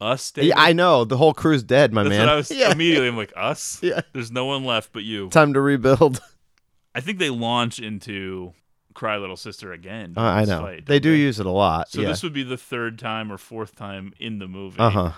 Us, 0.00 0.32
David? 0.32 0.48
Yeah, 0.48 0.54
I 0.58 0.72
know. 0.72 1.04
The 1.04 1.16
whole 1.16 1.32
crew's 1.32 1.62
dead, 1.62 1.92
my 1.92 2.02
That's 2.02 2.10
man. 2.10 2.26
what 2.26 2.28
I 2.28 2.34
was 2.34 2.50
yeah. 2.54 2.72
immediately. 2.72 3.06
I'm 3.06 3.16
like, 3.16 3.32
us? 3.36 3.78
Yeah. 3.82 4.00
There's 4.12 4.32
no 4.32 4.46
one 4.46 4.64
left 4.64 4.92
but 4.92 5.04
you. 5.04 5.28
Time 5.28 5.54
to 5.54 5.60
rebuild. 5.60 6.20
I 6.92 7.00
think 7.00 7.20
they 7.20 7.30
launch 7.30 7.78
into 7.78 8.52
Cry 8.94 9.16
Little 9.16 9.36
Sister 9.36 9.72
again. 9.72 10.14
Uh, 10.16 10.22
I 10.22 10.44
know. 10.44 10.60
fight, 10.60 10.86
they 10.86 10.98
do 10.98 11.10
use 11.10 11.38
it 11.38 11.46
a 11.46 11.50
lot. 11.50 11.88
So 11.88 12.00
yeah. 12.00 12.08
this 12.08 12.24
would 12.24 12.32
be 12.32 12.42
the 12.42 12.56
third 12.56 12.98
time 12.98 13.30
or 13.30 13.38
fourth 13.38 13.76
time 13.76 14.12
in 14.18 14.40
the 14.40 14.48
movie. 14.48 14.80
Uh 14.80 14.90
huh. 14.90 15.12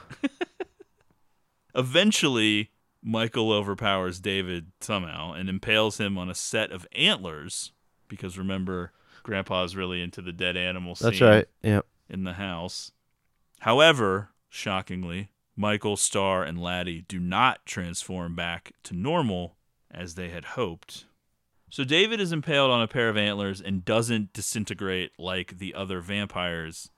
Eventually, 1.75 2.71
Michael 3.03 3.53
overpowers 3.53 4.21
David 4.21 4.73
somehow 4.81 5.33
and 5.33 5.49
impales 5.49 5.99
him 5.99 6.17
on 6.17 6.31
a 6.31 6.35
set 6.35 6.71
of 6.71 6.87
antlers 6.95 7.73
because 8.09 8.39
remember, 8.39 8.93
Grandpa's 9.23 9.75
really 9.75 10.03
into 10.03 10.23
the 10.23 10.33
dead 10.33 10.57
animal 10.57 10.95
scene 10.95 11.11
That's 11.11 11.21
right. 11.21 11.47
Yep. 11.63 11.87
in 12.09 12.25
the 12.25 12.35
house. 12.35 12.93
However, 13.61 14.31
shockingly, 14.49 15.31
Michael, 15.57 15.97
Star, 15.97 16.43
and 16.43 16.61
Laddie 16.61 17.05
do 17.09 17.19
not 17.19 17.65
transform 17.65 18.35
back 18.35 18.73
to 18.85 18.95
normal 18.95 19.57
as 19.91 20.15
they 20.15 20.29
had 20.29 20.45
hoped. 20.45 21.07
So 21.71 21.85
David 21.85 22.21
is 22.21 22.33
impaled 22.33 22.71
on 22.71 22.83
a 22.83 22.89
pair 22.89 23.09
of 23.09 23.17
antlers 23.17 23.61
and 23.61 23.85
doesn't 23.85 24.33
disintegrate 24.33 25.13
like 25.19 25.59
the 25.59 25.75
other 25.75 26.01
vampires. 26.01 26.91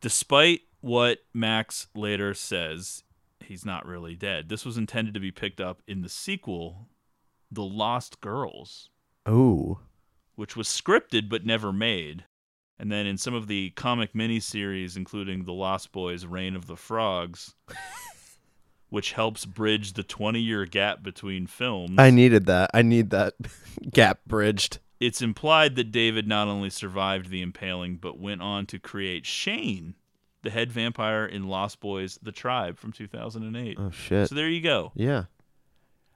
Despite 0.00 0.62
what 0.80 1.20
Max 1.32 1.88
later 1.94 2.34
says, 2.34 3.04
he's 3.48 3.64
not 3.64 3.86
really 3.86 4.14
dead. 4.14 4.48
This 4.48 4.64
was 4.64 4.76
intended 4.76 5.14
to 5.14 5.20
be 5.20 5.30
picked 5.32 5.60
up 5.60 5.82
in 5.88 6.02
the 6.02 6.08
sequel, 6.08 6.88
The 7.50 7.64
Lost 7.64 8.20
Girls, 8.20 8.90
Ooh. 9.28 9.78
which 10.36 10.54
was 10.56 10.68
scripted 10.68 11.28
but 11.28 11.46
never 11.46 11.72
made. 11.72 12.24
And 12.78 12.92
then 12.92 13.06
in 13.06 13.16
some 13.18 13.34
of 13.34 13.48
the 13.48 13.70
comic 13.70 14.12
miniseries, 14.12 14.96
including 14.96 15.44
The 15.44 15.52
Lost 15.52 15.90
Boys 15.90 16.24
Reign 16.24 16.54
of 16.54 16.66
the 16.66 16.76
Frogs, 16.76 17.54
which 18.88 19.12
helps 19.12 19.44
bridge 19.44 19.94
the 19.94 20.02
20 20.04 20.40
year 20.40 20.64
gap 20.64 21.02
between 21.02 21.46
films. 21.46 21.96
I 21.98 22.10
needed 22.10 22.46
that. 22.46 22.70
I 22.72 22.82
need 22.82 23.10
that 23.10 23.34
gap 23.90 24.20
bridged. 24.26 24.78
it's 25.00 25.20
implied 25.22 25.74
that 25.76 25.90
David 25.90 26.28
not 26.28 26.48
only 26.48 26.70
survived 26.70 27.30
the 27.30 27.42
impaling, 27.42 27.96
but 27.96 28.18
went 28.20 28.42
on 28.42 28.66
to 28.66 28.78
create 28.78 29.26
Shane, 29.26 29.94
the 30.42 30.50
head 30.50 30.70
vampire 30.72 31.26
in 31.26 31.48
Lost 31.48 31.80
Boys 31.80 32.18
The 32.22 32.32
Tribe 32.32 32.78
from 32.78 32.92
2008. 32.92 33.76
Oh 33.80 33.90
shit. 33.90 34.28
So 34.28 34.34
there 34.34 34.48
you 34.48 34.60
go. 34.60 34.92
Yeah. 34.94 35.24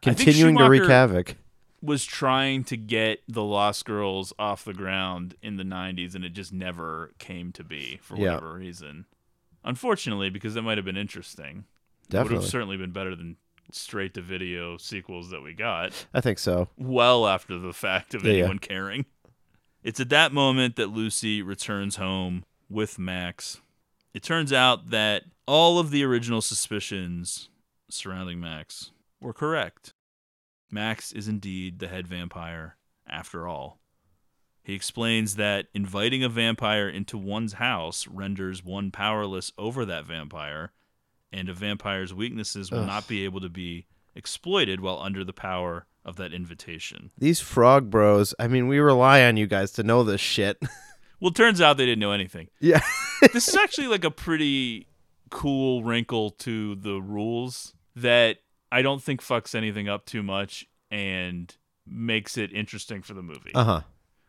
Continuing 0.00 0.56
to 0.58 0.68
wreak 0.68 0.84
havoc. 0.84 1.36
Was 1.80 2.04
trying 2.04 2.62
to 2.64 2.76
get 2.76 3.20
the 3.28 3.42
Lost 3.42 3.84
Girls 3.84 4.32
off 4.38 4.64
the 4.64 4.72
ground 4.74 5.34
in 5.42 5.56
the 5.56 5.64
90s, 5.64 6.14
and 6.14 6.24
it 6.24 6.30
just 6.32 6.52
never 6.52 7.10
came 7.18 7.50
to 7.52 7.64
be 7.64 7.98
for 8.02 8.16
Yeah. 8.16 8.34
whatever 8.34 8.54
reason. 8.54 9.06
Unfortunately, 9.64 10.30
because 10.30 10.54
that 10.54 10.62
might 10.62 10.78
have 10.78 10.84
been 10.84 10.96
interesting. 10.96 11.48
It 11.48 11.54
would 11.54 12.08
Definitely. 12.10 12.36
have 12.36 12.44
certainly 12.50 12.76
been 12.76 12.92
better 12.92 13.16
than 13.16 13.36
straight 13.72 14.14
to 14.14 14.20
video 14.22 14.76
sequels 14.76 15.30
that 15.30 15.42
we 15.42 15.54
got. 15.54 16.06
I 16.14 16.20
think 16.20 16.38
so. 16.38 16.68
well 16.76 17.26
after 17.26 17.58
the 17.58 17.72
fact 17.72 18.14
of 18.14 18.22
Yeah, 18.24 18.32
yeah. 18.32 18.38
anyone 18.40 18.58
caring. 18.58 19.06
It's 19.82 19.98
at 19.98 20.10
that 20.10 20.32
moment 20.32 20.76
that 20.76 20.88
Lucy 20.90 21.42
returns 21.42 21.96
home 21.96 22.44
with 22.68 22.98
Max. 22.98 23.60
It 24.14 24.22
turns 24.22 24.52
out 24.52 24.90
that 24.90 25.24
all 25.46 25.78
of 25.78 25.90
the 25.90 26.04
original 26.04 26.42
suspicions 26.42 27.48
surrounding 27.88 28.40
Max 28.40 28.90
were 29.20 29.32
correct. 29.32 29.94
Max 30.70 31.12
is 31.12 31.28
indeed 31.28 31.78
the 31.78 31.88
head 31.88 32.06
vampire 32.06 32.76
after 33.06 33.46
all. 33.46 33.78
He 34.62 34.74
explains 34.74 35.36
that 35.36 35.66
inviting 35.74 36.22
a 36.22 36.28
vampire 36.28 36.88
into 36.88 37.18
one's 37.18 37.54
house 37.54 38.06
renders 38.06 38.64
one 38.64 38.90
powerless 38.90 39.52
over 39.58 39.84
that 39.84 40.04
vampire, 40.06 40.72
and 41.32 41.48
a 41.48 41.54
vampire's 41.54 42.14
weaknesses 42.14 42.70
will 42.70 42.80
Ugh. 42.80 42.86
not 42.86 43.08
be 43.08 43.24
able 43.24 43.40
to 43.40 43.48
be 43.48 43.86
exploited 44.14 44.80
while 44.80 45.00
under 45.00 45.24
the 45.24 45.32
power 45.32 45.86
of 46.04 46.16
that 46.16 46.32
invitation. 46.32 47.10
These 47.18 47.40
frog 47.40 47.90
bros. 47.90 48.34
I 48.38 48.46
mean, 48.46 48.68
we 48.68 48.78
rely 48.78 49.24
on 49.24 49.36
you 49.36 49.46
guys 49.46 49.72
to 49.72 49.82
know 49.82 50.04
this 50.04 50.20
shit. 50.20 50.62
Well, 51.22 51.30
it 51.30 51.36
turns 51.36 51.60
out 51.60 51.76
they 51.76 51.86
didn't 51.86 52.00
know 52.00 52.10
anything. 52.10 52.48
Yeah. 52.58 52.80
this 53.32 53.46
is 53.46 53.54
actually 53.54 53.86
like 53.86 54.02
a 54.02 54.10
pretty 54.10 54.88
cool 55.30 55.84
wrinkle 55.84 56.30
to 56.30 56.74
the 56.74 57.00
rules 57.00 57.74
that 57.94 58.38
I 58.72 58.82
don't 58.82 59.00
think 59.00 59.22
fucks 59.22 59.54
anything 59.54 59.88
up 59.88 60.04
too 60.04 60.24
much 60.24 60.66
and 60.90 61.54
makes 61.86 62.36
it 62.36 62.52
interesting 62.52 63.02
for 63.02 63.14
the 63.14 63.22
movie. 63.22 63.52
Uh 63.54 63.64
huh. 63.64 63.80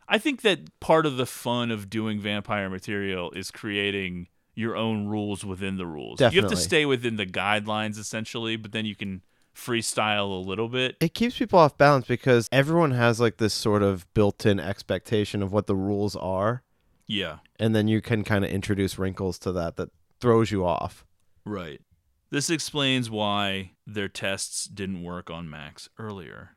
I 0.08 0.20
think 0.20 0.42
that 0.44 0.80
part 0.80 1.08
of 1.08 1.18
the 1.18 1.26
fun 1.26 1.72
of 1.72 1.90
doing 1.90 2.20
vampire 2.20 2.70
material 2.70 3.32
is 3.32 3.50
creating 3.50 4.28
your 4.54 4.76
own 4.76 5.08
rules 5.08 5.44
within 5.44 5.78
the 5.78 5.88
rules. 5.88 6.20
Definitely. 6.20 6.36
You 6.36 6.42
have 6.44 6.52
to 6.52 6.58
stay 6.58 6.86
within 6.86 7.16
the 7.16 7.26
guidelines 7.26 7.98
essentially, 7.98 8.56
but 8.56 8.72
then 8.72 8.86
you 8.86 8.96
can 8.96 9.24
freestyle 9.56 10.30
a 10.30 10.48
little 10.48 10.68
bit. 10.68 10.98
It 11.00 11.14
keeps 11.14 11.38
people 11.38 11.60
off 11.60 11.78
balance 11.78 12.06
because 12.06 12.50
everyone 12.52 12.92
has 12.92 13.20
like 13.20 13.38
this 13.38 13.54
sort 13.54 13.84
of 13.84 14.12
built-in 14.14 14.60
expectation 14.60 15.42
of 15.42 15.52
what 15.52 15.68
the 15.68 15.76
rules 15.76 16.16
are, 16.16 16.63
Yeah. 17.08 17.38
and 17.60 17.76
then 17.76 17.88
you 17.88 18.02
can 18.02 18.24
kind 18.24 18.44
of 18.46 18.52
introduce 18.52 18.98
wrinkles 18.98 19.38
to 19.40 19.52
that 19.52 19.76
that 19.76 19.90
throws 20.20 20.52
you 20.52 20.66
off. 20.66 21.06
Right. 21.46 21.82
This 22.30 22.50
explains 22.50 23.10
why 23.10 23.72
their 23.86 24.08
tests 24.08 24.66
didn't 24.66 25.04
work 25.04 25.30
on 25.30 25.50
Max 25.50 25.90
earlier. 26.00 26.52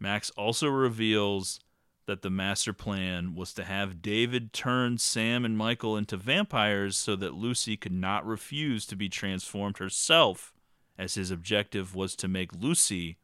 Max 0.00 0.30
also 0.30 0.68
reveals 0.68 1.60
that 2.06 2.22
the 2.22 2.30
master 2.30 2.72
plan 2.72 3.34
was 3.34 3.52
to 3.54 3.64
have 3.64 4.00
David 4.02 4.52
turn 4.52 4.98
Sam 4.98 5.44
and 5.44 5.56
Michael 5.56 5.96
into 5.96 6.16
vampires 6.16 6.96
so 6.96 7.16
that 7.16 7.34
Lucy 7.34 7.76
could 7.76 7.92
not 7.92 8.26
refuse 8.26 8.86
to 8.86 8.96
be 8.96 9.08
transformed 9.08 9.78
herself, 9.78 10.52
as 10.98 11.14
his 11.14 11.30
objective 11.30 11.94
was 11.94 12.14
to 12.16 12.28
make 12.28 12.54
Lucy 12.54 13.18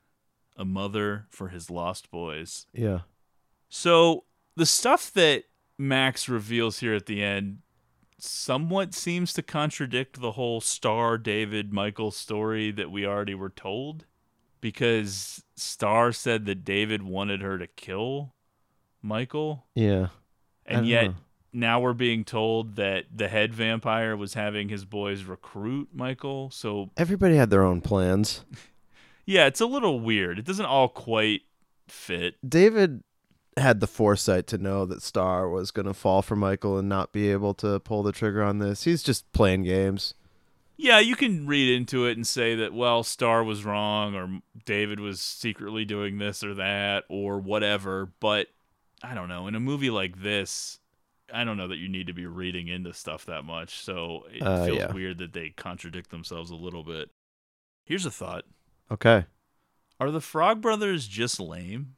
a 0.56 0.64
mother 0.64 1.26
for 1.30 1.48
his 1.48 1.70
lost 1.70 2.10
boys. 2.10 2.66
Yeah. 2.72 3.00
So 3.68 4.24
the 4.56 4.66
stuff 4.66 5.12
that 5.14 5.44
Max 5.78 6.28
reveals 6.28 6.78
here 6.78 6.94
at 6.94 7.06
the 7.06 7.22
end 7.22 7.58
somewhat 8.24 8.94
seems 8.94 9.32
to 9.32 9.42
contradict 9.42 10.20
the 10.20 10.32
whole 10.32 10.60
Star 10.60 11.18
David 11.18 11.72
Michael 11.72 12.10
story 12.10 12.70
that 12.70 12.90
we 12.90 13.04
already 13.04 13.34
were 13.34 13.50
told 13.50 14.04
because 14.60 15.42
Star 15.56 16.12
said 16.12 16.46
that 16.46 16.64
David 16.64 17.02
wanted 17.02 17.42
her 17.42 17.58
to 17.58 17.66
kill 17.66 18.34
Michael 19.02 19.66
Yeah. 19.74 20.08
And 20.64 20.86
yet 20.86 21.06
know. 21.06 21.14
now 21.52 21.80
we're 21.80 21.92
being 21.92 22.24
told 22.24 22.76
that 22.76 23.06
the 23.12 23.26
head 23.26 23.52
vampire 23.52 24.16
was 24.16 24.34
having 24.34 24.68
his 24.68 24.84
boys 24.84 25.24
recruit 25.24 25.88
Michael. 25.92 26.50
So 26.50 26.90
Everybody 26.96 27.36
had 27.36 27.50
their 27.50 27.64
own 27.64 27.80
plans. 27.80 28.44
yeah, 29.26 29.46
it's 29.46 29.60
a 29.60 29.66
little 29.66 29.98
weird. 29.98 30.38
It 30.38 30.44
doesn't 30.44 30.64
all 30.64 30.88
quite 30.88 31.42
fit. 31.88 32.36
David 32.48 33.02
had 33.56 33.80
the 33.80 33.86
foresight 33.86 34.46
to 34.48 34.58
know 34.58 34.86
that 34.86 35.02
Star 35.02 35.48
was 35.48 35.70
going 35.70 35.86
to 35.86 35.94
fall 35.94 36.22
for 36.22 36.36
Michael 36.36 36.78
and 36.78 36.88
not 36.88 37.12
be 37.12 37.30
able 37.30 37.54
to 37.54 37.78
pull 37.80 38.02
the 38.02 38.12
trigger 38.12 38.42
on 38.42 38.58
this. 38.58 38.84
He's 38.84 39.02
just 39.02 39.30
playing 39.32 39.64
games. 39.64 40.14
Yeah, 40.78 40.98
you 41.00 41.14
can 41.16 41.46
read 41.46 41.72
into 41.76 42.06
it 42.06 42.16
and 42.16 42.26
say 42.26 42.54
that, 42.56 42.72
well, 42.72 43.02
Star 43.04 43.44
was 43.44 43.64
wrong 43.64 44.14
or 44.14 44.40
David 44.64 44.98
was 45.00 45.20
secretly 45.20 45.84
doing 45.84 46.18
this 46.18 46.42
or 46.42 46.54
that 46.54 47.04
or 47.08 47.38
whatever. 47.38 48.10
But 48.20 48.48
I 49.02 49.14
don't 49.14 49.28
know. 49.28 49.46
In 49.46 49.54
a 49.54 49.60
movie 49.60 49.90
like 49.90 50.22
this, 50.22 50.78
I 51.32 51.44
don't 51.44 51.56
know 51.58 51.68
that 51.68 51.76
you 51.76 51.88
need 51.88 52.06
to 52.08 52.12
be 52.14 52.26
reading 52.26 52.68
into 52.68 52.92
stuff 52.94 53.26
that 53.26 53.44
much. 53.44 53.80
So 53.82 54.24
it 54.32 54.42
Uh, 54.42 54.64
feels 54.64 54.78
yeah. 54.78 54.92
weird 54.92 55.18
that 55.18 55.34
they 55.34 55.50
contradict 55.50 56.10
themselves 56.10 56.50
a 56.50 56.56
little 56.56 56.82
bit. 56.84 57.10
Here's 57.84 58.06
a 58.06 58.10
thought 58.10 58.44
Okay. 58.90 59.26
Are 60.00 60.10
the 60.10 60.20
Frog 60.20 60.60
Brothers 60.60 61.06
just 61.06 61.38
lame? 61.38 61.94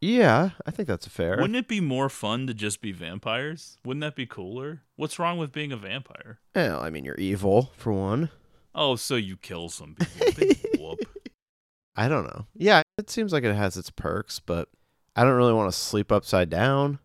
Yeah, 0.00 0.50
I 0.66 0.70
think 0.70 0.88
that's 0.88 1.06
fair. 1.08 1.36
Wouldn't 1.36 1.56
it 1.56 1.68
be 1.68 1.80
more 1.80 2.08
fun 2.08 2.46
to 2.46 2.54
just 2.54 2.80
be 2.82 2.92
vampires? 2.92 3.78
Wouldn't 3.84 4.02
that 4.02 4.14
be 4.14 4.26
cooler? 4.26 4.82
What's 4.96 5.18
wrong 5.18 5.38
with 5.38 5.52
being 5.52 5.72
a 5.72 5.76
vampire? 5.76 6.38
Well, 6.54 6.80
I 6.80 6.90
mean, 6.90 7.04
you're 7.04 7.14
evil 7.16 7.72
for 7.76 7.92
one. 7.92 8.30
Oh, 8.74 8.96
so 8.96 9.16
you 9.16 9.36
kill 9.38 9.70
some 9.70 9.96
people. 10.36 10.98
I 11.96 12.08
don't 12.08 12.24
know. 12.24 12.46
Yeah, 12.54 12.82
it 12.98 13.08
seems 13.08 13.32
like 13.32 13.42
it 13.44 13.54
has 13.54 13.78
its 13.78 13.88
perks, 13.90 14.38
but 14.38 14.68
I 15.16 15.24
don't 15.24 15.32
really 15.32 15.54
want 15.54 15.72
to 15.72 15.78
sleep 15.78 16.12
upside 16.12 16.50
down. 16.50 16.98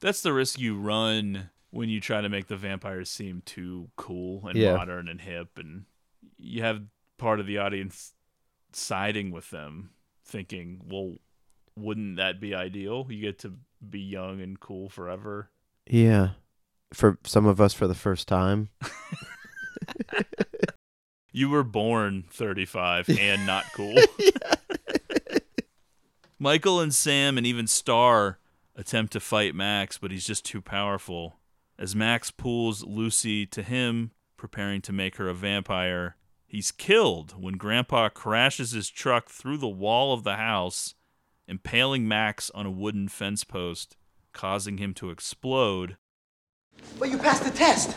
That's 0.00 0.20
the 0.22 0.32
risk 0.32 0.58
you 0.58 0.76
run 0.76 1.50
when 1.70 1.88
you 1.88 2.00
try 2.00 2.20
to 2.20 2.28
make 2.28 2.48
the 2.48 2.56
vampires 2.56 3.08
seem 3.08 3.42
too 3.46 3.90
cool 3.96 4.48
and 4.48 4.58
Yeah. 4.58 4.76
modern 4.76 5.08
and 5.08 5.20
hip, 5.20 5.58
and 5.58 5.84
you 6.38 6.62
have 6.62 6.82
part 7.18 7.38
of 7.38 7.46
the 7.46 7.58
audience 7.58 8.14
siding 8.72 9.30
with 9.30 9.50
them, 9.50 9.90
thinking, 10.24 10.80
"Well, 10.84 11.18
wouldn't 11.76 12.16
that 12.16 12.40
be 12.40 12.54
ideal? 12.54 13.06
You 13.08 13.20
get 13.20 13.38
to 13.40 13.54
be 13.88 14.00
young 14.00 14.40
and 14.40 14.58
cool 14.58 14.88
forever." 14.88 15.50
Yeah. 15.86 16.30
For 16.92 17.18
some 17.24 17.46
of 17.46 17.60
us 17.60 17.72
for 17.72 17.86
the 17.86 17.94
first 17.94 18.28
time. 18.28 18.68
You 21.32 21.48
were 21.48 21.64
born 21.64 22.24
35 22.30 23.08
and 23.18 23.46
not 23.46 23.64
cool. 23.74 23.96
Michael 26.38 26.80
and 26.80 26.94
Sam 26.94 27.38
and 27.38 27.46
even 27.46 27.66
Star 27.66 28.38
attempt 28.76 29.14
to 29.14 29.20
fight 29.20 29.54
Max, 29.54 29.96
but 29.96 30.10
he's 30.10 30.26
just 30.26 30.44
too 30.44 30.60
powerful. 30.60 31.38
As 31.78 31.96
Max 31.96 32.30
pulls 32.30 32.84
Lucy 32.84 33.46
to 33.46 33.62
him, 33.62 34.10
preparing 34.36 34.82
to 34.82 34.92
make 34.92 35.16
her 35.16 35.28
a 35.28 35.34
vampire, 35.34 36.16
he's 36.46 36.70
killed 36.70 37.40
when 37.40 37.56
Grandpa 37.56 38.10
crashes 38.10 38.72
his 38.72 38.90
truck 38.90 39.30
through 39.30 39.56
the 39.56 39.68
wall 39.68 40.12
of 40.12 40.24
the 40.24 40.36
house, 40.36 40.94
impaling 41.46 42.06
Max 42.08 42.50
on 42.54 42.66
a 42.66 42.70
wooden 42.70 43.08
fence 43.08 43.44
post, 43.44 43.96
causing 44.32 44.78
him 44.78 44.94
to 44.94 45.10
explode. 45.10 45.96
But 46.98 47.10
you 47.10 47.18
passed 47.18 47.44
the 47.44 47.50
test. 47.50 47.96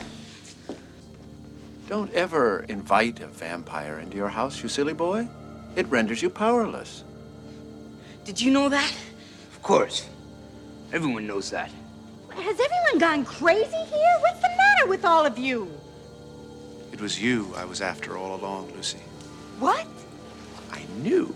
Don't 1.87 2.11
ever 2.13 2.65
invite 2.67 3.19
a 3.19 3.27
vampire 3.27 3.99
into 3.99 4.17
your 4.17 4.29
house, 4.29 4.61
you 4.63 4.69
silly 4.69 4.93
boy. 4.93 5.27
It 5.75 5.87
renders 5.87 6.21
you 6.21 6.29
powerless. 6.29 7.03
Did 8.23 8.41
you 8.41 8.51
know 8.51 8.69
that? 8.69 8.91
Of 9.53 9.61
course. 9.61 10.09
Everyone 10.91 11.27
knows 11.27 11.51
that. 11.51 11.69
Has 12.29 12.59
everyone 12.59 12.97
gone 12.99 13.25
crazy 13.25 13.83
here? 13.85 14.17
What's 14.21 14.41
the 14.41 14.49
matter 14.49 14.87
with 14.87 15.05
all 15.05 15.25
of 15.25 15.37
you? 15.37 15.71
It 16.91 16.99
was 16.99 17.21
you 17.21 17.53
I 17.55 17.65
was 17.65 17.81
after 17.81 18.17
all 18.17 18.35
along, 18.35 18.71
Lucy. 18.73 18.99
What? 19.59 19.85
I 20.71 20.83
knew 21.01 21.35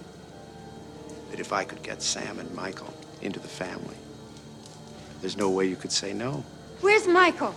that 1.39 1.45
if 1.45 1.53
I 1.53 1.63
could 1.63 1.81
get 1.81 2.01
Sam 2.01 2.37
and 2.39 2.53
Michael 2.53 2.93
into 3.21 3.39
the 3.39 3.47
family, 3.47 3.95
there's 5.21 5.37
no 5.37 5.49
way 5.49 5.65
you 5.65 5.77
could 5.77 5.91
say 5.91 6.11
no. 6.11 6.43
Where's 6.81 7.07
Michael? 7.07 7.55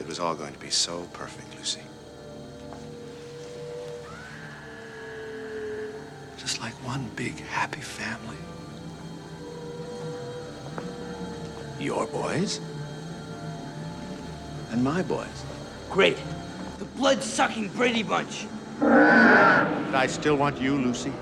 It 0.00 0.08
was 0.08 0.18
all 0.18 0.34
going 0.34 0.52
to 0.52 0.58
be 0.58 0.70
so 0.70 1.02
perfect, 1.12 1.56
Lucy. 1.56 1.82
Just 6.36 6.60
like 6.60 6.72
one 6.84 7.08
big 7.14 7.38
happy 7.38 7.80
family. 7.80 8.36
Your 11.78 12.06
boys 12.06 12.60
and 14.70 14.82
my 14.82 15.02
boys. 15.02 15.44
Great. 15.90 16.18
The 16.78 16.84
blood 16.96 17.22
sucking 17.22 17.68
Brady 17.68 18.02
Bunch. 18.02 18.46
But 18.80 19.94
I 19.94 20.06
still 20.08 20.36
want 20.36 20.60
you, 20.60 20.74
Lucy. 20.74 21.12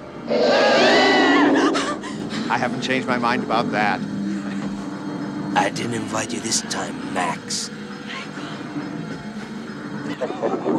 I 2.50 2.56
haven't 2.56 2.80
changed 2.80 3.06
my 3.06 3.18
mind 3.18 3.44
about 3.44 3.70
that. 3.72 4.00
I 5.54 5.70
didn't 5.70 5.94
invite 5.94 6.32
you 6.32 6.40
this 6.40 6.62
time, 6.62 7.12
Max. 7.12 7.70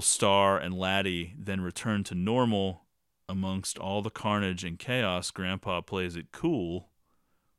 Star, 0.00 0.58
and 0.58 0.74
Laddie 0.74 1.34
then 1.36 1.60
return 1.60 2.04
to 2.04 2.14
normal. 2.14 2.82
Amongst 3.28 3.78
all 3.78 4.02
the 4.02 4.10
carnage 4.10 4.62
and 4.62 4.78
chaos, 4.78 5.30
Grandpa 5.30 5.80
plays 5.80 6.16
it 6.16 6.32
cool, 6.32 6.90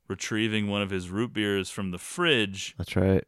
retrieving 0.08 0.68
one 0.68 0.82
of 0.82 0.92
his 0.92 1.10
root 1.10 1.34
beers 1.34 1.70
from 1.70 1.92
the 1.92 1.98
fridge 1.98 2.76
That's 2.78 2.96
right. 2.96 3.26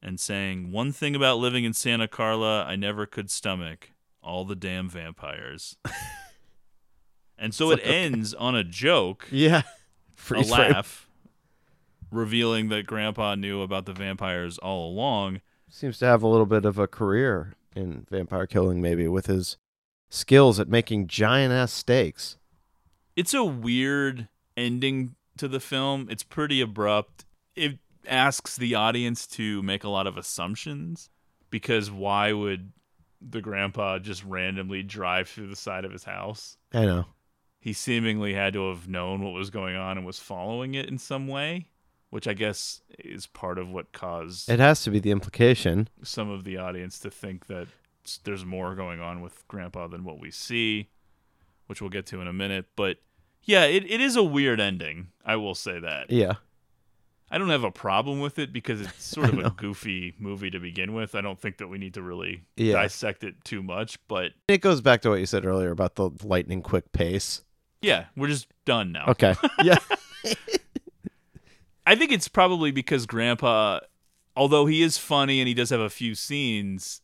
and 0.00 0.20
saying, 0.20 0.70
One 0.70 0.92
thing 0.92 1.16
about 1.16 1.38
living 1.38 1.64
in 1.64 1.74
Santa 1.74 2.06
Carla 2.06 2.64
I 2.64 2.76
never 2.76 3.06
could 3.06 3.30
stomach 3.30 3.90
all 4.22 4.44
the 4.44 4.54
damn 4.54 4.88
vampires. 4.88 5.76
and 7.38 7.52
so 7.52 7.70
it 7.72 7.80
ends 7.82 8.34
on 8.34 8.54
a 8.54 8.62
joke. 8.64 9.26
Yeah. 9.30 9.62
a 10.30 10.40
laugh, 10.40 11.08
revealing 12.10 12.68
that 12.68 12.86
Grandpa 12.86 13.34
knew 13.34 13.62
about 13.62 13.86
the 13.86 13.92
vampires 13.92 14.58
all 14.58 14.88
along. 14.88 15.40
Seems 15.68 15.98
to 15.98 16.06
have 16.06 16.22
a 16.22 16.28
little 16.28 16.46
bit 16.46 16.64
of 16.64 16.78
a 16.78 16.86
career 16.86 17.54
in 17.74 18.06
vampire 18.10 18.46
killing, 18.46 18.80
maybe, 18.80 19.08
with 19.08 19.26
his 19.26 19.56
skills 20.10 20.58
at 20.58 20.68
making 20.68 21.06
giant 21.06 21.52
ass 21.52 21.72
steaks. 21.72 22.38
It's 23.16 23.34
a 23.34 23.44
weird 23.44 24.28
ending 24.56 25.16
to 25.36 25.48
the 25.48 25.60
film. 25.60 26.08
It's 26.10 26.22
pretty 26.22 26.60
abrupt. 26.60 27.24
It 27.54 27.78
asks 28.06 28.56
the 28.56 28.74
audience 28.74 29.26
to 29.26 29.62
make 29.62 29.84
a 29.84 29.88
lot 29.88 30.06
of 30.06 30.16
assumptions 30.16 31.10
because 31.50 31.90
why 31.90 32.32
would 32.32 32.72
the 33.20 33.40
grandpa 33.40 33.98
just 33.98 34.24
randomly 34.24 34.82
drive 34.82 35.28
through 35.28 35.48
the 35.48 35.56
side 35.56 35.84
of 35.84 35.92
his 35.92 36.04
house? 36.04 36.56
I 36.72 36.84
know. 36.84 37.06
He 37.60 37.72
seemingly 37.72 38.34
had 38.34 38.52
to 38.52 38.68
have 38.68 38.88
known 38.88 39.22
what 39.22 39.32
was 39.32 39.50
going 39.50 39.76
on 39.76 39.96
and 39.98 40.06
was 40.06 40.18
following 40.18 40.74
it 40.74 40.86
in 40.86 40.98
some 40.98 41.26
way, 41.26 41.68
which 42.10 42.26
I 42.28 42.32
guess 42.34 42.80
is 42.98 43.26
part 43.26 43.58
of 43.58 43.68
what 43.70 43.92
caused 43.92 44.48
It 44.50 44.60
has 44.60 44.82
to 44.84 44.90
be 44.90 44.98
the 44.98 45.10
implication. 45.10 45.88
some 46.02 46.30
of 46.30 46.44
the 46.44 46.56
audience 46.56 46.98
to 47.00 47.10
think 47.10 47.46
that 47.48 47.68
s- 48.04 48.20
there's 48.24 48.44
more 48.44 48.74
going 48.74 49.00
on 49.00 49.20
with 49.20 49.46
Grandpa 49.48 49.86
than 49.88 50.04
what 50.04 50.18
we 50.20 50.30
see, 50.30 50.88
which 51.66 51.80
we'll 51.80 51.90
get 51.90 52.06
to 52.06 52.20
in 52.20 52.26
a 52.26 52.32
minute. 52.32 52.66
But 52.76 52.98
yeah, 53.44 53.64
it, 53.64 53.90
it 53.90 54.00
is 54.00 54.16
a 54.16 54.22
weird 54.22 54.60
ending. 54.60 55.08
I 55.24 55.36
will 55.36 55.54
say 55.54 55.78
that. 55.80 56.10
Yeah. 56.10 56.34
I 57.30 57.36
don't 57.36 57.50
have 57.50 57.64
a 57.64 57.70
problem 57.70 58.20
with 58.20 58.38
it 58.38 58.54
because 58.54 58.80
it's 58.80 59.04
sort 59.14 59.28
of 59.28 59.38
a 59.38 59.42
know. 59.42 59.50
goofy 59.50 60.14
movie 60.18 60.48
to 60.50 60.58
begin 60.58 60.94
with. 60.94 61.14
I 61.14 61.20
don't 61.20 61.38
think 61.38 61.58
that 61.58 61.68
we 61.68 61.76
need 61.76 61.92
to 61.94 62.02
really 62.02 62.44
Yeah. 62.56 62.72
dissect 62.74 63.22
it 63.22 63.44
too 63.44 63.62
much. 63.62 63.98
But 64.08 64.32
It 64.48 64.62
goes 64.62 64.80
back 64.80 65.02
to 65.02 65.10
what 65.10 65.20
you 65.20 65.26
said 65.26 65.44
earlier 65.44 65.70
about 65.70 65.96
the 65.96 66.08
lightning 66.24 66.62
quick 66.62 66.90
pace. 66.92 67.42
yeah, 67.82 68.06
we're 68.16 68.28
just 68.28 68.48
done 68.64 68.92
now. 68.92 69.04
Okay. 69.08 69.34
Yeah. 69.62 69.76
I 71.88 71.94
think 71.94 72.12
it's 72.12 72.28
probably 72.28 72.70
because 72.70 73.06
Grandpa, 73.06 73.80
although 74.36 74.66
he 74.66 74.82
is 74.82 74.98
funny 74.98 75.40
and 75.40 75.48
he 75.48 75.54
does 75.54 75.70
have 75.70 75.80
a 75.80 75.88
few 75.88 76.14
scenes, 76.14 77.00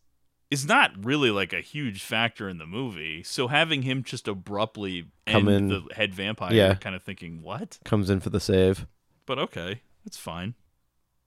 is 0.50 0.66
not 0.66 0.90
really 1.02 1.30
like 1.30 1.54
a 1.54 1.62
huge 1.62 2.02
factor 2.02 2.50
in 2.50 2.58
the 2.58 2.66
movie. 2.66 3.22
So 3.22 3.48
having 3.48 3.80
him 3.80 4.02
just 4.02 4.28
abruptly 4.28 5.06
Come 5.26 5.48
end 5.48 5.72
in- 5.72 5.86
the 5.88 5.94
head 5.94 6.12
vampire, 6.12 6.52
yeah. 6.52 6.74
kind 6.74 6.94
of 6.94 7.02
thinking, 7.02 7.40
what? 7.40 7.78
Comes 7.86 8.10
in 8.10 8.20
for 8.20 8.28
the 8.28 8.40
save. 8.40 8.86
But 9.24 9.38
okay, 9.38 9.80
that's 10.04 10.18
fine. 10.18 10.52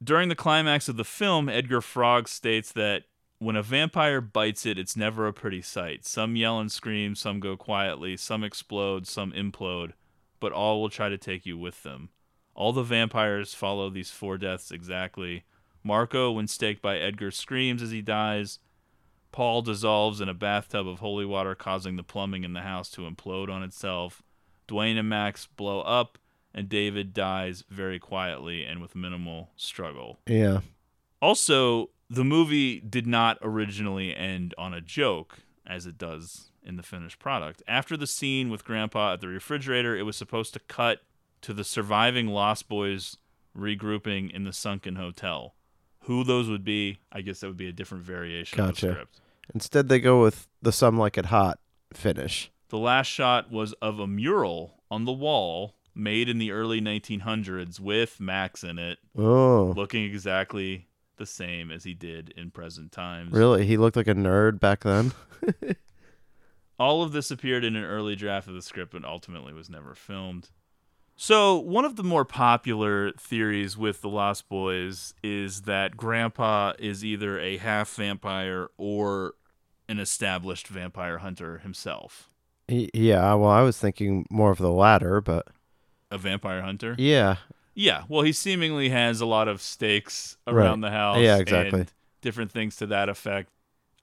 During 0.04 0.30
the 0.30 0.36
climax 0.36 0.88
of 0.88 0.96
the 0.96 1.04
film, 1.04 1.50
Edgar 1.50 1.82
Frog 1.82 2.28
states 2.28 2.72
that 2.74 3.06
when 3.40 3.56
a 3.56 3.64
vampire 3.64 4.22
bites 4.22 4.68
it, 4.68 4.78
it's 4.78 4.96
never 4.96 5.26
a 5.26 5.34
pretty 5.34 5.64
sight. 5.64 6.06
Some 6.06 6.36
yell 6.36 6.60
and 6.60 6.72
scream, 6.72 7.16
some 7.16 7.40
go 7.40 7.58
quietly, 7.58 8.18
some 8.18 8.44
explode, 8.44 9.08
some 9.08 9.32
implode, 9.32 9.94
but 10.40 10.52
all 10.52 10.80
will 10.80 10.92
try 10.92 11.10
to 11.10 11.18
take 11.18 11.48
you 11.48 11.58
with 11.58 11.82
them. 11.82 12.10
All 12.58 12.74
the 12.74 12.82
vampires 12.82 13.54
follow 13.54 13.92
these 13.92 14.10
four 14.10 14.40
deaths 14.40 14.72
exactly. 14.72 15.44
Marco, 15.84 16.32
when 16.32 16.48
staked 16.48 16.82
by 16.82 16.98
Edgar, 16.98 17.30
screams 17.30 17.84
as 17.84 17.92
he 17.92 18.02
dies. 18.02 18.58
Paul 19.32 19.62
dissolves 19.62 20.20
in 20.20 20.28
a 20.28 20.34
bathtub 20.34 20.88
of 20.88 20.98
holy 20.98 21.26
water, 21.26 21.54
causing 21.54 21.98
the 21.98 22.04
plumbing 22.04 22.44
in 22.44 22.54
the 22.54 22.62
house 22.62 22.90
to 22.92 23.02
implode 23.02 23.52
on 23.52 23.62
itself. 23.62 24.24
Dwayne 24.68 24.98
and 24.98 25.08
Max 25.08 25.46
blow 25.46 25.82
up, 25.82 26.18
and 26.52 26.68
David 26.68 27.14
dies 27.14 27.64
very 27.70 28.00
quietly 28.00 28.64
and 28.64 28.82
with 28.82 28.96
minimal 28.96 29.52
struggle. 29.56 30.18
Yeah. 30.26 30.62
Also, 31.22 31.92
the 32.10 32.24
movie 32.24 32.80
did 32.80 33.06
not 33.06 33.38
originally 33.44 34.16
end 34.16 34.56
on 34.58 34.74
a 34.74 34.82
joke, 34.82 35.42
as 35.68 35.86
it 35.86 36.00
does 36.00 36.50
in 36.64 36.76
the 36.76 36.84
finished 36.84 37.20
product. 37.20 37.62
After 37.68 37.96
the 37.96 38.08
scene 38.08 38.50
with 38.50 38.66
Grandpa 38.66 39.14
at 39.14 39.22
the 39.22 39.28
refrigerator, 39.28 39.96
it 39.96 40.04
was 40.08 40.16
supposed 40.16 40.54
to 40.54 40.60
cut 40.60 41.04
to 41.42 41.54
the 41.54 41.64
surviving 41.64 42.28
Lost 42.28 42.68
Boys 42.68 43.18
regrouping 43.58 44.32
in 44.32 44.44
the 44.44 44.54
sunken 44.54 44.96
hotel. 44.96 45.56
Who 46.02 46.24
those 46.24 46.50
would 46.50 46.64
be, 46.64 47.00
I 47.12 47.22
guess 47.22 47.40
that 47.42 47.48
would 47.48 47.58
be 47.58 47.68
a 47.68 47.74
different 47.74 48.04
variation 48.04 48.60
of 48.60 48.68
the 48.80 48.92
script. 48.92 49.20
Instead, 49.54 49.90
they 49.90 50.00
go 50.00 50.22
with 50.22 50.48
the 50.62 50.72
"Some 50.72 50.98
Like 50.98 51.18
It 51.18 51.26
Hot" 51.28 51.60
finish. 51.94 52.52
The 52.70 52.78
last 52.78 53.08
shot 53.08 53.52
was 53.52 53.74
of 53.82 54.00
a 54.00 54.08
mural 54.08 54.82
on 54.92 55.06
the 55.06 55.12
wall 55.14 55.76
made 55.96 56.30
in 56.30 56.38
the 56.38 56.52
early 56.52 56.80
1900s 56.80 57.80
with 57.80 58.20
Max 58.20 58.64
in 58.64 58.78
it, 58.78 59.00
Oh. 59.18 59.74
looking 59.76 60.04
exactly 60.04 60.88
the 61.18 61.26
same 61.26 61.72
as 61.72 61.84
he 61.84 61.94
did 61.94 62.30
in 62.38 62.52
present 62.52 62.92
times. 62.92 63.32
Really, 63.34 63.66
he 63.66 63.78
looked 63.78 63.96
like 63.96 64.08
a 64.08 64.14
nerd 64.14 64.60
back 64.60 64.82
then. 64.84 65.14
All 66.80 67.02
of 67.02 67.12
this 67.12 67.32
appeared 67.32 67.64
in 67.64 67.76
an 67.76 67.84
early 67.84 68.16
draft 68.16 68.48
of 68.48 68.54
the 68.54 68.62
script, 68.62 68.92
but 68.92 69.04
ultimately 69.04 69.52
was 69.54 69.70
never 69.70 69.96
filmed. 69.96 70.50
So, 71.20 71.58
one 71.58 71.84
of 71.84 71.96
the 71.96 72.04
more 72.04 72.26
popular 72.26 73.12
theories 73.14 73.76
with 73.76 74.02
the 74.02 74.08
Lost 74.10 74.48
Boys 74.50 75.16
is 75.24 75.64
that 75.64 75.98
Grandpa 75.98 76.74
is 76.78 77.04
either 77.04 77.40
a 77.40 77.58
half 77.58 77.90
vampire 77.96 78.68
or 78.78 79.34
an 79.90 79.98
established 80.00 80.68
vampire 80.68 81.18
hunter 81.18 81.58
himself. 81.58 82.30
Yeah, 82.68 83.34
well, 83.34 83.50
I 83.50 83.62
was 83.64 83.80
thinking 83.80 84.28
more 84.30 84.52
of 84.52 84.60
the 84.60 84.70
latter, 84.72 85.20
but 85.22 85.48
A 86.12 86.18
vampire 86.20 86.62
hunter? 86.62 86.94
yeah, 87.00 87.38
Yeah, 87.74 88.04
well, 88.10 88.22
he 88.22 88.32
seemingly 88.32 88.90
has 88.90 89.20
a 89.20 89.26
lot 89.26 89.48
of 89.48 89.60
stakes 89.62 90.38
Right. 90.46 90.54
around 90.54 90.82
the 90.82 90.92
house. 90.92 91.20
Yeah, 91.20 91.38
exactly. 91.38 91.80
and 91.82 91.92
different 92.22 92.52
things 92.52 92.76
to 92.78 92.86
that 92.88 93.10
effect. 93.10 93.50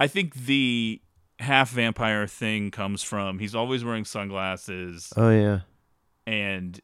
I 0.01 0.07
think 0.09 0.35
the 0.35 1.01
half 1.39 1.71
vampire 1.71 2.27
thing 2.27 2.71
comes 2.73 3.03
from 3.05 3.39
he's 3.39 3.55
always 3.55 3.85
wearing 3.85 4.05
sunglasses. 4.05 5.13
Oh, 5.17 5.31
yeah. 5.31 5.61
and 6.27 6.81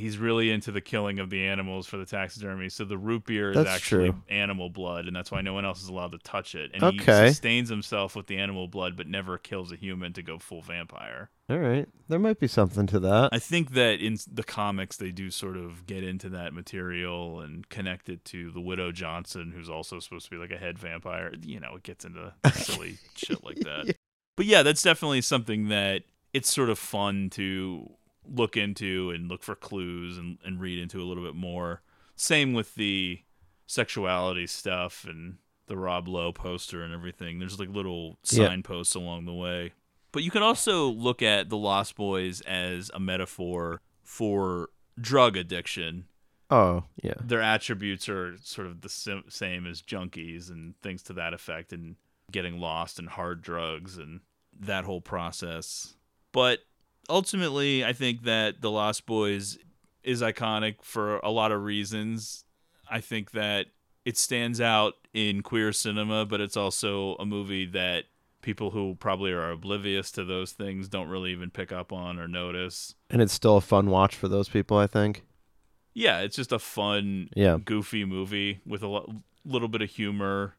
he's 0.00 0.18
really 0.18 0.50
into 0.50 0.72
the 0.72 0.80
killing 0.80 1.18
of 1.18 1.30
the 1.30 1.44
animals 1.46 1.86
for 1.86 1.96
the 1.96 2.06
taxidermy. 2.06 2.68
So 2.68 2.84
the 2.84 2.98
root 2.98 3.24
beer 3.26 3.50
is 3.50 3.56
That's 3.56 3.68
actually 3.70 4.10
true. 4.10 4.22
animal 4.28 4.70
blood, 4.70 5.06
and 5.06 5.14
that's 5.14 5.30
why 5.30 5.40
no 5.42 5.52
one 5.54 5.64
else 5.64 5.82
is 5.82 5.88
allowed 5.88 6.12
to 6.12 6.18
touch 6.18 6.54
it. 6.54 6.70
And 6.74 6.82
Okay. 6.82 6.96
he 7.26 7.28
sustains 7.28 7.68
himself 7.68 8.16
with 8.16 8.26
the 8.26 8.38
animal 8.38 8.66
blood, 8.66 8.96
but 8.96 9.06
never 9.06 9.38
kills 9.38 9.70
a 9.70 9.76
human 9.76 10.12
to 10.14 10.22
go 10.22 10.38
full 10.38 10.62
vampire. 10.62 11.30
All 11.48 11.58
right, 11.58 11.88
there 12.08 12.18
might 12.20 12.38
be 12.38 12.46
something 12.46 12.86
to 12.88 13.00
that. 13.00 13.30
I 13.32 13.38
think 13.40 13.72
that 13.72 14.00
in 14.00 14.16
the 14.32 14.44
comics 14.44 14.96
they 14.96 15.10
do 15.10 15.30
sort 15.30 15.56
of 15.56 15.84
get 15.86 16.04
into 16.04 16.28
that 16.30 16.54
material 16.54 17.40
and 17.40 17.68
connect 17.68 18.08
it 18.08 18.24
to 18.26 18.50
the 18.52 18.60
widow 18.60 18.92
Johnson, 18.92 19.52
who's 19.54 19.68
also 19.68 19.98
supposed 19.98 20.26
to 20.26 20.30
be 20.30 20.36
like 20.36 20.52
a 20.52 20.56
head 20.58 20.78
vampire. 20.78 21.32
You 21.44 21.58
know, 21.60 21.74
it 21.76 21.82
gets 21.82 22.04
into 22.04 22.32
silly 22.54 22.98
shit 23.16 23.42
like 23.44 23.58
that. 23.60 23.96
But 24.36 24.46
yeah, 24.46 24.62
that's 24.62 24.82
definitely 24.82 25.22
something 25.22 25.68
that 25.68 26.04
it's 26.32 26.52
sort 26.54 26.70
of 26.70 26.78
fun 26.78 27.28
to 27.30 27.90
look 28.28 28.56
into 28.56 29.10
and 29.10 29.28
look 29.28 29.42
for 29.42 29.54
clues 29.54 30.18
and, 30.18 30.38
and 30.44 30.60
read 30.60 30.78
into 30.78 31.00
a 31.00 31.04
little 31.04 31.24
bit 31.24 31.34
more. 31.34 31.82
Same 32.16 32.52
with 32.52 32.74
the 32.74 33.20
sexuality 33.66 34.46
stuff 34.46 35.04
and 35.08 35.36
the 35.66 35.76
Rob 35.76 36.08
Lowe 36.08 36.32
poster 36.32 36.82
and 36.82 36.92
everything. 36.92 37.38
There's 37.38 37.58
like 37.60 37.68
little 37.68 38.18
Yeah. 38.30 38.46
signposts 38.48 38.94
along 38.94 39.26
the 39.26 39.32
way. 39.34 39.72
But 40.12 40.24
you 40.24 40.30
can 40.32 40.42
also 40.42 40.86
look 40.88 41.22
at 41.22 41.48
the 41.48 41.56
Lost 41.56 41.94
Boys 41.94 42.40
as 42.42 42.90
a 42.92 42.98
metaphor 43.00 43.80
for 44.02 44.70
drug 45.00 45.36
addiction. 45.36 46.06
Oh, 46.50 46.84
yeah. 47.00 47.14
Their 47.22 47.40
attributes 47.40 48.08
are 48.08 48.36
sort 48.42 48.66
of 48.66 48.80
the 48.80 48.88
sim- 48.88 49.24
same 49.28 49.66
as 49.68 49.80
junkies 49.82 50.50
and 50.50 50.74
things 50.82 51.02
to 51.04 51.12
that 51.12 51.32
effect, 51.32 51.72
and 51.72 51.94
getting 52.32 52.58
lost 52.58 52.98
in 52.98 53.06
hard 53.06 53.40
drugs 53.40 53.96
and 53.96 54.20
that 54.58 54.84
whole 54.84 55.00
process. 55.00 55.94
But 56.32 56.60
ultimately, 57.10 57.84
I 57.84 57.92
think 57.92 58.22
that 58.24 58.60
The 58.60 58.70
Lost 58.70 59.04
Boys 59.06 59.58
is 60.02 60.22
iconic 60.22 60.76
for 60.82 61.18
a 61.18 61.30
lot 61.30 61.52
of 61.52 61.62
reasons. 61.62 62.44
I 62.90 63.00
think 63.00 63.32
that 63.32 63.66
it 64.04 64.16
stands 64.16 64.60
out 64.60 64.94
in 65.12 65.42
queer 65.42 65.72
cinema, 65.72 66.24
but 66.24 66.40
it's 66.40 66.56
also 66.56 67.14
a 67.16 67.26
movie 67.26 67.66
that 67.66 68.04
people 68.42 68.70
who 68.70 68.94
probably 68.98 69.30
are 69.32 69.50
oblivious 69.50 70.10
to 70.12 70.24
those 70.24 70.52
things 70.52 70.88
don't 70.88 71.08
really 71.08 71.30
even 71.32 71.50
pick 71.50 71.70
up 71.72 71.92
on 71.92 72.18
or 72.18 72.26
notice. 72.26 72.94
And 73.10 73.20
it's 73.20 73.34
still 73.34 73.58
a 73.58 73.60
fun 73.60 73.90
watch 73.90 74.16
for 74.16 74.28
those 74.28 74.48
people, 74.48 74.78
I 74.78 74.86
think. 74.86 75.22
Yeah, 75.92 76.20
it's 76.20 76.36
just 76.36 76.52
a 76.52 76.58
fun, 76.58 77.28
Yeah. 77.36 77.58
goofy 77.62 78.04
movie 78.06 78.60
with 78.64 78.82
a 78.82 78.86
lo- 78.88 79.22
little 79.44 79.68
bit 79.68 79.82
of 79.82 79.90
humor, 79.90 80.54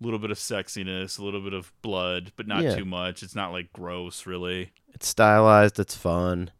a 0.00 0.04
little 0.04 0.18
bit 0.18 0.30
of 0.30 0.38
sexiness, 0.38 1.18
a 1.18 1.24
little 1.24 1.40
bit 1.42 1.52
of 1.52 1.72
blood, 1.82 2.32
but 2.36 2.46
not 2.46 2.62
Yeah. 2.62 2.76
too 2.76 2.84
much. 2.84 3.22
It's 3.22 3.34
not 3.34 3.52
like 3.52 3.72
gross, 3.72 4.26
really. 4.26 4.72
It's 4.94 5.06
stylized, 5.08 5.78
it's 5.78 5.96
fun. 5.96 6.50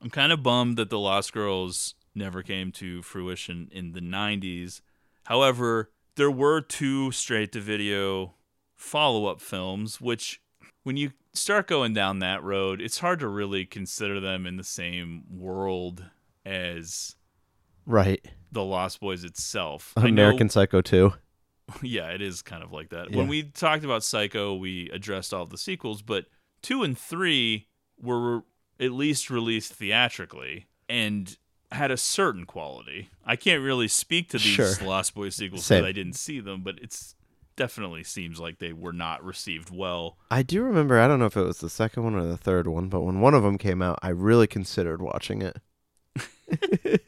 I'm 0.00 0.10
kind 0.10 0.32
of 0.32 0.42
bummed 0.42 0.76
that 0.76 0.90
the 0.90 0.98
Lost 0.98 1.32
Girls 1.32 1.94
never 2.14 2.42
came 2.42 2.70
to 2.72 3.02
fruition 3.02 3.68
in 3.72 3.92
the 3.92 4.00
90s. 4.00 4.80
However, 5.24 5.90
there 6.16 6.30
were 6.30 6.60
two 6.60 7.10
straight 7.10 7.50
to 7.52 7.60
video 7.60 8.34
follow 8.76 9.26
up 9.26 9.40
films, 9.40 10.00
which, 10.00 10.40
when 10.84 10.96
you 10.96 11.12
start 11.32 11.66
going 11.66 11.94
down 11.94 12.18
that 12.20 12.42
road, 12.42 12.80
it's 12.80 12.98
hard 12.98 13.18
to 13.20 13.28
really 13.28 13.64
consider 13.64 14.20
them 14.20 14.46
in 14.46 14.56
the 14.56 14.62
same 14.64 15.24
world 15.30 16.04
as 16.46 17.16
Right. 17.86 18.24
the 18.52 18.62
Lost 18.62 19.00
Boys 19.00 19.24
itself. 19.24 19.92
I 19.96 20.02
know- 20.02 20.08
American 20.08 20.48
Psycho 20.48 20.80
2. 20.80 21.14
yeah, 21.82 22.08
it 22.08 22.22
is 22.22 22.42
kind 22.42 22.62
of 22.62 22.72
like 22.72 22.90
that. 22.90 23.10
Yeah. 23.10 23.16
When 23.16 23.28
we 23.28 23.44
talked 23.44 23.84
about 23.84 24.04
Psycho, 24.04 24.54
we 24.54 24.90
addressed 24.90 25.32
all 25.32 25.46
the 25.46 25.58
sequels, 25.58 26.02
but 26.02 26.26
two 26.62 26.82
and 26.82 26.96
three 26.96 27.68
were 28.00 28.42
at 28.80 28.92
least 28.92 29.30
released 29.30 29.72
theatrically 29.74 30.66
and 30.88 31.36
had 31.72 31.90
a 31.90 31.96
certain 31.96 32.44
quality. 32.44 33.10
I 33.24 33.36
can't 33.36 33.62
really 33.62 33.88
speak 33.88 34.28
to 34.30 34.38
these 34.38 34.46
Sure. 34.46 34.74
Lost 34.82 35.14
Boys 35.14 35.36
sequels 35.36 35.68
because 35.68 35.84
I 35.84 35.92
didn't 35.92 36.14
see 36.14 36.40
them, 36.40 36.62
but 36.62 36.78
it's 36.80 37.14
definitely 37.56 38.04
seems 38.04 38.40
like 38.40 38.58
they 38.58 38.72
were 38.72 38.92
not 38.92 39.24
received 39.24 39.70
well. 39.70 40.18
I 40.30 40.42
do 40.42 40.62
remember, 40.62 41.00
I 41.00 41.08
don't 41.08 41.18
know 41.18 41.26
if 41.26 41.36
it 41.36 41.42
was 41.42 41.58
the 41.58 41.70
second 41.70 42.04
one 42.04 42.14
or 42.14 42.24
the 42.24 42.36
third 42.36 42.66
one, 42.66 42.88
but 42.88 43.02
when 43.02 43.20
one 43.20 43.34
of 43.34 43.42
them 43.42 43.58
came 43.58 43.82
out, 43.82 43.98
I 44.02 44.08
really 44.08 44.46
considered 44.46 45.00
watching 45.00 45.42
it. 45.42 45.58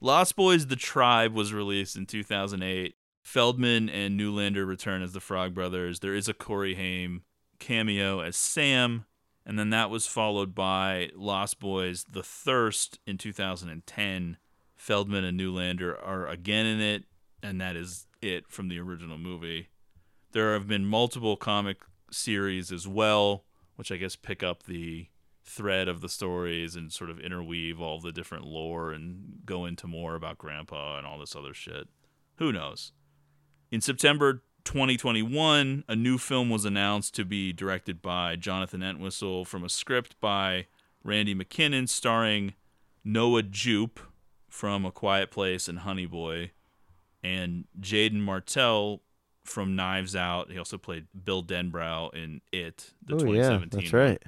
Lost 0.00 0.36
Boys 0.36 0.66
The 0.66 0.76
Tribe 0.76 1.34
was 1.34 1.52
released 1.52 1.96
in 1.96 2.06
2008. 2.06 2.94
Feldman 3.28 3.90
and 3.90 4.18
Newlander 4.18 4.66
return 4.66 5.02
as 5.02 5.12
the 5.12 5.20
Frog 5.20 5.52
Brothers. 5.52 6.00
There 6.00 6.14
is 6.14 6.30
a 6.30 6.34
Corey 6.34 6.76
Haim 6.76 7.24
cameo 7.58 8.20
as 8.20 8.38
Sam. 8.38 9.04
And 9.44 9.58
then 9.58 9.68
that 9.68 9.90
was 9.90 10.06
followed 10.06 10.54
by 10.54 11.10
Lost 11.14 11.60
Boys 11.60 12.06
The 12.10 12.22
Thirst 12.22 12.98
in 13.06 13.18
2010. 13.18 14.38
Feldman 14.76 15.24
and 15.24 15.38
Newlander 15.38 15.94
are 16.02 16.26
again 16.26 16.64
in 16.64 16.80
it, 16.80 17.04
and 17.42 17.60
that 17.60 17.76
is 17.76 18.06
it 18.22 18.48
from 18.48 18.68
the 18.68 18.78
original 18.78 19.18
movie. 19.18 19.68
There 20.32 20.54
have 20.54 20.66
been 20.66 20.86
multiple 20.86 21.36
comic 21.36 21.82
series 22.10 22.72
as 22.72 22.88
well, 22.88 23.44
which 23.76 23.92
I 23.92 23.98
guess 23.98 24.16
pick 24.16 24.42
up 24.42 24.62
the 24.62 25.08
thread 25.44 25.86
of 25.86 26.00
the 26.00 26.08
stories 26.08 26.74
and 26.74 26.90
sort 26.90 27.10
of 27.10 27.20
interweave 27.20 27.78
all 27.78 28.00
the 28.00 28.10
different 28.10 28.46
lore 28.46 28.90
and 28.90 29.40
go 29.44 29.66
into 29.66 29.86
more 29.86 30.14
about 30.14 30.38
Grandpa 30.38 30.96
and 30.96 31.06
all 31.06 31.18
this 31.18 31.36
other 31.36 31.52
shit. 31.52 31.88
Who 32.36 32.52
knows? 32.52 32.92
In 33.70 33.80
September 33.80 34.42
2021, 34.64 35.84
a 35.88 35.96
new 35.96 36.18
film 36.18 36.50
was 36.50 36.64
announced 36.64 37.14
to 37.16 37.24
be 37.24 37.52
directed 37.52 38.00
by 38.00 38.36
Jonathan 38.36 38.82
Entwistle 38.82 39.44
from 39.44 39.62
a 39.62 39.68
script 39.68 40.18
by 40.20 40.66
Randy 41.04 41.34
McKinnon, 41.34 41.88
starring 41.88 42.54
Noah 43.04 43.42
Jupe 43.42 44.00
from 44.48 44.84
A 44.84 44.90
Quiet 44.90 45.30
Place 45.30 45.68
and 45.68 45.80
Honey 45.80 46.06
Boy, 46.06 46.52
and 47.22 47.64
Jaeden 47.80 48.20
Martell 48.20 49.02
from 49.44 49.76
Knives 49.76 50.16
Out. 50.16 50.50
He 50.50 50.58
also 50.58 50.78
played 50.78 51.06
Bill 51.24 51.42
Denbrow 51.42 52.14
in 52.14 52.40
It, 52.52 52.92
the 53.04 53.16
Oh, 53.16 53.32
yeah, 53.32 53.60
that's 53.70 53.92
one. 53.92 54.02
right. 54.02 54.22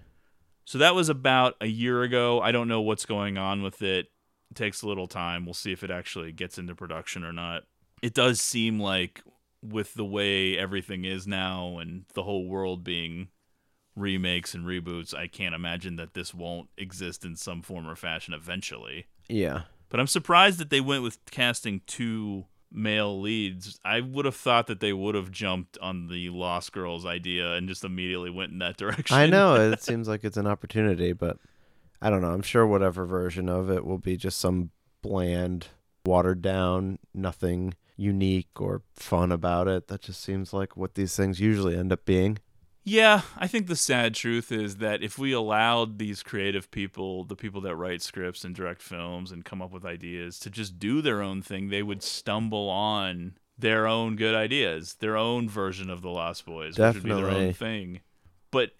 So 0.64 0.78
that 0.78 0.94
was 0.94 1.08
about 1.08 1.56
a 1.60 1.66
year 1.66 2.02
ago. 2.02 2.40
I 2.40 2.52
don't 2.52 2.68
know 2.68 2.80
what's 2.80 3.06
going 3.06 3.36
on 3.36 3.62
with 3.62 3.82
it. 3.82 4.10
It 4.50 4.56
takes 4.56 4.82
a 4.82 4.86
little 4.86 5.06
time. 5.06 5.44
We'll 5.44 5.54
see 5.54 5.72
if 5.72 5.82
it 5.82 5.90
actually 5.90 6.32
gets 6.32 6.58
into 6.58 6.74
production 6.74 7.24
or 7.24 7.32
not. 7.32 7.62
It 8.02 8.14
does 8.14 8.40
seem 8.40 8.80
like 8.80 9.22
with 9.62 9.94
the 9.94 10.04
way 10.04 10.56
everything 10.56 11.04
is 11.04 11.26
now 11.26 11.78
and 11.78 12.04
the 12.14 12.22
whole 12.22 12.46
world 12.46 12.82
being 12.82 13.28
remakes 13.94 14.54
and 14.54 14.64
reboots, 14.64 15.14
I 15.14 15.26
can't 15.26 15.54
imagine 15.54 15.96
that 15.96 16.14
this 16.14 16.32
won't 16.32 16.70
exist 16.78 17.24
in 17.24 17.36
some 17.36 17.60
form 17.62 17.88
or 17.88 17.96
fashion 17.96 18.32
eventually. 18.32 19.06
Yeah. 19.28 19.62
But 19.90 20.00
I'm 20.00 20.06
surprised 20.06 20.58
that 20.58 20.70
they 20.70 20.80
went 20.80 21.02
with 21.02 21.18
casting 21.30 21.82
two 21.86 22.46
male 22.72 23.20
leads, 23.20 23.78
I 23.84 24.00
would 24.00 24.24
have 24.24 24.36
thought 24.36 24.66
that 24.68 24.80
they 24.80 24.92
would 24.92 25.14
have 25.14 25.30
jumped 25.30 25.76
on 25.78 26.08
the 26.08 26.30
Lost 26.30 26.72
Girls 26.72 27.04
idea 27.04 27.54
and 27.54 27.68
just 27.68 27.84
immediately 27.84 28.30
went 28.30 28.52
in 28.52 28.58
that 28.58 28.76
direction. 28.78 29.16
I 29.16 29.26
know 29.26 29.54
it 29.56 29.82
seems 29.82 30.08
like 30.08 30.24
it's 30.24 30.36
an 30.36 30.46
opportunity, 30.46 31.12
but 31.12 31.38
I 32.00 32.10
don't 32.10 32.22
know. 32.22 32.30
I'm 32.30 32.42
sure 32.42 32.66
whatever 32.66 33.04
version 33.04 33.48
of 33.48 33.70
it 33.70 33.84
will 33.84 33.98
be 33.98 34.16
just 34.16 34.38
some 34.38 34.70
bland, 35.02 35.68
watered 36.04 36.42
down, 36.42 36.98
nothing 37.12 37.74
unique 38.00 38.60
or 38.60 38.82
fun 38.94 39.30
about 39.30 39.68
it. 39.68 39.88
That 39.88 40.00
just 40.00 40.22
seems 40.22 40.52
like 40.52 40.76
what 40.76 40.94
these 40.94 41.14
things 41.14 41.38
usually 41.38 41.76
end 41.76 41.92
up 41.92 42.04
being. 42.04 42.38
Yeah, 42.82 43.22
I 43.36 43.46
think 43.46 43.66
the 43.66 43.76
sad 43.76 44.14
truth 44.14 44.50
is 44.50 44.76
that 44.76 45.02
if 45.02 45.18
we 45.18 45.32
allowed 45.32 45.98
these 45.98 46.22
creative 46.22 46.70
people, 46.70 47.24
the 47.24 47.36
people 47.36 47.60
that 47.60 47.76
write 47.76 48.00
scripts 48.00 48.42
and 48.42 48.54
direct 48.54 48.80
films 48.80 49.30
and 49.30 49.44
come 49.44 49.60
up 49.60 49.70
with 49.70 49.84
ideas, 49.84 50.38
to 50.40 50.50
just 50.50 50.78
do 50.78 51.02
their 51.02 51.20
own 51.20 51.42
thing, 51.42 51.68
they 51.68 51.82
would 51.82 52.02
stumble 52.02 52.70
on 52.70 53.36
their 53.58 53.86
own 53.86 54.16
good 54.16 54.34
ideas, 54.34 54.94
their 54.94 55.16
own 55.16 55.46
version 55.46 55.90
of 55.90 56.00
the 56.00 56.08
Lost 56.08 56.46
Boys, 56.46 56.78
which 56.78 56.94
would 56.94 57.02
be 57.02 57.12
their 57.12 57.28
own 57.28 57.52
thing. 57.52 58.00
But 58.50 58.70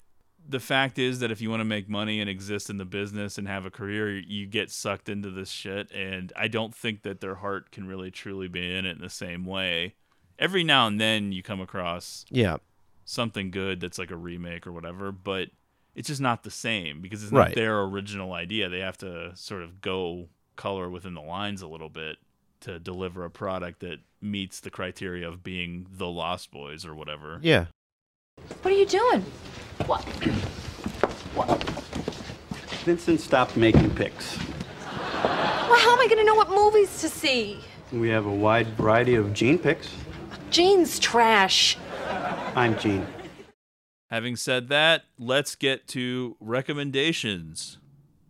the 0.49 0.61
fact 0.61 0.99
is 0.99 1.21
that 1.21 1.31
if 1.31 1.41
you 1.41 1.49
want 1.51 1.61
to 1.61 1.65
make 1.65 1.89
money 1.89 2.21
and 2.21 2.29
exist 2.29 2.71
in 2.71 2.77
the 2.79 2.85
business 2.85 3.39
and 3.39 3.47
have 3.47 3.65
a 3.65 3.71
career, 3.71 4.19
you 4.19 4.47
get 4.47 4.71
sucked 4.71 5.09
into 5.09 5.31
this 5.31 5.51
shit. 5.51 5.91
And 5.93 6.33
I 6.37 6.49
don't 6.49 6.75
think 6.75 7.03
that 7.03 7.21
their 7.21 7.37
heart 7.37 7.71
can 7.71 7.87
really 7.87 8.11
truly 8.11 8.49
be 8.49 8.75
in 8.75 8.85
it 8.87 8.97
in 8.97 9.01
the 9.03 9.09
same 9.11 9.45
way. 9.45 9.95
Every 10.39 10.65
now 10.65 10.87
and 10.87 11.01
then 11.01 11.33
you 11.33 11.43
come 11.43 11.61
across 11.61 12.25
Yeah. 12.31 12.57
something 13.05 13.51
good 13.51 13.81
that's 13.81 13.99
like 13.99 14.11
a 14.11 14.17
remake 14.17 14.67
or 14.67 14.73
whatever, 14.73 15.13
but 15.13 15.51
it's 15.95 16.09
just 16.09 16.21
not 16.21 16.43
the 16.45 16.51
same 16.51 17.01
because 17.01 17.23
it's 17.23 17.33
not 17.33 17.39
Right. 17.41 17.55
their 17.55 17.83
original 17.83 18.33
idea. 18.33 18.69
They 18.69 18.81
have 18.81 18.99
to 18.99 19.35
sort 19.37 19.63
of 19.63 19.81
go 19.81 20.29
color 20.57 20.89
within 20.89 21.15
the 21.15 21.21
lines 21.21 21.63
a 21.63 21.67
little 21.69 21.89
bit 21.89 22.17
to 22.61 22.79
deliver 22.79 23.25
a 23.25 23.31
product 23.31 23.81
that 23.81 24.01
meets 24.21 24.61
the 24.61 24.71
criteria 24.71 25.27
of 25.29 25.43
being 25.43 25.87
the 25.91 26.09
Lost 26.09 26.51
Boys 26.51 26.85
or 26.85 26.95
whatever. 26.95 27.39
Yeah. 27.43 27.67
What 28.63 28.73
are 28.73 28.77
you 28.77 28.87
doing? 28.87 29.25
What? 29.87 30.03
What? 31.35 31.63
Vincent 32.85 33.21
stopped 33.21 33.57
making 33.57 33.95
pics. 33.95 34.39
Well, 35.23 35.79
how 35.79 35.93
am 35.93 36.01
I 36.01 36.07
going 36.07 36.19
to 36.19 36.25
know 36.25 36.35
what 36.35 36.51
movies 36.51 37.01
to 37.01 37.09
see? 37.09 37.61
We 37.93 38.09
have 38.09 38.27
a 38.27 38.33
wide 38.33 38.69
variety 38.69 39.15
of 39.15 39.33
Gene 39.33 39.59
pics. 39.59 39.89
Gene's 40.51 40.99
trash. 40.99 41.77
I'm 42.55 42.79
Gene. 42.79 43.07
Having 44.11 44.37
said 44.37 44.69
that, 44.69 45.05
let's 45.19 45.55
get 45.55 45.87
to 45.89 46.37
recommendations. 46.41 47.79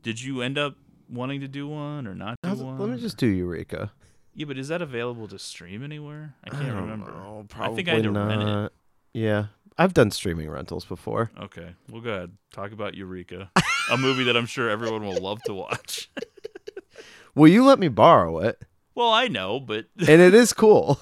Did 0.02 0.22
you 0.22 0.42
end 0.42 0.58
up 0.58 0.76
wanting 1.08 1.40
to 1.40 1.48
do 1.48 1.66
one 1.68 2.06
or 2.06 2.14
not 2.14 2.36
do 2.42 2.50
one? 2.50 2.78
Let 2.78 2.90
me 2.90 2.98
just 2.98 3.16
do 3.16 3.26
Eureka. 3.26 3.92
Yeah, 4.34 4.46
but 4.46 4.58
is 4.58 4.68
that 4.68 4.82
available 4.82 5.26
to 5.28 5.38
stream 5.38 5.82
anywhere? 5.82 6.34
I 6.44 6.50
can't 6.50 6.66
don't 6.66 6.76
remember. 6.76 7.10
know, 7.10 7.46
I 7.58 7.68
think 7.74 7.88
I 7.88 7.94
had 7.94 8.02
to 8.04 8.12
probably 8.12 8.36
rent 8.36 8.42
it. 8.42 8.44
not. 8.44 8.72
Yeah. 9.12 9.46
I've 9.78 9.94
done 9.94 10.10
streaming 10.10 10.50
rentals 10.50 10.84
before. 10.84 11.30
Okay, 11.38 11.74
well, 11.90 12.00
go 12.00 12.10
ahead. 12.10 12.32
Talk 12.52 12.72
about 12.72 12.94
Eureka, 12.94 13.50
a 13.90 13.96
movie 13.96 14.24
that 14.24 14.36
I'm 14.36 14.46
sure 14.46 14.68
everyone 14.68 15.04
will 15.06 15.20
love 15.20 15.42
to 15.44 15.54
watch. 15.54 16.10
Will 17.34 17.48
you 17.48 17.64
let 17.64 17.78
me 17.78 17.88
borrow 17.88 18.38
it? 18.40 18.62
well, 18.94 19.10
I 19.10 19.28
know, 19.28 19.60
but 19.60 19.86
and 19.98 20.20
it 20.20 20.34
is 20.34 20.52
cool. 20.52 21.00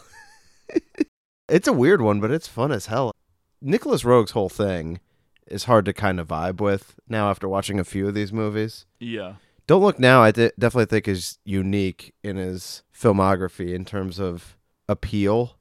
it's 1.48 1.66
a 1.66 1.72
weird 1.72 2.00
one, 2.00 2.20
but 2.20 2.30
it's 2.30 2.46
fun 2.46 2.70
as 2.70 2.86
hell. 2.86 3.12
Nicolas 3.60 4.04
Roeg's 4.04 4.32
whole 4.32 4.48
thing 4.48 5.00
is 5.48 5.64
hard 5.64 5.84
to 5.86 5.92
kind 5.92 6.20
of 6.20 6.28
vibe 6.28 6.60
with 6.60 6.94
now 7.08 7.30
after 7.30 7.48
watching 7.48 7.80
a 7.80 7.84
few 7.84 8.06
of 8.06 8.14
these 8.14 8.32
movies. 8.32 8.86
Yeah. 9.00 9.34
Don't 9.66 9.82
Look 9.82 9.98
Now, 9.98 10.22
I 10.22 10.30
definitely 10.30 10.86
think 10.86 11.08
is 11.08 11.38
unique 11.44 12.14
in 12.22 12.36
his 12.36 12.82
filmography 12.94 13.74
in 13.74 13.84
terms 13.84 14.18
of 14.18 14.56
appeal. 14.88 15.57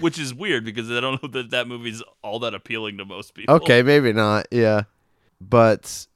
Which 0.00 0.18
is 0.18 0.34
weird 0.34 0.64
because 0.64 0.90
I 0.90 1.00
don't 1.00 1.22
know 1.22 1.28
that 1.30 1.50
that 1.50 1.68
movie's 1.68 2.02
all 2.22 2.38
that 2.40 2.54
appealing 2.54 2.98
to 2.98 3.04
most 3.04 3.34
people. 3.34 3.54
Okay, 3.56 3.82
maybe 3.82 4.12
not. 4.12 4.46
Yeah. 4.50 4.82
But 5.40 6.06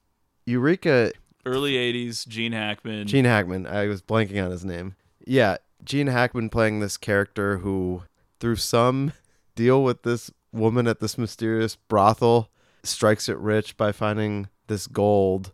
Eureka, 0.46 1.12
Early 1.46 1.74
'80s, 1.74 2.26
Gene 2.26 2.52
Hackman. 2.52 3.06
Gene 3.06 3.24
Hackman, 3.24 3.66
I 3.66 3.86
was 3.86 4.02
blanking 4.02 4.42
on 4.44 4.50
his 4.50 4.64
name. 4.64 4.96
Yeah, 5.26 5.58
Gene 5.84 6.08
Hackman 6.08 6.50
playing 6.50 6.80
this 6.80 6.96
character 6.96 7.58
who, 7.58 8.02
through 8.38 8.56
some 8.56 9.12
deal 9.54 9.82
with 9.82 10.02
this 10.02 10.30
woman 10.52 10.86
at 10.86 11.00
this 11.00 11.16
mysterious 11.18 11.76
brothel, 11.76 12.50
strikes 12.82 13.28
it 13.28 13.38
rich 13.38 13.76
by 13.76 13.92
finding 13.92 14.48
this 14.66 14.86
gold. 14.86 15.52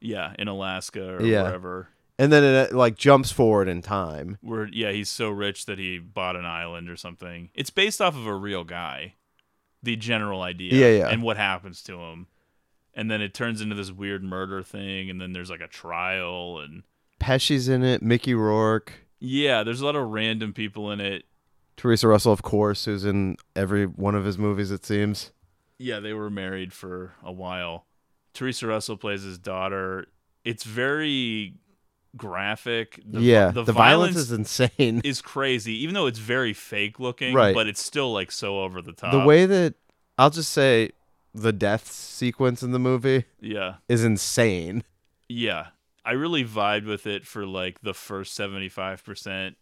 Yeah, 0.00 0.34
in 0.38 0.48
Alaska 0.48 1.16
or 1.16 1.22
yeah. 1.22 1.42
wherever. 1.42 1.88
And 2.20 2.32
then 2.32 2.44
it 2.44 2.72
uh, 2.72 2.76
like 2.76 2.96
jumps 2.96 3.32
forward 3.32 3.68
in 3.68 3.82
time. 3.82 4.38
Where 4.42 4.68
yeah, 4.68 4.92
he's 4.92 5.08
so 5.08 5.30
rich 5.30 5.66
that 5.66 5.78
he 5.78 5.98
bought 5.98 6.36
an 6.36 6.44
island 6.44 6.88
or 6.90 6.96
something. 6.96 7.50
It's 7.54 7.70
based 7.70 8.00
off 8.00 8.14
of 8.14 8.26
a 8.26 8.34
real 8.34 8.64
guy. 8.64 9.14
The 9.82 9.96
general 9.96 10.42
idea. 10.42 10.74
Yeah, 10.74 10.98
yeah. 10.98 11.08
And 11.08 11.22
what 11.22 11.38
happens 11.38 11.82
to 11.84 11.98
him. 11.98 12.26
And 12.92 13.10
then 13.10 13.22
it 13.22 13.32
turns 13.32 13.60
into 13.60 13.74
this 13.74 13.90
weird 13.90 14.22
murder 14.22 14.62
thing 14.62 15.08
and 15.08 15.20
then 15.20 15.32
there's 15.32 15.50
like 15.50 15.60
a 15.60 15.68
trial 15.68 16.58
and 16.58 16.82
Pesci's 17.18 17.68
in 17.68 17.82
it, 17.82 18.02
Mickey 18.02 18.34
Rourke, 18.34 18.92
yeah, 19.20 19.62
there's 19.62 19.82
a 19.82 19.84
lot 19.84 19.96
of 19.96 20.08
random 20.08 20.54
people 20.54 20.90
in 20.90 21.00
it. 21.00 21.24
Theresa 21.76 22.08
Russell, 22.08 22.32
of 22.32 22.42
course, 22.42 22.86
who's 22.86 23.04
in 23.04 23.36
every 23.54 23.84
one 23.84 24.14
of 24.14 24.24
his 24.24 24.38
movies, 24.38 24.70
it 24.70 24.84
seems. 24.84 25.30
Yeah, 25.78 26.00
they 26.00 26.14
were 26.14 26.30
married 26.30 26.72
for 26.72 27.12
a 27.22 27.32
while. 27.32 27.86
Theresa 28.32 28.66
Russell 28.66 28.96
plays 28.96 29.22
his 29.22 29.38
daughter. 29.38 30.06
It's 30.44 30.64
very 30.64 31.54
graphic. 32.16 33.00
The, 33.04 33.20
Yeah, 33.20 33.50
the, 33.50 33.62
the 33.64 33.72
violence 33.72 34.16
is 34.16 34.32
insane. 34.32 35.00
Is 35.04 35.20
crazy, 35.22 35.74
even 35.82 35.94
though 35.94 36.06
it's 36.06 36.18
very 36.18 36.52
fake 36.52 36.98
looking. 37.00 37.34
Right. 37.34 37.54
but 37.54 37.66
it's 37.66 37.82
still 37.82 38.12
like 38.12 38.32
so 38.32 38.60
over 38.60 38.82
the 38.82 38.92
top. 38.92 39.12
The 39.12 39.20
way 39.20 39.46
that 39.46 39.74
I'll 40.18 40.30
just 40.30 40.52
say 40.52 40.90
the 41.34 41.52
death 41.52 41.90
sequence 41.90 42.62
in 42.62 42.72
the 42.72 42.78
movie 42.78 43.24
Yeah. 43.40 43.74
is 43.88 44.04
insane. 44.04 44.82
Yeah, 45.28 45.68
I 46.04 46.12
really 46.12 46.44
vibed 46.44 46.86
with 46.86 47.06
it 47.06 47.24
for 47.26 47.46
like 47.46 47.80
the 47.82 47.94
first 47.94 48.34
seventy 48.34 48.68
five 48.68 49.04
percent, 49.04 49.56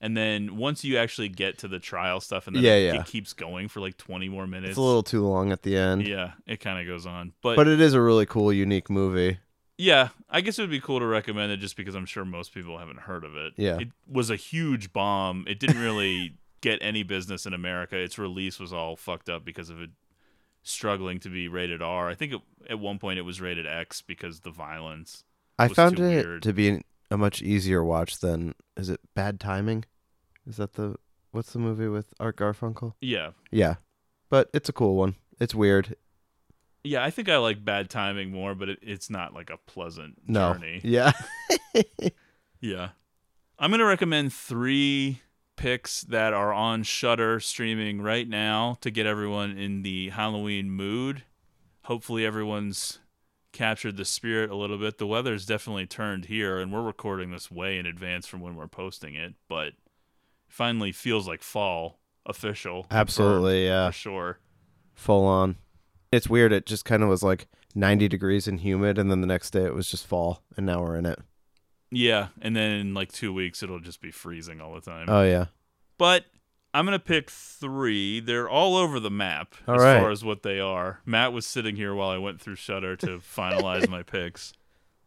and 0.00 0.16
then 0.16 0.56
once 0.56 0.82
you 0.84 0.98
actually 0.98 1.28
get 1.28 1.58
to 1.58 1.68
the 1.68 1.78
trial 1.78 2.20
stuff, 2.20 2.48
and 2.48 2.56
then 2.56 2.64
Yeah, 2.64 2.74
it, 2.74 2.84
yeah. 2.94 3.00
it 3.00 3.06
keeps 3.06 3.32
going 3.32 3.68
for 3.68 3.78
like 3.80 3.96
twenty 3.96 4.28
more 4.28 4.48
minutes. 4.48 4.70
It's 4.70 4.78
a 4.78 4.82
little 4.82 5.04
too 5.04 5.24
long 5.24 5.52
at 5.52 5.62
the 5.62 5.76
end. 5.76 6.08
Yeah, 6.08 6.32
it 6.46 6.58
kind 6.58 6.80
of 6.80 6.92
goes 6.92 7.06
on, 7.06 7.32
but 7.40 7.54
But 7.54 7.68
it 7.68 7.80
is 7.80 7.94
a 7.94 8.00
really 8.00 8.26
cool, 8.26 8.52
unique 8.52 8.90
movie. 8.90 9.38
Yeah, 9.78 10.08
I 10.30 10.40
guess 10.40 10.58
it 10.58 10.62
would 10.62 10.70
be 10.70 10.80
cool 10.80 11.00
to 11.00 11.06
recommend 11.06 11.52
it 11.52 11.58
just 11.58 11.76
because 11.76 11.94
I'm 11.94 12.06
sure 12.06 12.24
most 12.24 12.54
people 12.54 12.78
haven't 12.78 13.00
heard 13.00 13.24
of 13.24 13.36
it. 13.36 13.52
Yeah. 13.56 13.78
It 13.78 13.88
was 14.10 14.30
a 14.30 14.36
huge 14.36 14.92
bomb. 14.92 15.44
It 15.46 15.60
didn't 15.60 15.80
really 15.80 16.38
get 16.62 16.78
any 16.80 17.02
business 17.02 17.44
in 17.44 17.52
America. 17.52 17.96
Its 17.96 18.18
release 18.18 18.58
was 18.58 18.72
all 18.72 18.96
fucked 18.96 19.28
up 19.28 19.44
because 19.44 19.68
of 19.68 19.80
it 19.80 19.90
struggling 20.62 21.20
to 21.20 21.28
be 21.28 21.46
rated 21.48 21.82
R. 21.82 22.08
I 22.08 22.14
think 22.14 22.32
it, 22.32 22.40
at 22.70 22.78
one 22.78 22.98
point 22.98 23.18
it 23.18 23.22
was 23.22 23.40
rated 23.40 23.66
X 23.66 24.00
because 24.02 24.40
the 24.40 24.50
violence. 24.50 25.24
I 25.58 25.66
was 25.68 25.76
found 25.76 25.98
it 25.98 26.02
weird. 26.02 26.42
to 26.42 26.52
be 26.52 26.82
a 27.10 27.16
much 27.16 27.42
easier 27.42 27.84
watch 27.84 28.18
than 28.18 28.54
is 28.76 28.88
it 28.88 29.00
Bad 29.14 29.38
Timing? 29.40 29.84
Is 30.46 30.56
that 30.56 30.74
the 30.74 30.96
what's 31.32 31.52
the 31.52 31.58
movie 31.58 31.88
with 31.88 32.14
Art 32.18 32.36
Garfunkel? 32.36 32.94
Yeah. 33.00 33.30
Yeah. 33.50 33.76
But 34.30 34.48
it's 34.52 34.68
a 34.68 34.72
cool 34.72 34.96
one. 34.96 35.16
It's 35.38 35.54
weird. 35.54 35.96
Yeah, 36.86 37.04
I 37.04 37.10
think 37.10 37.28
I 37.28 37.36
like 37.38 37.64
Bad 37.64 37.90
Timing 37.90 38.30
more, 38.30 38.54
but 38.54 38.68
it, 38.68 38.78
it's 38.82 39.10
not 39.10 39.34
like 39.34 39.50
a 39.50 39.56
pleasant 39.56 40.16
No. 40.26 40.52
journey. 40.54 40.80
Yeah. 40.84 41.12
Yeah. 42.60 42.90
I'm 43.58 43.70
going 43.70 43.80
to 43.80 43.86
recommend 43.86 44.32
three 44.32 45.20
picks 45.56 46.02
that 46.02 46.32
are 46.32 46.52
on 46.52 46.82
Shudder 46.82 47.38
streaming 47.40 48.00
right 48.02 48.28
now 48.28 48.76
to 48.80 48.90
get 48.90 49.06
everyone 49.06 49.56
in 49.56 49.82
the 49.82 50.08
Halloween 50.10 50.70
mood. 50.70 51.22
Hopefully, 51.84 52.24
everyone's 52.26 52.98
captured 53.52 53.96
the 53.96 54.04
spirit 54.04 54.50
a 54.50 54.56
little 54.56 54.78
bit. 54.78 54.98
The 54.98 55.06
weather's 55.06 55.46
definitely 55.46 55.86
turned 55.86 56.26
here, 56.26 56.58
and 56.58 56.72
we're 56.72 56.82
recording 56.82 57.30
this 57.30 57.50
way 57.50 57.78
in 57.78 57.86
advance 57.86 58.26
from 58.26 58.40
when 58.40 58.56
we're 58.56 58.66
posting 58.68 59.14
it, 59.14 59.34
but 59.48 59.68
it 59.68 59.74
finally 60.48 60.92
feels 60.92 61.28
like 61.28 61.42
fall 61.42 62.00
official. 62.26 62.86
Absolutely, 62.90 63.64
confirmed, 63.64 63.66
yeah. 63.66 63.88
For 63.90 63.92
sure. 63.96 64.38
Full 64.94 65.24
on. 65.26 65.56
It's 66.12 66.28
weird. 66.28 66.52
It 66.52 66.66
just 66.66 66.84
kind 66.84 67.02
of 67.02 67.08
was 67.08 67.22
like 67.22 67.48
90 67.74 68.08
degrees 68.08 68.48
and 68.48 68.60
humid, 68.60 68.98
and 68.98 69.10
then 69.10 69.20
the 69.20 69.26
next 69.26 69.50
day 69.50 69.64
it 69.64 69.74
was 69.74 69.90
just 69.90 70.06
fall, 70.06 70.42
and 70.56 70.66
now 70.66 70.82
we're 70.82 70.96
in 70.96 71.06
it. 71.06 71.18
Yeah, 71.90 72.28
and 72.40 72.56
then 72.56 72.72
in 72.72 72.94
like 72.94 73.12
two 73.12 73.32
weeks, 73.32 73.62
it'll 73.62 73.80
just 73.80 74.00
be 74.00 74.10
freezing 74.10 74.60
all 74.60 74.74
the 74.74 74.80
time. 74.80 75.06
Oh, 75.08 75.22
yeah. 75.22 75.46
But 75.98 76.24
I'm 76.74 76.84
gonna 76.84 76.98
pick 76.98 77.30
three. 77.30 78.20
They're 78.20 78.48
all 78.48 78.76
over 78.76 79.00
the 79.00 79.10
map 79.10 79.54
All 79.66 79.76
as 79.76 79.82
right. 79.82 80.00
far 80.00 80.10
as 80.10 80.22
what 80.24 80.42
they 80.42 80.60
are. 80.60 81.00
Matt 81.06 81.32
was 81.32 81.46
sitting 81.46 81.76
here 81.76 81.94
while 81.94 82.10
I 82.10 82.18
went 82.18 82.40
through 82.40 82.56
Shudder 82.56 82.96
to 82.96 83.06
finalize 83.36 83.88
my 83.88 84.02
picks. 84.02 84.52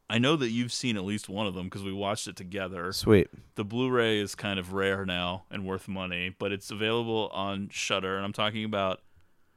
I 0.10 0.18
know 0.18 0.36
that 0.38 0.50
you've 0.50 0.74
seen 0.74 0.98
at 0.98 1.04
least 1.04 1.30
one 1.30 1.46
of 1.46 1.54
them 1.54 1.66
because 1.66 1.84
we 1.84 1.94
watched 1.94 2.28
it 2.28 2.36
together. 2.36 2.92
Sweet. 2.92 3.28
The 3.54 3.64
Blu-ray 3.64 4.20
is 4.20 4.34
kind 4.34 4.58
of 4.58 4.74
rare 4.74 5.06
now 5.06 5.44
and 5.52 5.64
worth 5.64 5.88
money, 5.88 6.36
but 6.40 6.52
it's 6.52 6.72
available 6.72 7.30
on 7.32 7.70
Shudder, 7.72 8.16
and 8.16 8.26
I'm 8.26 8.34
talking 8.34 8.64
about 8.64 8.98
a 8.98 9.02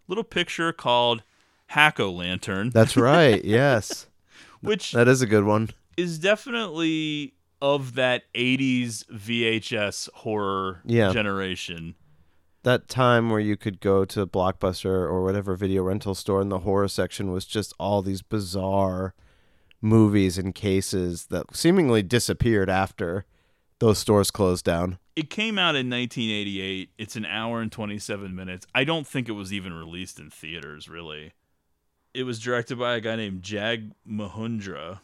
little 0.08 0.24
picture 0.24 0.70
called 0.74 1.22
Hack-O-Lantern. 1.72 2.68
That's 2.70 2.96
right. 2.98 3.42
yes. 3.46 4.06
Which 4.60 4.92
That 4.92 5.08
is 5.08 5.22
a 5.22 5.26
good 5.26 5.44
one. 5.44 5.70
is 5.96 6.18
definitely 6.18 7.32
of 7.62 7.94
that 7.94 8.24
80s 8.34 9.04
VHS 9.06 10.08
horror 10.16 10.82
Yeah. 10.84 11.12
generation. 11.12 11.94
That 12.62 12.88
time 12.88 13.30
where 13.30 13.40
you 13.40 13.56
could 13.56 13.80
go 13.80 14.04
to 14.04 14.26
Blockbuster 14.26 14.84
or 14.86 15.22
whatever 15.24 15.56
video 15.56 15.82
rental 15.82 16.14
store 16.14 16.40
and 16.42 16.52
the 16.52 16.60
horror 16.60 16.88
section 16.88 17.32
was 17.32 17.44
just 17.46 17.72
all 17.80 18.02
these 18.02 18.20
bizarre 18.22 19.14
movies 19.80 20.36
and 20.38 20.54
cases 20.54 21.26
that 21.26 21.56
seemingly 21.56 22.02
disappeared 22.02 22.68
after 22.70 23.24
those 23.80 23.98
stores 23.98 24.30
closed 24.30 24.64
down. 24.64 24.98
It 25.16 25.28
came 25.30 25.58
out 25.58 25.74
in 25.74 25.88
1988. 25.90 26.90
It's 26.98 27.16
an 27.16 27.24
hour 27.26 27.60
and 27.60 27.72
27 27.72 28.34
minutes. 28.34 28.66
I 28.74 28.84
don't 28.84 29.06
think 29.06 29.28
it 29.28 29.32
was 29.32 29.52
even 29.52 29.72
released 29.72 30.20
in 30.20 30.30
theaters, 30.30 30.88
really. 30.88 31.32
It 32.14 32.24
was 32.24 32.38
directed 32.38 32.78
by 32.78 32.94
a 32.96 33.00
guy 33.00 33.16
named 33.16 33.42
Jag 33.42 33.92
Mundhra 34.08 35.00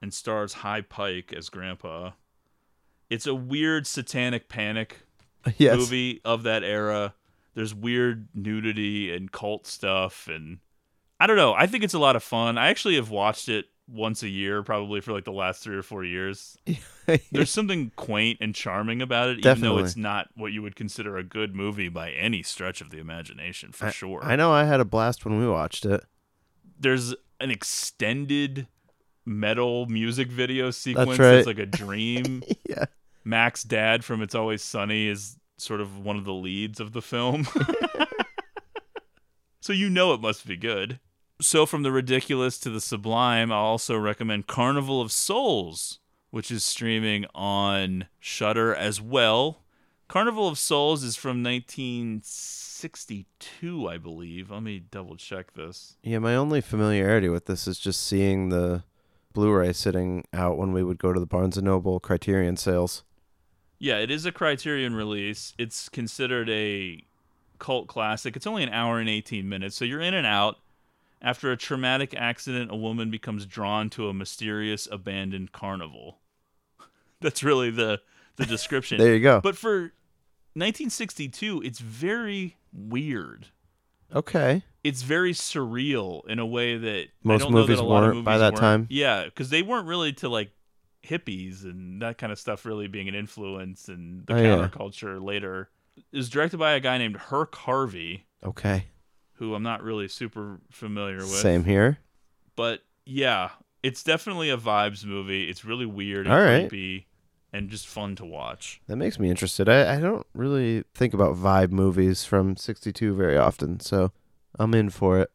and 0.00 0.12
stars 0.12 0.54
Hy 0.54 0.80
Pyke 0.80 1.32
as 1.32 1.48
Grandpa. 1.48 2.12
It's 3.10 3.26
a 3.26 3.34
weird 3.34 3.86
satanic 3.86 4.48
panic 4.48 5.00
Yes. 5.58 5.76
movie 5.76 6.20
of 6.24 6.42
that 6.44 6.64
era. 6.64 7.14
There's 7.54 7.74
weird 7.74 8.28
nudity 8.34 9.14
and 9.14 9.30
cult 9.30 9.66
stuff 9.66 10.26
and 10.28 10.58
I 11.20 11.26
don't 11.26 11.36
know. 11.36 11.54
I 11.54 11.66
think 11.66 11.84
it's 11.84 11.94
a 11.94 11.98
lot 11.98 12.16
of 12.16 12.22
fun. 12.22 12.58
I 12.58 12.68
actually 12.68 12.96
have 12.96 13.10
watched 13.10 13.48
it 13.48 13.66
once 13.86 14.22
a 14.22 14.28
year 14.28 14.62
probably 14.62 15.00
for 15.02 15.12
like 15.12 15.24
the 15.24 15.32
last 15.32 15.62
3 15.62 15.76
or 15.76 15.82
4 15.82 16.04
years. 16.04 16.56
There's 17.30 17.50
something 17.50 17.92
quaint 17.96 18.38
and 18.40 18.54
charming 18.54 19.02
about 19.02 19.28
it 19.28 19.38
even 19.44 19.60
though 19.60 19.78
it's 19.78 19.94
not 19.96 20.28
what 20.34 20.52
you 20.52 20.62
would 20.62 20.74
consider 20.74 21.18
a 21.18 21.22
good 21.22 21.54
movie 21.54 21.90
by 21.90 22.10
any 22.10 22.42
stretch 22.42 22.80
of 22.80 22.88
the 22.90 22.98
imagination 22.98 23.72
for 23.72 23.86
I- 23.86 23.90
sure. 23.90 24.24
I 24.24 24.36
know 24.36 24.50
I 24.52 24.64
had 24.64 24.80
a 24.80 24.84
blast 24.86 25.24
when 25.26 25.38
we 25.38 25.46
watched 25.46 25.84
it. 25.84 26.02
There's 26.78 27.14
an 27.40 27.50
extended 27.50 28.66
metal 29.24 29.86
music 29.86 30.28
video 30.28 30.70
sequence 30.70 31.10
that's, 31.10 31.18
right. 31.18 31.30
that's 31.32 31.46
like 31.46 31.58
a 31.58 31.66
dream. 31.66 32.42
yeah. 32.68 32.84
Mac's 33.24 33.62
dad 33.62 34.04
from 34.04 34.22
It's 34.22 34.34
Always 34.34 34.62
Sunny 34.62 35.08
is 35.08 35.38
sort 35.56 35.80
of 35.80 35.98
one 35.98 36.16
of 36.16 36.24
the 36.24 36.34
leads 36.34 36.80
of 36.80 36.92
the 36.92 37.02
film. 37.02 37.46
so 39.60 39.72
you 39.72 39.88
know 39.88 40.12
it 40.12 40.20
must 40.20 40.46
be 40.46 40.56
good. 40.56 41.00
So 41.40 41.66
from 41.66 41.82
the 41.82 41.92
ridiculous 41.92 42.58
to 42.60 42.70
the 42.70 42.80
sublime, 42.80 43.50
I'll 43.50 43.64
also 43.64 43.96
recommend 43.96 44.46
Carnival 44.46 45.00
of 45.00 45.10
Souls, 45.10 46.00
which 46.30 46.50
is 46.50 46.64
streaming 46.64 47.26
on 47.34 48.06
Shudder 48.20 48.74
as 48.74 49.00
well. 49.00 49.64
Carnival 50.06 50.48
of 50.48 50.58
Souls 50.58 51.02
is 51.02 51.16
from 51.16 51.42
1962, 52.84 53.88
I 53.88 53.96
believe. 53.96 54.50
Let 54.50 54.62
me 54.62 54.78
double 54.78 55.16
check 55.16 55.54
this. 55.54 55.96
Yeah, 56.02 56.18
my 56.18 56.36
only 56.36 56.60
familiarity 56.60 57.28
with 57.30 57.46
this 57.46 57.66
is 57.66 57.78
just 57.78 58.02
seeing 58.02 58.50
the 58.50 58.84
Blu-ray 59.32 59.72
sitting 59.72 60.24
out 60.34 60.58
when 60.58 60.72
we 60.72 60.84
would 60.84 60.98
go 60.98 61.12
to 61.12 61.18
the 61.18 61.26
Barnes 61.26 61.56
and 61.56 61.64
Noble 61.64 61.98
Criterion 61.98 62.56
sales. 62.56 63.02
Yeah, 63.78 63.98
it 63.98 64.10
is 64.10 64.26
a 64.26 64.32
Criterion 64.32 64.94
release. 64.94 65.54
It's 65.58 65.88
considered 65.88 66.50
a 66.50 67.02
cult 67.58 67.86
classic. 67.86 68.36
It's 68.36 68.46
only 68.46 68.62
an 68.62 68.68
hour 68.68 69.00
and 69.00 69.08
18 69.08 69.48
minutes, 69.48 69.76
so 69.76 69.84
you're 69.84 70.00
in 70.00 70.14
and 70.14 70.26
out. 70.26 70.58
After 71.22 71.50
a 71.50 71.56
traumatic 71.56 72.14
accident, 72.14 72.70
a 72.70 72.76
woman 72.76 73.10
becomes 73.10 73.46
drawn 73.46 73.88
to 73.90 74.08
a 74.10 74.14
mysterious 74.14 74.86
abandoned 74.92 75.52
carnival. 75.52 76.18
That's 77.22 77.42
really 77.42 77.70
the 77.70 78.02
the 78.36 78.44
description. 78.44 78.98
There 78.98 79.14
you 79.14 79.20
go. 79.20 79.40
But 79.40 79.56
for 79.56 79.92
1962, 80.54 81.62
it's 81.64 81.78
very 81.78 82.56
weird. 82.74 83.46
Okay. 84.14 84.62
It's 84.82 85.02
very 85.02 85.32
surreal 85.32 86.26
in 86.28 86.38
a 86.38 86.46
way 86.46 86.76
that 86.76 87.06
Most 87.22 87.40
I 87.40 87.44
don't 87.44 87.52
know 87.52 87.60
movies 87.60 87.78
that 87.78 87.82
a 87.82 87.86
lot 87.86 88.04
of 88.04 88.12
weren't 88.14 88.24
by 88.24 88.38
that 88.38 88.52
weren't. 88.52 88.60
time. 88.60 88.86
Yeah, 88.90 89.24
because 89.24 89.48
they 89.50 89.62
weren't 89.62 89.86
really 89.86 90.12
to 90.14 90.28
like 90.28 90.50
hippies 91.04 91.64
and 91.64 92.00
that 92.02 92.18
kind 92.18 92.32
of 92.32 92.38
stuff 92.38 92.64
really 92.66 92.86
being 92.86 93.08
an 93.08 93.14
influence 93.14 93.88
and 93.88 94.26
the 94.26 94.34
Oh, 94.34 94.42
yeah. 94.42 94.56
counterculture 94.68 95.22
later. 95.22 95.70
It 96.12 96.16
was 96.16 96.28
directed 96.28 96.58
by 96.58 96.72
a 96.72 96.80
guy 96.80 96.98
named 96.98 97.16
Herk 97.16 97.54
Harvey, 97.54 98.26
Okay. 98.44 98.86
who 99.34 99.54
I'm 99.54 99.62
not 99.62 99.82
really 99.82 100.08
super 100.08 100.60
familiar 100.70 101.18
with. 101.18 101.28
Same 101.30 101.64
here. 101.64 101.98
But 102.56 102.82
yeah, 103.06 103.50
it's 103.82 104.02
definitely 104.02 104.50
a 104.50 104.56
vibes 104.56 105.04
movie. 105.04 105.48
It's 105.48 105.64
really 105.64 105.86
weird 105.86 106.26
and 106.26 106.34
All 106.34 106.40
right. 106.40 106.68
creepy 106.68 107.06
and 107.54 107.70
just 107.70 107.86
fun 107.86 108.16
to 108.16 108.24
watch. 108.24 108.80
That 108.88 108.96
makes 108.96 109.16
me 109.20 109.30
interested. 109.30 109.68
I, 109.68 109.94
I 109.94 110.00
don't 110.00 110.26
really 110.34 110.82
think 110.92 111.14
about 111.14 111.36
vibe 111.36 111.70
movies 111.70 112.24
from 112.24 112.56
62 112.56 113.14
very 113.14 113.38
often, 113.38 113.78
so 113.78 114.10
I'm 114.58 114.74
in 114.74 114.90
for 114.90 115.20
it. 115.20 115.30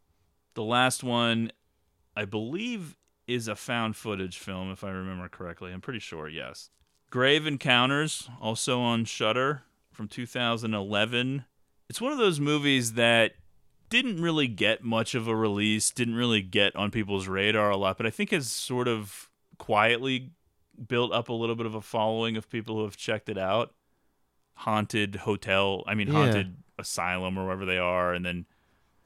The 0.54 0.64
last 0.64 1.02
one, 1.02 1.54
I 2.18 2.26
believe, 2.26 2.98
is 3.26 3.48
a 3.48 3.56
found 3.56 3.96
footage 3.96 4.38
film, 4.38 4.70
if 4.70 4.84
I 4.84 4.90
remember 4.90 5.30
correctly. 5.30 5.72
I'm 5.72 5.80
pretty 5.80 6.00
sure, 6.00 6.28
yes. 6.28 6.70
Grave 7.10 7.48
Encounters, 7.48 8.30
also 8.42 8.82
on 8.82 9.06
Shudder 9.06 9.64
from 9.94 10.10
2011. 10.10 11.46
It's 11.90 12.02
one 12.02 12.12
of 12.12 12.18
those 12.18 12.42
movies 12.42 12.94
that 12.94 13.36
didn't 13.90 14.22
really 14.22 14.50
get 14.50 14.84
much 14.84 15.16
of 15.16 15.30
a 15.30 15.36
release, 15.36 15.90
didn't 15.90 16.16
really 16.16 16.42
get 16.42 16.76
on 16.76 16.92
people's 16.92 17.30
radar 17.30 17.70
a 17.70 17.78
lot, 17.78 17.96
but 17.96 18.06
I 18.06 18.10
think 18.10 18.32
has 18.32 18.52
sort 18.52 18.90
of 18.90 19.30
quietly 19.58 20.32
built 20.88 21.12
up 21.12 21.30
a 21.30 21.34
little 21.34 21.56
bit 21.56 21.66
of 21.66 21.76
a 21.76 21.82
following 21.82 22.38
of 22.38 22.50
people 22.50 22.76
who 22.76 22.84
have 22.84 22.98
checked 22.98 23.30
it 23.30 23.38
out. 23.38 23.74
Haunted 24.56 25.16
hotel, 25.18 25.84
I 25.88 25.96
mean, 25.96 26.08
Yeah. 26.08 26.14
haunted 26.14 26.58
asylum 26.78 27.38
or 27.38 27.46
wherever 27.46 27.66
they 27.66 27.78
are, 27.78 28.14
and 28.14 28.26
then 28.26 28.46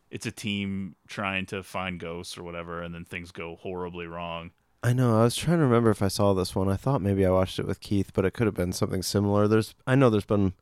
it's 0.09 0.25
a 0.25 0.31
team 0.31 0.95
trying 1.07 1.45
to 1.47 1.63
find 1.63 1.99
ghosts 1.99 2.37
or 2.37 2.43
whatever, 2.43 2.81
and 2.81 2.93
then 2.93 3.05
things 3.05 3.31
go 3.31 3.55
horribly 3.57 4.07
wrong. 4.07 4.51
I 4.83 4.93
know. 4.93 5.19
I 5.19 5.23
was 5.23 5.35
trying 5.35 5.59
to 5.59 5.63
remember 5.65 5.91
if 5.91 6.01
I 6.01 6.07
saw 6.09 6.33
this 6.33 6.55
one. 6.55 6.69
I 6.69 6.75
thought 6.75 7.01
maybe 7.01 7.25
I 7.25 7.29
watched 7.29 7.57
it 7.59 7.65
with 7.67 7.79
Keith, 7.79 8.11
but 8.13 8.25
it 8.25 8.31
could 8.33 8.47
have 8.47 8.55
been 8.55 8.73
something 8.73 9.01
similar. 9.01 9.47
There's 9.47 9.73
I 9.87 9.95
know 9.95 10.09
there's 10.09 10.25
been 10.25 10.53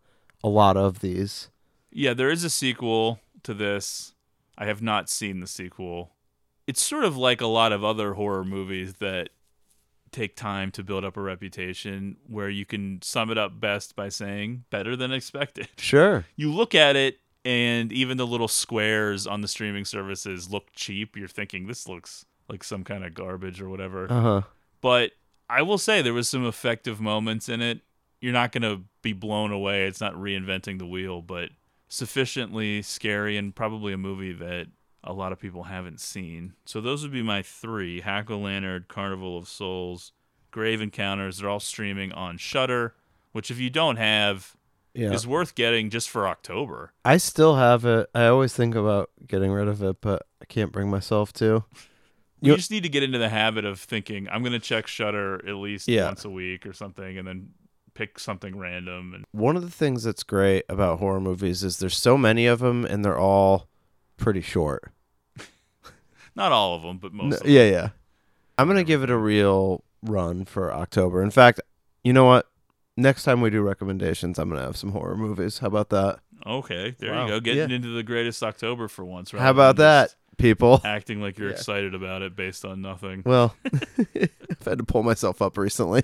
a 0.43 0.49
lot 0.49 0.77
of 0.77 0.99
these. 0.99 1.49
Yeah, 1.91 2.13
there 2.13 2.29
is 2.29 2.43
a 2.43 2.49
sequel 2.49 3.19
to 3.43 3.53
this. 3.53 4.13
I 4.57 4.65
have 4.65 4.81
not 4.81 5.09
seen 5.09 5.39
the 5.39 5.47
sequel. 5.47 6.11
It's 6.67 6.85
sort 6.85 7.03
of 7.03 7.17
like 7.17 7.41
a 7.41 7.47
lot 7.47 7.71
of 7.71 7.83
other 7.83 8.13
horror 8.13 8.43
movies 8.45 8.95
that 8.95 9.29
take 10.11 10.35
time 10.35 10.71
to 10.71 10.83
build 10.83 11.03
up 11.03 11.17
a 11.17 11.21
reputation 11.21 12.17
where 12.27 12.49
you 12.49 12.65
can 12.65 13.01
sum 13.01 13.31
it 13.31 13.37
up 13.37 13.59
best 13.59 13.95
by 13.95 14.09
saying 14.09 14.65
better 14.69 14.95
than 14.95 15.11
expected. 15.11 15.67
Sure. 15.77 16.25
You 16.35 16.53
look 16.53 16.75
at 16.75 16.95
it 16.95 17.19
and 17.43 17.91
even 17.91 18.17
the 18.17 18.27
little 18.27 18.47
squares 18.47 19.25
on 19.25 19.41
the 19.41 19.47
streaming 19.47 19.85
services 19.85 20.49
look 20.49 20.67
cheap. 20.73 21.17
You're 21.17 21.27
thinking 21.27 21.67
this 21.67 21.87
looks 21.87 22.25
like 22.47 22.63
some 22.63 22.83
kind 22.83 23.03
of 23.03 23.13
garbage 23.13 23.61
or 23.61 23.69
whatever. 23.69 24.11
Uh-huh. 24.11 24.41
But 24.79 25.11
I 25.49 25.63
will 25.63 25.77
say 25.77 26.01
there 26.01 26.13
was 26.13 26.29
some 26.29 26.45
effective 26.45 27.01
moments 27.01 27.49
in 27.49 27.61
it. 27.61 27.81
You're 28.19 28.33
not 28.33 28.51
going 28.51 28.61
to 28.61 28.83
be 29.01 29.13
blown 29.13 29.51
away. 29.51 29.85
It's 29.85 30.01
not 30.01 30.13
reinventing 30.13 30.77
the 30.77 30.85
wheel, 30.85 31.21
but 31.21 31.49
sufficiently 31.89 32.81
scary 32.81 33.37
and 33.37 33.55
probably 33.55 33.91
a 33.91 33.97
movie 33.97 34.33
that 34.33 34.67
a 35.03 35.13
lot 35.13 35.31
of 35.31 35.39
people 35.39 35.63
haven't 35.63 35.99
seen. 35.99 36.53
So 36.65 36.79
those 36.81 37.01
would 37.03 37.11
be 37.11 37.21
my 37.23 37.41
three: 37.41 38.01
Hack-O-Lantern, 38.01 38.85
Carnival 38.87 39.37
of 39.37 39.47
Souls, 39.47 40.11
Grave 40.51 40.81
Encounters. 40.81 41.37
They're 41.37 41.49
all 41.49 41.59
streaming 41.59 42.11
on 42.11 42.37
Shudder, 42.37 42.93
which 43.31 43.49
if 43.51 43.59
you 43.59 43.69
don't 43.69 43.97
have, 43.97 44.55
Yeah. 44.93 45.11
is 45.13 45.25
worth 45.25 45.55
getting 45.55 45.89
just 45.89 46.09
for 46.09 46.27
October. 46.27 46.91
I 47.05 47.17
still 47.17 47.55
have 47.55 47.85
it. 47.85 48.09
I 48.13 48.25
always 48.27 48.53
think 48.53 48.75
about 48.75 49.09
getting 49.27 49.51
rid 49.51 49.67
of 49.67 49.81
it, 49.81 50.01
but 50.01 50.27
I 50.41 50.45
can't 50.45 50.71
bring 50.71 50.89
myself 50.89 51.31
to. 51.33 51.63
You, 52.43 52.51
You- 52.51 52.55
just 52.57 52.71
need 52.71 52.83
to 52.83 52.89
get 52.89 53.01
into 53.03 53.17
the 53.19 53.29
habit 53.29 53.65
of 53.65 53.79
thinking 53.79 54.27
I'm 54.29 54.41
going 54.41 54.51
to 54.53 54.59
check 54.59 54.87
Shudder 54.87 55.35
at 55.47 55.55
least 55.55 55.87
Yeah. 55.87 56.05
once 56.07 56.25
a 56.25 56.29
week 56.29 56.65
or 56.65 56.73
something, 56.73 57.17
and 57.17 57.27
then 57.27 57.51
pick 57.93 58.17
something 58.19 58.57
random 58.57 59.13
and 59.13 59.25
One 59.31 59.55
of 59.57 59.61
the 59.63 59.69
things 59.69 60.03
that's 60.03 60.23
great 60.23 60.63
about 60.69 60.99
horror 60.99 61.19
movies 61.21 61.63
is 61.63 61.77
there's 61.79 61.97
so 61.97 62.17
many 62.17 62.45
of 62.47 62.59
them 62.59 62.83
and 62.85 63.03
they're 63.05 63.19
all 63.19 63.67
pretty 64.21 64.41
short. 64.41 64.91
not 66.35 66.51
all 66.51 66.75
of 66.75 66.81
them, 66.83 66.97
but 66.97 67.13
most. 67.13 67.29
No- 67.31 67.37
of 67.37 67.43
them. 67.43 67.51
yeah, 67.51 67.63
yeah. 67.63 67.89
I'm 68.57 68.67
gonna 68.67 68.83
give 68.83 69.03
it 69.03 69.09
a 69.09 69.17
real 69.17 69.83
run 70.03 70.45
for 70.45 70.73
October. 70.73 71.21
In 71.23 71.31
fact, 71.31 71.59
you 72.03 72.13
know 72.13 72.25
what? 72.25 72.47
Next 72.97 73.23
time 73.23 73.41
we 73.41 73.49
do 73.49 73.61
recommendations, 73.61 74.37
I'm 74.37 74.49
gonna 74.49 74.61
have 74.61 74.77
some 74.77 74.91
horror 74.91 75.17
movies. 75.17 75.59
How 75.59 75.67
about 75.67 75.89
that? 75.89 76.19
Okay, 76.45 76.95
there 76.99 77.11
Wow. 77.13 77.23
you 77.25 77.29
go. 77.31 77.39
Getting 77.39 77.69
Yeah. 77.69 77.75
into 77.75 77.89
the 77.89 78.03
greatest 78.03 78.41
October 78.43 78.87
for 78.87 79.03
once. 79.05 79.31
How 79.31 79.49
about 79.51 79.77
that, 79.77 80.15
people? 80.37 80.81
Acting 80.85 81.21
like 81.21 81.37
you're 81.37 81.49
Yeah. 81.49 81.55
excited 81.55 81.93
about 81.95 82.21
it 82.21 82.35
based 82.35 82.65
on 82.65 82.81
nothing. 82.81 83.23
Well, 83.25 83.55
I've 84.15 84.63
had 84.65 84.77
to 84.77 84.83
pull 84.83 85.03
myself 85.03 85.41
up 85.41 85.57
recently. 85.57 86.03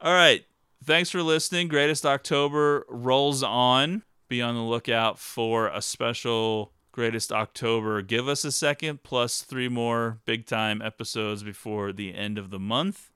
All 0.00 0.12
right. 0.12 0.44
Thanks 0.84 1.10
for 1.10 1.22
listening. 1.22 1.68
Greatest 1.68 2.04
October 2.06 2.84
rolls 2.88 3.42
on. 3.42 4.02
Be 4.28 4.42
on 4.42 4.54
the 4.54 4.60
lookout 4.62 5.18
for 5.18 5.68
a 5.68 5.80
special 5.80 6.72
Greatest 6.96 7.30
October. 7.30 8.00
Give 8.00 8.26
us 8.26 8.42
a 8.42 8.50
second, 8.50 9.02
plus 9.02 9.42
three 9.42 9.68
more 9.68 10.20
big 10.24 10.46
time 10.46 10.80
episodes 10.80 11.42
before 11.42 11.92
the 11.92 12.14
end 12.14 12.38
of 12.38 12.48
the 12.48 12.58
month. 12.58 13.10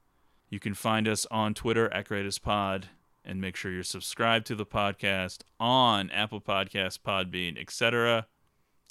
You 0.51 0.61
can 0.61 0.75
find 0.75 1.09
us 1.09 1.25
on 1.31 1.55
Twitter 1.55 1.91
at 1.91 2.07
Greatest 2.07 2.43
Pod 2.43 2.91
and 3.25 3.41
make 3.41 3.57
sure 3.57 3.73
you're 3.73 3.83
subscribed 3.83 4.45
to 4.49 4.55
the 4.55 4.67
podcast 4.67 5.45
on 5.59 6.11
Apple 6.11 6.43
Podcasts, 6.43 6.99
Podbean, 6.99 7.59
etc. 7.59 8.27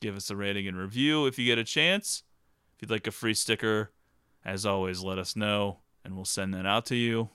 Give 0.01 0.17
us 0.17 0.31
a 0.31 0.35
rating 0.35 0.67
and 0.67 0.75
review 0.75 1.27
if 1.27 1.37
you 1.37 1.45
get 1.45 1.59
a 1.59 1.63
chance. 1.63 2.23
If 2.75 2.81
you'd 2.81 2.89
like 2.89 3.05
a 3.05 3.11
free 3.11 3.35
sticker, 3.35 3.91
as 4.43 4.65
always, 4.65 5.03
let 5.03 5.19
us 5.19 5.35
know 5.35 5.81
and 6.03 6.15
we'll 6.15 6.25
send 6.25 6.51
that 6.55 6.65
out 6.65 6.87
to 6.87 6.95
you. 6.95 7.29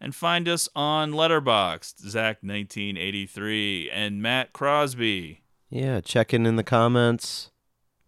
And 0.00 0.14
find 0.14 0.48
us 0.48 0.66
on 0.74 1.12
Letterboxd, 1.12 2.06
Zach1983, 2.06 3.90
and 3.92 4.22
Matt 4.22 4.54
Crosby. 4.54 5.42
Yeah, 5.70 6.00
check 6.00 6.34
in 6.34 6.46
in 6.46 6.56
the 6.56 6.64
comments. 6.64 7.50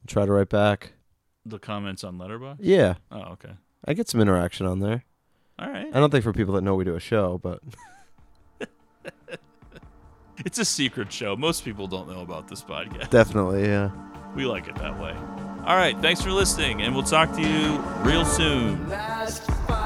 Try 0.07 0.27
to 0.27 0.33
write 0.33 0.49
back. 0.49 0.93
The 1.47 1.59
comments 1.59 2.03
on 2.05 2.19
Letterboxd. 2.19 2.57
Yeah. 2.61 2.95
Oh, 3.11 3.21
okay. 3.33 3.53
I 3.85 3.95
get 3.95 4.09
some 4.09 4.21
interaction 4.21 4.67
on 4.67 4.81
there. 4.81 5.05
All 5.59 5.69
right. 5.71 5.87
I 5.93 6.01
don't 6.01 6.11
think 6.11 6.25
for 6.25 6.33
people 6.33 6.55
that 6.55 6.63
know 6.63 6.75
we 6.75 6.85
do 6.85 6.95
a 6.97 7.01
show, 7.01 7.39
but 7.39 7.61
It's 10.45 10.59
a 10.59 10.65
secret 10.65 11.13
show. 11.13 11.37
Most 11.37 11.65
people 11.65 11.87
don't 11.87 12.09
know 12.09 12.21
about 12.23 12.49
this 12.49 12.63
podcast. 12.63 13.11
definitely, 13.11 13.65
yeah. 13.65 13.91
We 14.35 14.45
like 14.45 14.67
it 14.67 14.75
that 14.77 14.99
way. 14.99 15.13
All 15.65 15.77
right. 15.77 15.97
Thanks 16.01 16.21
for 16.23 16.33
listening, 16.33 16.83
and 16.83 16.95
we'll 16.95 17.05
talk 17.05 17.33
to 17.37 17.41
you 17.43 17.79
real 18.03 18.25
soon. 18.25 18.89
Last 18.89 19.47
fire 19.69 19.82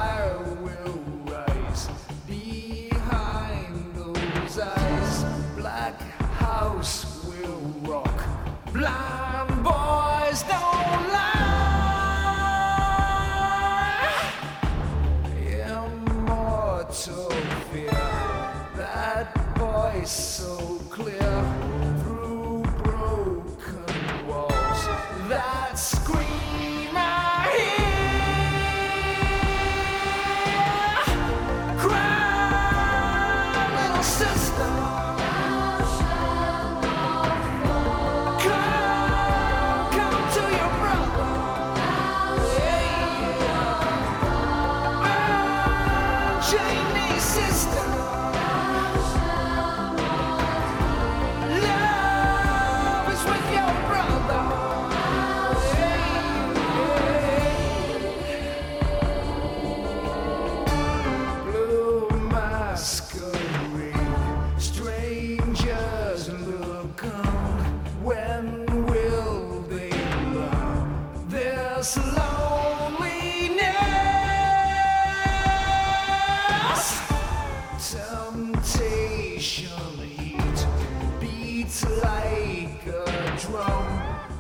drum 83.37 83.85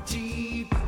deep 0.06 0.85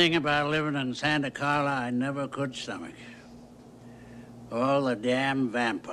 thing 0.00 0.16
about 0.16 0.48
living 0.48 0.76
in 0.76 0.94
Santa 0.94 1.30
Carla 1.30 1.72
I 1.72 1.90
never 1.90 2.26
could 2.26 2.56
stomach. 2.56 2.94
All 4.50 4.84
the 4.84 4.96
damn 4.96 5.50
vampires. 5.50 5.89